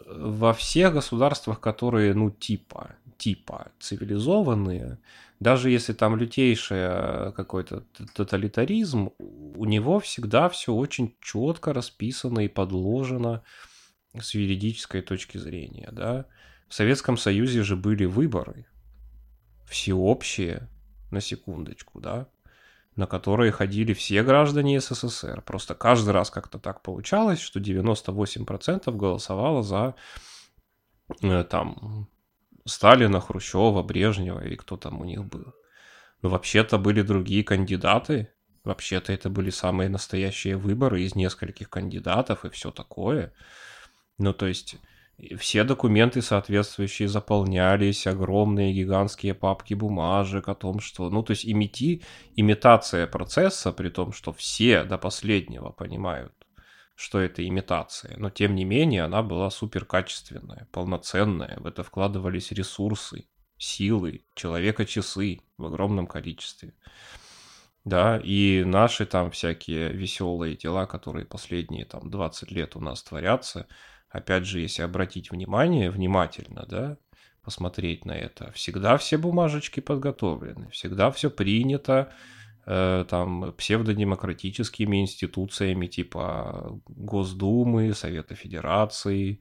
Во 0.07 0.53
всех 0.53 0.95
государствах, 0.95 1.61
которые, 1.61 2.13
ну, 2.15 2.31
типа, 2.31 2.97
типа 3.19 3.71
цивилизованные, 3.79 4.99
даже 5.41 5.71
если 5.71 5.93
там 5.93 6.17
лютейший 6.17 6.79
э, 6.81 7.33
какой-то 7.33 7.85
тоталитаризм, 8.15 9.11
у 9.19 9.65
него 9.65 10.01
всегда 10.01 10.49
все 10.49 10.75
очень 10.75 11.17
четко 11.21 11.73
расписано 11.73 12.41
и 12.41 12.49
подложено 12.49 13.43
с 14.19 14.35
юридической 14.35 15.03
точки 15.03 15.39
зрения, 15.39 15.89
да. 15.93 16.27
В 16.69 16.75
Советском 16.75 17.17
Союзе 17.17 17.63
же 17.63 17.77
были 17.77 18.05
выборы, 18.05 18.67
всеобщие, 19.67 20.69
на 21.11 21.21
секундочку, 21.21 22.01
да, 22.01 22.29
на 22.97 23.07
которые 23.07 23.53
ходили 23.53 23.93
все 23.93 24.23
граждане 24.23 24.81
СССР. 24.81 25.43
Просто 25.43 25.75
каждый 25.75 26.11
раз 26.11 26.31
как-то 26.31 26.59
так 26.59 26.83
получалось, 26.83 27.39
что 27.39 27.61
98% 27.61 28.91
голосовало 28.95 29.63
за 29.63 29.95
э, 31.23 31.45
там 31.45 32.09
Сталина, 32.69 33.21
Хрущева, 33.21 33.83
Брежнева 33.83 34.45
и 34.45 34.57
кто 34.57 34.77
там 34.77 35.01
у 35.01 35.05
них 35.05 35.25
был. 35.25 35.55
Но 36.23 36.29
вообще-то 36.29 36.79
были 36.79 37.03
другие 37.03 37.45
кандидаты. 37.45 38.29
Вообще-то 38.65 39.13
это 39.13 39.31
были 39.31 39.51
самые 39.51 39.89
настоящие 39.89 40.57
выборы 40.57 41.03
из 41.03 41.15
нескольких 41.15 41.71
кандидатов 41.71 42.45
и 42.45 42.51
все 42.51 42.71
такое. 42.71 43.33
Ну, 44.19 44.33
то 44.33 44.47
есть 44.47 44.77
все 45.39 45.65
документы 45.65 46.23
соответствующие 46.23 47.09
заполнялись, 47.09 48.07
огромные 48.07 48.73
гигантские 48.73 49.35
папки 49.35 49.75
бумажек 49.75 50.49
о 50.49 50.55
том, 50.55 50.81
что... 50.81 51.11
Ну, 51.11 51.23
то 51.23 51.33
есть 51.33 51.47
имити... 51.47 52.03
имитация 52.37 53.07
процесса, 53.07 53.73
при 53.73 53.89
том, 53.89 54.13
что 54.13 54.33
все 54.33 54.85
до 54.85 54.97
последнего 54.97 55.71
понимают, 55.71 56.33
что 56.99 57.21
это 57.21 57.47
имитация. 57.47 58.17
Но, 58.17 58.29
тем 58.29 58.55
не 58.55 58.65
менее, 58.65 59.05
она 59.05 59.23
была 59.23 59.51
супер 59.51 59.85
качественная, 59.85 60.67
полноценная. 60.73 61.59
В 61.61 61.67
это 61.67 61.83
вкладывались 61.83 62.51
ресурсы, 62.51 63.29
силы, 63.57 64.25
человека-часы 64.35 65.41
в 65.57 65.67
огромном 65.67 66.07
количестве. 66.07 66.75
Да, 67.85 68.21
и 68.23 68.65
наши 68.65 69.07
там 69.07 69.31
всякие 69.31 69.93
веселые 69.93 70.57
дела, 70.57 70.87
которые 70.87 71.25
последние 71.25 71.85
там 71.85 72.11
20 72.11 72.51
лет 72.51 72.77
у 72.77 72.81
нас 72.81 73.03
творятся– 73.03 73.67
опять 74.11 74.47
же, 74.47 74.61
если 74.61 74.83
обратить 74.83 75.31
внимание, 75.31 75.91
внимательно, 75.91 76.67
да, 76.67 76.97
посмотреть 77.43 78.05
на 78.05 78.13
это, 78.13 78.51
всегда 78.53 78.97
все 78.97 79.17
бумажечки 79.17 79.81
подготовлены, 79.81 80.71
всегда 80.71 81.11
все 81.11 81.31
принято, 81.31 82.13
там, 83.09 83.53
псевдодемократическими 83.57 85.01
институциями 85.01 85.87
типа 85.87 86.79
Госдумы, 86.87 87.95
Совета 87.95 88.35
Федерации, 88.35 89.41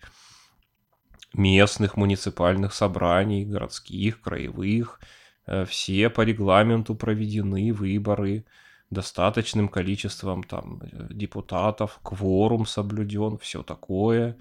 местных 1.33 1.97
муниципальных 1.97 2.73
собраний, 2.73 3.45
городских, 3.45 4.21
краевых, 4.21 4.99
э, 5.45 5.65
все 5.65 6.09
по 6.09 6.21
регламенту 6.21 6.95
проведены 6.95 7.73
выборы, 7.73 8.45
достаточным 8.89 9.67
количеством 9.67 10.43
там 10.43 10.81
э, 10.81 11.07
депутатов, 11.11 11.99
кворум 12.03 12.65
соблюден, 12.65 13.37
все 13.37 13.63
такое. 13.63 14.37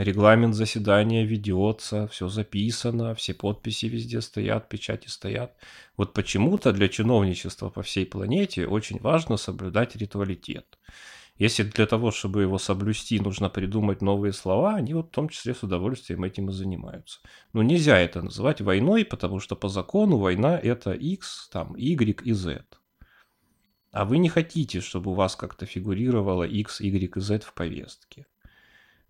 Регламент 0.00 0.54
заседания 0.54 1.24
ведется, 1.24 2.06
все 2.06 2.28
записано, 2.28 3.16
все 3.16 3.34
подписи 3.34 3.86
везде 3.86 4.20
стоят, 4.20 4.68
печати 4.68 5.08
стоят. 5.08 5.56
Вот 5.96 6.12
почему-то 6.12 6.72
для 6.72 6.88
чиновничества 6.88 7.68
по 7.68 7.82
всей 7.82 8.06
планете 8.06 8.68
очень 8.68 9.00
важно 9.00 9.36
соблюдать 9.36 9.96
ритуалитет. 9.96 10.78
Если 11.36 11.64
для 11.64 11.86
того, 11.86 12.12
чтобы 12.12 12.42
его 12.42 12.58
соблюсти, 12.58 13.18
нужно 13.18 13.48
придумать 13.48 14.00
новые 14.00 14.32
слова, 14.32 14.76
они 14.76 14.94
вот 14.94 15.08
в 15.08 15.10
том 15.10 15.28
числе 15.28 15.52
с 15.52 15.64
удовольствием 15.64 16.22
этим 16.22 16.48
и 16.50 16.52
занимаются. 16.52 17.18
Но 17.52 17.64
нельзя 17.64 17.98
это 17.98 18.22
называть 18.22 18.60
войной, 18.60 19.04
потому 19.04 19.40
что 19.40 19.56
по 19.56 19.68
закону 19.68 20.18
война 20.18 20.56
это 20.56 20.92
X, 20.92 21.48
там, 21.52 21.74
Y 21.74 22.20
и 22.24 22.32
Z. 22.32 22.64
А 23.90 24.04
вы 24.04 24.18
не 24.18 24.28
хотите, 24.28 24.80
чтобы 24.80 25.10
у 25.10 25.14
вас 25.14 25.34
как-то 25.34 25.66
фигурировало 25.66 26.44
X, 26.44 26.80
Y 26.80 27.16
и 27.16 27.20
Z 27.20 27.40
в 27.40 27.52
повестке. 27.52 28.26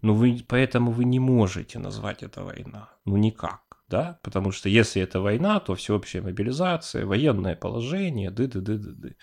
Ну, 0.03 0.15
вы, 0.15 0.45
поэтому 0.47 0.93
вы 0.93 1.05
не 1.05 1.19
можете 1.19 1.79
назвать 1.79 2.23
это 2.23 2.45
война. 2.45 2.89
Ну, 3.05 3.17
никак, 3.17 3.63
да? 3.89 4.21
Потому 4.23 4.53
что 4.53 4.69
если 4.69 5.03
это 5.03 5.21
война, 5.21 5.59
то 5.61 5.75
всеобщая 5.75 6.23
мобилизация, 6.23 7.05
военное 7.05 7.57
положение, 7.57 8.31
ды-ды-ды-ды-ды. 8.31 9.17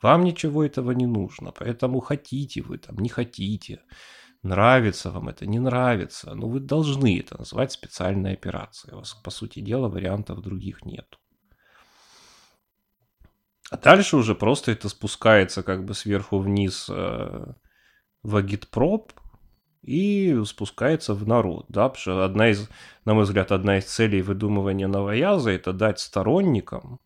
Вам 0.00 0.24
ничего 0.24 0.64
этого 0.64 0.92
не 0.92 1.06
нужно, 1.06 1.52
поэтому 1.52 2.00
хотите 2.00 2.62
вы 2.62 2.78
там, 2.78 2.98
не 2.98 3.08
хотите. 3.08 3.82
Нравится 4.42 5.10
вам 5.10 5.28
это, 5.28 5.46
не 5.46 5.60
нравится. 5.60 6.34
Но 6.34 6.48
вы 6.48 6.60
должны 6.60 7.20
это 7.20 7.38
назвать 7.38 7.72
специальной 7.72 8.32
операцией. 8.32 8.94
У 8.94 8.98
вас, 8.98 9.14
по 9.14 9.30
сути 9.30 9.60
дела, 9.60 9.88
вариантов 9.88 10.40
других 10.40 10.84
нету. 10.84 11.18
А 13.70 13.76
дальше 13.76 14.16
уже 14.16 14.34
просто 14.34 14.72
это 14.72 14.88
спускается 14.88 15.62
как 15.62 15.84
бы 15.84 15.94
сверху 15.94 16.38
вниз 16.38 16.90
э, 16.90 17.54
в 18.22 18.36
агитпроп 18.36 19.12
и 19.82 20.40
спускается 20.44 21.14
в 21.14 21.26
народ, 21.26 21.66
да, 21.68 21.88
потому 21.88 22.00
что 22.00 22.24
одна 22.24 22.50
из, 22.50 22.68
на 23.04 23.14
мой 23.14 23.24
взгляд, 23.24 23.52
одна 23.52 23.78
из 23.78 23.84
целей 23.84 24.22
выдумывания 24.22 24.88
новояза– 24.88 25.50
это 25.52 25.72
дать 25.72 25.98
сторонникам 25.98 27.00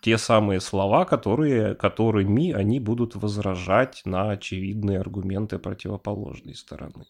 те 0.00 0.18
самые 0.18 0.60
слова, 0.60 1.06
которые, 1.06 1.74
которыми 1.74 2.52
они 2.52 2.78
будут 2.78 3.16
возражать 3.16 4.02
на 4.04 4.32
очевидные 4.32 5.00
аргументы 5.00 5.58
противоположной 5.58 6.54
стороны. 6.54 7.06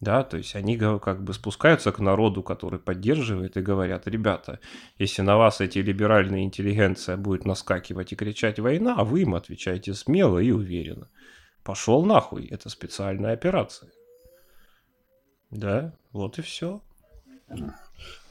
Да, 0.00 0.22
то 0.22 0.36
есть 0.36 0.54
они 0.54 0.78
как 0.78 1.22
бы 1.22 1.34
спускаются 1.34 1.92
к 1.92 1.98
народу, 1.98 2.42
который 2.42 2.78
поддерживает, 2.78 3.56
и 3.56 3.60
говорят, 3.60 4.06
ребята, 4.06 4.60
если 4.96 5.22
на 5.22 5.36
вас 5.36 5.60
эти 5.60 5.80
либеральные 5.80 6.44
интеллигенция 6.44 7.16
будет 7.16 7.44
наскакивать 7.44 8.12
и 8.12 8.16
кричать 8.16 8.58
«война», 8.58 8.94
а 8.96 9.04
вы 9.04 9.22
им 9.22 9.34
отвечаете 9.34 9.94
смело 9.94 10.38
и 10.38 10.50
уверенно. 10.50 11.08
Пошел 11.68 12.02
нахуй, 12.02 12.46
это 12.46 12.70
специальная 12.70 13.34
операция. 13.34 13.90
Да, 15.50 15.92
вот 16.12 16.38
и 16.38 16.40
все. 16.40 16.80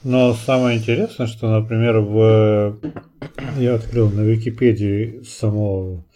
Но 0.04 0.34
самое 0.34 0.80
интересное, 0.80 1.28
что, 1.28 1.48
например, 1.48 2.00
в... 2.00 2.82
я 3.60 3.76
открыл 3.76 4.10
на 4.10 4.22
Википедии 4.22 5.22
саму 5.22 6.10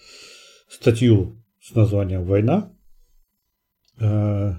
статью 0.68 1.40
с 1.62 1.76
названием 1.76 2.24
«Война», 2.24 2.74
э, 4.00 4.54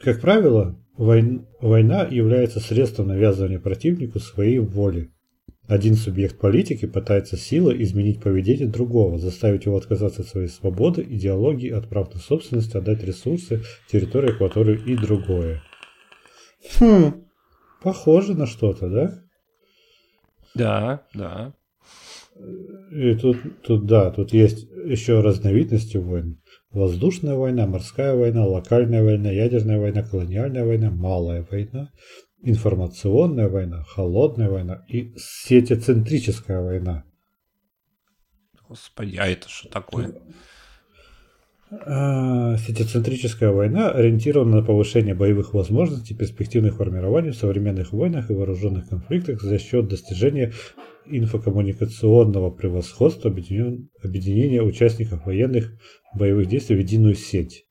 как 0.00 0.20
правило, 0.20 0.78
война 0.96 2.02
является 2.04 2.60
средством 2.60 3.08
навязывания 3.08 3.58
противнику 3.58 4.20
своей 4.20 4.60
воли. 4.60 5.10
Один 5.70 5.94
субъект 5.94 6.36
политики 6.36 6.86
пытается 6.86 7.36
силой 7.36 7.80
изменить 7.84 8.20
поведение 8.20 8.66
другого, 8.66 9.18
заставить 9.18 9.66
его 9.66 9.76
отказаться 9.76 10.22
от 10.22 10.26
своей 10.26 10.48
свободы, 10.48 11.06
идеологии, 11.08 11.70
от 11.70 11.88
прав 11.88 12.12
на 12.12 12.18
собственность, 12.18 12.74
отдать 12.74 13.04
ресурсы, 13.04 13.62
территорию, 13.88 14.34
экваторию 14.34 14.84
и 14.84 14.96
другое. 14.96 15.62
Хм, 16.80 17.24
похоже 17.84 18.34
на 18.34 18.46
что-то, 18.46 18.88
да? 18.88 19.22
Да, 20.56 21.06
да. 21.14 21.54
И 22.90 23.14
тут, 23.14 23.36
тут, 23.62 23.86
да, 23.86 24.10
тут 24.10 24.32
есть 24.32 24.66
еще 24.86 25.20
разновидности 25.20 25.98
войн. 25.98 26.42
Воздушная 26.72 27.36
война, 27.36 27.68
морская 27.68 28.16
война, 28.16 28.44
локальная 28.44 29.04
война, 29.04 29.30
ядерная 29.30 29.78
война, 29.78 30.02
колониальная 30.02 30.64
война, 30.64 30.90
малая 30.90 31.46
война, 31.48 31.92
информационная 32.42 33.48
война, 33.48 33.84
холодная 33.84 34.50
война 34.50 34.84
и 34.88 35.14
сетецентрическая 35.16 36.60
война. 36.60 37.04
Господи, 38.68 39.16
а 39.16 39.26
это 39.26 39.48
что 39.48 39.68
такое? 39.68 40.14
А, 41.70 42.56
сетецентрическая 42.56 43.50
война 43.50 43.90
ориентирована 43.90 44.56
на 44.56 44.62
повышение 44.62 45.14
боевых 45.14 45.54
возможностей, 45.54 46.14
перспективных 46.14 46.76
формирований 46.76 47.30
в 47.30 47.36
современных 47.36 47.92
войнах 47.92 48.30
и 48.30 48.34
вооруженных 48.34 48.88
конфликтах 48.88 49.40
за 49.42 49.58
счет 49.58 49.86
достижения 49.86 50.52
инфокоммуникационного 51.06 52.50
превосходства 52.50 53.30
объединения 53.30 54.62
участников 54.62 55.26
военных 55.26 55.72
боевых 56.14 56.46
действий 56.46 56.76
в 56.76 56.80
единую 56.80 57.14
сеть. 57.14 57.66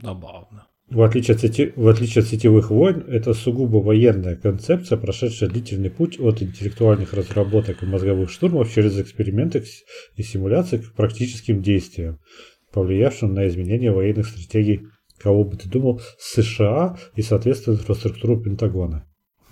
Забавно. 0.00 0.66
В 0.92 1.02
отличие, 1.02 1.34
от 1.34 1.40
сети, 1.40 1.72
в 1.74 1.88
отличие 1.88 2.22
от 2.22 2.28
сетевых 2.28 2.70
войн, 2.70 3.04
это 3.08 3.32
сугубо 3.32 3.78
военная 3.78 4.36
концепция, 4.36 4.98
прошедшая 4.98 5.48
длительный 5.48 5.90
путь 5.90 6.20
от 6.20 6.42
интеллектуальных 6.42 7.14
разработок 7.14 7.82
и 7.82 7.86
мозговых 7.86 8.30
штурмов 8.30 8.72
через 8.72 8.98
эксперименты 8.98 9.64
и 10.16 10.22
симуляции 10.22 10.78
к 10.78 10.94
практическим 10.94 11.62
действиям, 11.62 12.18
повлиявшим 12.72 13.32
на 13.32 13.48
изменение 13.48 13.90
военных 13.90 14.26
стратегий, 14.26 14.82
кого 15.18 15.44
бы 15.44 15.56
ты 15.56 15.68
думал, 15.68 16.00
США 16.18 16.98
и, 17.16 17.22
соответственно, 17.22 17.74
инфраструктуру 17.74 18.40
Пентагона. 18.40 19.06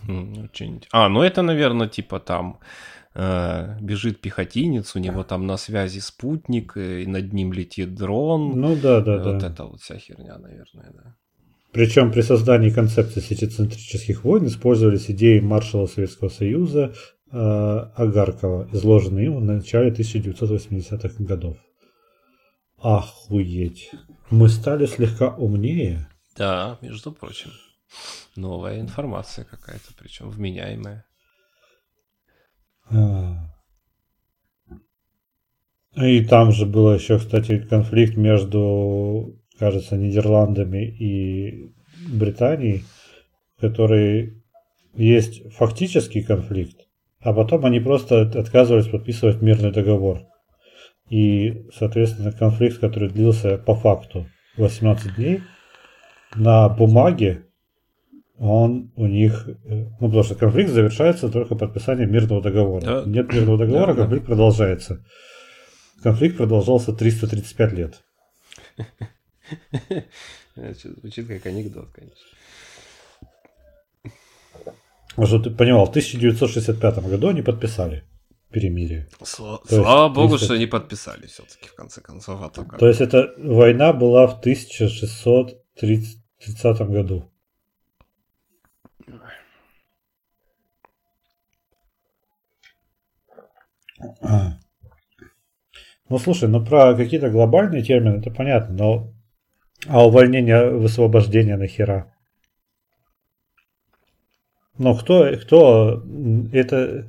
Очень... 0.08 0.82
А, 0.92 1.08
ну 1.08 1.22
это, 1.22 1.42
наверное, 1.42 1.88
типа 1.88 2.20
там 2.20 2.60
э, 3.14 3.78
бежит 3.80 4.20
пехотинец, 4.20 4.94
у 4.96 4.98
него 4.98 5.24
там 5.24 5.46
на 5.46 5.56
связи 5.56 6.00
спутник, 6.00 6.76
и 6.76 7.06
над 7.06 7.32
ним 7.32 7.52
летит 7.52 7.94
дрон. 7.94 8.60
Ну 8.60 8.76
да, 8.76 9.00
да, 9.00 9.22
вот 9.22 9.38
да. 9.38 9.46
это 9.46 9.64
вот 9.64 9.80
вся 9.80 9.96
херня, 9.96 10.38
наверное, 10.38 10.90
да. 10.92 11.16
Причем 11.72 12.10
при 12.10 12.22
создании 12.22 12.70
концепции 12.70 13.20
сетицентрических 13.20 14.24
войн 14.24 14.46
использовались 14.46 15.10
идеи 15.10 15.38
маршала 15.38 15.86
Советского 15.86 16.28
Союза 16.28 16.94
э, 17.30 17.36
Агаркова, 17.36 18.68
изложенные 18.72 19.26
им 19.26 19.36
в 19.36 19.42
начале 19.42 19.90
1980-х 19.90 21.22
годов. 21.22 21.56
Охуеть. 22.78 23.90
Мы 24.30 24.48
стали 24.48 24.86
слегка 24.86 25.28
умнее. 25.28 26.08
Да, 26.36 26.78
между 26.80 27.12
прочим. 27.12 27.50
Новая 28.34 28.80
информация 28.80 29.44
какая-то, 29.44 29.92
причем 29.98 30.30
вменяемая. 30.30 31.04
А. 32.90 33.54
И 35.94 36.24
там 36.24 36.52
же 36.52 36.66
был 36.66 36.94
еще, 36.94 37.18
кстати, 37.18 37.58
конфликт 37.58 38.16
между 38.16 39.39
кажется, 39.60 39.96
Нидерландами 39.96 40.84
и 40.84 41.70
Британией, 42.08 42.82
который 43.60 44.42
есть 44.94 45.52
фактический 45.52 46.22
конфликт, 46.22 46.88
а 47.20 47.32
потом 47.32 47.66
они 47.66 47.78
просто 47.78 48.22
отказывались 48.22 48.88
подписывать 48.88 49.42
мирный 49.42 49.70
договор. 49.70 50.22
И, 51.10 51.66
соответственно, 51.76 52.32
конфликт, 52.32 52.78
который 52.78 53.10
длился 53.10 53.58
по 53.58 53.74
факту 53.74 54.26
18 54.56 55.16
дней, 55.16 55.42
на 56.34 56.68
бумаге 56.68 57.44
он 58.38 58.92
у 58.96 59.06
них... 59.06 59.46
Э, 59.66 59.84
ну, 60.00 60.06
потому 60.06 60.22
что 60.22 60.34
конфликт 60.34 60.70
завершается 60.70 61.28
только 61.28 61.56
подписанием 61.56 62.10
мирного 62.10 62.40
договора. 62.40 62.80
Да. 62.80 63.02
Нет 63.04 63.30
мирного 63.32 63.58
договора, 63.58 63.92
да, 63.92 64.02
конфликт 64.02 64.24
да. 64.24 64.28
продолжается. 64.28 65.04
Конфликт 66.02 66.38
продолжался 66.38 66.94
335 66.94 67.72
лет. 67.74 68.02
Звучит 70.56 71.28
как 71.28 71.46
анекдот, 71.46 71.90
конечно. 71.92 72.16
Чтобы 75.26 75.44
ты 75.44 75.50
понимал, 75.50 75.86
в 75.86 75.90
1965 75.90 76.98
году 77.04 77.28
они 77.28 77.42
подписали 77.42 78.04
перемирие. 78.50 79.08
Слава, 79.22 80.08
богу, 80.08 80.30
30... 80.30 80.44
что 80.44 80.54
они 80.54 80.66
подписали 80.66 81.26
все-таки 81.26 81.68
в 81.68 81.74
конце 81.74 82.00
концов. 82.00 82.42
А 82.42 82.48
то, 82.48 82.64
как... 82.64 82.78
то 82.78 82.88
есть 82.88 83.00
эта 83.00 83.34
война 83.38 83.92
была 83.92 84.26
в 84.26 84.40
1630 84.40 86.80
году. 86.88 87.30
Ну 96.08 96.18
слушай, 96.18 96.48
ну 96.48 96.64
про 96.64 96.96
какие-то 96.96 97.30
глобальные 97.30 97.84
термины 97.84 98.18
это 98.18 98.30
понятно, 98.30 98.74
но 98.74 99.12
а 99.86 100.06
увольнение, 100.06 100.70
высвобождение 100.70 101.56
нахера? 101.56 102.12
Но 104.78 104.94
кто, 104.94 105.30
кто 105.36 106.02
это... 106.52 107.08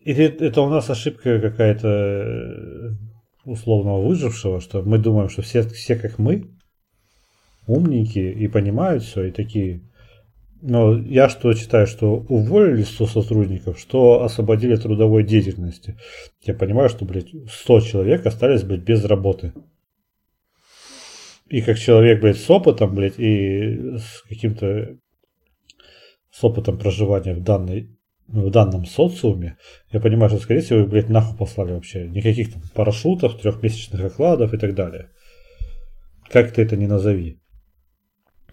Или 0.00 0.24
это 0.24 0.62
у 0.62 0.68
нас 0.68 0.90
ошибка 0.90 1.40
какая-то 1.40 1.88
э, 1.88 2.90
условного 3.44 4.06
выжившего, 4.06 4.60
что 4.60 4.82
мы 4.82 4.98
думаем, 4.98 5.28
что 5.28 5.42
все, 5.42 5.62
все 5.62 5.96
как 5.96 6.18
мы, 6.18 6.50
умненькие 7.66 8.32
и 8.32 8.48
понимают 8.48 9.02
все, 9.02 9.24
и 9.24 9.30
такие. 9.30 9.82
Но 10.62 10.98
я 10.98 11.28
что 11.28 11.52
читаю, 11.54 11.86
что 11.86 12.16
уволили 12.28 12.82
100 12.82 13.06
сотрудников, 13.06 13.78
что 13.78 14.22
освободили 14.22 14.76
трудовой 14.76 15.24
деятельности. 15.24 15.96
Я 16.42 16.54
понимаю, 16.54 16.88
что, 16.88 17.04
блядь, 17.04 17.30
100 17.50 17.80
человек 17.80 18.26
остались, 18.26 18.62
блядь, 18.62 18.82
без 18.82 19.04
работы 19.04 19.52
и 21.50 21.62
как 21.62 21.78
человек, 21.78 22.20
блядь, 22.20 22.38
с 22.38 22.48
опытом, 22.48 22.94
блядь, 22.94 23.18
и 23.18 23.96
с 23.98 24.22
каким-то 24.28 24.96
с 26.30 26.44
опытом 26.44 26.78
проживания 26.78 27.34
в 27.34 27.42
данной 27.42 27.96
в 28.28 28.50
данном 28.50 28.86
социуме, 28.86 29.56
я 29.90 29.98
понимаю, 29.98 30.30
что, 30.30 30.38
скорее 30.38 30.60
всего, 30.60 30.80
их, 30.80 30.88
блядь, 30.88 31.08
нахуй 31.08 31.36
послали 31.36 31.72
вообще. 31.72 32.06
Никаких 32.06 32.52
там 32.52 32.62
парашютов, 32.74 33.40
трехмесячных 33.40 34.00
окладов 34.04 34.54
и 34.54 34.56
так 34.56 34.76
далее. 34.76 35.10
Как 36.30 36.52
ты 36.52 36.62
это 36.62 36.76
не 36.76 36.86
назови. 36.86 37.40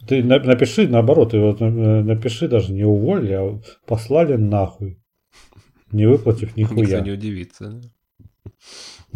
Ты 0.07 0.23
напиши 0.23 0.87
наоборот, 0.87 1.31
ты 1.31 1.39
вот 1.39 1.59
напиши 1.59 2.47
даже 2.47 2.73
не 2.73 2.83
уволили, 2.83 3.33
а 3.33 3.61
послали 3.85 4.35
нахуй. 4.35 4.99
Не 5.91 6.07
выплатив 6.07 6.57
нихуя. 6.57 6.81
Никто 6.81 6.99
не 6.99 7.11
удивится. 7.11 7.79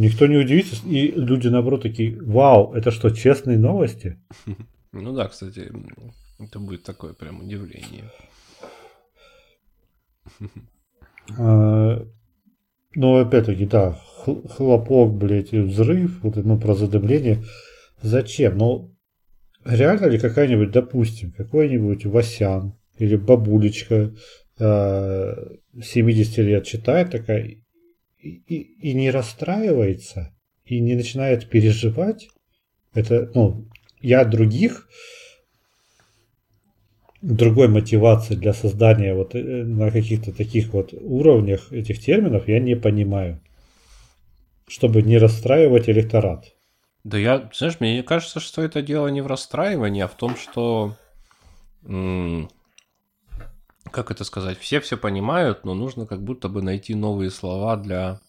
Никто 0.01 0.25
не 0.25 0.37
удивится, 0.37 0.75
и 0.87 1.11
люди 1.11 1.47
наоборот 1.47 1.83
такие, 1.83 2.19
вау, 2.19 2.73
это 2.73 2.89
что, 2.89 3.11
честные 3.11 3.59
новости? 3.59 4.19
Ну 4.93 5.13
да, 5.13 5.29
кстати, 5.29 5.71
это 6.37 6.59
будет 6.59 6.83
такое 6.83 7.13
прям 7.13 7.39
удивление. 7.39 8.11
А, 11.37 12.05
ну, 12.95 13.17
опять-таки, 13.17 13.65
да, 13.67 13.97
хлопок, 14.25 15.13
блядь, 15.13 15.53
и 15.53 15.59
взрыв, 15.59 16.21
вот, 16.23 16.35
ну, 16.35 16.59
про 16.59 16.73
задымление. 16.73 17.41
Зачем? 18.01 18.57
Ну, 18.57 18.93
реально 19.63 20.07
ли 20.07 20.19
какая-нибудь, 20.19 20.71
допустим, 20.71 21.31
какой-нибудь 21.31 22.05
Васян 22.05 22.75
или 22.97 23.15
бабулечка 23.15 24.13
70 24.57 24.59
а, 24.59 26.41
лет 26.41 26.65
читает 26.65 27.11
такая, 27.11 27.60
и, 28.21 28.89
и 28.89 28.93
не 28.93 29.11
расстраивается, 29.11 30.33
и 30.65 30.79
не 30.79 30.95
начинает 30.95 31.49
переживать, 31.49 32.29
это, 32.93 33.31
ну, 33.33 33.67
я 34.01 34.25
других, 34.25 34.87
другой 37.21 37.67
мотивации 37.67 38.35
для 38.35 38.53
создания 38.53 39.13
вот 39.13 39.35
э, 39.35 39.39
на 39.39 39.91
каких-то 39.91 40.31
таких 40.31 40.73
вот 40.73 40.93
уровнях 40.93 41.71
этих 41.71 41.99
терминов 41.99 42.47
я 42.47 42.59
не 42.59 42.75
понимаю. 42.75 43.39
Чтобы 44.67 45.01
не 45.01 45.17
расстраивать 45.17 45.89
электорат. 45.89 46.55
Да 47.03 47.17
я, 47.17 47.49
знаешь, 47.53 47.79
мне 47.79 48.03
кажется, 48.03 48.39
что 48.39 48.61
это 48.61 48.81
дело 48.81 49.07
не 49.07 49.21
в 49.21 49.27
расстраивании, 49.27 50.01
а 50.01 50.07
в 50.07 50.15
том, 50.15 50.35
что 50.35 50.95
как 53.91 54.11
это 54.11 54.23
сказать, 54.23 54.57
все 54.57 54.79
все 54.79 54.97
понимают, 54.97 55.65
но 55.65 55.73
нужно 55.73 56.05
как 56.05 56.23
будто 56.23 56.49
бы 56.49 56.61
найти 56.61 56.95
новые 56.95 57.29
слова 57.31 57.75
для 57.77 58.19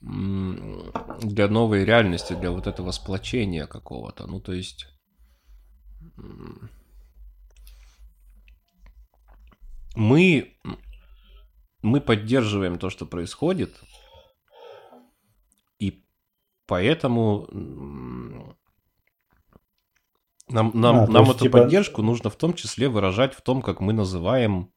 для 0.00 1.48
новой 1.48 1.84
реальности, 1.84 2.32
для 2.32 2.50
вот 2.50 2.66
этого 2.66 2.90
сплочения 2.90 3.66
какого-то. 3.66 4.26
Ну, 4.26 4.40
то 4.40 4.52
есть 4.52 4.88
мы, 9.94 10.56
мы 11.82 12.00
поддерживаем 12.00 12.78
то, 12.78 12.90
что 12.90 13.06
происходит, 13.06 13.80
и 15.78 16.04
поэтому 16.66 18.56
нам, 20.52 20.70
нам, 20.74 20.96
а, 21.00 21.06
нам 21.06 21.30
эту 21.30 21.44
типа... 21.44 21.58
поддержку 21.58 22.02
нужно 22.02 22.30
в 22.30 22.36
том 22.36 22.54
числе 22.54 22.88
выражать 22.88 23.34
в 23.34 23.40
том, 23.40 23.62
как 23.62 23.80
мы 23.80 23.92
называем 23.92 24.72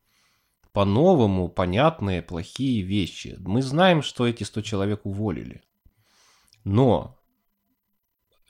по-новому 0.72 1.48
понятные 1.48 2.22
плохие 2.22 2.82
вещи. 2.82 3.38
Мы 3.40 3.62
знаем, 3.62 4.02
что 4.02 4.28
эти 4.28 4.44
100 4.44 4.62
человек 4.62 5.06
уволили. 5.06 5.62
Но 6.64 7.18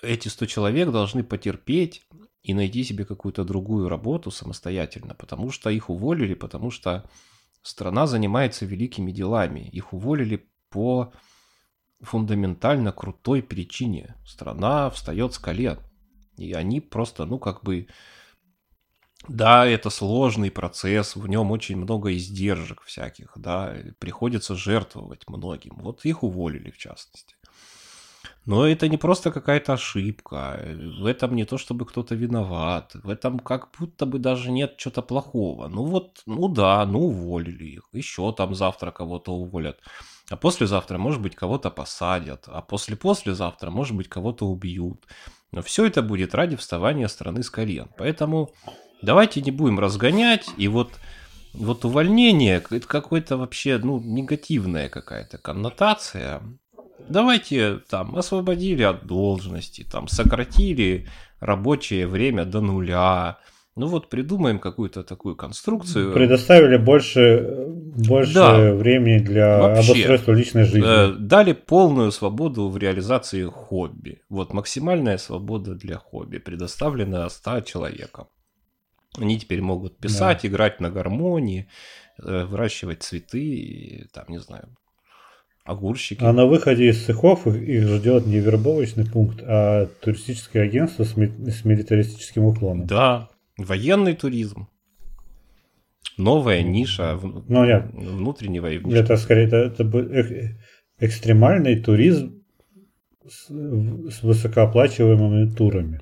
эти 0.02 0.28
100 0.28 0.46
человек 0.48 0.92
должны 0.92 1.24
потерпеть 1.24 2.04
и 2.42 2.54
найти 2.54 2.84
себе 2.84 3.06
какую-то 3.06 3.44
другую 3.44 3.90
работу 3.90 4.32
самостоятельно, 4.32 5.16
потому 5.16 5.52
что 5.52 5.70
их 5.70 5.90
уволили, 5.90 6.34
потому 6.34 6.72
что 6.72 7.10
страна 7.62 8.08
занимается 8.08 8.66
великими 8.66 9.12
делами. 9.12 9.70
Их 9.72 9.94
уволили 9.94 10.48
по 10.70 11.14
фундаментально 12.02 12.92
крутой 12.92 13.42
причине. 13.42 14.16
Страна 14.26 14.90
встает 14.90 15.34
с 15.34 15.40
колен. 15.40 15.80
И 16.38 16.53
они 16.53 16.82
просто, 16.82 17.26
ну, 17.26 17.40
как 17.40 17.64
бы... 17.64 17.88
Да, 19.28 19.66
это 19.66 19.90
сложный 19.90 20.52
процесс, 20.52 21.16
в 21.16 21.28
нем 21.28 21.49
очень 21.52 21.78
много 21.78 22.14
издержек 22.14 22.82
всяких, 22.84 23.32
да, 23.36 23.76
приходится 23.98 24.56
жертвовать 24.56 25.28
многим. 25.28 25.78
Вот 25.78 26.06
их 26.06 26.22
уволили, 26.22 26.70
в 26.70 26.78
частности. 26.78 27.36
Но 28.45 28.68
это 28.68 28.88
не 28.88 28.98
просто 28.98 29.32
какая-то 29.32 29.74
ошибка. 29.74 30.60
В 30.99 31.06
этом 31.06 31.36
не 31.36 31.45
то, 31.45 31.57
чтобы 31.57 31.86
кто-то 31.86 32.14
виноват. 32.14 32.91
В 32.94 33.10
этом 33.10 33.40
как 33.40 33.70
будто 33.80 34.06
бы 34.06 34.20
даже 34.20 34.52
нет 34.52 34.78
чего-то 34.78 35.02
плохого. 35.02 35.68
Ну 35.68 35.86
вот, 35.86 36.22
ну 36.28 36.48
да, 36.48 36.86
ну 36.86 37.07
уволили 37.07 37.66
их. 37.66 37.90
Еще 37.91 38.32
там 38.34 38.53
завтра 38.53 38.91
кого-то 38.91 39.34
уволят. 39.34 39.80
А 40.30 40.38
послезавтра, 40.38 40.98
может 40.98 41.22
быть, 41.22 41.36
кого-то 41.36 41.72
посадят. 41.72 42.45
А 42.48 42.62
после-послезавтра, 42.62 43.72
может 43.72 43.95
быть, 43.95 44.10
кого-то 44.10 44.45
убьют. 44.48 45.06
Но 45.56 45.61
все 45.61 45.86
это 45.86 46.02
будет 46.02 46.36
ради 46.36 46.57
вставания 46.57 47.07
страны 47.07 47.41
с 47.41 47.49
колен. 47.49 47.88
Поэтому 47.98 48.52
давайте 49.02 49.41
не 49.41 49.52
будем 49.52 49.80
разгонять. 49.80 50.49
И 50.57 50.68
вот, 50.68 50.91
вот 51.53 51.86
увольнение, 51.86 52.61
это 52.69 52.86
какое-то 52.86 53.38
вообще, 53.38 53.80
ну, 53.82 54.02
негативная 54.02 54.90
какая-то 54.90 55.38
коннотация. 55.38 56.44
Давайте 57.07 57.77
там 57.90 58.18
освободили 58.18 58.84
от 58.84 59.07
должности, 59.07 59.88
там 59.90 60.10
сократили 60.10 61.07
рабочее 61.40 62.06
время 62.06 62.44
до 62.44 62.60
нуля. 62.60 63.38
Ну 63.78 63.88
вот 63.88 64.10
придумаем 64.10 64.60
какую-то 64.60 65.04
такую 65.04 65.36
конструкцию. 65.36 66.14
Предоставили 66.14 66.78
больше, 66.78 67.66
больше 68.08 68.34
да. 68.34 68.74
времени 68.74 69.18
для 69.18 69.60
Вообще, 69.60 69.92
обустройства 69.92 70.32
личной 70.32 70.64
жизни. 70.64 70.84
Э, 70.86 71.14
дали 71.14 71.52
полную 71.52 72.14
свободу 72.14 72.70
в 72.70 72.78
реализации 72.78 73.44
хобби. 73.44 74.22
Вот 74.30 74.54
максимальная 74.54 75.18
свобода 75.18 75.76
для 75.76 75.98
хобби 75.98 76.38
предоставлена 76.38 77.28
100 77.28 77.62
человекам. 77.62 78.28
Они 79.18 79.38
теперь 79.38 79.62
могут 79.62 79.98
писать, 79.98 80.44
да. 80.44 80.48
играть 80.48 80.80
на 80.80 80.90
гармонии, 80.90 81.68
э, 82.24 82.46
выращивать 82.46 83.04
цветы, 83.04 84.08
там, 84.14 84.24
не 84.30 84.40
знаю, 84.40 84.70
огурщики. 85.66 86.24
А 86.24 86.32
на 86.32 86.46
выходе 86.46 86.90
из 86.90 87.04
цехов 87.04 87.46
их 87.46 87.88
ждет 87.88 88.26
не 88.26 88.40
вербовочный 88.40 89.06
пункт, 89.06 89.44
а 89.44 89.88
туристическое 90.00 90.64
агентство 90.64 91.04
с, 91.04 91.18
ми- 91.18 91.52
с 91.52 91.66
милитаристическим 91.66 92.46
уклоном. 92.46 92.88
Да, 92.88 93.30
военный 93.57 94.14
туризм. 94.14 94.68
Новая 96.18 96.61
ниша 96.61 97.19
ну, 97.22 97.65
нет. 97.65 97.91
внутреннего 97.94 98.72
и 98.72 98.77
внешнего. 98.77 99.03
Это 99.03 99.18
скорее 99.18 99.48
это, 99.48 99.84
это 99.84 100.57
экстремальный 100.99 101.82
туризм 101.82 102.44
с, 103.27 103.48
с 103.48 104.23
высокооплачиваемыми 104.23 105.53
турами. 105.53 106.02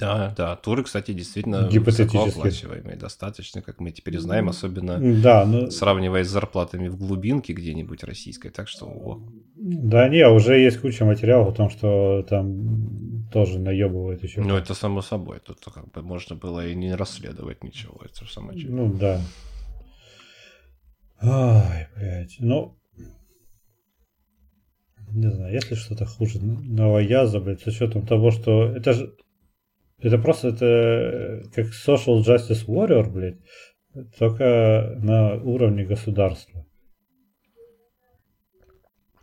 Да, 0.00 0.32
да, 0.34 0.56
туры, 0.56 0.82
кстати, 0.82 1.12
действительно 1.12 1.68
высокооплачиваемые 1.68 2.96
достаточно, 2.96 3.60
как 3.60 3.80
мы 3.80 3.90
теперь 3.90 4.18
знаем, 4.18 4.48
особенно 4.48 4.98
да, 5.22 5.44
но... 5.44 5.70
сравнивая 5.70 6.24
с 6.24 6.28
зарплатами 6.28 6.88
в 6.88 6.96
глубинке 6.96 7.52
где-нибудь 7.52 8.02
российской, 8.02 8.48
так 8.48 8.66
что... 8.66 8.86
О. 8.86 9.20
Да 9.56 10.08
не, 10.08 10.26
уже 10.26 10.58
есть 10.58 10.80
куча 10.80 11.04
материалов 11.04 11.48
о 11.48 11.52
том, 11.52 11.68
что 11.68 12.24
там 12.28 13.28
тоже 13.30 13.58
наебывают 13.58 14.22
еще. 14.22 14.40
Ну, 14.40 14.56
это 14.56 14.72
само 14.72 15.02
собой, 15.02 15.38
тут 15.40 15.58
как 15.62 15.90
бы 15.90 16.02
можно 16.02 16.34
было 16.34 16.66
и 16.66 16.74
не 16.74 16.94
расследовать 16.94 17.62
ничего, 17.62 18.00
это 18.02 18.24
же 18.24 18.32
само 18.32 18.52
Ну, 18.54 18.90
да. 18.94 19.20
Ай, 21.20 21.88
блядь, 21.94 22.36
ну... 22.38 22.76
Не 25.12 25.30
знаю, 25.30 25.52
если 25.52 25.74
что-то 25.74 26.06
хуже 26.06 26.38
новояза, 26.40 27.40
блядь, 27.40 27.60
с 27.60 27.66
учетом 27.66 28.06
того, 28.06 28.30
что... 28.30 28.64
Это 28.64 28.92
же 28.94 29.14
это 30.02 30.18
просто 30.18 30.48
это 30.48 31.42
как 31.54 31.66
social 31.66 32.20
justice 32.20 32.66
warrior, 32.66 33.10
блядь, 33.10 33.38
только 34.18 34.96
на 34.98 35.34
уровне 35.34 35.84
государства. 35.84 36.66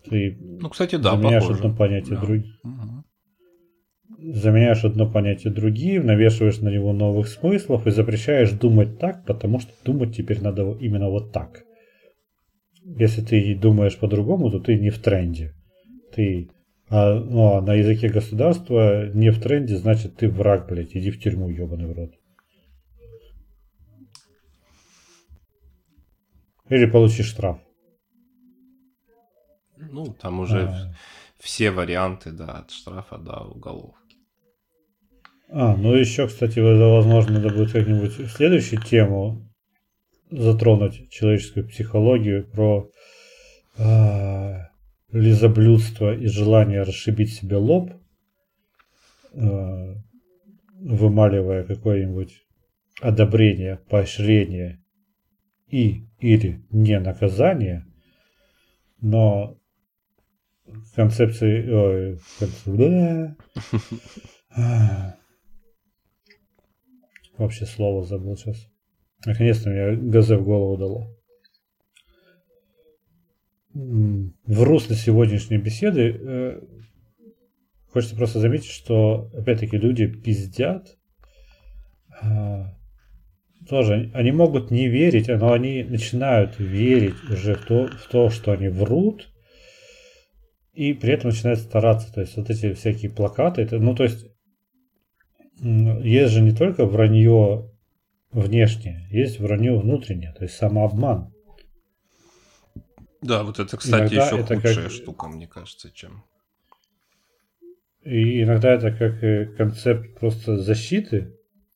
Ты 0.09 0.37
ну, 0.39 0.69
кстати, 0.69 0.95
да, 0.95 1.11
заменяешь 1.11 1.43
похоже. 1.43 1.59
одно 1.59 1.75
понятие 1.75 2.15
да. 2.15 2.21
другим. 2.21 2.53
Угу. 2.63 4.33
Заменяешь 4.33 4.83
одно 4.83 5.09
понятие 5.09 5.53
другим, 5.53 6.05
навешиваешь 6.05 6.59
на 6.59 6.69
него 6.69 6.93
новых 6.93 7.27
смыслов 7.27 7.85
и 7.87 7.91
запрещаешь 7.91 8.51
думать 8.51 8.99
так, 8.99 9.25
потому 9.25 9.59
что 9.59 9.73
думать 9.83 10.15
теперь 10.15 10.41
надо 10.41 10.71
именно 10.79 11.09
вот 11.09 11.31
так. 11.33 11.63
Если 12.83 13.21
ты 13.21 13.55
думаешь 13.55 13.97
по-другому, 13.97 14.49
то 14.49 14.59
ты 14.59 14.79
не 14.79 14.89
в 14.89 14.99
тренде. 14.99 15.53
Ты 16.13 16.49
а, 16.89 17.19
ну, 17.19 17.57
а 17.57 17.61
на 17.61 17.73
языке 17.73 18.07
государства 18.09 19.07
не 19.07 19.29
в 19.29 19.41
тренде, 19.41 19.77
значит 19.77 20.15
ты 20.15 20.29
враг, 20.29 20.67
блядь, 20.67 20.95
иди 20.95 21.11
в 21.11 21.19
тюрьму, 21.19 21.49
ебаный 21.49 21.87
в 21.87 21.93
рот. 21.93 22.13
Или 26.69 26.85
получишь 26.85 27.27
штраф. 27.27 27.59
Ну, 29.77 30.13
там 30.13 30.39
уже 30.39 30.67
а. 30.67 30.93
все 31.39 31.71
варианты, 31.71 32.31
да, 32.31 32.59
от 32.59 32.71
штрафа 32.71 33.17
до 33.17 33.41
уголовки. 33.41 34.17
А, 35.49 35.75
ну 35.75 35.93
еще, 35.93 36.27
кстати, 36.27 36.59
возможно, 36.59 37.39
надо 37.39 37.53
будет 37.53 37.71
как-нибудь 37.71 38.31
следующую 38.31 38.81
тему 38.81 39.47
затронуть 40.29 41.09
человеческую 41.09 41.67
психологию 41.67 42.49
про 42.49 42.89
а, 43.77 44.69
лизоблюдство 45.11 46.13
и 46.15 46.27
желание 46.27 46.81
расшибить 46.83 47.33
себе 47.33 47.57
лоб, 47.57 47.91
э, 49.33 49.95
вымаливая 50.79 51.63
какое-нибудь 51.63 52.43
одобрение, 53.01 53.77
поощрение 53.89 54.83
и 55.67 56.05
или 56.19 56.65
не 56.71 56.99
наказание, 56.99 57.85
но 58.99 59.57
концепции... 60.95 61.69
Ой, 61.69 62.19
концепции 62.39 63.35
Вообще 67.37 67.65
слово 67.67 68.03
забыл 68.03 68.35
сейчас. 68.35 68.67
Наконец-то 69.25 69.69
мне 69.69 69.95
газе 69.95 70.37
в 70.37 70.43
голову 70.43 70.77
дало 70.77 71.16
в 73.77 74.63
русле 74.63 74.95
сегодняшней 74.95 75.57
беседы 75.57 76.19
э, 76.19 76.61
хочется 77.91 78.15
просто 78.15 78.39
заметить, 78.39 78.71
что 78.71 79.29
опять-таки 79.33 79.77
люди 79.77 80.07
пиздят. 80.07 80.97
А, 82.19 82.73
тоже 83.69 84.09
они 84.15 84.31
могут 84.31 84.71
не 84.71 84.87
верить, 84.87 85.27
но 85.27 85.53
они 85.53 85.83
начинают 85.83 86.57
верить 86.57 87.21
уже 87.29 87.53
в 87.53 87.65
то, 87.65 87.87
в 87.87 88.07
то, 88.09 88.29
что 88.31 88.51
они 88.51 88.67
врут, 88.67 89.31
и 90.73 90.93
при 90.93 91.13
этом 91.13 91.29
начинают 91.29 91.59
стараться. 91.59 92.11
То 92.11 92.21
есть 92.21 92.35
вот 92.35 92.49
эти 92.49 92.73
всякие 92.73 93.11
плакаты, 93.11 93.61
это, 93.61 93.77
ну 93.77 93.93
то 93.93 94.03
есть 94.03 94.25
есть 95.59 96.33
же 96.33 96.41
не 96.41 96.51
только 96.51 96.85
вранье 96.85 97.69
внешнее, 98.31 99.07
есть 99.11 99.39
вранье 99.39 99.77
внутреннее, 99.77 100.33
то 100.33 100.45
есть 100.45 100.55
самообман. 100.55 101.31
Да, 103.21 103.43
вот 103.43 103.59
это, 103.59 103.77
кстати, 103.77 104.13
иногда 104.13 104.25
еще 104.25 104.39
это 104.41 104.55
худшая 104.55 104.83
как... 104.83 104.91
штука, 104.91 105.27
мне 105.27 105.47
кажется, 105.47 105.91
чем... 105.91 106.23
И 108.03 108.41
иногда 108.41 108.71
это 108.73 108.91
как 108.91 109.21
э, 109.23 109.47
концепт 109.57 110.17
просто 110.19 110.57
защиты. 110.57 111.33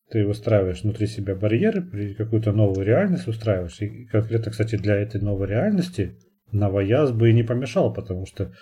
Ты 0.09 0.25
выстраиваешь 0.25 0.83
внутри 0.83 1.07
себя 1.07 1.35
барьеры, 1.35 2.15
какую-то 2.15 2.51
новую 2.53 2.85
реальность 2.85 3.27
устраиваешь. 3.27 3.81
И 3.81 4.05
конкретно, 4.05 4.51
кстати, 4.51 4.77
для 4.77 4.95
этой 4.95 5.19
новой 5.19 5.47
реальности 5.47 6.17
новояз 6.51 7.11
бы 7.11 7.29
и 7.29 7.33
не 7.33 7.43
помешал, 7.43 7.93
потому 7.93 8.25
что 8.25 8.53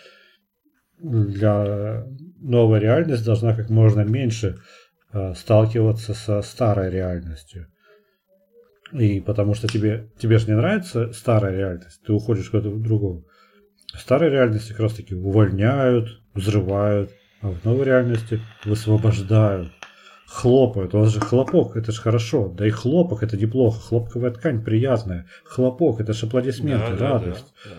для 0.99 2.05
новой 2.39 2.79
реальности 2.79 3.25
должна 3.25 3.55
как 3.55 3.69
можно 3.69 4.01
меньше 4.01 4.57
э, 5.13 5.33
сталкиваться 5.35 6.13
со 6.13 6.41
старой 6.41 6.89
реальностью. 6.89 7.67
И 8.91 9.19
потому 9.19 9.53
что 9.53 9.67
тебе, 9.67 10.09
тебе 10.17 10.37
же 10.37 10.47
не 10.47 10.55
нравится 10.55 11.11
старая 11.13 11.55
реальность, 11.55 12.01
ты 12.05 12.13
уходишь 12.13 12.47
в 12.47 12.51
какую-то 12.51 12.77
другую. 12.77 13.25
В 13.93 13.99
старой 13.99 14.29
реальности 14.29 14.71
как 14.71 14.81
раз 14.81 14.93
таки 14.93 15.15
увольняют, 15.15 16.21
взрывают, 16.33 17.11
а 17.41 17.49
в 17.49 17.63
новой 17.65 17.85
реальности 17.85 18.41
высвобождают, 18.65 19.71
хлопают. 20.27 20.93
У 20.93 20.99
вас 20.99 21.13
же 21.13 21.19
хлопок, 21.19 21.75
это 21.75 21.91
же 21.91 22.01
хорошо. 22.01 22.49
Да 22.49 22.67
и 22.67 22.69
хлопок 22.69 23.23
это 23.23 23.37
неплохо. 23.37 23.79
Хлопковая 23.79 24.31
ткань 24.31 24.63
приятная. 24.63 25.27
Хлопок 25.43 26.01
это 26.01 26.13
же 26.13 26.25
аплодисменты, 26.25 26.95
да, 26.97 27.09
радость. 27.11 27.53
Да, 27.65 27.71
да. 27.71 27.75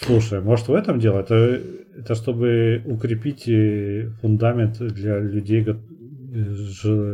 Слушай, 0.00 0.40
может 0.40 0.68
в 0.68 0.74
этом 0.74 0.98
дело? 0.98 1.20
Это, 1.20 1.60
это 1.96 2.14
чтобы 2.14 2.82
укрепить 2.86 3.48
э, 3.48 4.10
фундамент 4.20 4.78
для 4.78 5.18
людей, 5.18 5.62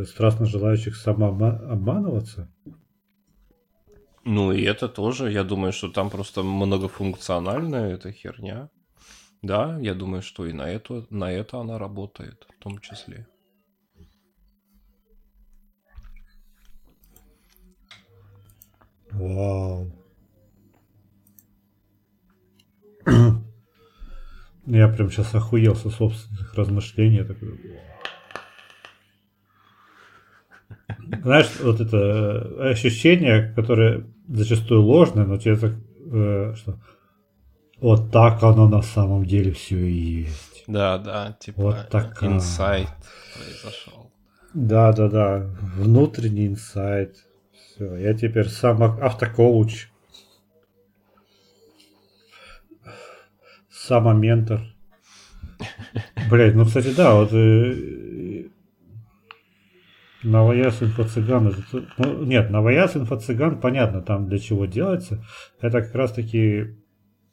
страстно 0.07 0.47
желающих 0.47 0.97
самообманываться? 0.97 2.51
Ну 4.24 4.53
и 4.53 4.62
это 4.62 4.89
тоже, 4.89 5.32
я 5.32 5.43
думаю, 5.43 5.73
что 5.73 5.89
там 5.89 6.11
просто 6.11 6.43
многофункциональная 6.43 7.94
эта 7.94 8.12
херня. 8.12 8.70
Да, 9.43 9.78
я 9.81 9.94
думаю, 9.94 10.23
что 10.23 10.47
и 10.47 10.53
на 10.53 10.69
это, 10.69 11.07
на 11.11 11.32
это 11.32 11.59
она 11.59 11.78
работает 11.78 12.47
в 12.49 12.62
том 12.62 12.78
числе. 12.78 13.27
Вау. 19.11 19.90
Я 24.66 24.89
прям 24.89 25.11
сейчас 25.11 25.35
охуел 25.35 25.74
со 25.74 25.90
собственных 25.90 26.55
размышлений. 26.55 27.16
Я 27.16 27.24
такой, 27.24 27.59
Знаешь, 31.22 31.50
вот 31.60 31.80
это 31.80 31.96
э, 31.96 32.70
ощущение, 32.70 33.52
которое 33.54 34.04
зачастую 34.28 34.82
ложное, 34.82 35.24
но 35.24 35.36
тебе 35.36 35.56
так, 35.56 35.72
э, 36.12 36.54
что 36.56 36.78
вот 37.80 38.10
так 38.12 38.42
оно 38.42 38.68
на 38.68 38.82
самом 38.82 39.24
деле 39.24 39.52
все 39.52 39.78
и 39.78 40.22
есть. 40.22 40.64
Да, 40.66 40.98
да, 40.98 41.36
типа 41.40 41.62
Вот 41.62 41.88
такая. 41.90 42.30
инсайт 42.30 42.88
произошел. 43.34 44.10
Да, 44.54 44.92
да, 44.92 45.08
да. 45.08 45.50
Внутренний 45.76 46.46
инсайт. 46.46 47.16
Все, 47.52 47.96
я 47.96 48.14
теперь 48.14 48.48
сам 48.48 48.82
ав- 48.82 49.00
автокоуч. 49.00 49.88
Самоментор. 53.70 54.60
Блять, 56.30 56.54
ну 56.54 56.64
кстати, 56.64 56.94
да, 56.94 57.14
вот 57.14 57.30
э, 60.23 60.27
Новояз 60.28 60.82
инфо-цыган. 60.82 61.55
ну, 61.99 62.24
нет, 62.24 62.51
Новояз 62.51 62.97
инфо-цыган, 62.97 63.61
понятно, 63.61 64.03
там 64.03 64.28
для 64.28 64.39
чего 64.39 64.66
делается. 64.66 65.24
Это 65.61 65.82
как 65.82 65.94
раз 65.94 66.12
таки 66.12 66.77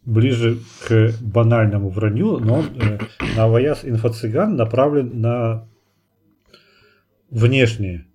ближе 0.05 0.57
к 0.87 1.13
банальному 1.21 1.89
вранью, 1.89 2.39
но 2.39 2.63
э, 2.63 2.99
Новояз 3.35 3.83
инфо-цыган 3.83 4.55
направлен 4.55 5.21
на 5.21 5.67
внешнее, 7.29 8.07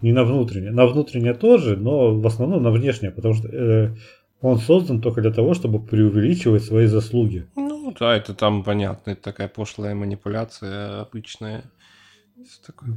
не 0.00 0.12
на 0.12 0.24
внутреннее. 0.24 0.72
На 0.72 0.86
внутреннее 0.86 1.34
тоже, 1.34 1.76
но 1.76 2.14
в 2.14 2.26
основном 2.26 2.62
на 2.62 2.70
внешнее, 2.70 3.10
потому 3.10 3.34
что 3.34 3.48
э, 3.48 3.94
он 4.40 4.58
создан 4.58 5.00
только 5.00 5.20
для 5.20 5.32
того, 5.32 5.54
чтобы 5.54 5.80
преувеличивать 5.80 6.64
свои 6.64 6.86
заслуги. 6.86 7.46
Ну 7.56 7.94
да, 7.98 8.16
это 8.16 8.34
там 8.34 8.62
понятно, 8.64 9.12
это 9.12 9.22
такая 9.22 9.48
пошлая 9.48 9.94
манипуляция 9.94 11.02
обычная. 11.02 11.64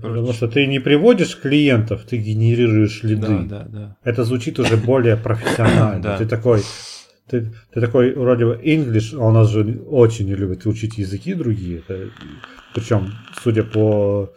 Потому 0.01 0.33
что 0.33 0.47
ты 0.47 0.67
не 0.67 0.79
приводишь 0.79 1.39
клиентов, 1.39 2.05
ты 2.09 2.17
генерируешь 2.17 3.03
лиды. 3.03 3.27
Да, 3.27 3.43
да, 3.43 3.65
да. 3.69 3.97
Это 4.03 4.23
звучит 4.23 4.59
уже 4.59 4.77
более 4.77 5.15
профессионально. 5.17 6.01
Да. 6.03 6.17
Ты 6.17 6.25
такой, 6.27 6.61
ты, 7.29 7.51
ты 7.73 7.81
такой 7.81 8.13
вроде 8.13 8.45
бы 8.45 8.59
English, 8.63 9.15
а 9.17 9.27
у 9.27 9.31
нас 9.31 9.49
же 9.49 9.81
очень 9.89 10.25
не 10.27 10.35
любят 10.35 10.65
учить 10.65 10.97
языки 10.97 11.33
другие. 11.33 11.79
Это, 11.79 12.09
причем, 12.73 13.13
судя 13.43 13.63
по 13.63 14.33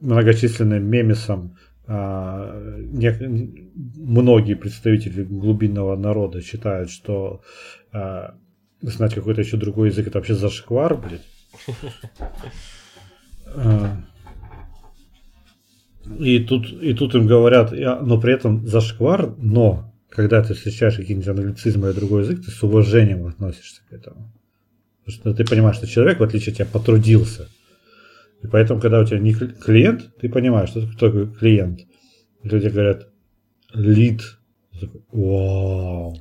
многочисленным 0.00 0.84
мемесам, 0.84 1.56
а, 1.86 2.60
не- 2.78 3.68
многие 3.96 4.54
представители 4.54 5.24
глубинного 5.24 5.96
народа 5.96 6.40
считают, 6.40 6.90
что 6.90 7.42
а, 7.92 8.34
знать 8.80 9.14
какой-то 9.14 9.40
еще 9.42 9.56
другой 9.56 9.88
язык 9.88 10.06
это 10.08 10.18
вообще 10.18 10.34
зашквар, 10.34 10.96
блядь. 10.96 11.26
И 16.18 16.40
тут, 16.40 16.66
и 16.82 16.94
тут 16.94 17.14
им 17.14 17.26
говорят, 17.26 17.72
«Я- 17.72 18.00
но 18.00 18.20
при 18.20 18.34
этом 18.34 18.66
зашквар, 18.66 19.34
но 19.38 19.92
когда 20.08 20.42
ты 20.42 20.54
встречаешь 20.54 20.96
какие-нибудь 20.96 21.28
англицизмы 21.28 21.88
или 21.88 21.94
другой 21.94 22.22
язык, 22.22 22.44
ты 22.44 22.50
с 22.50 22.62
уважением 22.62 23.26
относишься 23.26 23.82
к 23.88 23.92
этому. 23.92 24.32
Потому 25.04 25.20
что 25.20 25.34
ты 25.34 25.44
понимаешь, 25.48 25.76
что 25.76 25.86
человек, 25.86 26.20
в 26.20 26.22
отличие 26.22 26.52
от 26.52 26.56
тебя, 26.58 26.66
потрудился. 26.66 27.48
И 28.42 28.46
поэтому, 28.46 28.80
когда 28.80 29.00
у 29.00 29.04
тебя 29.04 29.18
не 29.20 29.32
кли- 29.32 29.52
клиент, 29.58 30.16
ты 30.20 30.28
понимаешь, 30.28 30.70
что 30.70 30.86
такой 30.98 31.32
клиент. 31.32 31.80
Люди 32.42 32.68
говорят, 32.68 33.08
лид. 33.72 34.22
Вау, 35.12 36.16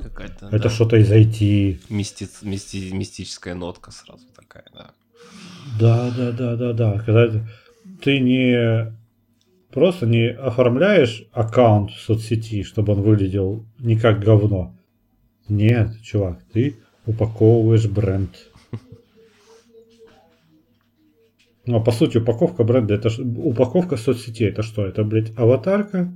это 0.51 0.63
да, 0.63 0.69
что-то 0.69 0.97
из 0.97 1.11
IT. 1.11 1.79
мисти- 1.89 2.29
мисти- 2.43 2.91
мистическая 2.93 3.55
нотка 3.55 3.91
сразу 3.91 4.27
такая, 4.35 4.65
да. 4.73 4.91
Да, 5.79 6.11
да, 6.15 6.31
да, 6.31 6.55
да, 6.55 6.73
да. 6.73 6.99
Когда 6.99 7.43
ты 8.03 8.19
не 8.19 8.93
просто 9.71 10.05
не 10.05 10.29
оформляешь 10.29 11.25
аккаунт 11.31 11.91
в 11.91 11.99
соцсети, 11.99 12.63
чтобы 12.63 12.93
он 12.93 13.01
выглядел 13.01 13.65
не 13.79 13.97
как 13.97 14.19
говно. 14.19 14.75
Нет, 15.47 16.01
чувак, 16.01 16.43
ты 16.53 16.77
упаковываешь 17.05 17.87
бренд. 17.87 18.29
Ну, 21.65 21.77
а 21.77 21.79
по 21.79 21.91
сути, 21.91 22.17
упаковка 22.17 22.63
бренда, 22.63 22.95
это 22.95 23.09
упаковка 23.21 23.95
соцсетей, 23.95 24.49
это 24.49 24.63
что? 24.63 24.85
Это, 24.85 25.03
блядь, 25.03 25.31
аватарка, 25.37 26.11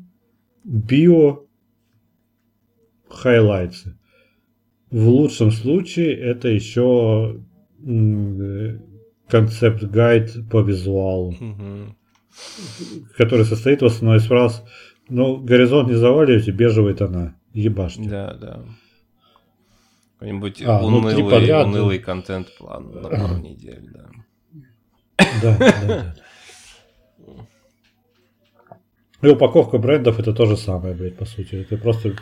био, 0.64 1.45
хайлайтсы. 3.10 3.95
В 4.90 5.07
лучшем 5.07 5.52
случае 5.52 6.15
это 6.15 6.48
еще 6.48 7.40
концепт-гайд 9.27 10.49
по 10.49 10.61
визуалу. 10.61 11.36
Который 13.18 13.45
состоит 13.45 13.82
в 13.82 13.86
основном 13.86 14.18
из 14.18 14.26
фраз 14.26 14.64
«Ну, 15.10 15.38
горизонт 15.38 15.90
не 15.90 15.95
заваливайте, 15.95 16.52
бежевые 16.52 16.95
тона, 16.95 17.36
ебашьте». 17.53 18.10
Да, 18.10 18.34
да. 18.34 18.66
Какой-нибудь 20.20 20.64
А, 20.66 20.82
ну, 20.82 20.88
унылый, 20.88 21.24
подряд, 21.24 21.68
унылый 21.68 21.99
контент-план 21.99 22.91
на 22.91 23.10
пару 23.10 23.38
недель, 23.38 23.90
да. 23.94 24.06
Да, 25.41 25.57
да, 25.57 25.74
да. 25.88 26.16
И 29.22 29.28
упаковка 29.28 29.78
брендов 29.78 30.20
это 30.20 30.34
то 30.34 30.45
же 30.45 30.56
самое, 30.56 30.94
блядь, 30.94 31.18
по 31.18 31.26
сути. 31.26 31.66
Ты 31.70 31.78
просто 31.78 32.16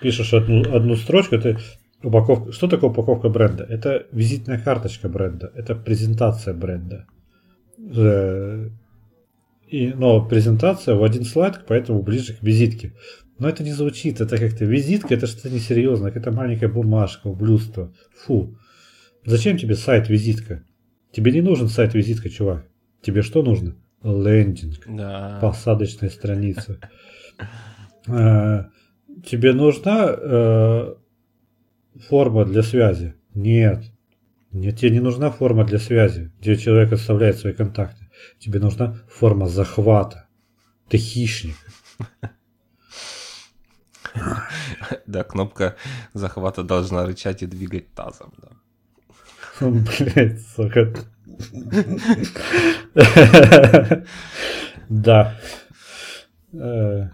пишешь 0.00 0.34
одну, 0.34 0.62
одну 0.74 0.96
строчку, 0.96 1.38
ты 1.38 1.56
упаковка. 2.02 2.52
Что 2.52 2.68
такое 2.68 2.90
упаковка 2.90 3.28
бренда? 3.28 3.64
Это 3.64 4.06
визитная 4.12 4.58
карточка 4.58 5.08
бренда, 5.08 5.52
это 5.54 5.74
презентация 5.74 6.54
бренда. 6.54 7.06
И, 9.70 9.88
но 9.88 10.26
презентация 10.26 10.94
в 10.94 11.04
один 11.04 11.24
слайд, 11.24 11.64
поэтому 11.66 12.02
ближе 12.02 12.34
к 12.34 12.42
визитке. 12.42 12.94
Но 13.38 13.48
это 13.48 13.62
не 13.62 13.72
звучит, 13.72 14.20
это 14.20 14.38
как-то 14.38 14.64
визитка, 14.64 15.14
это 15.14 15.26
что-то 15.26 15.50
несерьезное, 15.50 16.10
какая-то 16.10 16.32
маленькая 16.32 16.68
бумажка, 16.68 17.28
ублюдство. 17.28 17.92
Фу. 18.16 18.56
Зачем 19.24 19.58
тебе 19.58 19.74
сайт-визитка? 19.74 20.64
Тебе 21.12 21.32
не 21.32 21.40
нужен 21.40 21.68
сайт-визитка, 21.68 22.30
чувак. 22.30 22.66
Тебе 23.02 23.22
что 23.22 23.42
нужно? 23.42 23.76
Лендинг, 24.02 24.78
Да. 24.86 25.38
посадочная 25.40 26.10
страница. 26.10 26.78
Э, 28.06 28.64
Тебе 29.26 29.52
нужна 29.52 30.06
э, 30.10 30.94
форма 32.08 32.44
для 32.44 32.62
связи? 32.62 33.14
Нет. 33.34 33.84
Нет, 34.52 34.78
тебе 34.78 34.90
не 34.90 35.00
нужна 35.00 35.30
форма 35.30 35.64
для 35.64 35.78
связи, 35.78 36.30
где 36.40 36.56
человек 36.56 36.92
оставляет 36.92 37.36
свои 37.36 37.52
контакты. 37.52 37.97
Тебе 38.38 38.60
нужна 38.60 38.98
форма 39.08 39.48
захвата. 39.48 40.26
Ты 40.88 40.98
хищник. 40.98 41.56
Да, 45.06 45.24
кнопка 45.24 45.76
захвата 46.14 46.62
должна 46.62 47.06
рычать 47.06 47.42
и 47.42 47.46
двигать 47.46 47.92
тазом, 47.94 48.32
да. 48.38 48.48
Блять, 49.60 50.40
сука. 50.56 50.92
Да. 54.88 55.38
Э, 56.52 57.08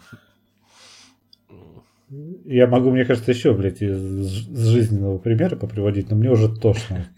Я 2.45 2.67
могу, 2.67 2.91
мне 2.91 3.05
кажется, 3.05 3.33
еще, 3.33 3.55
блядь, 3.55 3.83
из 3.83 4.27
жизненного 4.27 5.19
примера 5.19 5.57
поприводить, 5.57 6.11
но 6.11 6.17
мне 6.17 6.31
уже 6.31 6.49
тошно. 6.55 7.09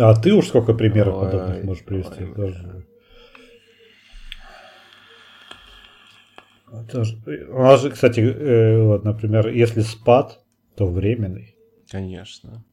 А 0.00 0.14
ты 0.14 0.32
уж 0.32 0.46
сколько 0.46 0.74
примеров 0.74 1.14
Ой, 1.16 1.24
подобных 1.26 1.64
можешь 1.64 1.84
привести? 1.84 2.24
ой, 2.24 2.52
ж- 7.04 7.48
У 7.50 7.58
нас 7.62 7.82
же, 7.82 7.90
кстати, 7.90 8.20
э, 8.20 8.82
вот, 8.82 9.04
например, 9.04 9.48
если 9.48 9.80
спад, 9.80 10.38
то 10.76 10.86
временный. 10.86 11.56
Конечно. 11.90 12.64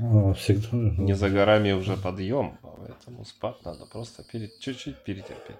А, 0.00 0.32
Всегда. 0.34 0.68
Не 0.72 1.14
за 1.14 1.30
горами 1.30 1.72
уже 1.72 1.96
подъем, 1.96 2.58
поэтому 2.62 3.24
спад 3.24 3.56
надо 3.64 3.86
просто 3.86 4.22
пере- 4.30 4.50
чуть-чуть 4.60 4.96
перетерпеть. 5.04 5.56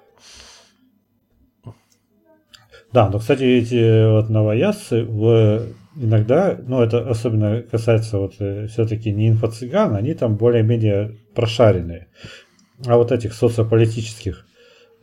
Да, 2.92 3.08
но, 3.08 3.18
кстати, 3.18 3.42
эти 3.42 4.12
вот 4.12 4.28
новоясцы 4.30 5.02
в, 5.04 5.66
иногда, 5.96 6.58
ну, 6.66 6.82
это 6.82 7.08
особенно 7.08 7.62
касается 7.62 8.18
вот 8.18 8.34
все-таки 8.34 9.12
не 9.12 9.30
инфо-цыган, 9.30 9.94
они 9.96 10.14
там 10.14 10.36
более-менее 10.36 11.18
прошаренные. 11.34 12.08
А 12.86 12.96
вот 12.96 13.12
этих 13.12 13.34
социополитических 13.34 14.46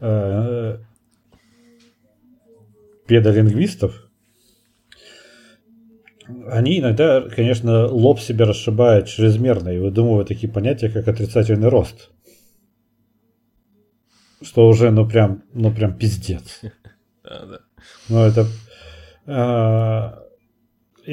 э, 0.01 0.77
педолингвистов, 3.07 4.09
они 6.47 6.79
иногда, 6.79 7.21
конечно, 7.21 7.87
лоб 7.87 8.19
себе 8.19 8.45
расшибают 8.45 9.07
чрезмерно 9.07 9.69
и 9.69 9.79
выдумывают 9.79 10.27
такие 10.27 10.51
понятия, 10.51 10.89
как 10.89 11.07
отрицательный 11.07 11.69
рост. 11.69 12.11
Что 14.41 14.67
уже, 14.67 14.91
ну 14.91 15.07
прям, 15.07 15.43
ну 15.53 15.73
прям 15.73 15.97
пиздец. 15.97 16.61
Ну, 18.09 18.23
это... 18.25 18.47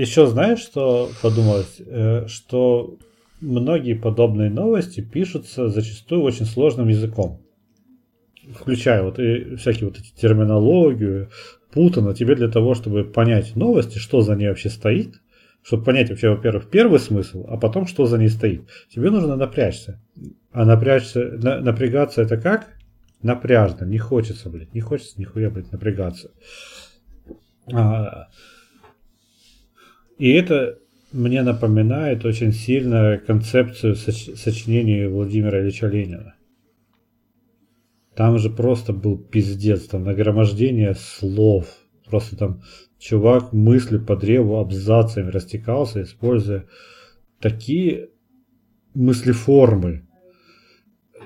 еще 0.00 0.26
знаешь, 0.26 0.60
что 0.60 1.10
подумалось? 1.22 1.80
Э, 1.80 2.26
что 2.28 2.98
многие 3.40 3.94
подобные 3.94 4.50
новости 4.50 5.00
пишутся 5.00 5.68
зачастую 5.68 6.22
очень 6.22 6.46
сложным 6.46 6.88
языком. 6.88 7.42
Включая 8.54 9.02
вот 9.02 9.18
и 9.18 9.56
всякие 9.56 9.88
вот 9.88 9.98
эти 9.98 10.14
терминологию, 10.14 11.30
путано. 11.72 12.14
Тебе 12.14 12.34
для 12.36 12.48
того, 12.48 12.74
чтобы 12.74 13.04
понять 13.04 13.56
новости, 13.56 13.98
что 13.98 14.22
за 14.22 14.34
ней 14.34 14.48
вообще 14.48 14.70
стоит, 14.70 15.20
чтобы 15.62 15.84
понять 15.84 16.10
вообще, 16.10 16.30
во-первых, 16.30 16.70
первый 16.70 16.98
смысл, 16.98 17.44
а 17.48 17.56
потом, 17.56 17.86
что 17.86 18.06
за 18.06 18.18
ней 18.18 18.28
стоит, 18.28 18.62
тебе 18.88 19.10
нужно 19.10 19.36
напрячься. 19.36 20.00
А 20.52 20.64
напрячься, 20.64 21.20
на, 21.22 21.60
напрягаться 21.60 22.22
это 22.22 22.38
как? 22.38 22.68
Напряжно, 23.20 23.84
не 23.84 23.98
хочется, 23.98 24.48
блядь, 24.48 24.72
не 24.74 24.80
хочется 24.80 25.20
нихуя, 25.20 25.50
блядь, 25.50 25.72
напрягаться. 25.72 26.30
А, 27.72 28.28
и 30.18 30.30
это 30.32 30.78
мне 31.12 31.42
напоминает 31.42 32.24
очень 32.24 32.52
сильно 32.52 33.18
концепцию 33.18 33.94
соч- 33.94 34.36
сочинения 34.36 35.08
Владимира 35.08 35.60
Ильича 35.60 35.86
Ленина. 35.86 36.34
Там 38.14 38.38
же 38.38 38.50
просто 38.50 38.92
был 38.92 39.18
пиздец, 39.18 39.86
там 39.86 40.04
нагромождение 40.04 40.94
слов. 40.94 41.66
Просто 42.06 42.36
там 42.36 42.62
чувак 42.98 43.52
мысли 43.52 43.98
по 43.98 44.16
древу 44.16 44.58
абзацами 44.58 45.30
растекался, 45.30 46.02
используя 46.02 46.66
такие 47.40 48.08
мыслеформы, 48.94 50.06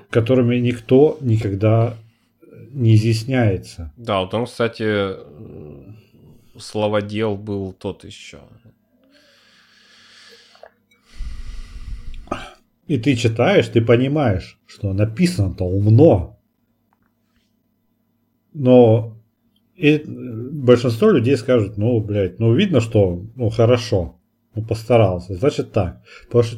которыми 0.09 0.57
никто 0.57 1.17
никогда 1.21 1.95
не 2.71 2.95
изъясняется. 2.95 3.93
Да, 3.95 4.21
вот 4.21 4.33
он, 4.33 4.45
кстати, 4.45 5.15
словодел 6.59 7.37
был 7.37 7.73
тот 7.73 8.03
еще. 8.03 8.39
И 12.87 12.97
ты 12.97 13.15
читаешь, 13.15 13.67
ты 13.67 13.81
понимаешь, 13.81 14.59
что 14.65 14.93
написано-то 14.93 15.63
умно. 15.63 16.39
Но 18.53 19.17
и 19.75 20.03
большинство 20.05 21.09
людей 21.09 21.37
скажут, 21.37 21.77
ну, 21.77 21.99
блядь, 22.01 22.39
ну, 22.39 22.53
видно, 22.53 22.81
что, 22.81 23.25
ну, 23.35 23.49
хорошо, 23.49 24.19
ну, 24.53 24.63
постарался, 24.63 25.33
значит 25.35 25.71
так. 25.71 26.01
Потому 26.25 26.43
что, 26.43 26.57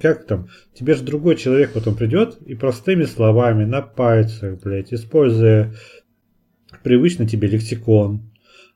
как 0.00 0.26
там, 0.26 0.48
тебе 0.74 0.94
же 0.94 1.02
другой 1.02 1.36
человек 1.36 1.72
потом 1.72 1.96
придет 1.96 2.36
и 2.42 2.54
простыми 2.54 3.04
словами, 3.04 3.64
на 3.64 3.82
пальцах, 3.82 4.60
блядь, 4.62 4.92
используя 4.92 5.74
привычный 6.82 7.26
тебе 7.26 7.48
лексикон, 7.48 8.30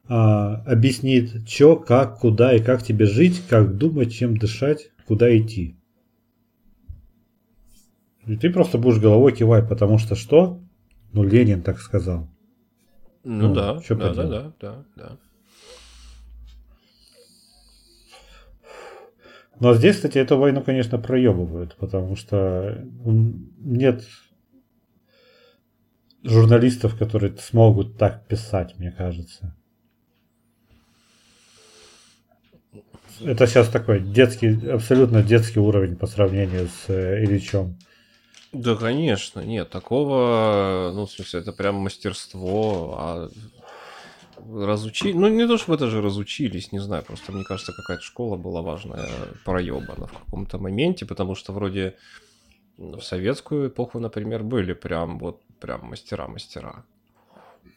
а, 0.09 0.63
объяснит, 0.67 1.49
что, 1.49 1.77
как, 1.77 2.19
куда 2.19 2.55
и 2.55 2.63
как 2.63 2.83
тебе 2.83 3.07
жить, 3.07 3.43
как 3.49 3.77
думать, 3.77 4.13
чем 4.13 4.37
дышать, 4.37 4.91
куда 5.07 5.37
идти. 5.37 5.76
И 8.27 8.37
ты 8.37 8.51
просто 8.51 8.79
будешь 8.79 9.01
головой 9.01 9.33
кивать, 9.33 9.69
потому 9.69 9.99
что 9.99 10.15
что? 10.17 10.61
Ну, 11.13 11.23
Ленин 11.23 11.63
так 11.63 11.79
сказал. 11.79 12.29
Ну, 13.23 13.49
ну 13.49 13.55
да, 13.55 13.81
да, 13.89 14.15
да, 14.15 14.25
да, 14.25 14.53
да, 14.61 14.85
да. 14.97 15.19
Но 19.59 19.75
здесь, 19.75 19.97
кстати, 19.97 20.19
эту 20.19 20.37
войну, 20.37 20.63
конечно, 20.63 20.99
проебывают, 20.99 21.77
потому 21.77 22.15
что 22.15 22.85
нет 23.59 24.05
журналистов, 26.23 26.99
которые 26.99 27.37
смогут 27.39 27.97
так 27.97 28.27
писать, 28.27 28.75
мне 28.79 28.93
кажется. 28.93 29.57
Это 33.21 33.47
сейчас 33.47 33.69
такой 33.69 34.01
детский, 34.01 34.69
абсолютно 34.69 35.23
детский 35.23 35.59
уровень 35.59 35.97
по 35.97 36.07
сравнению 36.07 36.69
с 36.69 36.91
э, 36.91 37.25
Ильичом. 37.25 37.79
Да, 38.53 38.77
конечно, 38.77 39.41
нет, 39.41 39.71
такого, 39.71 40.93
ну, 40.95 41.07
в 41.07 41.11
смысле, 41.11 41.41
это 41.41 41.53
прям 41.53 41.77
мастерство, 41.77 42.97
а 42.99 43.31
разучили, 44.39 45.13
ну, 45.13 45.29
не 45.29 45.47
то, 45.47 45.59
чтобы 45.59 45.77
это 45.77 45.89
же 45.89 46.01
разучились, 46.01 46.73
не 46.73 46.79
знаю, 46.79 47.05
просто 47.05 47.33
мне 47.33 47.45
кажется, 47.45 47.73
какая-то 47.73 48.03
школа 48.03 48.37
была 48.37 48.63
важная, 48.63 49.09
проебана 49.45 50.07
в 50.07 50.13
каком-то 50.13 50.59
моменте, 50.59 51.07
потому 51.07 51.35
что 51.35 51.53
вроде 51.53 51.97
в 52.77 53.01
советскую 53.01 53.69
эпоху, 53.69 53.99
например, 53.99 54.43
были 54.43 54.75
прям 54.75 55.19
вот, 55.19 55.43
прям 55.61 55.87
мастера-мастера. 55.87 56.85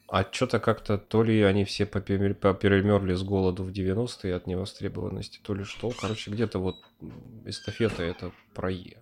А 0.07 0.25
что-то 0.29 0.59
как-то, 0.59 0.97
то 0.97 1.23
ли 1.23 1.41
они 1.43 1.65
все 1.65 1.85
перемерли 1.85 3.13
с 3.13 3.21
голоду 3.21 3.63
в 3.63 3.69
90-е 3.69 4.35
от 4.35 4.47
невостребованности, 4.47 5.39
то 5.43 5.53
ли 5.53 5.63
что. 5.63 5.91
Короче, 5.91 6.31
где-то 6.31 6.59
вот 6.59 6.77
эстафета 7.45 8.03
это 8.03 8.31
про 8.53 8.71
Е 8.71 8.97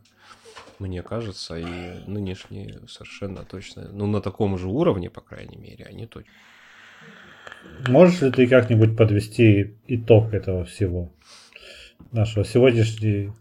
мне 0.79 1.01
кажется, 1.01 1.57
и 1.57 1.65
нынешние 2.07 2.81
совершенно 2.87 3.43
точно, 3.43 3.89
ну, 3.91 4.07
на 4.07 4.21
таком 4.21 4.57
же 4.57 4.67
уровне, 4.67 5.09
по 5.09 5.21
крайней 5.21 5.57
мере, 5.57 5.85
они 5.85 6.05
точно. 6.05 6.31
Можешь 7.87 8.21
ли 8.21 8.31
ты 8.31 8.47
как-нибудь 8.47 8.95
подвести 8.97 9.75
итог 9.87 10.33
этого 10.33 10.65
всего? 10.65 11.11
Нашего 12.11 12.45
сегодняшнего, 12.45 13.35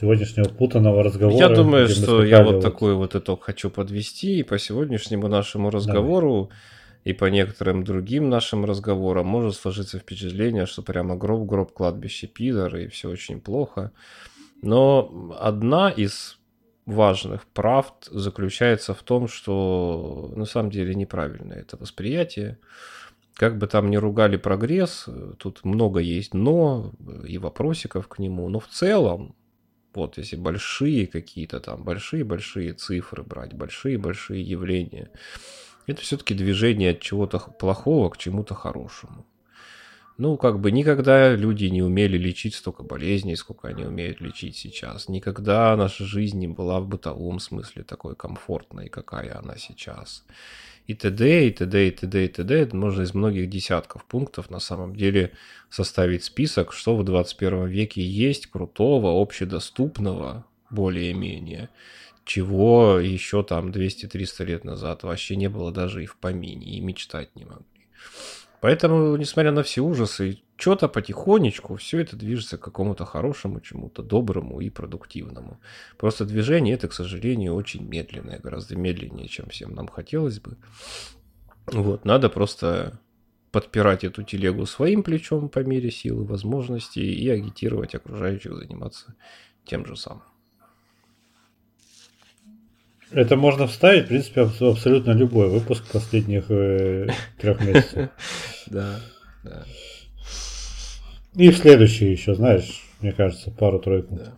сегодняшнего 0.00 0.48
путанного 0.48 1.02
разговора. 1.02 1.38
Я 1.38 1.48
думаю, 1.48 1.88
что 1.88 2.24
я 2.24 2.42
вот, 2.42 2.56
вот 2.56 2.62
такой 2.62 2.94
вот 2.94 3.14
итог 3.14 3.44
хочу 3.44 3.70
подвести, 3.70 4.38
и 4.38 4.42
по 4.42 4.58
сегодняшнему 4.58 5.28
нашему 5.28 5.70
разговору, 5.70 6.50
Давай. 6.50 6.56
и 7.04 7.12
по 7.12 7.24
некоторым 7.26 7.84
другим 7.84 8.28
нашим 8.28 8.64
разговорам 8.64 9.26
может 9.26 9.56
сложиться 9.56 9.98
впечатление, 9.98 10.66
что 10.66 10.82
прямо 10.82 11.16
гроб-гроб 11.16 11.72
кладбище 11.72 12.26
пидор, 12.26 12.76
и 12.76 12.88
все 12.88 13.08
очень 13.08 13.40
плохо. 13.40 13.92
Но 14.62 15.34
одна 15.38 15.90
из 15.90 16.38
важных 16.88 17.46
правд 17.46 18.08
заключается 18.10 18.94
в 18.94 19.02
том, 19.02 19.28
что 19.28 20.32
на 20.34 20.46
самом 20.46 20.70
деле 20.70 20.94
неправильное 20.94 21.60
это 21.60 21.76
восприятие. 21.76 22.58
Как 23.34 23.58
бы 23.58 23.66
там 23.66 23.90
ни 23.90 23.96
ругали 23.96 24.36
прогресс, 24.36 25.06
тут 25.38 25.64
много 25.64 26.00
есть 26.00 26.34
но 26.34 26.92
и 27.26 27.38
вопросиков 27.38 28.08
к 28.08 28.18
нему, 28.18 28.48
но 28.48 28.58
в 28.58 28.66
целом, 28.66 29.36
вот 29.94 30.18
если 30.18 30.36
большие 30.36 31.06
какие-то 31.06 31.60
там, 31.60 31.84
большие-большие 31.84 32.72
цифры 32.72 33.22
брать, 33.22 33.54
большие-большие 33.54 34.42
явления, 34.42 35.10
это 35.86 36.00
все-таки 36.02 36.34
движение 36.34 36.90
от 36.92 37.00
чего-то 37.00 37.38
плохого 37.38 38.08
к 38.10 38.16
чему-то 38.16 38.54
хорошему. 38.54 39.24
Ну, 40.18 40.36
как 40.36 40.58
бы 40.58 40.72
никогда 40.72 41.36
люди 41.36 41.66
не 41.66 41.80
умели 41.80 42.18
лечить 42.18 42.56
столько 42.56 42.82
болезней, 42.82 43.36
сколько 43.36 43.68
они 43.68 43.84
умеют 43.84 44.20
лечить 44.20 44.56
сейчас. 44.56 45.08
Никогда 45.08 45.76
наша 45.76 46.04
жизнь 46.04 46.40
не 46.40 46.48
была 46.48 46.80
в 46.80 46.88
бытовом 46.88 47.38
смысле 47.38 47.84
такой 47.84 48.16
комфортной, 48.16 48.88
какая 48.88 49.38
она 49.38 49.56
сейчас. 49.56 50.24
И 50.88 50.94
т.д., 50.94 51.46
и 51.46 51.52
т.д., 51.52 51.86
и 51.86 51.90
т.д., 51.92 52.24
и 52.24 52.28
т.д. 52.28 52.68
Можно 52.72 53.02
из 53.02 53.14
многих 53.14 53.48
десятков 53.48 54.04
пунктов 54.06 54.50
на 54.50 54.58
самом 54.58 54.96
деле 54.96 55.34
составить 55.70 56.24
список, 56.24 56.72
что 56.72 56.96
в 56.96 57.04
21 57.04 57.66
веке 57.68 58.02
есть 58.02 58.48
крутого, 58.48 59.22
общедоступного, 59.22 60.44
более-менее, 60.68 61.68
чего 62.24 62.98
еще 62.98 63.44
там 63.44 63.70
200-300 63.70 64.44
лет 64.44 64.64
назад 64.64 65.04
вообще 65.04 65.36
не 65.36 65.48
было 65.48 65.70
даже 65.70 66.02
и 66.02 66.06
в 66.06 66.16
помине, 66.16 66.76
и 66.76 66.80
мечтать 66.80 67.36
не 67.36 67.44
могли. 67.44 67.64
Поэтому, 68.60 69.16
несмотря 69.16 69.52
на 69.52 69.62
все 69.62 69.82
ужасы, 69.82 70.42
что-то 70.56 70.88
потихонечку 70.88 71.76
все 71.76 72.00
это 72.00 72.16
движется 72.16 72.58
к 72.58 72.62
какому-то 72.62 73.04
хорошему, 73.04 73.60
чему-то 73.60 74.02
доброму 74.02 74.60
и 74.60 74.70
продуктивному. 74.70 75.60
Просто 75.96 76.24
движение 76.24 76.74
это, 76.74 76.88
к 76.88 76.92
сожалению, 76.92 77.54
очень 77.54 77.84
медленное, 77.86 78.40
гораздо 78.40 78.76
медленнее, 78.76 79.28
чем 79.28 79.48
всем 79.48 79.74
нам 79.74 79.86
хотелось 79.86 80.40
бы. 80.40 80.56
Вот, 81.66 82.04
надо 82.04 82.28
просто 82.28 82.98
подпирать 83.52 84.04
эту 84.04 84.24
телегу 84.24 84.66
своим 84.66 85.02
плечом 85.02 85.48
по 85.48 85.60
мере 85.60 85.90
силы, 85.90 86.24
возможностей 86.24 87.14
и 87.14 87.28
агитировать 87.28 87.94
окружающих 87.94 88.54
заниматься 88.54 89.14
тем 89.64 89.86
же 89.86 89.96
самым. 89.96 90.22
Это 93.10 93.36
можно 93.36 93.66
вставить, 93.66 94.04
в 94.04 94.08
принципе, 94.08 94.42
абсолютно 94.42 95.12
любой 95.12 95.48
выпуск 95.48 95.84
последних 95.90 96.50
э, 96.50 97.08
трех 97.38 97.60
месяцев. 97.60 98.10
Да, 98.66 99.00
да. 99.44 99.64
И 101.34 101.50
в 101.50 101.56
следующий 101.56 102.10
еще, 102.10 102.34
знаешь, 102.34 102.82
мне 103.00 103.12
кажется, 103.12 103.50
пару-тройку. 103.50 104.16
Да. 104.16 104.34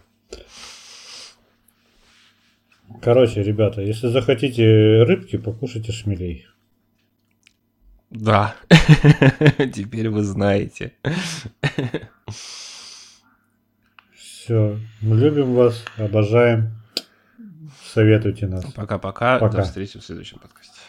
Короче, 3.03 3.43
ребята, 3.43 3.81
если 3.81 4.07
захотите 4.09 5.03
рыбки, 5.03 5.37
покушайте 5.37 5.91
шмелей. 5.91 6.47
Да, 8.11 8.55
теперь 9.75 10.11
вы 10.11 10.23
знаете. 10.23 10.93
Все, 14.15 14.79
мы 15.01 15.17
любим 15.17 15.55
вас, 15.55 15.85
обожаем. 15.97 16.80
Советуйте 17.93 18.47
нас. 18.47 18.65
Пока-пока. 18.73 19.39
До 19.41 19.62
встречи 19.62 19.99
в 19.99 20.05
следующем 20.05 20.39
подкасте. 20.39 20.80